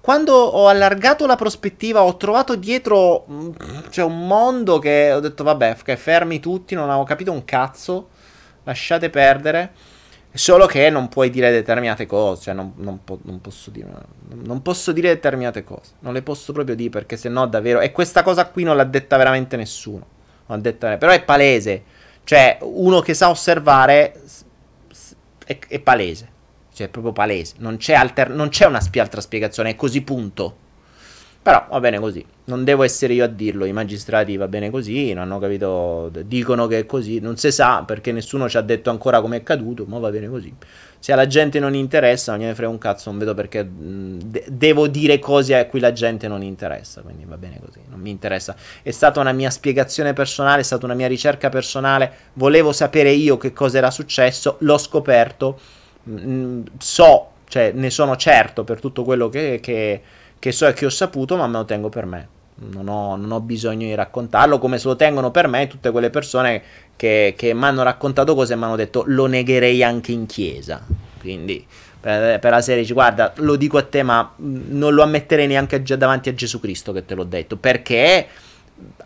Quando 0.01 0.35
ho 0.35 0.69
allargato 0.69 1.25
la 1.25 1.35
prospettiva, 1.35 2.03
ho 2.03 2.17
trovato 2.19 2.57
dietro 2.57 3.25
mm, 3.29 3.51
cioè, 3.89 4.05
un 4.05 4.27
mondo 4.27 4.79
che 4.79 5.13
ho 5.13 5.21
detto, 5.21 5.43
vabbè, 5.45 5.75
fermi 5.97 6.41
tutti, 6.41 6.75
non 6.75 6.91
avevo 6.91 7.05
capito 7.05 7.33
un 7.33 7.45
cazzo, 7.45 8.11
lasciate 8.65 9.09
perdere. 9.09 9.73
Solo 10.37 10.67
che 10.67 10.91
non 10.91 11.09
puoi 11.09 11.31
dire 11.31 11.53
determinate 11.53 12.07
cose, 12.07 12.43
cioè 12.43 12.55
non, 12.55 12.73
non, 12.79 13.05
po- 13.05 13.21
non, 13.23 13.41
posso 13.41 13.71
dire, 13.71 13.89
non, 14.43 14.63
posso 14.63 14.91
dire, 14.91 15.07
determinate 15.09 15.63
cose, 15.63 15.93
non 16.01 16.13
le 16.13 16.23
posso 16.23 16.53
proprio 16.53 16.75
dire 16.75 16.91
perché 16.91 17.17
se 17.17 17.29
no 17.29 17.47
davvero... 17.47 17.79
E 17.79 17.93
questa 17.93 18.25
cosa 18.25 18.49
qui 18.49 18.65
non 18.65 18.77
l'ha 18.77 18.83
detta 18.83 19.17
veramente 19.17 19.57
nessuno, 19.57 20.05
detta, 20.59 20.97
però 20.97 21.13
è 21.13 21.23
palese, 21.23 21.85
cioè 22.25 22.59
uno 22.63 22.99
che 22.99 23.15
sa 23.15 23.31
osservare 23.31 24.21
è, 25.47 25.57
è 25.69 25.79
palese, 25.79 26.29
cioè 26.73 26.89
è 26.89 26.91
proprio 26.91 27.13
palese, 27.13 27.55
non 27.59 27.77
c'è, 27.77 27.95
alter- 27.95 28.49
c'è 28.49 28.67
una 28.67 28.81
spie- 28.81 29.03
altra 29.03 29.21
spiegazione, 29.21 29.71
è 29.71 29.77
così 29.77 30.03
punto. 30.03 30.63
Però 31.45 31.67
va 31.69 31.79
bene 31.79 31.99
così, 31.99 32.25
non 32.45 32.65
devo 32.65 32.85
essere 32.85 33.13
io 33.13 33.23
a 33.23 33.27
dirlo, 33.27 33.67
i 33.67 33.73
magistrati 33.73 34.35
va 34.39 34.49
bene 34.49 34.71
così, 34.71 35.13
non 35.13 35.25
hanno 35.25 35.39
capito, 35.39 36.11
dicono 36.25 36.67
che 36.67 36.79
è 36.79 36.87
così, 36.87 37.21
non 37.21 37.37
si 37.37 37.53
sa 37.53 37.83
perché 37.83 38.13
nessuno 38.13 38.49
ci 38.49 38.57
ha 38.57 38.63
detto 38.63 38.89
ancora 38.89 39.21
come 39.21 39.37
è 39.37 39.41
accaduto, 39.41 39.85
ma 39.87 39.99
va 39.99 40.09
bene 40.09 40.27
così. 40.31 40.55
Se 40.99 41.13
alla 41.13 41.27
gente 41.27 41.61
non 41.61 41.75
interessa, 41.75 42.33
non 42.33 42.41
gliene 42.41 42.55
frega 42.55 42.71
un 42.71 42.79
cazzo, 42.79 43.11
non 43.11 43.19
vedo 43.19 43.35
perché 43.35 43.69
de- 43.71 44.47
devo 44.49 44.89
dire 44.89 45.19
cose 45.19 45.55
a 45.55 45.67
cui 45.67 45.81
la 45.81 45.93
gente 45.93 46.29
non 46.29 46.43
interessa, 46.43 47.03
quindi 47.03 47.27
va 47.27 47.37
bene 47.37 47.61
così, 47.63 47.81
non 47.91 48.01
mi 48.01 48.09
interessa. 48.09 48.57
È 48.81 48.91
stata 48.91 49.21
una 49.21 49.33
mia 49.33 49.51
spiegazione 49.51 50.15
personale, 50.15 50.63
è 50.63 50.65
stata 50.65 50.87
una 50.87 50.95
mia 50.95 51.09
ricerca 51.09 51.51
personale, 51.51 52.11
volevo 52.33 52.73
sapere 52.73 53.11
io 53.11 53.37
che 53.37 53.53
cosa 53.53 53.77
era 53.77 53.91
successo, 53.91 54.57
l'ho 54.61 54.79
scoperto, 54.79 55.61
so, 56.79 57.29
cioè 57.49 57.73
ne 57.75 57.91
sono 57.91 58.17
certo 58.17 58.65
per 58.65 58.81
tutto 58.81 59.05
quello 59.05 59.29
che... 59.29 59.59
che 59.61 60.03
che 60.45 60.53
so 60.53 60.71
che 60.75 60.85
ho 60.85 60.91
saputo, 60.91 61.39
ma 61.39 61.47
me 61.47 61.57
lo 61.57 61.65
tengo 61.65 61.89
per 61.89 62.05
me. 62.05 62.29
Non 62.57 62.87
ho, 62.87 63.17
non 63.17 63.33
ho, 63.33 63.41
bisogno 63.41 63.87
di 63.87 63.95
raccontarlo 63.95 64.59
come 64.59 64.77
se 64.77 64.89
lo 64.89 64.95
tengono 64.95 65.31
per 65.31 65.49
me 65.49 65.67
tutte 65.69 65.91
quelle 65.91 66.11
persone 66.11 66.63
che, 66.97 67.33
che 67.35 67.55
mi 67.55 67.65
hanno 67.65 67.83
raccontato 67.83 68.35
cose 68.35 68.53
e 68.53 68.57
mi 68.57 68.65
hanno 68.65 68.77
detto 68.77 69.05
lo 69.07 69.25
negherei 69.25 69.83
anche 69.83 70.13
in 70.13 70.27
chiesa. 70.27 70.85
Quindi 71.19 71.67
per, 71.99 72.39
per 72.41 72.51
la 72.51 72.61
serie, 72.61 72.85
guarda, 72.93 73.33
lo 73.37 73.57
dico 73.57 73.79
a 73.79 73.85
te, 73.85 74.03
ma 74.03 74.35
non 74.37 74.93
lo 74.93 75.03
ammetterei 75.03 75.47
neanche 75.47 75.83
già 75.83 75.97
davanti 75.97 76.29
a 76.29 76.35
Gesù 76.35 76.61
Cristo 76.61 76.93
che 76.93 77.07
te 77.07 77.15
l'ho 77.15 77.25
detto, 77.25 77.57
perché 77.57 78.27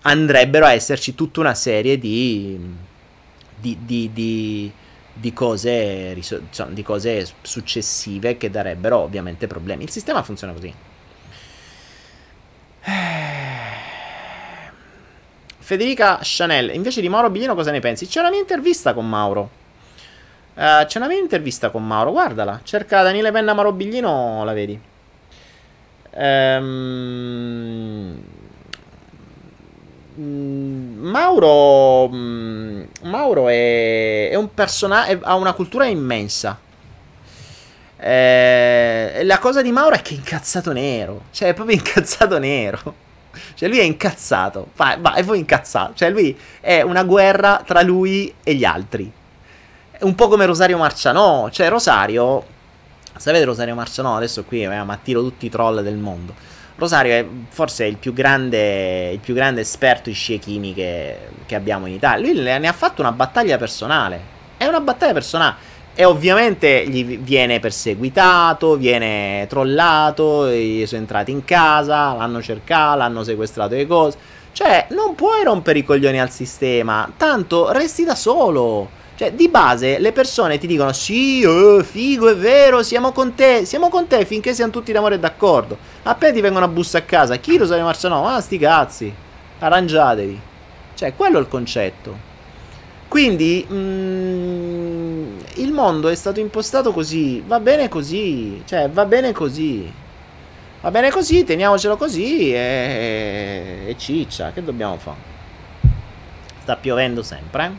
andrebbero 0.03 0.67
a 0.67 0.73
esserci 0.73 1.15
tutta 1.15 1.39
una 1.39 1.55
serie 1.55 1.99
di, 1.99 2.59
di, 3.61 3.79
di, 3.81 4.11
di 4.13 4.73
di 5.21 5.33
cose, 5.33 6.17
di 6.69 6.83
cose 6.85 7.27
successive 7.43 8.37
che 8.37 8.51
darebbero 8.51 8.99
ovviamente 8.99 9.49
problemi. 9.49 9.83
Il 9.83 9.91
sistema 9.91 10.23
funziona 10.23 10.53
così. 10.53 10.73
Federica 15.69 16.21
Chanel, 16.23 16.75
invece 16.75 17.03
di 17.03 17.11
Mauro 17.11 17.29
Biglino 17.29 17.55
cosa 17.55 17.71
ne 17.71 17.81
pensi? 17.81 18.07
C'è 18.07 18.21
una 18.21 18.31
mia 18.31 18.41
intervista 18.41 18.95
con 18.95 19.07
Mauro. 19.07 19.51
Uh, 20.55 20.87
c'è 20.87 20.99
una 20.99 21.09
mia 21.09 21.19
intervista 21.19 21.69
con 21.69 21.87
Mauro, 21.87 22.11
guardala. 22.11 22.61
Cerca 22.63 23.03
Daniele 23.03 23.31
Penna 23.31 23.53
Mauro 23.53 23.73
Biglino, 23.73 24.45
la 24.45 24.53
vedi. 24.55 24.81
Um, 26.15 28.23
Mauro, 30.17 32.09
Mauro 32.09 33.49
è, 33.49 34.31
è 34.31 34.35
un 34.35 34.53
personaggio, 34.53 35.21
ha 35.23 35.35
una 35.35 35.53
cultura 35.53 35.85
immensa. 35.85 36.59
Eh, 38.01 39.23
la 39.25 39.39
cosa 39.39 39.61
di 39.61 39.73
Mauro 39.73 39.97
è 39.97 40.03
che 40.03 40.15
è 40.15 40.17
incazzato 40.17 40.73
nero. 40.73 41.23
Cioè, 41.33 41.49
è 41.49 41.55
proprio 41.55 41.77
incazzato 41.77 42.39
nero. 42.39 43.07
Cioè, 43.55 43.69
lui 43.69 43.79
è 43.79 43.83
incazzato. 43.83 44.69
Va, 44.77 44.97
va, 44.99 45.15
è 45.15 45.25
poi 45.25 45.39
incazzato. 45.39 45.95
Cioè, 45.95 46.11
lui 46.11 46.39
è 46.61 46.81
una 46.83 47.05
guerra 47.05 47.63
tra 47.65 47.83
lui 47.83 48.33
e 48.43 48.55
gli 48.55 48.65
altri. 48.65 49.11
È 49.91 50.05
un 50.05 50.15
po' 50.15 50.29
come 50.29 50.47
Rosario 50.47 50.79
Marcianò. 50.79 51.51
Cioè, 51.51 51.69
Rosario. 51.69 52.57
Sapete 53.17 53.45
Rosario 53.45 53.75
Marcianò? 53.75 54.17
Adesso 54.17 54.45
qui 54.45 54.63
eh, 54.63 54.83
ma 54.85 54.99
tiro 55.03 55.23
tutti 55.23 55.47
i 55.47 55.51
troll 55.51 55.81
del 55.83 55.97
mondo. 55.97 56.35
Rosario 56.77 57.13
è 57.13 57.27
forse 57.49 57.87
il 57.87 57.97
più 57.97 58.13
grande, 58.13 59.11
il 59.11 59.19
più 59.19 59.35
grande 59.35 59.63
esperto 59.63 60.09
di 60.09 60.15
scie 60.15 60.39
chimiche 60.39 61.31
che 61.45 61.57
abbiamo 61.57 61.87
in 61.87 61.95
Italia. 61.95 62.33
Lui 62.33 62.41
ne 62.41 62.69
ha 62.69 62.73
fatto 62.73 63.01
una 63.01 63.11
battaglia 63.11 63.59
personale. 63.59 64.37
È 64.57 64.65
una 64.65 64.79
battaglia 64.79 65.13
personale. 65.13 65.57
E 66.01 66.05
ovviamente 66.05 66.87
gli 66.87 67.19
viene 67.19 67.59
perseguitato, 67.59 68.77
viene 68.77 69.47
trollato, 69.49 70.49
gli 70.49 70.87
sono 70.87 71.01
entrati 71.01 71.33
in 71.33 71.45
casa, 71.45 72.13
l'hanno 72.13 72.41
cercato, 72.41 72.99
l'hanno 72.99 73.25
sequestrato 73.25 73.75
le 73.75 73.85
cose. 73.85 74.17
Cioè, 74.53 74.87
non 74.91 75.17
puoi 75.17 75.43
rompere 75.43 75.81
i 75.81 75.85
coglioni 75.85 76.21
al 76.21 76.31
sistema, 76.31 77.13
tanto 77.17 77.73
resti 77.73 78.05
da 78.05 78.15
solo. 78.15 78.89
Cioè, 79.17 79.33
di 79.33 79.49
base 79.49 79.99
le 79.99 80.13
persone 80.13 80.59
ti 80.59 80.69
dicono: 80.69 80.93
Sì, 80.93 81.45
oh, 81.45 81.83
figo, 81.83 82.29
è 82.29 82.37
vero, 82.37 82.85
siamo 82.85 83.11
con 83.11 83.35
te, 83.35 83.65
siamo 83.65 83.89
con 83.89 84.07
te 84.07 84.25
finché 84.25 84.55
siamo 84.55 84.71
tutti 84.71 84.93
d'amore 84.93 85.17
e 85.17 85.19
d'accordo. 85.19 85.77
Appena 86.05 86.33
ti 86.33 86.41
vengono 86.41 86.67
a 86.67 86.69
bussa 86.69 86.99
a 86.99 87.03
casa, 87.03 87.35
chi 87.39 87.59
lo 87.59 87.67
sa 87.67 87.75
di 87.75 87.83
Marciano? 87.83 88.23
Ma 88.23 88.41
sti 88.41 88.59
cazzi, 88.59 89.13
arrangiatevi. 89.59 90.41
Cioè, 90.95 91.17
quello 91.17 91.39
è 91.39 91.41
il 91.41 91.49
concetto. 91.49 92.27
Quindi 93.09 93.67
mm, 93.69 95.08
il 95.61 95.73
mondo 95.73 96.09
è 96.09 96.15
stato 96.15 96.41
impostato 96.41 96.93
così, 96.93 97.43
va 97.47 97.61
bene 97.61 97.89
così, 97.89 98.63
cioè 98.65 98.89
va 98.89 99.05
bene 99.05 99.33
così. 99.33 99.93
Va 100.81 100.91
bene 100.93 101.11
così, 101.11 101.43
teniamocelo 101.43 101.97
così 101.97 102.53
e, 102.53 103.85
e 103.89 103.97
ciccia, 103.99 104.53
che 104.53 104.63
dobbiamo 104.63 104.97
fare? 104.97 105.17
Sta 106.61 106.77
piovendo 106.77 107.23
sempre. 107.23 107.65
Eh? 107.65 107.71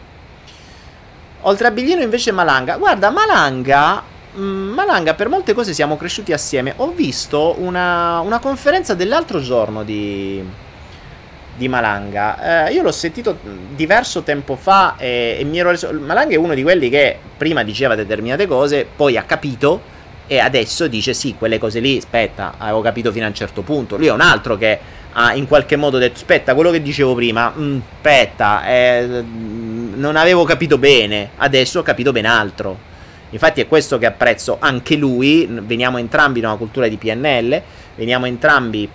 Oltre 1.42 1.68
a 1.68 1.72
Biglino 1.72 2.02
invece 2.02 2.32
Malanga. 2.32 2.76
Guarda, 2.76 3.10
Malanga 3.10 4.04
mm, 4.38 4.74
Malanga 4.74 5.14
per 5.14 5.30
molte 5.30 5.54
cose 5.54 5.74
siamo 5.74 5.96
cresciuti 5.96 6.34
assieme. 6.34 6.74
Ho 6.78 6.92
visto 6.92 7.56
una, 7.60 8.20
una 8.20 8.40
conferenza 8.40 8.94
dell'altro 8.94 9.40
giorno 9.40 9.84
di, 9.84 10.44
di 11.60 11.68
Malanga. 11.68 12.68
Eh, 12.68 12.74
io 12.74 12.82
l'ho 12.82 12.92
sentito 12.92 13.38
diverso 13.76 14.24
tempo 14.24 14.56
fa 14.56 14.96
e, 14.98 15.38
e, 15.40 15.44
mi 15.44 15.60
ero 15.60 15.70
reso... 15.70 15.92
Malanga 15.94 16.34
è 16.34 16.38
uno 16.38 16.54
di 16.54 16.64
quelli 16.64 16.90
che 16.90 17.18
prima 17.38 17.64
diceva 17.64 17.94
determinate 17.96 18.48
cose, 18.48 18.88
poi 18.96 19.18
ha 19.18 19.24
capito 19.24 19.98
e 20.26 20.40
adesso 20.40 20.88
dice 20.88 21.14
sì, 21.14 21.36
quelle 21.38 21.60
cose 21.60 21.80
lì, 21.80 21.98
aspetta, 21.98 22.54
avevo 22.58 22.82
capito 22.82 23.12
fino 23.12 23.26
a 23.26 23.28
un 23.28 23.34
certo 23.36 23.62
punto. 23.62 23.98
Lui 23.98 24.08
è 24.08 24.12
un 24.12 24.22
altro 24.22 24.58
che 24.58 24.80
ha 25.12 25.34
in 25.34 25.48
qualche 25.48 25.76
modo 25.76 25.98
detto, 25.98 26.16
aspetta, 26.16 26.56
quello 26.56 26.72
che 26.72 26.82
dicevo 26.82 27.14
prima, 27.14 27.54
mm, 27.56 27.80
aspetta, 27.96 28.66
eh, 28.66 29.24
non 29.26 30.16
avevo 30.16 30.46
capito 30.46 30.78
bene, 30.78 31.32
adesso 31.38 31.80
ho 31.80 31.84
capito 31.84 32.12
ben 32.12 32.26
altro. 32.26 32.88
Infatti 33.32 33.60
è 33.60 33.68
questo 33.68 33.98
che 33.98 34.06
apprezzo 34.06 34.58
anche 34.60 34.96
lui, 34.96 35.46
veniamo 35.50 35.98
entrambi 35.98 36.40
da 36.40 36.48
una 36.48 36.58
cultura 36.58 36.88
di 36.88 36.96
PNL, 36.96 37.62
veniamo 37.96 38.26
entrambi 38.26 38.90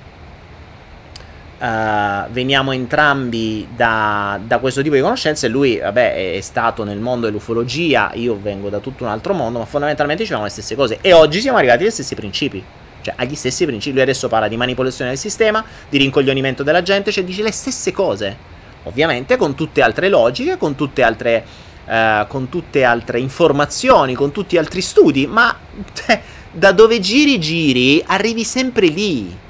Uh, 1.64 2.30
veniamo 2.30 2.72
entrambi 2.72 3.66
da, 3.74 4.38
da, 4.44 4.58
questo 4.58 4.82
tipo 4.82 4.96
di 4.96 5.00
conoscenze. 5.00 5.48
Lui, 5.48 5.78
vabbè, 5.78 6.34
è 6.34 6.40
stato 6.42 6.84
nel 6.84 6.98
mondo 6.98 7.24
dell'ufologia, 7.24 8.10
io 8.12 8.38
vengo 8.38 8.68
da 8.68 8.80
tutto 8.80 9.04
un 9.04 9.08
altro 9.08 9.32
mondo, 9.32 9.60
ma 9.60 9.64
fondamentalmente 9.64 10.24
dicevamo 10.24 10.44
le 10.44 10.50
stesse 10.50 10.74
cose. 10.74 10.98
E 11.00 11.14
oggi 11.14 11.40
siamo 11.40 11.56
arrivati 11.56 11.84
agli 11.84 11.90
stessi 11.90 12.14
principi. 12.14 12.62
Cioè, 13.00 13.14
agli 13.16 13.34
stessi 13.34 13.64
principi. 13.64 13.94
Lui 13.94 14.02
adesso 14.02 14.28
parla 14.28 14.46
di 14.46 14.58
manipolazione 14.58 15.12
del 15.12 15.18
sistema, 15.18 15.64
di 15.88 15.96
rincoglionimento 15.96 16.62
della 16.62 16.82
gente, 16.82 17.10
cioè 17.10 17.24
dice 17.24 17.42
le 17.42 17.52
stesse 17.52 17.92
cose. 17.92 18.36
Ovviamente 18.82 19.38
con 19.38 19.54
tutte 19.54 19.80
altre 19.80 20.10
logiche, 20.10 20.58
con 20.58 20.74
tutte 20.74 21.02
altre, 21.02 21.46
uh, 21.86 22.26
con 22.26 22.50
tutte 22.50 22.84
altre 22.84 23.20
informazioni, 23.20 24.12
con 24.12 24.32
tutti 24.32 24.58
altri 24.58 24.82
studi, 24.82 25.26
ma 25.26 25.56
da 26.52 26.72
dove 26.72 27.00
giri 27.00 27.40
giri 27.40 28.04
arrivi 28.06 28.44
sempre 28.44 28.88
lì 28.88 29.42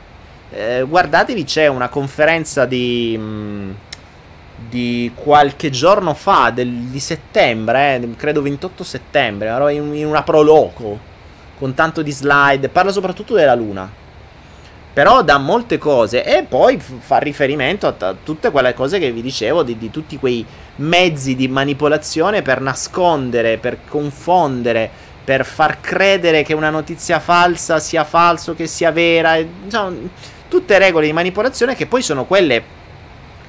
eh, 0.55 0.85
guardatevi, 0.89 1.43
c'è 1.45 1.67
una 1.67 1.89
conferenza 1.89 2.65
di, 2.65 3.17
mm, 3.19 3.71
di 4.69 5.11
qualche 5.15 5.71
giorno 5.71 6.15
fa, 6.15 6.51
del, 6.51 6.71
di 6.71 7.01
settembre, 7.01 7.97
eh, 7.97 8.11
credo 8.17 8.41
28 8.41 8.85
settembre, 8.85 9.49
in, 9.73 9.95
in 9.95 10.07
una 10.07 10.23
proloco, 10.23 11.13
con 11.59 11.75
tanto 11.75 12.03
di 12.03 12.13
slide, 12.13 12.69
parla 12.69 12.93
soprattutto 12.93 13.35
della 13.35 13.55
Luna. 13.55 14.03
Però 14.93 15.23
da 15.25 15.39
molte 15.39 15.77
cose 15.77 16.23
e 16.23 16.45
poi 16.45 16.79
fa 16.79 17.19
riferimento 17.19 17.89
a, 17.89 17.95
a 17.99 18.15
tutte 18.23 18.53
quelle 18.53 18.75
cose 18.75 19.01
che 19.01 19.11
vi 19.11 19.23
dicevo, 19.23 19.65
di, 19.65 19.77
di 19.77 19.91
tutti 19.91 20.17
quei 20.19 20.47
mezzi 20.77 21.35
di 21.35 21.49
manipolazione 21.49 22.43
per 22.43 22.61
nascondere, 22.61 23.59
per 23.59 23.79
confondere, 23.89 24.89
per 25.25 25.45
far 25.45 25.81
credere 25.81 26.45
che 26.45 26.55
una 26.55 26.71
notizia 26.71 27.19
falsa 27.19 27.81
sia 27.81 28.05
falso, 28.05 28.55
che 28.55 28.69
sia 28.69 28.93
vera. 28.93 29.37
Insomma, 29.37 29.97
tutte 30.55 30.79
regole 30.79 31.07
di 31.07 31.13
manipolazione 31.13 31.75
che 31.75 31.87
poi 31.87 32.01
sono 32.01 32.27
quelle 32.27 32.63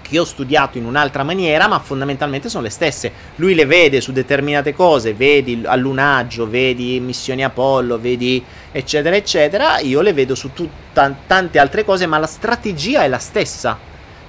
che 0.01 0.17
ho 0.17 0.25
studiato 0.25 0.79
in 0.79 0.85
un'altra 0.85 1.21
maniera, 1.21 1.67
ma 1.67 1.77
fondamentalmente 1.77 2.49
sono 2.49 2.63
le 2.63 2.71
stesse. 2.71 3.11
Lui 3.35 3.53
le 3.53 3.67
vede 3.67 4.01
su 4.01 4.11
determinate 4.11 4.73
cose, 4.73 5.13
vedi 5.13 5.61
allunaggio, 5.65 6.49
vedi 6.49 6.99
missioni 6.99 7.43
Apollo, 7.43 7.99
vedi 7.99 8.43
eccetera 8.71 9.15
eccetera, 9.15 9.77
io 9.81 10.01
le 10.01 10.13
vedo 10.13 10.33
su 10.33 10.51
tutta, 10.51 11.15
tante 11.27 11.59
altre 11.59 11.85
cose, 11.85 12.07
ma 12.07 12.17
la 12.17 12.25
strategia 12.25 13.03
è 13.03 13.07
la 13.07 13.19
stessa. 13.19 13.77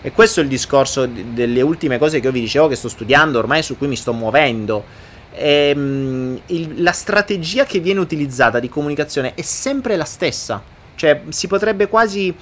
E 0.03 0.13
questo 0.13 0.41
è 0.41 0.43
il 0.43 0.51
discorso 0.51 1.07
delle 1.07 1.63
ultime 1.63 1.97
cose 1.97 2.21
che 2.21 2.27
io 2.27 2.33
vi 2.33 2.41
dicevo 2.41 2.69
che 2.69 2.77
sto 2.77 2.91
studiando, 2.91 3.39
ormai 3.39 3.63
su 3.63 3.79
cui 3.79 3.89
mi 3.89 3.97
sto 3.97 4.13
muovendo. 4.13 4.85
Ehm, 5.33 6.39
il, 6.49 6.83
la 6.83 6.93
strategia 6.93 7.65
che 7.65 7.79
viene 7.81 8.01
utilizzata 8.01 8.61
di 8.61 8.69
comunicazione 8.69 9.33
è 9.35 9.41
sempre 9.41 9.97
la 9.97 10.05
stessa. 10.05 10.75
Cioè, 10.97 11.23
si 11.29 11.47
potrebbe 11.47 11.89
quasi 11.89 12.35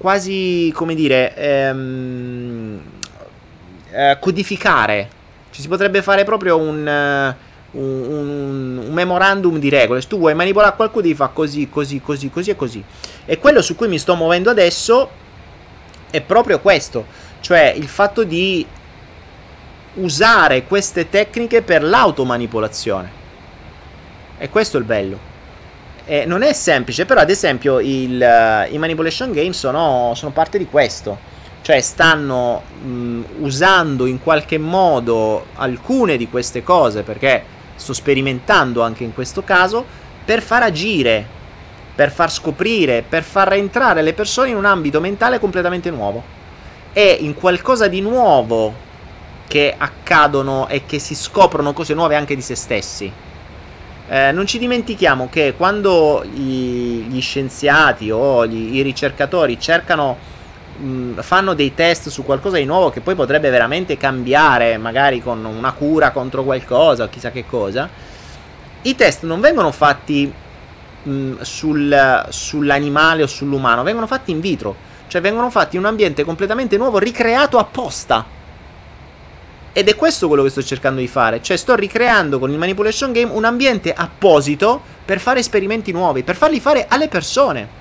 quasi, 0.00 0.72
come 0.74 0.94
dire, 0.94 1.36
ehm, 1.36 2.80
eh, 3.90 4.16
codificare. 4.18 5.10
Ci 5.50 5.60
si 5.60 5.68
potrebbe 5.68 6.00
fare 6.00 6.24
proprio 6.24 6.56
un, 6.56 6.78
uh, 6.78 7.78
un, 7.78 8.78
un, 8.78 8.92
memorandum 8.94 9.58
di 9.58 9.68
regole. 9.68 10.00
Se 10.00 10.08
tu 10.08 10.16
vuoi 10.16 10.32
manipolare 10.34 10.74
qualcuno, 10.74 11.02
devi 11.02 11.14
fare 11.14 11.32
così, 11.34 11.68
così, 11.68 12.00
così, 12.00 12.30
così 12.30 12.48
e 12.48 12.56
così. 12.56 12.82
E 13.26 13.36
quello 13.38 13.60
su 13.60 13.76
cui 13.76 13.88
mi 13.88 13.98
sto 13.98 14.14
muovendo 14.14 14.48
adesso 14.48 15.10
è 16.10 16.22
proprio 16.22 16.60
questo. 16.60 17.04
Cioè 17.40 17.74
il 17.76 17.88
fatto 17.88 18.24
di 18.24 18.64
usare 19.94 20.64
queste 20.64 21.10
tecniche 21.10 21.60
per 21.60 21.82
l'automanipolazione. 21.82 23.10
E 24.38 24.48
questo 24.48 24.78
è 24.78 24.80
il 24.80 24.86
bello. 24.86 25.29
Eh, 26.10 26.26
non 26.26 26.42
è 26.42 26.52
semplice, 26.54 27.06
però 27.06 27.20
ad 27.20 27.30
esempio 27.30 27.78
il, 27.78 28.20
uh, 28.20 28.74
i 28.74 28.78
manipulation 28.78 29.30
game 29.30 29.52
sono, 29.52 30.10
sono, 30.16 30.32
parte 30.32 30.58
di 30.58 30.66
questo. 30.66 31.16
Cioè 31.62 31.80
stanno 31.80 32.62
mh, 32.82 33.20
usando 33.42 34.06
in 34.06 34.20
qualche 34.20 34.58
modo 34.58 35.46
alcune 35.54 36.16
di 36.16 36.28
queste 36.28 36.64
cose, 36.64 37.04
perché 37.04 37.44
sto 37.76 37.92
sperimentando 37.92 38.82
anche 38.82 39.04
in 39.04 39.14
questo 39.14 39.44
caso, 39.44 39.86
per 40.24 40.42
far 40.42 40.64
agire, 40.64 41.24
per 41.94 42.10
far 42.10 42.32
scoprire, 42.32 43.04
per 43.08 43.22
far 43.22 43.52
entrare 43.52 44.02
le 44.02 44.12
persone 44.12 44.48
in 44.48 44.56
un 44.56 44.64
ambito 44.64 44.98
mentale 44.98 45.38
completamente 45.38 45.90
nuovo. 45.90 46.24
E 46.92 47.18
in 47.20 47.34
qualcosa 47.34 47.86
di 47.86 48.00
nuovo 48.00 48.74
che 49.46 49.72
accadono 49.78 50.66
e 50.66 50.86
che 50.86 50.98
si 50.98 51.14
scoprono 51.14 51.72
cose 51.72 51.94
nuove 51.94 52.16
anche 52.16 52.34
di 52.34 52.42
se 52.42 52.56
stessi. 52.56 53.12
Eh, 54.12 54.32
non 54.32 54.44
ci 54.44 54.58
dimentichiamo 54.58 55.28
che 55.30 55.54
quando 55.56 56.24
gli, 56.24 57.06
gli 57.06 57.20
scienziati 57.20 58.10
o 58.10 58.44
gli, 58.44 58.74
i 58.74 58.82
ricercatori 58.82 59.56
cercano 59.60 60.16
mh, 60.78 61.20
fanno 61.20 61.54
dei 61.54 61.74
test 61.74 62.08
su 62.08 62.24
qualcosa 62.24 62.56
di 62.56 62.64
nuovo 62.64 62.90
che 62.90 63.02
poi 63.02 63.14
potrebbe 63.14 63.50
veramente 63.50 63.96
cambiare, 63.96 64.78
magari 64.78 65.22
con 65.22 65.44
una 65.44 65.70
cura 65.70 66.10
contro 66.10 66.42
qualcosa 66.42 67.04
o 67.04 67.08
chissà 67.08 67.30
che 67.30 67.46
cosa, 67.46 67.88
i 68.82 68.96
test 68.96 69.22
non 69.22 69.38
vengono 69.38 69.70
fatti 69.70 70.32
mh, 71.04 71.42
sul, 71.42 72.26
sull'animale 72.30 73.22
o 73.22 73.28
sull'umano, 73.28 73.84
vengono 73.84 74.08
fatti 74.08 74.32
in 74.32 74.40
vitro. 74.40 74.88
Cioè 75.06 75.20
vengono 75.20 75.50
fatti 75.50 75.76
in 75.76 75.82
un 75.82 75.88
ambiente 75.88 76.24
completamente 76.24 76.76
nuovo, 76.76 76.98
ricreato 76.98 77.58
apposta. 77.58 78.24
Ed 79.72 79.88
è 79.88 79.94
questo 79.94 80.26
quello 80.26 80.42
che 80.42 80.50
sto 80.50 80.62
cercando 80.62 81.00
di 81.00 81.06
fare. 81.06 81.40
Cioè 81.40 81.56
sto 81.56 81.74
ricreando 81.76 82.38
con 82.38 82.50
il 82.50 82.58
Manipulation 82.58 83.12
Game 83.12 83.32
un 83.32 83.44
ambiente 83.44 83.92
apposito 83.92 84.80
per 85.04 85.20
fare 85.20 85.40
esperimenti 85.40 85.92
nuovi, 85.92 86.24
per 86.24 86.36
farli 86.36 86.58
fare 86.58 86.86
alle 86.88 87.08
persone. 87.08 87.78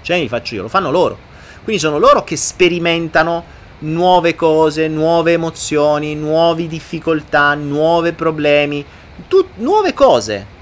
Cioè 0.00 0.18
li 0.18 0.28
faccio 0.28 0.54
io, 0.54 0.62
lo 0.62 0.68
fanno 0.68 0.90
loro. 0.90 1.18
Quindi 1.62 1.82
sono 1.82 1.98
loro 1.98 2.24
che 2.24 2.36
sperimentano 2.36 3.44
nuove 3.80 4.34
cose, 4.34 4.88
nuove 4.88 5.32
emozioni, 5.32 6.14
nuove 6.14 6.66
difficoltà, 6.66 7.54
nuovi 7.54 8.12
problemi, 8.12 8.84
tu- 9.28 9.48
nuove 9.56 9.92
cose. 9.92 10.54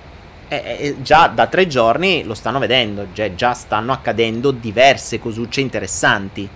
E, 0.48 0.56
e, 0.78 0.96
già 1.02 1.28
da 1.28 1.46
tre 1.46 1.66
giorni 1.66 2.24
lo 2.24 2.34
stanno 2.34 2.58
vedendo, 2.58 3.06
cioè 3.12 3.34
già 3.34 3.54
stanno 3.54 3.92
accadendo 3.92 4.50
diverse 4.50 5.18
cosucce 5.18 5.60
interessanti. 5.60 6.48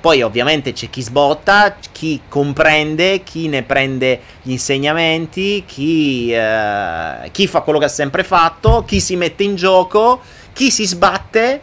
Poi 0.00 0.22
ovviamente 0.22 0.72
c'è 0.72 0.88
chi 0.90 1.02
sbotta, 1.02 1.76
chi 1.92 2.22
comprende, 2.28 3.24
chi 3.24 3.48
ne 3.48 3.64
prende 3.64 4.20
gli 4.42 4.52
insegnamenti, 4.52 5.64
chi, 5.66 6.32
eh, 6.32 7.28
chi 7.32 7.48
fa 7.48 7.62
quello 7.62 7.80
che 7.80 7.86
ha 7.86 7.88
sempre 7.88 8.22
fatto, 8.22 8.84
chi 8.84 9.00
si 9.00 9.16
mette 9.16 9.42
in 9.42 9.56
gioco, 9.56 10.20
chi 10.52 10.70
si 10.70 10.86
sbatte 10.86 11.60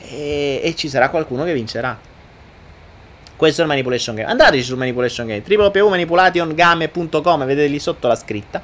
e, 0.00 0.60
e 0.62 0.74
ci 0.76 0.88
sarà 0.88 1.08
qualcuno 1.08 1.42
che 1.44 1.52
vincerà. 1.52 1.98
Questo 3.36 3.60
è 3.60 3.64
il 3.64 3.70
Manipulation 3.70 4.14
Game. 4.14 4.30
Andateci 4.30 4.62
sul 4.62 4.78
Manipulation 4.78 5.26
Game, 5.26 5.42
www.manipulationgame.com, 5.44 7.44
vedete 7.44 7.66
lì 7.66 7.80
sotto 7.80 8.06
la 8.06 8.14
scritta. 8.14 8.62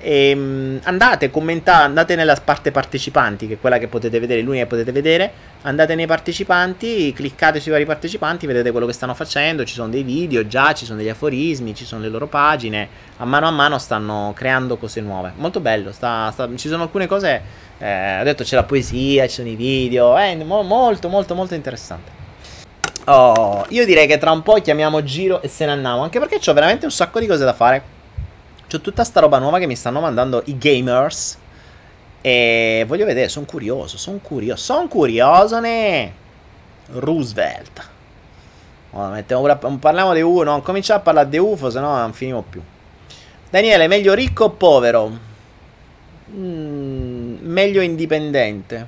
E, 0.00 0.32
um, 0.34 0.78
andate, 0.84 1.30
commentate, 1.30 1.84
andate 1.84 2.14
nella 2.16 2.36
parte 2.42 2.70
partecipanti, 2.70 3.46
che 3.46 3.54
è 3.54 3.58
quella 3.60 3.78
che 3.78 3.88
potete 3.88 4.20
vedere, 4.20 4.42
l'unica 4.42 4.64
che 4.64 4.68
potete 4.68 4.92
vedere. 4.92 5.32
Andate 5.62 5.94
nei 5.94 6.06
partecipanti, 6.06 7.12
cliccate 7.12 7.58
sui 7.60 7.72
vari 7.72 7.84
partecipanti, 7.84 8.46
vedete 8.46 8.70
quello 8.70 8.86
che 8.86 8.92
stanno 8.92 9.14
facendo. 9.14 9.64
Ci 9.64 9.74
sono 9.74 9.88
dei 9.88 10.02
video 10.02 10.46
già, 10.46 10.72
ci 10.74 10.84
sono 10.84 10.98
degli 10.98 11.08
aforismi, 11.08 11.74
ci 11.74 11.84
sono 11.84 12.02
le 12.02 12.08
loro 12.08 12.26
pagine. 12.26 12.88
A 13.16 13.24
mano 13.24 13.46
a 13.46 13.50
mano 13.50 13.78
stanno 13.78 14.32
creando 14.36 14.76
cose 14.76 15.00
nuove. 15.00 15.32
Molto 15.36 15.60
bello. 15.60 15.90
Sta, 15.92 16.30
sta, 16.30 16.48
ci 16.56 16.68
sono 16.68 16.82
alcune 16.82 17.06
cose 17.06 17.64
eh, 17.78 18.20
ho 18.20 18.24
detto 18.24 18.42
c'è 18.42 18.56
la 18.56 18.62
poesia, 18.62 19.26
ci 19.26 19.34
sono 19.34 19.48
i 19.48 19.54
video, 19.54 20.16
è 20.16 20.34
mo- 20.36 20.62
molto 20.62 21.08
molto 21.08 21.34
molto 21.34 21.54
interessante. 21.54 22.24
Oh, 23.04 23.64
io 23.68 23.84
direi 23.84 24.06
che 24.06 24.18
tra 24.18 24.30
un 24.30 24.42
po' 24.42 24.54
chiamiamo 24.54 25.02
Giro 25.04 25.42
e 25.42 25.48
se 25.48 25.64
ne 25.66 25.72
andiamo, 25.72 26.02
anche 26.02 26.18
perché 26.18 26.40
ho 26.44 26.54
veramente 26.54 26.86
un 26.86 26.90
sacco 26.90 27.20
di 27.20 27.26
cose 27.26 27.44
da 27.44 27.52
fare. 27.52 27.94
C'ho 28.68 28.80
tutta 28.80 29.04
sta 29.04 29.20
roba 29.20 29.38
nuova 29.38 29.58
che 29.58 29.66
mi 29.66 29.76
stanno 29.76 30.00
mandando 30.00 30.42
i 30.46 30.58
gamers 30.58 31.38
e 32.20 32.84
voglio 32.88 33.04
vedere, 33.04 33.28
sono 33.28 33.46
curioso, 33.46 33.96
sono 33.96 34.18
curioso, 34.20 34.62
sono 34.64 34.88
curioso 34.88 35.60
ne 35.60 36.12
Roosevelt. 36.86 37.88
Oh, 38.90 39.22
pure, 39.24 39.58
parliamo 39.78 40.14
di 40.14 40.22
UFO, 40.22 40.42
non 40.42 40.62
cominciamo 40.62 41.00
a 41.00 41.02
parlare 41.02 41.28
di 41.28 41.38
UFO, 41.38 41.70
se 41.70 41.80
no 41.80 41.96
non 41.96 42.12
finimo 42.12 42.42
più. 42.42 42.62
Daniele, 43.50 43.86
meglio 43.86 44.14
ricco 44.14 44.44
o 44.44 44.50
povero? 44.50 45.18
Mm, 46.32 47.36
meglio 47.42 47.80
indipendente. 47.80 48.86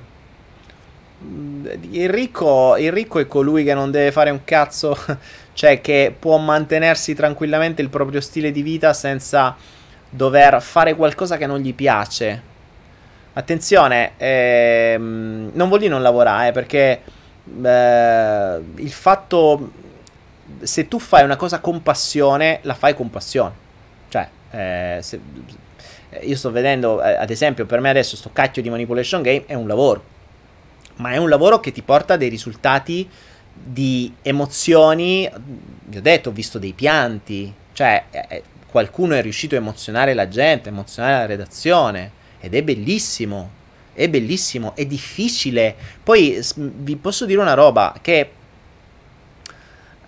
Mm, 1.23 1.65
il 1.91 2.09
ricco, 2.09 2.75
il 2.77 2.91
ricco 2.91 3.19
è 3.19 3.27
colui 3.27 3.63
che 3.63 3.73
non 3.73 3.91
deve 3.91 4.11
fare 4.11 4.31
un 4.31 4.43
cazzo, 4.43 4.97
cioè 5.59 5.81
che 5.81 6.15
può 6.17 6.37
mantenersi 6.37 7.13
tranquillamente 7.13 7.81
il 7.81 7.89
proprio 7.89 8.21
stile 8.21 8.49
di 8.49 8.61
vita 8.61 8.93
senza 8.93 9.57
dover 10.09 10.61
fare 10.61 10.95
qualcosa 10.95 11.35
che 11.35 11.45
non 11.45 11.59
gli 11.59 11.73
piace. 11.73 12.41
Attenzione, 13.33 14.13
ehm, 14.15 15.49
non 15.51 15.67
vuol 15.67 15.81
dire 15.81 15.91
non 15.91 16.01
lavorare, 16.01 16.47
eh, 16.47 16.51
perché 16.53 17.01
eh, 17.61 18.61
il 18.75 18.91
fatto 18.91 19.71
se 20.61 20.87
tu 20.87 20.97
fai 20.97 21.25
una 21.25 21.35
cosa 21.35 21.59
con 21.59 21.83
passione, 21.83 22.59
la 22.61 22.73
fai 22.73 22.95
con 22.95 23.09
passione. 23.09 23.53
Cioè, 24.07 24.29
eh, 24.51 24.99
se, 25.01 25.19
io 26.21 26.35
sto 26.37 26.51
vedendo, 26.51 27.03
eh, 27.03 27.15
ad 27.15 27.31
esempio, 27.31 27.65
per 27.65 27.81
me 27.81 27.89
adesso 27.89 28.15
sto 28.15 28.29
cacchio 28.31 28.61
di 28.61 28.69
manipulation 28.69 29.21
game 29.21 29.43
è 29.45 29.55
un 29.55 29.67
lavoro, 29.67 30.03
ma 30.95 31.11
è 31.11 31.17
un 31.17 31.27
lavoro 31.27 31.59
che 31.59 31.73
ti 31.73 31.81
porta 31.81 32.15
dei 32.15 32.29
risultati 32.29 33.09
di 33.63 34.13
emozioni. 34.21 35.29
Vi 35.85 35.97
ho 35.97 36.01
detto, 36.01 36.29
ho 36.29 36.33
visto 36.33 36.59
dei 36.59 36.73
pianti, 36.73 37.53
cioè 37.73 38.05
eh, 38.11 38.25
eh 38.29 38.43
qualcuno 38.69 39.15
è 39.15 39.21
riuscito 39.21 39.55
a 39.55 39.57
emozionare 39.57 40.13
la 40.13 40.27
gente, 40.27 40.69
emozionare 40.69 41.13
la 41.13 41.25
redazione 41.25 42.11
ed 42.39 42.53
è 42.53 42.63
bellissimo. 42.63 43.57
È 43.93 44.07
bellissimo, 44.07 44.75
è 44.75 44.85
difficile. 44.85 45.75
Poi 46.03 46.39
vi 46.55 46.95
posso 46.95 47.25
dire 47.25 47.41
una 47.41 47.53
roba 47.53 47.95
che 48.01 48.31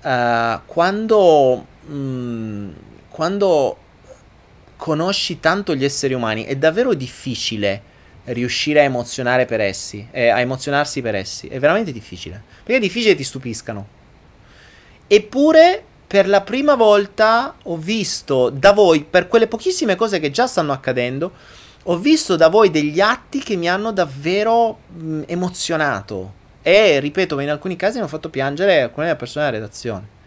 uh, 0.01 0.59
quando, 0.65 1.65
mh, 1.85 2.69
quando 3.09 3.77
conosci 4.77 5.39
tanto 5.39 5.75
gli 5.75 5.83
esseri 5.83 6.13
umani, 6.13 6.45
è 6.45 6.55
davvero 6.55 6.93
difficile 6.93 7.89
riuscire 8.25 8.79
a 8.79 8.83
emozionare 8.83 9.45
per 9.45 9.59
essi, 9.59 10.07
eh, 10.11 10.29
a 10.29 10.39
emozionarsi 10.39 11.01
per 11.01 11.15
essi. 11.15 11.47
È 11.47 11.59
veramente 11.59 11.91
difficile. 11.91 12.41
È 12.75 12.79
difficile 12.79 13.15
ti 13.15 13.23
stupiscano. 13.23 13.87
Eppure, 15.07 15.83
per 16.07 16.27
la 16.27 16.41
prima 16.41 16.75
volta 16.75 17.55
ho 17.63 17.77
visto 17.77 18.49
da 18.49 18.71
voi, 18.73 19.03
per 19.03 19.27
quelle 19.27 19.47
pochissime 19.47 19.95
cose 19.95 20.19
che 20.19 20.31
già 20.31 20.47
stanno 20.47 20.71
accadendo, 20.71 21.31
ho 21.83 21.97
visto 21.97 22.35
da 22.35 22.47
voi 22.47 22.69
degli 22.69 22.99
atti 22.99 23.39
che 23.39 23.55
mi 23.55 23.67
hanno 23.67 23.91
davvero 23.91 24.79
mh, 24.87 25.23
emozionato. 25.25 26.33
E, 26.61 26.99
ripeto, 26.99 27.39
in 27.39 27.49
alcuni 27.49 27.75
casi 27.75 27.93
mi 27.93 27.99
hanno 27.99 28.07
fatto 28.07 28.29
piangere 28.29 28.81
alcune 28.81 29.15
persone 29.15 29.45
della 29.45 29.57
redazione 29.57 30.19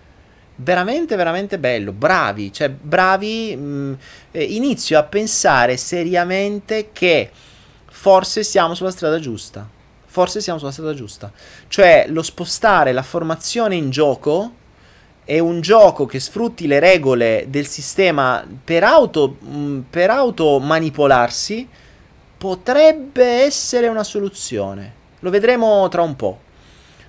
veramente 0.56 1.16
veramente 1.16 1.58
bello 1.58 1.90
bravi 1.90 2.52
cioè 2.52 2.68
bravi 2.68 3.56
mh, 3.56 3.98
inizio 4.32 4.98
a 4.98 5.02
pensare 5.02 5.76
seriamente 5.76 6.90
che 6.92 7.30
forse 7.86 8.44
siamo 8.44 8.74
sulla 8.74 8.92
strada 8.92 9.18
giusta 9.18 9.68
forse 10.14 10.40
siamo 10.40 10.60
sulla 10.60 10.70
strada 10.70 10.94
giusta 10.94 11.32
cioè 11.66 12.04
lo 12.06 12.22
spostare 12.22 12.92
la 12.92 13.02
formazione 13.02 13.74
in 13.74 13.90
gioco 13.90 14.52
è 15.24 15.40
un 15.40 15.60
gioco 15.60 16.06
che 16.06 16.20
sfrutti 16.20 16.68
le 16.68 16.78
regole 16.78 17.46
del 17.48 17.66
sistema 17.66 18.46
per 18.62 18.84
auto, 18.84 19.38
mm, 19.44 19.80
per 19.90 20.10
auto 20.10 20.60
manipolarsi 20.60 21.68
potrebbe 22.38 23.24
essere 23.24 23.88
una 23.88 24.04
soluzione 24.04 24.92
lo 25.18 25.30
vedremo 25.30 25.88
tra 25.88 26.02
un 26.02 26.14
po' 26.14 26.38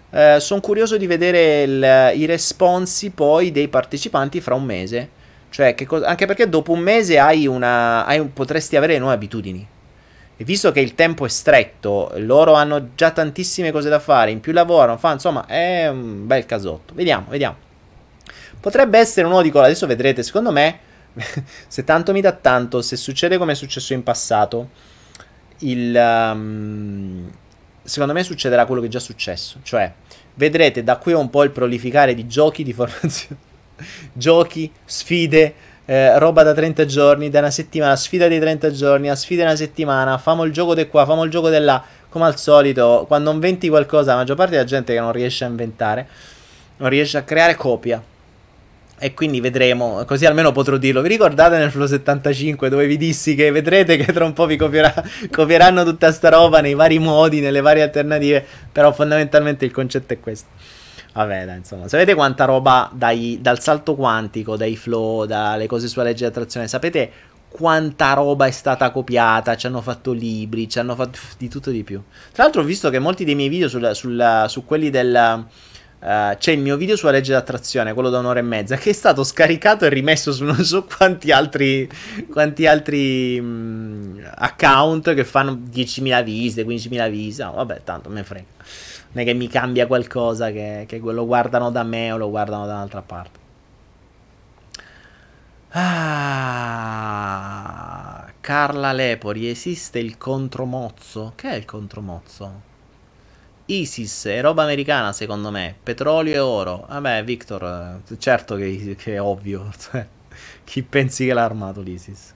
Eh, 0.10 0.40
Sono 0.40 0.62
curioso 0.62 0.96
di 0.98 1.08
vedere 1.08 1.64
il, 1.64 2.12
i 2.22 2.26
responsi 2.26 3.10
poi 3.10 3.52
dei 3.52 3.68
partecipanti 3.68 4.40
fra 4.40 4.56
un 4.56 4.64
mese. 4.64 5.10
Cioè, 5.50 5.76
co- 5.86 6.06
anche 6.06 6.26
perché 6.26 6.48
dopo 6.48 6.72
un 6.72 6.80
mese 6.80 7.20
hai 7.20 7.48
una, 7.48 8.06
hai 8.06 8.20
un, 8.20 8.32
potresti 8.32 8.78
avere 8.78 8.98
nuove 8.98 9.14
abitudini. 9.14 9.68
E 10.38 10.44
visto 10.44 10.72
che 10.72 10.82
il 10.82 10.96
tempo 10.96 11.26
è 11.26 11.30
stretto, 11.30 12.12
loro 12.18 12.54
hanno 12.54 12.90
già 12.96 13.12
tantissime 13.12 13.72
cose 13.72 13.88
da 13.88 14.00
fare, 14.00 14.32
in 14.32 14.42
più 14.42 14.52
lavorano, 14.52 14.98
fa, 14.98 15.14
insomma, 15.14 15.46
è 15.46 15.88
un 15.88 16.28
bel 16.28 16.46
casotto. 16.46 16.94
Vediamo, 16.94 17.28
vediamo. 17.30 17.56
Potrebbe 18.60 19.00
essere 19.00 19.28
uno 19.28 19.42
di 19.42 19.50
quello, 19.50 19.66
adesso 19.66 19.88
vedrete, 19.88 20.24
secondo 20.24 20.52
me, 20.52 20.80
se 21.68 21.84
tanto 21.86 22.12
mi 22.12 22.20
dà 22.20 22.34
tanto, 22.34 22.82
se 22.82 22.98
succede 22.98 23.38
come 23.38 23.54
è 23.54 23.56
successo 23.56 23.94
in 23.94 24.04
passato, 24.04 24.70
il... 25.60 25.96
Um, 25.96 27.32
secondo 27.82 28.14
me 28.14 28.24
succederà 28.24 28.66
quello 28.66 28.82
che 28.82 28.88
è 28.88 28.90
già 28.90 29.00
successo. 29.00 29.60
Cioè, 29.64 29.94
vedrete 30.34 30.84
da 30.84 30.98
qui 30.98 31.14
un 31.14 31.30
po' 31.30 31.44
il 31.44 31.52
prolificare 31.52 32.14
di 32.14 32.28
giochi 32.28 32.64
di 32.64 32.74
formazione. 32.74 33.38
giochi, 34.14 34.72
sfide, 34.84 35.54
eh, 35.86 36.18
roba 36.18 36.44
da 36.44 36.54
30 36.54 36.86
giorni, 36.86 37.30
da 37.30 37.40
una 37.40 37.52
settimana, 37.52 37.96
sfida 37.96 38.28
di 38.28 38.40
30 38.40 38.72
giorni, 38.72 39.10
a 39.10 39.16
sfida 39.16 39.42
di 39.42 39.48
una 39.48 39.58
settimana, 39.58 40.18
famo 40.18 40.44
il 40.44 40.52
gioco 40.52 40.74
di 40.74 40.88
qua, 40.88 41.06
famo 41.06 41.24
il 41.24 41.32
gioco 41.32 41.50
di 41.50 41.60
là. 41.60 41.84
Come 42.10 42.26
al 42.26 42.38
solito, 42.38 43.06
quando 43.08 43.32
inventi 43.32 43.68
qualcosa, 43.70 44.12
la 44.12 44.18
maggior 44.18 44.36
parte 44.36 44.54
della 44.54 44.64
gente 44.64 44.94
che 44.94 45.00
non 45.00 45.12
riesce 45.12 45.44
a 45.44 45.48
inventare, 45.48 46.08
non 46.78 46.90
riesce 46.90 47.18
a 47.18 47.24
creare 47.24 47.56
copia 47.56 48.02
e 48.98 49.14
quindi 49.14 49.42
vedremo, 49.42 50.04
così 50.06 50.26
almeno 50.26 50.52
potrò 50.52 50.78
dirlo. 50.78 51.02
Vi 51.02 51.10
ricordate 51.10 51.58
nel 51.58 51.70
Flow 51.70 51.86
75 51.86 52.70
dove 52.70 52.88
vi 52.88 52.98
dissi 52.98 53.36
che 53.36 53.52
vedrete 53.52 53.98
che 53.98 54.14
tra 54.14 54.24
un 54.24 54.34
po' 54.34 54.46
vi 54.46 54.56
copierà, 54.56 54.94
copieranno 55.30 55.84
tutta 55.84 56.12
sta 56.12 56.30
roba 56.30 56.62
nei 56.62 56.74
vari 56.74 57.00
modi, 57.00 57.42
nelle 57.42 57.62
varie 57.62 57.84
alternative, 57.84 58.46
però 58.72 58.94
fondamentalmente 58.94 59.66
il 59.66 59.72
concetto 59.72 60.14
è 60.14 60.20
questo. 60.20 60.48
Vabbè, 61.16 61.46
dai, 61.46 61.58
insomma, 61.60 61.88
sapete 61.88 62.14
quanta 62.14 62.44
roba 62.44 62.92
dai, 62.94 63.40
dal 63.42 63.62
salto 63.62 63.96
quantico, 63.96 64.58
dai 64.58 64.76
flow, 64.76 65.24
dalle 65.24 65.66
cose 65.66 65.88
sulla 65.88 66.04
legge 66.04 66.26
di 66.26 66.26
attrazione, 66.26 66.68
sapete 66.68 67.10
quanta 67.48 68.12
roba 68.12 68.48
è 68.48 68.52
stata 68.52 68.92
copiata, 68.92 69.56
ci 69.56 69.66
hanno 69.66 69.80
fatto 69.80 70.12
libri, 70.12 70.68
ci 70.68 70.78
hanno 70.78 70.94
fatto 70.94 71.18
di 71.38 71.48
tutto 71.48 71.70
e 71.70 71.74
di 71.74 71.84
più. 71.84 72.04
Tra 72.34 72.44
l'altro 72.44 72.62
ho 72.62 72.66
visto 72.66 72.90
che 72.90 73.00
molti 73.00 73.24
dei 73.24 73.36
miei 73.36 73.48
video 73.48 73.70
sul, 73.70 73.92
sul, 73.94 74.46
su 74.48 74.66
quelli 74.66 74.90
del 74.90 75.46
Uh, 75.98 76.38
c'è 76.38 76.52
il 76.52 76.60
mio 76.60 76.78
video 76.78 76.96
sulla 76.96 77.10
legge 77.10 77.32
d'attrazione, 77.32 77.94
quello 77.94 78.12
da 78.12 78.20
un'ora 78.20 78.38
e 78.38 78.44
mezza, 78.44 78.76
che 78.76 78.92
è 78.92 78.94
stato 78.94 79.24
scaricato 79.24 79.86
e 79.86 79.90
rimesso 79.90 80.32
su 80.32 80.44
non 80.44 80.64
so 80.64 80.84
quanti 80.84 81.32
altri, 81.32 81.90
quanti 82.30 82.68
altri 82.68 83.42
mh, 83.42 84.34
account 84.36 85.16
che 85.16 85.24
fanno 85.24 85.54
10.000 85.54 86.24
visite, 86.24 86.64
15.000 86.64 87.10
visite. 87.10 87.44
No, 87.46 87.54
vabbè, 87.54 87.82
tanto 87.84 88.10
me 88.10 88.24
frega. 88.24 88.46
Non 89.16 89.24
è 89.24 89.28
che 89.28 89.34
mi 89.34 89.48
cambia 89.48 89.88
qualcosa 89.88 90.52
che, 90.52 90.84
che 90.88 91.00
lo 91.00 91.26
guardano 91.26 91.72
da 91.72 91.84
me 91.84 92.12
o 92.12 92.18
lo 92.18 92.30
guardano 92.30 92.66
da 92.66 92.74
un'altra 92.74 93.02
parte. 93.02 93.40
Ah, 95.70 96.66
Carla 98.42 98.92
Lepori, 98.94 99.50
esiste 99.50 100.00
il 100.00 100.18
contromozzo? 100.18 101.32
Che 101.36 101.50
è 101.50 101.56
il 101.56 101.64
contromozzo? 101.66 102.62
ISIS 103.68 104.26
è 104.26 104.42
roba 104.42 104.64
americana 104.64 105.14
secondo 105.14 105.52
me, 105.52 105.76
petrolio 105.82 106.34
e 106.36 106.40
oro. 106.40 106.86
Vabbè, 106.90 107.24
Victor, 107.24 108.02
eh, 108.10 108.18
certo 108.20 108.56
che, 108.58 108.96
che 109.00 109.16
è 109.16 109.22
ovvio. 109.22 109.72
Cioè, 109.80 110.08
chi 110.66 110.84
pensi 110.84 111.26
che 111.26 111.34
l'ha 111.34 111.46
armato 111.46 111.82
l'ISIS? 111.82 112.35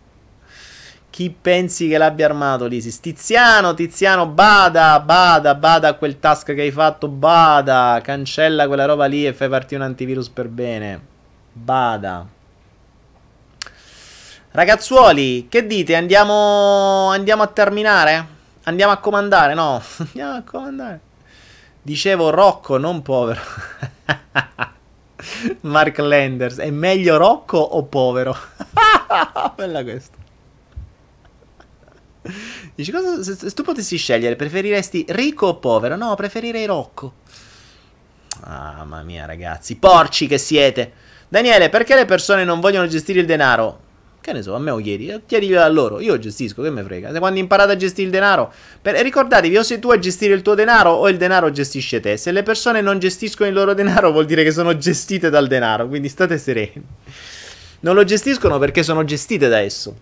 Chi 1.10 1.30
pensi 1.30 1.88
che 1.88 1.98
l'abbia 1.98 2.26
armato 2.26 2.66
l'ISIS? 2.66 3.00
Tiziano, 3.00 3.74
Tiziano, 3.74 4.28
bada, 4.28 5.00
bada, 5.00 5.56
bada 5.56 5.90
a 5.90 5.94
quel 5.96 6.20
task 6.20 6.54
che 6.54 6.62
hai 6.62 6.72
fatto, 6.72 7.08
bada, 7.08 8.00
cancella 8.04 8.68
quella 8.68 8.86
roba 8.86 9.06
lì 9.06 9.26
e 9.26 9.34
fai 9.34 9.50
partire 9.50 9.82
un 9.82 9.88
antivirus 9.88 10.30
per 10.30 10.48
bene. 10.48 11.02
Bada. 11.52 12.26
Ragazzuoli, 14.52 15.48
che 15.50 15.68
dite? 15.68 15.96
Andiamo, 15.96 17.10
andiamo 17.10 17.44
a 17.44 17.48
terminare? 17.48 18.38
Andiamo 18.64 18.92
a 18.92 18.98
comandare? 18.98 19.54
No, 19.54 19.82
andiamo 19.98 20.36
a 20.36 20.44
comandare. 20.44 21.00
Dicevo 21.82 22.30
Rocco, 22.30 22.78
non 22.78 23.02
povero. 23.02 23.42
Mark 25.62 25.98
Landers, 25.98 26.58
è 26.58 26.70
meglio 26.70 27.18
Rocco 27.18 27.58
o 27.58 27.84
povero? 27.84 28.36
Bella 29.56 29.84
questa. 29.84 30.18
Dici 32.76 32.92
cosa 32.92 33.22
se, 33.24 33.52
tu 33.54 33.64
potessi 33.64 33.98
scegliere, 33.98 34.36
preferiresti 34.36 35.06
ricco 35.10 35.48
o 35.48 35.56
povero? 35.58 35.96
No, 35.96 36.16
preferirei 36.16 36.66
Rocco. 36.66 37.14
Mamma 38.46 39.04
mia, 39.04 39.26
ragazzi, 39.26 39.76
porci 39.76 40.28
che 40.28 40.38
siete. 40.38 40.92
Daniele, 41.28 41.70
perché 41.70 41.96
le 41.96 42.06
persone 42.06 42.44
non 42.44 42.60
vogliono 42.60 42.88
gestire 42.88 43.20
il 43.20 43.26
denaro? 43.26 43.88
Che 44.22 44.34
ne 44.34 44.42
so, 44.42 44.54
a 44.54 44.60
me 44.60 44.72
lo 44.72 44.78
chiedi, 44.78 45.08
eh, 45.08 45.22
chiediglielo 45.26 45.62
a 45.62 45.68
loro, 45.70 46.00
io 46.02 46.18
gestisco, 46.20 46.62
che 46.62 46.70
me 46.70 46.84
frega. 46.84 47.14
Se 47.14 47.20
quando 47.20 47.40
imparate 47.40 47.72
a 47.72 47.76
gestire 47.78 48.08
il 48.08 48.12
denaro, 48.12 48.52
per, 48.82 48.96
ricordatevi 48.96 49.58
o 49.58 49.64
sei 49.64 49.80
tu 49.80 49.92
a 49.92 50.00
gestire 50.00 50.34
il 50.34 50.42
tuo 50.42 50.56
denaro 50.56 50.92
o 50.92 51.08
il 51.08 51.16
denaro 51.16 51.52
gestisce 51.52 52.00
te. 52.02 52.18
Se 52.18 52.32
le 52.32 52.44
persone 52.44 52.82
non 52.82 53.00
gestiscono 53.00 53.48
il 53.48 53.56
loro 53.56 53.74
denaro 53.74 54.12
vuol 54.12 54.26
dire 54.26 54.44
che 54.44 54.52
sono 54.52 54.76
gestite 54.76 55.30
dal 55.30 55.48
denaro, 55.48 55.88
quindi 55.88 56.10
state 56.10 56.38
sereni. 56.38 56.84
Non 57.82 57.96
lo 57.96 58.04
gestiscono 58.04 58.60
perché 58.60 58.84
sono 58.84 59.06
gestite 59.06 59.48
da 59.48 59.60
esso. 59.60 59.96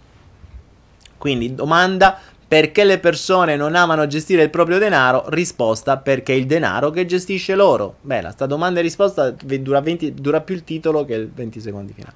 Quindi 1.17 1.55
domanda 1.55 2.19
perché 2.47 2.85
le 2.85 2.97
persone 2.99 3.57
non 3.57 3.75
amano 3.75 4.07
gestire 4.07 4.43
il 4.43 4.49
proprio 4.49 4.77
denaro? 4.77 5.25
Risposta 5.27 5.97
perché 5.97 6.31
il 6.31 6.45
denaro 6.45 6.91
che 6.91 7.05
gestisce 7.05 7.55
loro. 7.55 7.97
Bella, 8.01 8.31
sta 8.31 8.45
domanda 8.45 8.79
e 8.79 8.83
risposta 8.83 9.31
dura, 9.31 9.81
20, 9.81 10.13
dura 10.13 10.39
più 10.39 10.55
il 10.55 10.63
titolo 10.63 11.03
che 11.03 11.15
il 11.15 11.29
20 11.29 11.59
secondi 11.59 11.93
finale. 11.93 12.15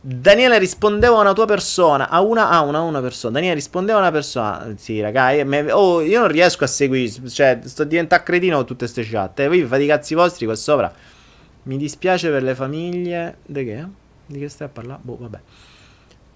Daniele 0.00 0.58
rispondeva 0.58 1.16
a 1.16 1.20
una 1.20 1.32
tua 1.32 1.46
persona, 1.46 2.08
a 2.08 2.20
una, 2.20 2.48
a 2.48 2.60
una, 2.62 2.78
a 2.78 2.82
una 2.82 3.00
persona. 3.00 3.34
Daniele 3.34 3.54
rispondeva 3.54 3.98
a 3.98 4.02
una 4.02 4.12
persona. 4.12 4.74
Sì, 4.76 5.00
ragazzi, 5.00 5.44
me, 5.44 5.70
oh, 5.70 6.00
io 6.00 6.20
non 6.20 6.28
riesco 6.28 6.64
a 6.64 6.68
seguire, 6.68 7.28
cioè, 7.28 7.60
sto 7.64 7.84
diventando 7.84 8.24
cretino 8.24 8.56
con 8.56 8.66
tutte 8.66 8.90
queste 8.90 9.04
chat. 9.04 9.40
E 9.40 9.48
voi 9.48 9.64
fate 9.64 9.82
i 9.82 9.86
cazzi 9.86 10.14
vostri 10.14 10.46
qua 10.46 10.54
sopra. 10.54 10.92
Mi 11.64 11.76
dispiace 11.76 12.30
per 12.30 12.42
le 12.42 12.54
famiglie. 12.54 13.38
Di 13.46 13.64
che? 13.64 13.84
Di 14.26 14.38
che 14.38 14.48
stai 14.48 14.66
a 14.66 14.70
parlare? 14.70 15.00
Boh, 15.02 15.16
vabbè. 15.20 15.38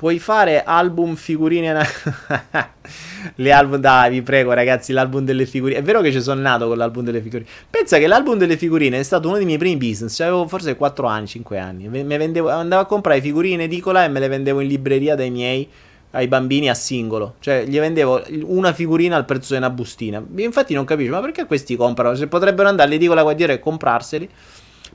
Puoi 0.00 0.18
fare 0.18 0.64
album 0.64 1.14
figurine. 1.14 1.76
Le 3.36 3.52
album, 3.52 3.80
dai, 3.80 4.08
vi 4.08 4.22
prego, 4.22 4.54
ragazzi. 4.54 4.94
L'album 4.94 5.26
delle 5.26 5.44
figurine. 5.44 5.78
È 5.78 5.82
vero 5.82 6.00
che 6.00 6.10
ci 6.10 6.22
sono 6.22 6.40
nato 6.40 6.68
con 6.68 6.78
l'album 6.78 7.04
delle 7.04 7.20
figurine. 7.20 7.46
Pensa 7.68 7.98
che 7.98 8.06
l'album 8.06 8.38
delle 8.38 8.56
figurine 8.56 8.98
è 8.98 9.02
stato 9.02 9.28
uno 9.28 9.36
dei 9.36 9.44
miei 9.44 9.58
primi 9.58 9.76
business. 9.76 10.16
Cioè, 10.16 10.28
avevo 10.28 10.48
forse 10.48 10.74
4 10.74 11.06
anni, 11.06 11.26
5 11.26 11.58
anni. 11.58 11.86
Vendevo, 11.88 12.48
andavo 12.48 12.80
a 12.80 12.86
comprare 12.86 13.20
figurine 13.20 13.56
in 13.56 13.60
edicola 13.60 14.02
e 14.02 14.08
me 14.08 14.20
le 14.20 14.28
vendevo 14.28 14.60
in 14.60 14.68
libreria 14.68 15.14
dai 15.14 15.30
miei 15.30 15.68
ai 16.12 16.28
bambini 16.28 16.70
a 16.70 16.74
singolo. 16.74 17.34
Cioè, 17.38 17.66
gli 17.66 17.78
vendevo 17.78 18.22
una 18.44 18.72
figurina 18.72 19.16
al 19.16 19.26
prezzo 19.26 19.52
di 19.52 19.58
una 19.58 19.68
bustina. 19.68 20.24
Infatti, 20.36 20.72
non 20.72 20.86
capisco, 20.86 21.12
ma 21.12 21.20
perché 21.20 21.44
questi 21.44 21.76
comprano? 21.76 22.14
Se 22.14 22.26
potrebbero 22.26 22.70
andare 22.70 22.88
all'edicola 22.88 23.20
a 23.20 23.34
dire 23.34 23.52
e 23.52 23.58
comprarseli. 23.58 24.30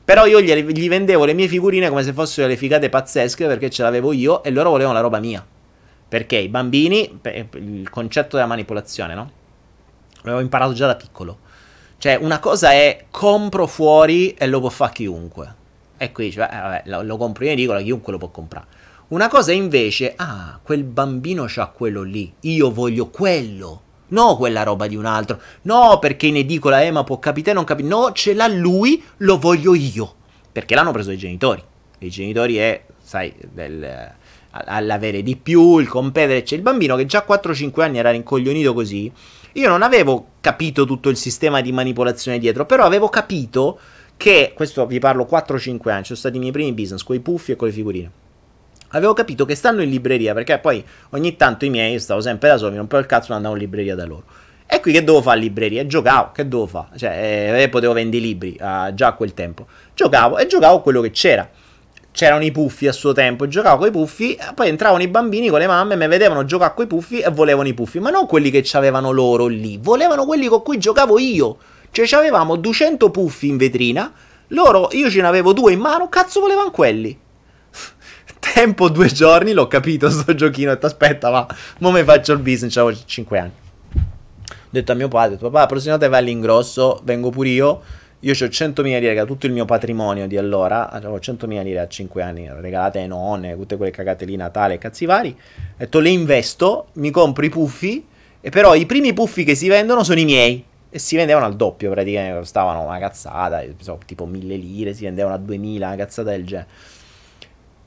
Però 0.06 0.28
io 0.28 0.40
gli, 0.40 0.54
gli, 0.54 0.88
vendevo 0.88 1.26
le 1.26 1.34
mie 1.34 1.48
figurine 1.48 1.90
come 1.90 2.04
se 2.04 2.14
fossero 2.14 2.48
le 2.48 2.56
figate 2.56 2.90
pazzesche 2.90 3.48
perché 3.48 3.72
ce 3.72 3.82
l'avevo 3.82 4.14
io 4.14 4.44
e 4.44 4.52
loro 4.52 4.70
volevano 4.70 4.94
la 4.94 5.02
roba 5.02 5.20
mia. 5.20 5.44
Perché 6.08 6.38
i 6.38 6.48
bambini, 6.48 7.20
il 7.54 7.90
concetto 7.90 8.36
della 8.36 8.48
manipolazione, 8.48 9.16
no? 9.16 9.32
L'avevo 10.22 10.42
imparato 10.42 10.74
già 10.74 10.86
da 10.86 10.96
piccolo. 10.96 11.40
Cioè, 11.98 12.16
una 12.16 12.40
cosa 12.40 12.72
è 12.72 13.06
compro 13.10 13.66
fuori 13.66 14.34
e 14.34 14.46
lo 14.46 14.60
può 14.60 14.70
fare 14.70 14.94
chiunque. 14.94 15.56
E 15.98 16.12
qui 16.12 16.32
cioè, 16.32 16.50
eh, 16.52 16.56
vabbè, 16.56 16.84
lo, 16.86 17.02
lo, 17.02 17.18
compro 17.18 17.46
in 17.46 17.52
edicola, 17.52 17.82
chiunque 17.82 18.12
lo 18.12 18.20
può 18.20 18.30
comprare. 18.30 18.68
Una 19.08 19.28
cosa 19.28 19.52
è 19.52 19.56
invece, 19.56 20.14
ah, 20.16 20.60
quel 20.62 20.84
bambino 20.84 21.46
c'ha 21.48 21.68
quello 21.68 22.04
lì, 22.04 22.32
io 22.42 22.72
voglio 22.72 23.10
quello. 23.10 23.82
No, 24.08 24.36
quella 24.38 24.64
roba 24.64 24.88
di 24.88 24.96
un 24.96 25.06
altro. 25.06 25.40
No, 25.64 25.98
perché 26.00 26.28
in 26.28 26.38
edicola 26.38 26.84
Ema 26.84 27.04
può 27.04 27.20
capire, 27.20 27.54
non 27.54 27.64
capire. 27.64 27.88
No, 27.88 28.12
ce 28.12 28.34
l'ha 28.34 28.48
lui, 28.48 29.04
lo 29.18 29.38
voglio 29.38 29.74
io. 29.74 30.14
Perché 30.52 30.76
l'hanno 30.76 30.92
preso 30.92 31.12
i 31.12 31.18
genitori. 31.18 31.64
I 32.00 32.10
genitori 32.10 32.58
è, 32.58 32.84
sai, 33.02 33.34
del, 33.52 34.14
all'avere 34.52 35.24
di 35.24 35.36
più, 35.36 35.80
il 35.80 35.88
competere. 35.88 36.44
C'è 36.44 36.56
il 36.56 36.62
bambino 36.62 36.96
che 36.96 37.06
già 37.06 37.26
a 37.28 37.34
4-5 37.34 37.82
anni 37.82 37.98
era 37.98 38.12
rincoglionito 38.12 38.74
così. 38.74 39.12
Io 39.54 39.70
non 39.70 39.82
avevo 39.82 40.28
capito 40.42 40.86
tutto 40.86 41.10
il 41.10 41.18
sistema 41.18 41.62
di 41.62 41.72
manipolazione 41.72 42.40
dietro, 42.40 42.66
però 42.66 42.84
avevo 42.86 43.10
capito 43.10 43.80
che, 44.18 44.52
questo 44.54 44.86
vi 44.86 45.00
parlo 45.00 45.28
4-5 45.30 45.90
anni, 45.90 46.06
sono 46.06 46.18
stati 46.18 46.36
i 46.36 46.40
miei 46.40 46.52
primi 46.52 46.74
business 46.74 47.04
con 47.04 47.16
i 47.16 47.20
puffi 47.20 47.54
e 47.54 47.56
con 47.56 47.68
le 47.68 47.74
figurine 47.74 48.12
avevo 48.96 49.14
capito 49.14 49.46
che 49.46 49.56
stanno 49.56 49.82
in 49.82 49.90
libreria 49.90 50.34
perché 50.34 50.58
poi 50.58 50.84
ogni 51.12 51.36
tanto 51.36 51.66
i 51.66 51.70
miei, 51.70 52.00
stavo 52.00 52.22
sempre 52.22 52.50
da 52.50 52.58
solo, 52.58 52.72
mi 52.72 52.78
rompevo 52.78 53.02
il 53.02 53.08
cazzo 53.08 53.34
e 53.34 53.36
andavo 53.36 53.56
in 53.56 53.62
libreria 53.62 53.96
da 53.96 54.06
loro. 54.06 54.24
E 54.68 54.80
qui 54.80 54.94
che 54.94 55.04
dovevo 55.04 55.22
fare 55.22 55.38
in 55.38 55.44
libreria? 55.44 55.86
Giocavo, 55.86 56.32
che 56.32 56.48
dovevo 56.48 56.68
fare? 56.68 56.98
Cioè, 56.98 57.62
eh, 57.62 57.70
potevo 57.70 57.94
vendere 57.94 58.24
i 58.24 58.26
libri 58.26 58.58
uh, 58.60 58.94
già 58.94 59.08
a 59.08 59.14
quel 59.14 59.34
tempo. 59.34 59.68
Giocavo 59.94 60.38
e 60.38 60.48
giocavo 60.48 60.82
quello 60.82 61.02
che 61.02 61.12
c'era. 61.12 61.48
C'erano 62.12 62.46
i 62.46 62.52
puffi 62.52 62.88
a 62.88 62.94
suo 62.94 63.12
tempo, 63.12 63.46
giocavo 63.46 63.78
con 63.78 63.88
i 63.90 63.92
puffi, 63.92 64.40
poi 64.56 64.70
entravano 64.70 65.04
i 65.04 65.10
bambini 65.10 65.50
con 65.50 65.60
le 65.60 65.68
mamme, 65.68 65.98
mi 65.98 66.08
vedevano 66.08 66.46
giocare 66.46 66.74
con 66.74 66.86
i 66.86 66.88
puffi 66.88 67.20
e 67.20 67.30
volevano 67.30 67.68
i 67.68 67.74
puffi, 67.74 68.00
ma 68.00 68.10
non 68.10 68.26
quelli 68.26 68.50
che 68.50 68.66
avevano 68.78 69.12
loro 69.12 69.48
lì, 69.48 69.78
volevano 69.82 70.26
quelli 70.26 70.48
con 70.48 70.64
cui 70.64 70.78
giocavo 70.78 71.20
io. 71.20 71.58
Cioè, 71.92 72.08
avevamo 72.16 72.56
200 72.56 73.12
puffi 73.12 73.50
in 73.50 73.58
vetrina, 73.58 74.12
loro, 74.50 74.88
io 74.94 75.10
ce 75.10 75.20
ne 75.22 75.28
avevo 75.28 75.52
due 75.52 75.74
in 75.74 75.80
mano, 75.80 76.08
cazzo 76.08 76.40
volevano 76.40 76.72
quelli 76.72 77.24
tempo 78.56 78.88
due 78.88 79.08
giorni 79.08 79.52
l'ho 79.52 79.68
capito 79.68 80.08
sto 80.10 80.34
giochino. 80.34 80.72
Ho 80.72 80.74
detto 80.76 80.86
aspetta, 80.86 81.30
ma 81.30 81.46
mo 81.80 81.92
mi 81.92 82.04
faccio 82.04 82.32
il 82.32 82.40
business. 82.40 82.78
Avevo 82.78 82.98
5 83.06 83.40
anni. 83.40 83.52
Ho 83.94 84.70
detto 84.70 84.92
a 84.94 84.96
mio 84.96 85.10
padre: 85.10 85.36
Papà, 85.36 85.60
la 85.60 85.66
prossima 85.66 85.98
volta 85.98 86.10
vai 86.10 86.20
all'ingrosso, 86.20 87.02
vengo 87.04 87.30
pure 87.30 87.50
io. 87.50 87.82
Io 88.22 88.32
ho 88.32 88.36
100.000 88.36 88.82
lire, 88.82 89.14
che 89.14 89.26
tutto 89.26 89.46
il 89.46 89.52
mio 89.52 89.66
patrimonio 89.66 90.26
di 90.26 90.38
allora. 90.38 90.90
Avevo 90.90 91.18
100.000 91.18 91.64
lire 91.64 91.80
a 91.80 91.88
5 91.88 92.24
anni, 92.24 92.50
regalate 92.50 93.00
ai 93.00 93.08
nonne, 93.08 93.56
tutte 93.56 93.76
quelle 93.76 93.92
cagate 93.92 94.26
lì, 94.26 94.36
Natale, 94.36 94.78
cazzi 94.78 95.06
vari. 95.06 95.30
Ho 95.38 95.74
detto 95.78 96.00
le 96.00 96.10
investo, 96.10 96.88
mi 96.94 97.12
compro 97.12 97.46
i 97.46 97.50
puffi. 97.50 98.04
E 98.42 98.50
però 98.52 98.74
i 98.76 98.86
primi 98.86 99.14
puffi 99.14 99.44
che 99.44 99.54
si 99.54 99.68
vendono 99.68 100.04
sono 100.04 100.20
i 100.20 100.26
miei. 100.26 100.64
E 100.90 100.98
si 100.98 101.18
vendevano 101.18 101.46
al 101.46 101.56
doppio 101.56 101.92
praticamente, 101.92 102.38
costavano 102.38 102.82
una 102.84 103.00
cazzata, 103.00 103.62
tipo 104.06 104.26
1000 104.26 104.56
lire, 104.56 104.94
si 104.94 105.04
vendevano 105.04 105.36
a 105.36 105.38
2000, 105.40 105.88
una 105.88 105.96
cazzata 105.98 106.30
del 106.30 106.46
genere. 106.46 106.68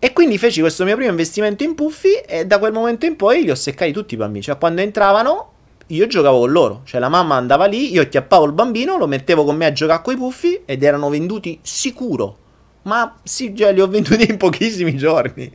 E 0.00 0.12
quindi 0.12 0.38
feci 0.38 0.60
questo 0.60 0.84
mio 0.84 0.94
primo 0.94 1.10
investimento 1.10 1.64
in 1.64 1.74
puffi 1.74 2.14
e 2.14 2.46
da 2.46 2.58
quel 2.58 2.72
momento 2.72 3.04
in 3.04 3.16
poi 3.16 3.42
li 3.42 3.50
ho 3.50 3.54
seccati 3.54 3.92
tutti 3.92 4.14
i 4.14 4.16
bambini. 4.16 4.44
Cioè 4.44 4.56
quando 4.56 4.80
entravano 4.80 5.52
io 5.88 6.06
giocavo 6.06 6.40
con 6.40 6.52
loro. 6.52 6.80
Cioè 6.84 7.00
la 7.00 7.08
mamma 7.08 7.36
andava 7.36 7.66
lì, 7.66 7.92
io 7.92 8.08
chiappavo 8.08 8.44
il 8.44 8.52
bambino, 8.52 8.96
lo 8.96 9.06
mettevo 9.06 9.44
con 9.44 9.56
me 9.56 9.66
a 9.66 9.72
giocare 9.72 10.02
con 10.02 10.14
i 10.14 10.16
puffi 10.16 10.60
ed 10.64 10.82
erano 10.82 11.08
venduti 11.08 11.58
sicuro. 11.62 12.36
Ma 12.82 13.18
sì, 13.22 13.52
già 13.52 13.70
li 13.70 13.80
ho 13.80 13.88
venduti 13.88 14.28
in 14.28 14.36
pochissimi 14.36 14.96
giorni. 14.96 15.50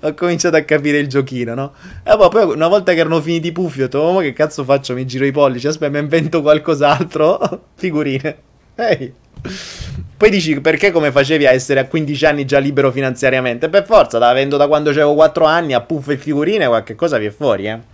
ho 0.00 0.14
cominciato 0.14 0.56
a 0.56 0.62
capire 0.62 0.98
il 0.98 1.08
giochino, 1.08 1.54
no? 1.54 1.72
E 2.02 2.16
poi 2.16 2.44
una 2.52 2.68
volta 2.68 2.92
che 2.92 3.00
erano 3.00 3.20
finiti 3.20 3.48
i 3.48 3.52
puffi 3.52 3.80
ho 3.80 3.84
detto, 3.84 3.98
oh, 3.98 4.12
ma 4.12 4.20
che 4.20 4.32
cazzo 4.32 4.62
faccio? 4.64 4.94
Mi 4.94 5.06
giro 5.06 5.24
i 5.24 5.32
pollici, 5.32 5.66
aspetta, 5.66 5.90
mi 5.90 5.98
invento 6.00 6.42
qualcos'altro. 6.42 7.62
Figurine. 7.74 8.38
Ehi. 8.74 8.96
Hey. 8.98 9.14
Poi 10.16 10.30
dici 10.30 10.60
perché 10.60 10.90
come 10.90 11.12
facevi 11.12 11.46
a 11.46 11.50
essere 11.50 11.80
a 11.80 11.86
15 11.86 12.26
anni 12.26 12.44
già 12.44 12.58
libero 12.58 12.90
finanziariamente? 12.90 13.68
Per 13.68 13.84
forza, 13.84 14.18
da 14.18 14.28
avendo 14.28 14.56
da 14.56 14.66
quando 14.66 14.90
avevo 14.90 15.14
4 15.14 15.44
anni 15.44 15.74
a 15.74 15.80
puff 15.80 16.08
e 16.08 16.16
figurine, 16.16 16.66
qualche 16.66 16.94
cosa 16.94 17.18
vi 17.18 17.26
è 17.26 17.30
fuori, 17.30 17.66
eh. 17.66 17.92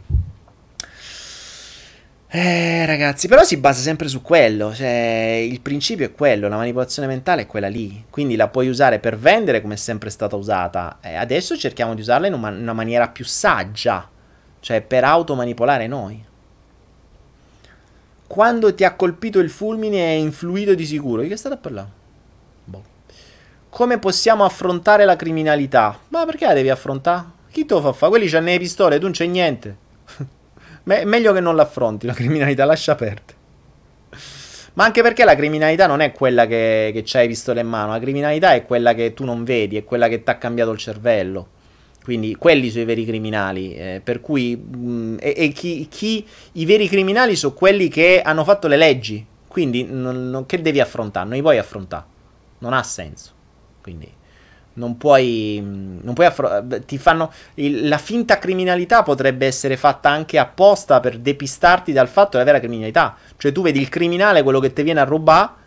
Eh, 2.32 2.86
ragazzi, 2.86 3.26
però 3.26 3.42
si 3.42 3.56
basa 3.56 3.80
sempre 3.80 4.06
su 4.06 4.22
quello. 4.22 4.72
Cioè, 4.72 5.44
il 5.50 5.60
principio 5.60 6.06
è 6.06 6.12
quello, 6.12 6.46
la 6.46 6.56
manipolazione 6.56 7.08
mentale 7.08 7.42
è 7.42 7.46
quella 7.46 7.66
lì. 7.66 8.04
Quindi 8.08 8.36
la 8.36 8.46
puoi 8.46 8.68
usare 8.68 9.00
per 9.00 9.18
vendere 9.18 9.60
come 9.60 9.74
è 9.74 9.76
sempre 9.76 10.10
stata 10.10 10.36
usata. 10.36 10.98
Eh, 11.02 11.16
adesso 11.16 11.56
cerchiamo 11.56 11.94
di 11.94 12.02
usarla 12.02 12.28
in 12.28 12.34
una, 12.34 12.50
una 12.50 12.72
maniera 12.72 13.08
più 13.08 13.24
saggia, 13.24 14.08
cioè 14.60 14.80
per 14.80 15.02
automanipolare 15.02 15.88
noi. 15.88 16.24
Quando 18.30 18.72
ti 18.72 18.84
ha 18.84 18.94
colpito 18.94 19.40
il 19.40 19.50
fulmine 19.50 19.98
è 19.98 20.16
influito 20.16 20.74
di 20.74 20.86
sicuro. 20.86 21.22
Di 21.22 21.26
che 21.26 21.36
state 21.36 21.56
a 21.56 21.58
parlare? 21.58 21.88
Boh. 22.62 22.82
Come 23.68 23.98
possiamo 23.98 24.44
affrontare 24.44 25.04
la 25.04 25.16
criminalità? 25.16 25.98
Ma 26.10 26.24
perché 26.24 26.46
la 26.46 26.52
devi 26.52 26.70
affrontare? 26.70 27.24
Chi 27.50 27.64
te 27.64 27.74
lo 27.74 27.80
fa 27.80 27.92
fare? 27.92 28.12
Quelli 28.12 28.32
hanno 28.36 28.46
le 28.46 28.58
pistole, 28.58 28.98
tu 28.98 29.02
non 29.02 29.10
c'è 29.10 29.26
niente. 29.26 29.76
Me- 30.84 31.04
meglio 31.06 31.32
che 31.32 31.40
non 31.40 31.56
l'affronti 31.56 32.06
la 32.06 32.12
criminalità, 32.12 32.64
lascia 32.64 32.94
perdere. 32.94 33.34
Ma 34.74 34.84
anche 34.84 35.02
perché 35.02 35.24
la 35.24 35.34
criminalità 35.34 35.88
non 35.88 35.98
è 35.98 36.12
quella 36.12 36.46
che, 36.46 36.90
che 36.92 37.02
c'hai 37.04 37.26
pistole 37.26 37.62
in 37.62 37.66
mano, 37.66 37.90
la 37.90 37.98
criminalità 37.98 38.54
è 38.54 38.64
quella 38.64 38.94
che 38.94 39.12
tu 39.12 39.24
non 39.24 39.42
vedi, 39.42 39.76
è 39.76 39.82
quella 39.82 40.06
che 40.06 40.22
ti 40.22 40.30
ha 40.30 40.36
cambiato 40.36 40.70
il 40.70 40.78
cervello. 40.78 41.48
Quindi 42.10 42.34
quelli 42.34 42.70
sono 42.70 42.82
i 42.82 42.86
veri 42.86 43.04
criminali. 43.04 43.72
Eh, 43.72 44.00
per 44.02 44.20
cui 44.20 44.56
mh, 44.56 44.78
mm, 44.78 45.16
e, 45.20 45.34
e 45.36 45.48
chi, 45.50 45.86
chi, 45.88 46.26
i 46.54 46.64
veri 46.64 46.88
criminali 46.88 47.36
sono 47.36 47.54
quelli 47.54 47.86
che 47.86 48.20
hanno 48.20 48.42
fatto 48.42 48.66
le 48.66 48.76
leggi. 48.76 49.24
Quindi 49.46 49.84
non, 49.88 50.28
non, 50.28 50.44
che 50.44 50.60
devi 50.60 50.80
affrontare? 50.80 51.26
Non 51.26 51.36
li 51.36 51.40
puoi 51.40 51.58
affrontare. 51.58 52.04
Non 52.58 52.72
ha 52.72 52.82
senso. 52.82 53.30
Quindi 53.80 54.10
non 54.72 54.96
puoi, 54.96 55.60
non 55.62 56.12
puoi 56.12 56.26
affrontare. 56.26 56.84
Ti 56.84 56.98
fanno. 56.98 57.32
Il, 57.54 57.86
la 57.86 57.98
finta 57.98 58.40
criminalità 58.40 59.04
potrebbe 59.04 59.46
essere 59.46 59.76
fatta 59.76 60.10
anche 60.10 60.36
apposta 60.36 60.98
per 60.98 61.16
depistarti 61.16 61.92
dal 61.92 62.08
fatto 62.08 62.30
della 62.32 62.42
vera 62.42 62.58
criminalità. 62.58 63.16
Cioè, 63.36 63.52
tu 63.52 63.62
vedi 63.62 63.78
il 63.78 63.88
criminale, 63.88 64.42
quello 64.42 64.58
che 64.58 64.72
ti 64.72 64.82
viene 64.82 64.98
a 64.98 65.04
rubare. 65.04 65.58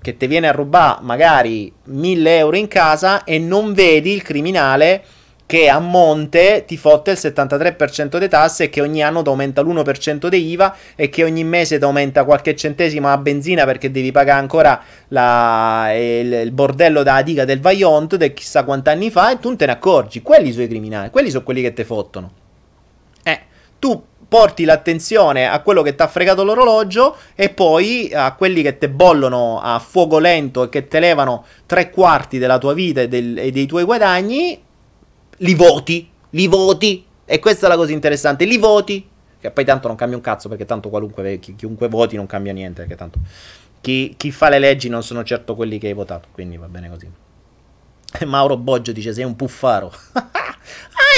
Che 0.00 0.16
ti 0.16 0.28
viene 0.28 0.46
a 0.46 0.52
rubare 0.52 1.00
magari 1.02 1.72
1000 1.86 2.36
euro 2.36 2.56
in 2.56 2.68
casa 2.68 3.24
e 3.24 3.40
non 3.40 3.72
vedi 3.72 4.12
il 4.12 4.22
criminale 4.22 5.02
che 5.48 5.70
a 5.70 5.78
monte 5.78 6.64
ti 6.66 6.76
fotte 6.76 7.12
il 7.12 7.16
73% 7.18 8.08
delle 8.08 8.28
tasse 8.28 8.68
che 8.68 8.82
ogni 8.82 9.02
anno 9.02 9.22
ti 9.22 9.30
aumenta 9.30 9.62
l'1% 9.62 10.26
di 10.26 10.50
IVA 10.50 10.76
e 10.94 11.08
che 11.08 11.24
ogni 11.24 11.42
mese 11.42 11.78
ti 11.78 11.84
aumenta 11.84 12.24
qualche 12.24 12.54
centesimo 12.54 13.08
a 13.08 13.16
benzina 13.16 13.64
perché 13.64 13.90
devi 13.90 14.12
pagare 14.12 14.40
ancora 14.40 14.78
la, 15.08 15.90
il, 15.94 16.30
il, 16.34 16.50
bordello 16.50 17.02
da 17.02 17.22
diga 17.22 17.46
del 17.46 17.60
Vaillant 17.60 18.16
di 18.16 18.34
chissà 18.34 18.62
quanti 18.64 18.90
anni 18.90 19.10
fa 19.10 19.32
e 19.32 19.38
tu 19.38 19.48
non 19.48 19.56
te 19.56 19.64
ne 19.64 19.72
accorgi. 19.72 20.20
Quelli 20.20 20.52
sono 20.52 20.64
i 20.64 20.68
criminali, 20.68 21.08
quelli 21.08 21.30
sono 21.30 21.44
quelli 21.44 21.62
che 21.62 21.72
ti 21.72 21.82
fottono. 21.82 22.30
Eh, 23.22 23.40
tu 23.78 24.04
porti 24.28 24.66
l'attenzione 24.66 25.48
a 25.48 25.60
quello 25.60 25.80
che 25.80 25.94
ti 25.94 26.02
ha 26.02 26.08
fregato 26.08 26.44
l'orologio 26.44 27.16
e 27.34 27.48
poi 27.48 28.10
a 28.12 28.34
quelli 28.34 28.60
che 28.60 28.76
ti 28.76 28.88
bollono 28.88 29.62
a 29.62 29.78
fuoco 29.78 30.18
lento 30.18 30.64
e 30.64 30.68
che 30.68 30.88
ti 30.88 30.98
levano 30.98 31.46
tre 31.64 31.88
quarti 31.88 32.36
della 32.36 32.58
tua 32.58 32.74
vita 32.74 33.00
e, 33.00 33.08
del, 33.08 33.38
e 33.38 33.50
dei 33.50 33.64
tuoi 33.64 33.84
guadagni 33.84 34.66
li 35.38 35.54
voti, 35.54 36.08
li 36.30 36.46
voti. 36.46 37.04
E 37.24 37.38
questa 37.38 37.66
è 37.66 37.68
la 37.68 37.76
cosa 37.76 37.92
interessante, 37.92 38.44
li 38.44 38.58
voti. 38.58 39.06
Che 39.40 39.50
poi 39.50 39.64
tanto 39.64 39.86
non 39.86 39.96
cambia 39.96 40.16
un 40.16 40.22
cazzo 40.22 40.48
perché 40.48 40.64
tanto 40.64 40.88
qualunque, 40.88 41.38
chi, 41.38 41.54
chiunque 41.54 41.88
voti 41.88 42.16
non 42.16 42.26
cambia 42.26 42.52
niente. 42.52 42.82
Perché 42.82 42.96
tanto 42.96 43.18
chi, 43.80 44.14
chi, 44.16 44.30
fa 44.30 44.48
le 44.48 44.58
leggi 44.58 44.88
non 44.88 45.02
sono 45.02 45.22
certo 45.22 45.54
quelli 45.54 45.78
che 45.78 45.88
hai 45.88 45.92
votato. 45.92 46.28
Quindi 46.32 46.56
va 46.56 46.66
bene 46.66 46.88
così. 46.88 47.10
E 48.18 48.24
Mauro 48.26 48.56
Boggio 48.56 48.92
dice 48.92 49.12
sei 49.12 49.24
un 49.24 49.36
puffaro. 49.36 49.92
ah, 50.12 50.56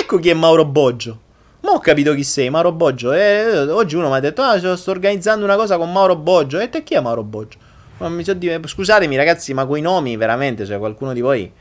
ecco 0.01 0.19
chi 0.19 0.31
è 0.31 0.35
Mauro 0.35 0.65
Boggio. 0.65 1.29
Ma 1.61 1.73
ho 1.73 1.79
capito 1.79 2.15
chi 2.15 2.25
sei, 2.25 2.51
Mauro 2.51 2.73
Boggio. 2.73 3.13
Eh, 3.13 3.69
oggi 3.71 3.95
uno 3.95 4.09
mi 4.09 4.17
ha 4.17 4.21
detto, 4.21 4.43
ah, 4.43 4.77
sto 4.77 4.91
organizzando 4.91 5.45
una 5.45 5.57
cosa 5.57 5.77
con 5.77 5.93
Mauro 5.93 6.17
Boggio. 6.17 6.59
E 6.59 6.69
te 6.69 6.83
chi 6.83 6.95
è 6.95 7.01
Mauro 7.01 7.23
Boggio? 7.23 7.59
Ma 7.99 8.09
mi 8.09 8.25
so 8.25 8.33
di... 8.33 8.51
Scusatemi 8.65 9.15
ragazzi, 9.15 9.53
ma 9.53 9.67
quei 9.67 9.83
nomi 9.83 10.17
veramente, 10.17 10.65
cioè 10.65 10.79
qualcuno 10.79 11.13
di 11.13 11.21
voi 11.21 11.53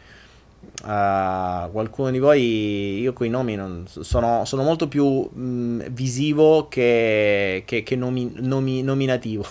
Uh, 0.81 1.69
qualcuno 1.71 2.09
di 2.09 2.19
voi, 2.19 2.99
io 2.99 3.11
con 3.11 3.25
i 3.25 3.29
nomi 3.29 3.55
non, 3.55 3.85
sono, 3.87 4.45
sono, 4.45 4.63
molto 4.63 4.87
più 4.87 5.29
mh, 5.29 5.89
visivo 5.89 6.67
che, 6.69 7.63
che, 7.65 7.83
che 7.83 7.95
nomi, 7.95 8.31
nomi, 8.35 8.81
nominativo. 8.81 9.45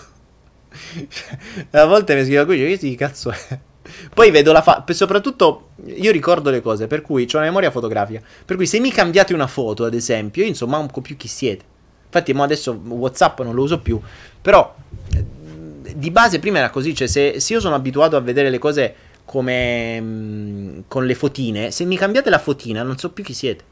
a 1.71 1.85
volte 1.85 2.15
mi 2.15 2.23
scrivo 2.23 2.45
qui, 2.45 2.57
che 2.57 2.77
sì, 2.77 2.95
cazzo 2.95 3.31
è? 3.31 3.59
Poi 4.13 4.31
vedo 4.31 4.51
la 4.51 4.61
fa. 4.61 4.83
Soprattutto 4.89 5.69
io 5.85 6.11
ricordo 6.11 6.49
le 6.49 6.61
cose, 6.61 6.87
per 6.87 7.01
cui 7.01 7.27
ho 7.31 7.37
una 7.37 7.45
memoria 7.45 7.71
fotografica. 7.71 8.21
Per 8.45 8.55
cui 8.55 8.65
se 8.65 8.79
mi 8.79 8.91
cambiate 8.91 9.33
una 9.33 9.47
foto, 9.47 9.85
ad 9.85 9.93
esempio, 9.93 10.43
io 10.43 10.47
insomma 10.47 10.83
po' 10.85 11.01
più 11.01 11.17
chi 11.17 11.27
siete. 11.27 11.63
Infatti, 12.05 12.33
mo 12.33 12.43
adesso 12.43 12.79
WhatsApp 12.87 13.41
non 13.41 13.53
lo 13.53 13.63
uso 13.63 13.79
più. 13.79 13.99
Però 14.41 14.75
di 15.95 16.11
base 16.11 16.39
prima 16.39 16.59
era 16.59 16.69
così. 16.69 16.93
Cioè, 16.95 17.07
se, 17.07 17.39
se 17.39 17.53
io 17.53 17.59
sono 17.59 17.75
abituato 17.75 18.15
a 18.15 18.19
vedere 18.19 18.49
le 18.49 18.57
cose 18.57 18.95
come 19.29 20.01
mh, 20.01 20.05
mm, 20.05 20.79
con 20.87 21.05
le 21.05 21.13
fotine, 21.13 21.69
se 21.69 21.85
mi 21.85 21.95
cambiate 21.95 22.31
la 22.31 22.39
fotina 22.39 22.81
non 22.81 22.97
so 22.97 23.11
più 23.11 23.23
chi 23.23 23.33
siete. 23.33 23.63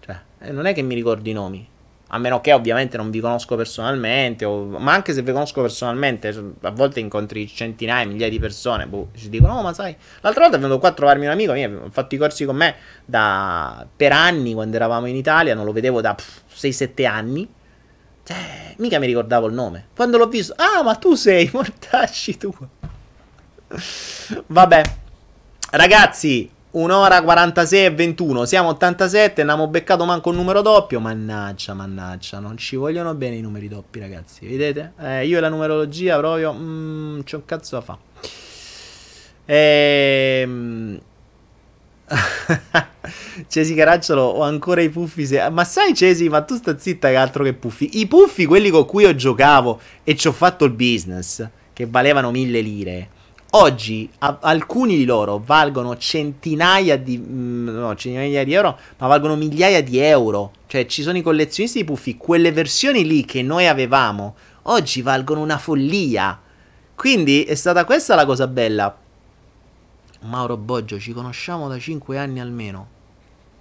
Cioè, 0.00 0.18
eh, 0.40 0.52
non 0.52 0.64
è 0.64 0.72
che 0.72 0.80
mi 0.80 0.94
ricordi 0.94 1.30
i 1.30 1.32
nomi. 1.34 1.68
A 2.08 2.18
meno 2.18 2.40
che 2.40 2.54
ovviamente 2.54 2.96
non 2.96 3.10
vi 3.10 3.20
conosco 3.20 3.56
personalmente, 3.56 4.46
o, 4.46 4.64
ma 4.64 4.94
anche 4.94 5.12
se 5.12 5.20
vi 5.20 5.32
conosco 5.32 5.60
personalmente, 5.60 6.28
a 6.62 6.70
volte 6.70 7.00
incontri 7.00 7.46
centinaia, 7.46 8.06
migliaia 8.06 8.30
di 8.30 8.38
persone, 8.38 8.86
boh, 8.86 9.10
ci 9.14 9.28
dicono, 9.28 9.54
no 9.54 9.62
ma 9.62 9.74
sai, 9.74 9.94
l'altra 10.22 10.44
volta 10.44 10.56
è 10.56 10.60
venuto 10.60 10.78
qua 10.78 10.88
a 10.88 10.92
trovarmi 10.92 11.26
un 11.26 11.32
amico, 11.32 11.52
mio, 11.52 11.82
ha 11.84 11.90
fatto 11.90 12.14
i 12.14 12.18
corsi 12.18 12.46
con 12.46 12.56
me 12.56 12.76
da, 13.04 13.86
per 13.94 14.12
anni 14.12 14.54
quando 14.54 14.76
eravamo 14.76 15.06
in 15.08 15.16
Italia, 15.16 15.54
non 15.54 15.66
lo 15.66 15.72
vedevo 15.72 16.00
da 16.00 16.16
6-7 16.16 17.06
anni, 17.06 17.46
cioè, 18.22 18.74
mica 18.78 18.98
mi 18.98 19.06
ricordavo 19.06 19.46
il 19.46 19.52
nome. 19.52 19.88
Quando 19.94 20.16
l'ho 20.16 20.28
visto, 20.28 20.54
ah 20.56 20.82
ma 20.82 20.94
tu 20.94 21.14
sei, 21.14 21.50
mortacci 21.52 22.38
tu. 22.38 22.54
Vabbè, 24.46 24.82
ragazzi, 25.70 26.48
un'ora 26.72 27.22
46 27.22 27.84
e 27.84 27.90
21. 27.90 28.44
Siamo 28.44 28.68
87. 28.70 29.42
Non 29.42 29.50
abbiamo 29.52 29.70
beccato 29.70 30.04
manco 30.04 30.30
un 30.30 30.36
numero 30.36 30.62
doppio. 30.62 31.00
Mannaggia, 31.00 31.74
mannaggia. 31.74 32.38
Non 32.38 32.56
ci 32.56 32.76
vogliono 32.76 33.14
bene 33.14 33.36
i 33.36 33.40
numeri 33.40 33.68
doppi, 33.68 33.98
ragazzi. 33.98 34.46
Vedete? 34.46 34.92
Eh, 35.00 35.26
io 35.26 35.38
e 35.38 35.40
la 35.40 35.48
numerologia 35.48 36.16
proprio. 36.18 36.52
Mm, 36.52 37.20
c'ho 37.20 37.36
un 37.36 37.44
cazzo 37.44 37.76
da 37.76 37.82
fa. 37.82 37.98
Ehm. 39.46 41.00
Cesi 43.48 43.74
Caracciolo, 43.74 44.22
ho 44.22 44.42
ancora 44.42 44.80
i 44.80 44.88
puffi. 44.88 45.26
Se... 45.26 45.48
Ma 45.50 45.64
sai, 45.64 45.92
Cesi, 45.92 46.28
ma 46.28 46.42
tu 46.42 46.54
sta 46.54 46.78
zitta 46.78 47.08
che 47.08 47.16
altro 47.16 47.42
che 47.42 47.52
puffi. 47.52 47.98
I 47.98 48.06
puffi, 48.06 48.46
quelli 48.46 48.70
con 48.70 48.86
cui 48.86 49.02
io 49.02 49.14
giocavo 49.14 49.80
e 50.04 50.14
ci 50.14 50.28
ho 50.28 50.32
fatto 50.32 50.64
il 50.64 50.72
business, 50.72 51.46
che 51.72 51.86
valevano 51.86 52.30
mille 52.30 52.60
lire 52.60 53.10
Oggi 53.58 54.06
a- 54.18 54.36
alcuni 54.42 54.96
di 54.96 55.06
loro 55.06 55.40
valgono 55.42 55.96
centinaia 55.96 56.98
di, 56.98 57.16
mm, 57.16 57.68
no, 57.68 57.94
centinaia 57.94 58.44
di 58.44 58.52
euro, 58.52 58.78
ma 58.98 59.06
valgono 59.06 59.34
migliaia 59.34 59.82
di 59.82 59.96
euro. 59.96 60.52
Cioè 60.66 60.84
ci 60.84 61.00
sono 61.00 61.16
i 61.16 61.22
collezionisti 61.22 61.78
di 61.78 61.84
puffi, 61.84 62.18
quelle 62.18 62.52
versioni 62.52 63.06
lì 63.06 63.24
che 63.24 63.40
noi 63.40 63.66
avevamo, 63.66 64.36
oggi 64.64 65.00
valgono 65.00 65.40
una 65.40 65.56
follia. 65.56 66.38
Quindi 66.94 67.44
è 67.44 67.54
stata 67.54 67.86
questa 67.86 68.14
la 68.14 68.26
cosa 68.26 68.46
bella. 68.46 68.94
Mauro 70.20 70.58
Boggio, 70.58 70.98
ci 70.98 71.14
conosciamo 71.14 71.66
da 71.66 71.78
5 71.78 72.18
anni 72.18 72.40
almeno. 72.40 72.88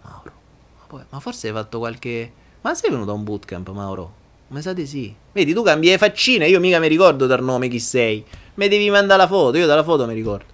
Mauro, 0.02 0.32
ma, 0.78 0.86
poi, 0.88 1.04
ma 1.10 1.20
forse 1.22 1.48
hai 1.48 1.54
fatto 1.54 1.78
qualche... 1.80 2.34
Ma 2.60 2.74
sei 2.74 2.90
venuto 2.90 3.12
a 3.12 3.14
un 3.14 3.24
bootcamp, 3.24 3.70
Mauro? 3.70 4.24
Mi 4.48 4.62
sa 4.62 4.74
di 4.74 4.86
sì. 4.86 5.14
Vedi, 5.32 5.54
tu 5.54 5.64
cambi 5.64 5.88
le 5.88 5.98
faccine, 5.98 6.48
io 6.48 6.60
mica 6.60 6.80
mi 6.80 6.88
ricordo 6.88 7.26
dal 7.28 7.44
nome 7.44 7.68
chi 7.68 7.80
sei. 7.80 8.24
Mi 8.56 8.68
devi 8.68 8.90
mandare 8.90 9.22
la 9.22 9.28
foto, 9.28 9.58
io 9.58 9.66
dalla 9.66 9.84
foto 9.84 10.06
mi 10.06 10.14
ricordo. 10.14 10.54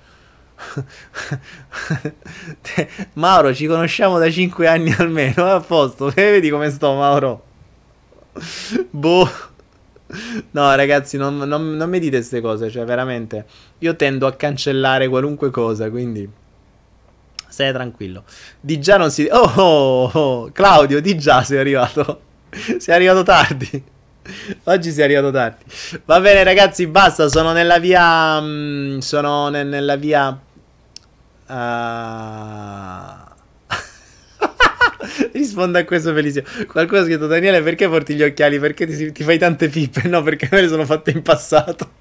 Mauro, 3.13 3.53
ci 3.53 3.65
conosciamo 3.65 4.19
da 4.19 4.29
5 4.29 4.67
anni 4.67 4.93
almeno, 4.97 5.45
a 5.45 5.59
posto. 5.59 6.09
Vedi 6.13 6.49
come 6.49 6.69
sto, 6.69 6.93
Mauro? 6.93 7.43
boh. 8.89 9.29
No, 10.51 10.75
ragazzi, 10.75 11.17
non, 11.17 11.37
non, 11.37 11.75
non 11.75 11.89
mi 11.89 11.99
dite 11.99 12.17
queste 12.17 12.41
cose, 12.41 12.69
cioè, 12.69 12.85
veramente. 12.85 13.45
Io 13.79 13.95
tendo 13.95 14.27
a 14.27 14.33
cancellare 14.33 15.07
qualunque 15.07 15.51
cosa, 15.51 15.89
quindi... 15.89 16.29
Stai 17.47 17.73
tranquillo. 17.73 18.23
Di 18.59 18.79
già 18.79 18.97
non 18.97 19.11
si... 19.11 19.27
Oh, 19.29 19.51
oh, 19.55 20.09
oh, 20.11 20.51
Claudio, 20.51 21.01
di 21.01 21.17
già 21.17 21.43
sei 21.43 21.59
arrivato. 21.59 22.21
sei 22.77 22.95
arrivato 22.95 23.23
tardi. 23.23 23.83
Oggi 24.65 24.91
sei 24.91 25.03
arrivato 25.05 25.31
tardi. 25.31 25.63
Va 26.05 26.19
bene, 26.19 26.43
ragazzi, 26.43 26.85
basta. 26.87 27.27
Sono 27.27 27.51
nella 27.51 27.79
via. 27.79 28.39
Mm, 28.39 28.99
sono 28.99 29.49
ne- 29.49 29.63
nella 29.63 29.95
via. 29.95 30.39
Uh... 31.47 33.29
Rispondo 35.33 35.77
a 35.79 35.83
questo 35.83 36.13
bellissimo. 36.13 36.45
Qualcuno 36.67 37.01
ha 37.01 37.03
scritto: 37.03 37.27
Daniele, 37.27 37.61
perché 37.61 37.87
porti 37.87 38.13
gli 38.15 38.23
occhiali? 38.23 38.59
Perché 38.59 38.85
ti, 38.85 39.11
ti 39.11 39.23
fai 39.23 39.37
tante 39.37 39.67
pippe? 39.69 40.07
No, 40.07 40.21
perché 40.21 40.47
me 40.51 40.61
le 40.61 40.67
sono 40.67 40.85
fatte 40.85 41.11
in 41.11 41.21
passato. 41.23 41.99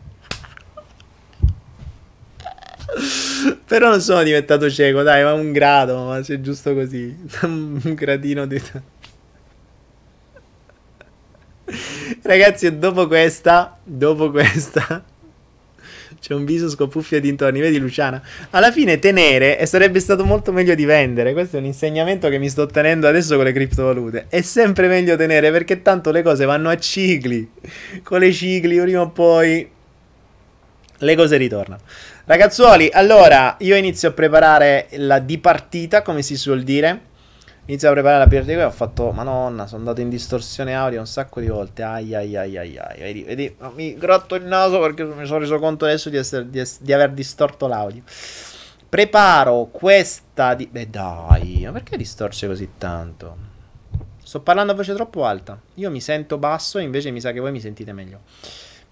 Però 3.67 3.89
non 3.89 4.01
sono 4.01 4.23
diventato 4.23 4.69
cieco, 4.71 5.03
dai, 5.03 5.23
ma 5.23 5.33
un 5.33 5.53
grado, 5.53 6.07
ma 6.07 6.21
c'è 6.21 6.41
giusto 6.41 6.75
così. 6.75 7.17
un 7.43 7.95
gradino 7.95 8.47
di. 8.47 8.61
Ragazzi, 12.23 12.79
dopo 12.79 13.07
questa, 13.07 13.79
dopo 13.85 14.31
questa, 14.31 15.05
c'è 16.21 16.35
un 16.35 16.45
viso 16.45 16.69
scopuffia 16.69 17.21
dintorni, 17.21 17.61
vedi 17.61 17.79
Luciana? 17.79 18.23
Alla 18.51 18.73
fine 18.73 18.99
tenere 18.99 19.59
e 19.59 19.67
sarebbe 19.67 20.01
stato 20.01 20.25
molto 20.25 20.53
meglio 20.53 20.75
di 20.75 20.85
vendere. 20.85 21.33
Questo 21.33 21.57
è 21.57 21.61
un 21.61 21.67
insegnamento 21.67 22.29
che 22.29 22.39
mi 22.39 22.49
sto 22.49 22.67
tenendo 22.67 23.07
adesso 23.07 23.37
con 23.37 23.45
le 23.45 23.53
criptovalute. 23.53 24.27
È 24.29 24.41
sempre 24.43 24.89
meglio 24.89 25.17
tenere 25.17 25.51
perché 25.51 25.83
tanto 25.83 26.11
le 26.11 26.23
cose 26.23 26.45
vanno 26.45 26.69
a 26.69 26.79
cicli. 26.79 27.49
Con 28.03 28.21
le 28.21 28.33
cicli, 28.33 28.81
prima 28.81 29.03
o 29.03 29.11
poi 29.11 29.71
le 30.99 31.17
cose 31.17 31.37
ritornano. 31.37 31.81
Ragazzuoli, 32.25 32.91
allora 32.93 33.57
io 33.61 33.77
inizio 33.77 34.09
a 34.11 34.13
preparare 34.13 34.89
la 34.93 35.19
dipartita, 35.19 36.03
come 36.03 36.23
si 36.23 36.37
suol 36.37 36.63
dire. 36.63 37.09
Inizio 37.71 37.89
a 37.89 37.93
preparare 37.93 38.25
la 38.25 38.29
partita. 38.29 38.67
Ho 38.67 38.71
fatto, 38.73 39.13
madonna, 39.13 39.69
sono 39.69 39.79
andato 39.79 40.01
in 40.01 40.09
distorsione 40.09 40.75
audio 40.75 40.99
un 40.99 41.07
sacco 41.07 41.39
di 41.39 41.47
volte. 41.47 41.85
Ai 41.85 42.13
ai 42.17 42.37
ai 42.37 42.59
ai 42.59 42.77
ai. 42.77 42.99
Vedi, 42.99 43.23
vedi, 43.23 43.57
mi 43.75 43.95
grotto 43.95 44.35
il 44.35 44.45
naso 44.45 44.81
perché 44.81 45.05
mi 45.05 45.25
sono 45.25 45.39
reso 45.39 45.57
conto 45.61 45.85
adesso 45.85 46.11
di, 46.11 46.17
essere, 46.17 46.51
di, 46.51 46.61
di 46.81 46.93
aver 46.93 47.13
distorto 47.13 47.69
l'audio. 47.69 48.03
Preparo 48.89 49.69
questa 49.71 50.55
di... 50.55 50.67
Beh 50.67 50.91
dai, 50.91 51.61
ma 51.65 51.71
perché 51.71 51.97
distorce 51.97 52.49
così 52.49 52.71
tanto? 52.77 53.37
Sto 54.21 54.41
parlando 54.41 54.73
a 54.73 54.75
voce 54.75 54.93
troppo 54.93 55.25
alta. 55.25 55.57
Io 55.75 55.93
mi 55.93 56.01
sento 56.01 56.39
basso, 56.39 56.81
invece 56.81 57.13
mi 57.13 57.21
sa 57.21 57.31
che 57.31 57.39
voi 57.39 57.53
mi 57.53 57.61
sentite 57.61 57.93
meglio. 57.93 58.23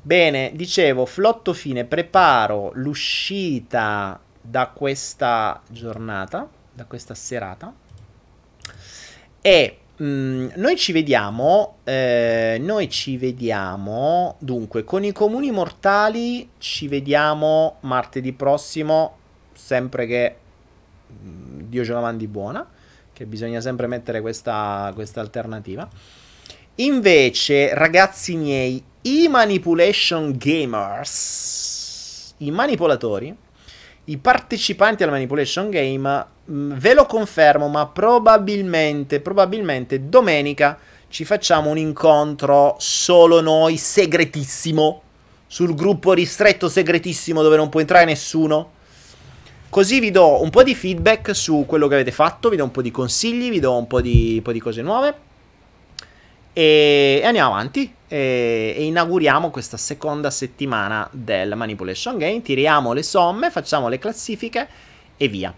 Bene, 0.01 0.53
dicevo, 0.55 1.05
flotto 1.05 1.53
fine, 1.53 1.85
preparo 1.85 2.71
l'uscita 2.75 4.21
da 4.41 4.69
questa 4.69 5.61
giornata, 5.69 6.49
da 6.73 6.85
questa 6.85 7.17
serata 7.17 7.87
e 9.49 9.77
mh, 9.97 10.05
mm, 10.05 10.49
noi 10.57 10.77
ci 10.77 10.93
vediamo, 10.93 11.79
eh, 11.85 12.59
noi 12.61 12.91
ci 12.91 13.17
vediamo, 13.17 14.37
dunque, 14.41 14.85
con 14.85 15.05
i 15.05 15.13
comuni 15.13 15.51
mortali 15.51 16.51
ci 16.59 16.87
vediamo 16.87 17.77
martedì 17.81 18.35
prossimo, 18.35 19.17
sempre 19.55 20.07
che 20.07 20.37
mm, 21.11 21.61
Dio 21.63 21.83
ce 21.83 21.93
la 21.93 22.01
mandi 22.01 22.27
buona, 22.27 22.69
che 23.11 23.25
bisogna 23.25 23.63
sempre 23.63 23.87
mettere 23.87 24.21
questa, 24.21 24.93
questa 24.95 25.23
alternativa. 25.23 25.89
Invece, 26.77 27.75
ragazzi 27.75 28.37
miei, 28.37 28.85
i 29.03 29.29
manipulation 29.29 30.37
gamers, 30.37 32.35
i 32.39 32.51
manipolatori, 32.51 33.35
i 34.09 34.17
partecipanti 34.17 35.03
al 35.03 35.11
manipulation 35.11 35.71
game, 35.71 36.27
mm, 36.51 36.73
ve 36.75 36.95
lo 36.95 37.05
confermo, 37.07 37.69
ma 37.69 37.87
probabilmente, 37.87 39.21
probabilmente 39.21 40.09
domenica 40.09 40.79
ci 41.09 41.25
facciamo 41.25 41.71
un 41.71 41.79
incontro 41.79 42.77
solo 42.79 43.41
noi, 43.41 43.77
segretissimo, 43.77 45.03
sul 45.47 45.75
gruppo 45.75 46.13
ristretto 46.13 46.69
segretissimo 46.69 47.43
dove 47.43 47.57
non 47.57 47.69
può 47.69 47.81
entrare 47.81 48.05
nessuno. 48.05 48.73
Così 49.71 50.01
vi 50.01 50.11
do 50.11 50.43
un 50.43 50.49
po' 50.49 50.63
di 50.63 50.75
feedback 50.75 51.35
su 51.35 51.65
quello 51.67 51.89
che 51.89 51.95
avete 51.95 52.11
fatto, 52.11 52.49
vi 52.49 52.57
do 52.57 52.65
un 52.65 52.71
po' 52.71 52.83
di 52.83 52.91
consigli, 52.91 53.51
vi 53.51 53.61
do 53.61 53.77
un 53.77 53.87
po' 53.87 54.01
di, 54.01 54.35
un 54.37 54.43
po 54.43 54.53
di 54.53 54.61
cose 54.61 54.81
nuove. 54.81 55.28
E, 56.59 57.23
andiamo 57.23 57.55
avanti 57.55 57.95
e, 58.09 58.75
inauguriamo 58.81 59.49
questa 59.51 59.77
seconda 59.77 60.29
settimana 60.29 61.09
del 61.13 61.55
Manipulation 61.55 62.19
Game. 62.19 62.43
Tiriamo 62.43 62.93
le 62.93 63.05
somme, 63.05 63.49
facciamo 63.53 63.87
le 63.87 64.01
classifiche 64.01 64.67
e 65.17 65.29
via. 65.29 65.55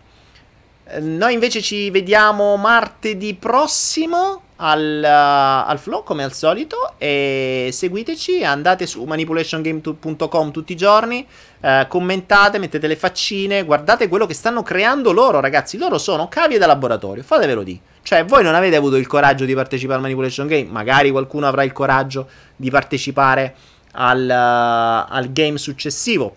Eh, 0.92 1.00
noi 1.00 1.34
invece 1.34 1.62
ci 1.62 1.90
vediamo 1.90 2.56
martedì 2.56 3.34
prossimo 3.34 4.42
al, 4.56 5.02
al 5.02 5.78
flow 5.78 6.02
come 6.02 6.24
al 6.24 6.32
solito 6.32 6.94
e 6.98 7.70
seguiteci, 7.72 8.44
andate 8.44 8.86
su 8.86 9.04
manipulationgame.com 9.04 10.50
tutti 10.50 10.72
i 10.72 10.76
giorni, 10.76 11.26
uh, 11.60 11.86
commentate, 11.88 12.58
mettete 12.58 12.86
le 12.86 12.96
faccine, 12.96 13.62
guardate 13.62 14.08
quello 14.08 14.26
che 14.26 14.34
stanno 14.34 14.62
creando 14.62 15.12
loro 15.12 15.40
ragazzi, 15.40 15.78
loro 15.78 15.96
sono 15.96 16.28
cavie 16.28 16.58
da 16.58 16.66
laboratorio, 16.66 17.22
fatevelo 17.22 17.62
di. 17.62 17.80
Cioè 18.02 18.24
voi 18.24 18.42
non 18.42 18.54
avete 18.54 18.76
avuto 18.76 18.96
il 18.96 19.06
coraggio 19.06 19.44
di 19.44 19.54
partecipare 19.54 19.96
al 19.96 20.02
Manipulation 20.02 20.46
Game, 20.46 20.68
magari 20.68 21.10
qualcuno 21.10 21.46
avrà 21.46 21.62
il 21.62 21.72
coraggio 21.72 22.28
di 22.56 22.70
partecipare 22.70 23.54
al, 23.92 24.26
uh, 24.28 25.14
al 25.14 25.32
game 25.32 25.56
successivo, 25.56 26.36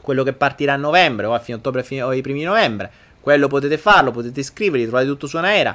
quello 0.00 0.24
che 0.24 0.32
partirà 0.32 0.72
a 0.72 0.76
novembre 0.76 1.26
o 1.26 1.34
a 1.34 1.38
fine 1.38 1.58
ottobre 1.58 1.84
o 2.02 2.08
ai 2.08 2.20
primi 2.20 2.42
novembre, 2.42 2.90
quello 3.24 3.48
potete 3.48 3.78
farlo, 3.78 4.10
potete 4.10 4.40
iscrivervi, 4.40 4.84
trovate 4.84 5.06
tutto 5.06 5.26
su 5.26 5.38
Anaera. 5.38 5.74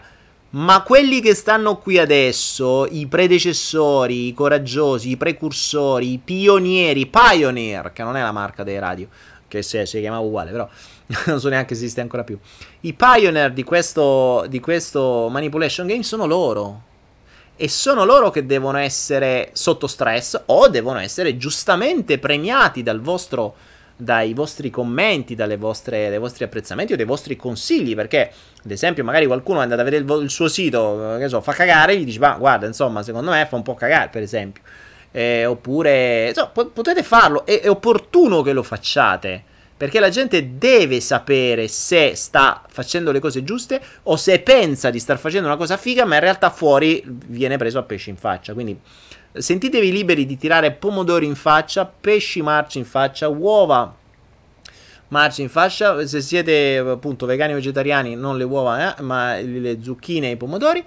Ma 0.52 0.84
quelli 0.84 1.20
che 1.20 1.34
stanno 1.34 1.78
qui 1.80 1.98
adesso, 1.98 2.86
i 2.86 3.08
predecessori, 3.08 4.28
i 4.28 4.34
coraggiosi, 4.36 5.10
i 5.10 5.18
precursori, 5.18 6.14
i 6.14 6.22
pionieri, 6.24 7.08
Pioneer, 7.08 7.92
che 7.92 8.04
non 8.04 8.16
è 8.16 8.22
la 8.22 8.32
marca 8.32 8.64
dei 8.64 8.78
radio, 8.78 9.08
che 9.48 9.64
se, 9.64 9.88
si 9.88 10.00
chiama 10.00 10.20
uguale, 10.20 10.52
però 10.52 10.70
non 11.26 11.40
so 11.40 11.50
neanche 11.50 11.74
se 11.74 11.82
esiste 11.82 12.02
ancora 12.02 12.24
più. 12.24 12.38
I 12.82 12.94
pioneer 12.94 13.52
di 13.52 13.64
questo, 13.64 14.46
di 14.48 14.60
questo 14.60 15.28
manipulation 15.32 15.88
game 15.88 16.04
sono 16.04 16.28
loro. 16.28 16.84
E 17.56 17.68
sono 17.68 18.06
loro 18.06 18.30
che 18.30 18.46
devono 18.46 18.78
essere 18.78 19.50
sotto 19.54 19.88
stress 19.88 20.40
o 20.46 20.68
devono 20.68 21.00
essere 21.00 21.36
giustamente 21.36 22.20
premiati 22.20 22.84
dal 22.84 23.02
vostro 23.02 23.56
dai 24.02 24.34
vostri 24.34 24.70
commenti, 24.70 25.36
vostre, 25.58 26.08
dai 26.10 26.20
vostri 26.20 26.46
apprezzamenti 26.46 26.94
o 26.94 26.96
dai 26.96 27.06
vostri 27.06 27.36
consigli. 27.36 27.96
Perché, 27.96 28.32
ad 28.64 28.72
esempio, 28.72 29.04
magari 29.04 29.26
qualcuno 29.26 29.60
è 29.60 29.64
andato 29.64 29.82
a 29.82 29.84
vedere 29.84 30.04
il, 30.04 30.24
il 30.24 30.30
suo 30.30 30.48
sito, 30.48 31.18
che 31.20 31.28
so, 31.28 31.42
fa 31.42 31.52
cagare, 31.52 31.98
gli 31.98 32.06
dici, 32.06 32.20
ma 32.20 32.36
guarda, 32.38 32.66
insomma, 32.66 33.04
secondo 33.04 33.32
me 33.32 33.46
fa 33.46 33.56
un 33.58 33.64
po' 33.64 33.76
cagare, 33.76 34.08
per 34.10 34.22
esempio. 34.22 34.64
Eh, 35.12 35.46
oppure, 35.46 36.30
insomma, 36.30 36.48
potete 36.48 37.04
farlo, 37.04 37.46
è, 37.46 37.60
è 37.60 37.70
opportuno 37.70 38.42
che 38.42 38.54
lo 38.54 38.64
facciate. 38.64 39.44
Perché 39.76 40.02
la 40.02 40.10
gente 40.10 40.58
deve 40.58 41.00
sapere 41.00 41.70
se 41.70 42.14
sta 42.14 42.64
facendo 42.68 43.14
le 43.14 43.20
cose 43.20 43.46
giuste 43.46 43.82
o 44.04 44.18
se 44.18 44.40
pensa 44.40 44.90
di 44.90 45.00
star 45.00 45.18
facendo 45.18 45.48
una 45.48 45.56
cosa 45.56 45.78
figa, 45.78 46.04
ma 46.04 46.16
in 46.16 46.22
realtà 46.22 46.50
fuori 46.50 47.02
viene 47.28 47.56
preso 47.56 47.80
a 47.80 47.84
pesci 47.84 48.10
in 48.10 48.18
faccia. 48.18 48.54
Quindi 48.54 48.78
Sentitevi 49.32 49.92
liberi 49.92 50.26
di 50.26 50.38
tirare 50.38 50.72
pomodori 50.72 51.26
in 51.26 51.36
faccia, 51.36 51.86
pesci 51.86 52.42
marci 52.42 52.80
in 52.80 52.86
faccia, 52.86 53.28
uova 53.28 53.96
marci 55.10 55.42
in 55.42 55.50
faccia. 55.50 56.06
Se 56.06 56.22
siete 56.22 56.78
appunto 56.78 57.26
vegani 57.26 57.54
o 57.54 57.56
vegetariani, 57.56 58.16
non 58.16 58.38
le 58.38 58.44
uova, 58.44 58.98
eh, 58.98 59.02
ma 59.02 59.38
le 59.38 59.82
zucchine 59.82 60.30
e 60.30 60.32
i 60.32 60.38
pomodori. 60.38 60.84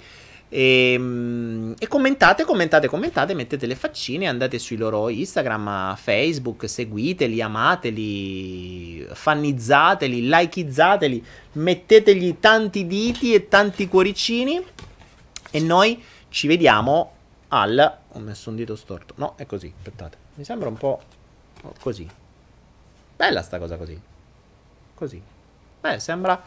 E, 0.49 0.93
ehm, 0.93 1.75
e, 1.79 1.87
commentate, 1.89 2.45
commentate, 2.45 2.87
commentate, 2.87 3.33
mettete 3.33 3.67
le 3.67 3.75
faccine, 3.75 4.27
andate 4.27 4.59
sui 4.59 4.77
loro 4.77 5.09
Instagram, 5.09 5.97
Facebook, 5.97 6.69
seguiteli, 6.69 7.41
amateli, 7.41 9.07
fannizzateli, 9.13 10.29
likeizzateli, 10.29 11.25
mettetegli 11.53 12.37
tanti 12.39 12.87
diti 12.87 13.33
e 13.33 13.49
tanti 13.49 13.89
cuoricini 13.89 14.63
e 15.51 15.61
noi 15.61 16.03
ci 16.29 16.47
vediamo 16.47 17.13
al... 17.49 18.01
Ho 18.15 18.19
messo 18.19 18.51
un 18.51 18.57
dito 18.57 18.77
storto. 18.77 19.15
No, 19.17 19.35
è 19.37 19.47
così, 19.47 19.73
aspettate. 19.75 20.17
Mi 20.35 20.45
sembra 20.45 20.69
un 20.69 20.77
po' 20.77 21.01
così. 21.81 22.09
Bella 23.17 23.43
sta 23.43 23.59
cosa 23.59 23.77
così. 23.77 24.01
Così. 24.95 25.23
Beh, 25.81 25.99
sembra... 25.99 26.41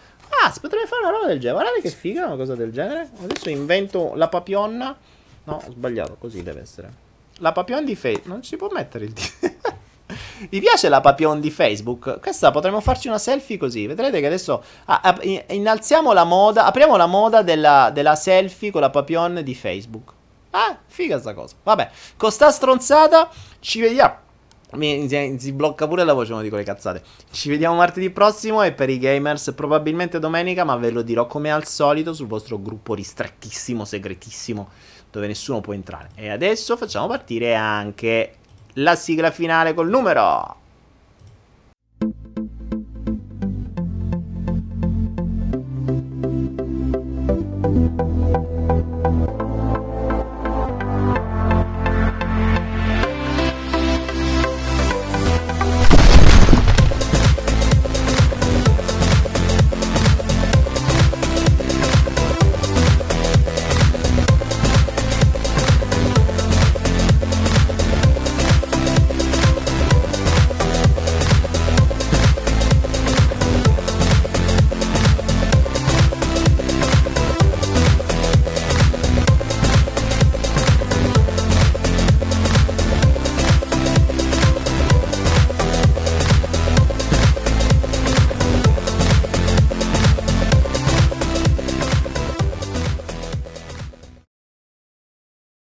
Ah, 0.44 0.52
si 0.52 0.60
potrebbe 0.60 0.88
fare 0.88 1.02
una 1.02 1.12
roba 1.12 1.28
del 1.28 1.40
genere. 1.40 1.62
Guardate 1.62 1.82
che 1.82 1.96
figa 1.96 2.26
una 2.26 2.36
cosa 2.36 2.56
del 2.56 2.72
genere. 2.72 3.10
Adesso 3.22 3.50
invento 3.50 4.14
la 4.16 4.28
papionna. 4.28 4.96
No, 5.46 5.62
ho 5.66 5.72
sbagliato, 5.72 6.16
così 6.20 6.44
deve 6.44 6.62
essere. 6.62 7.04
La 7.40 7.52
papion 7.52 7.84
di 7.84 7.96
Facebook. 7.96 8.28
Non 8.28 8.44
si 8.44 8.56
può 8.56 8.70
mettere 8.72 9.06
il 9.06 9.12
dito. 9.12 9.54
Vi 10.50 10.60
piace 10.60 10.90
la 10.90 11.02
papion 11.02 11.40
di 11.40 11.50
Facebook? 11.50 12.20
Questa 12.20 12.52
potremmo 12.52 12.80
farci 12.80 13.08
una 13.08 13.18
selfie 13.18 13.58
così. 13.58 13.88
Vedrete 13.88 14.20
che 14.20 14.28
adesso 14.28 14.64
ah, 14.86 15.18
innalziamo 15.48 16.14
la 16.14 16.24
moda, 16.26 16.66
apriamo 16.66 16.96
la 16.96 17.08
moda 17.08 17.42
della, 17.42 17.90
della 17.92 18.16
selfie 18.16 18.72
con 18.72 18.82
la 18.82 18.90
papion 18.90 19.42
di 19.44 19.56
Facebook. 19.56 20.14
Ah, 20.58 20.80
figa 20.88 21.20
sta 21.20 21.34
cosa. 21.34 21.54
Vabbè, 21.62 21.90
con 22.16 22.32
sta 22.32 22.50
stronzata 22.50 23.30
ci 23.60 23.82
vediamo. 23.82 24.24
Mi, 24.72 25.08
si, 25.08 25.36
si, 25.38 25.52
blocca 25.52 25.86
pure 25.86 26.04
la 26.06 26.14
voce 26.14 26.28
quando 26.28 26.46
dico 26.46 26.56
le 26.56 26.64
cazzate. 26.64 27.04
Ci 27.30 27.50
vediamo 27.50 27.76
martedì 27.76 28.10
prossimo 28.10 28.64
e 28.64 28.72
per 28.72 28.90
i 28.90 28.98
gamers 28.98 29.52
probabilmente 29.54 30.18
domenica, 30.18 30.64
ma 30.64 30.78
ve 30.78 30.92
lo 30.92 31.02
dirò 31.02 31.28
come 31.28 31.52
al 31.52 31.66
solito 31.66 32.14
sul 32.14 32.28
vostro 32.28 32.62
gruppo 32.62 32.94
ristrettissimo, 32.94 33.84
segretissimo, 33.84 34.70
dove 35.12 35.28
nessuno 35.28 35.60
può 35.60 35.74
entrare. 35.74 36.10
E 36.16 36.30
adesso 36.30 36.78
facciamo 36.78 37.08
partire 37.08 37.54
anche 37.54 38.36
la 38.76 38.96
sigla 38.96 39.32
finale 39.32 39.74
col 39.74 39.90
numero 39.90 40.64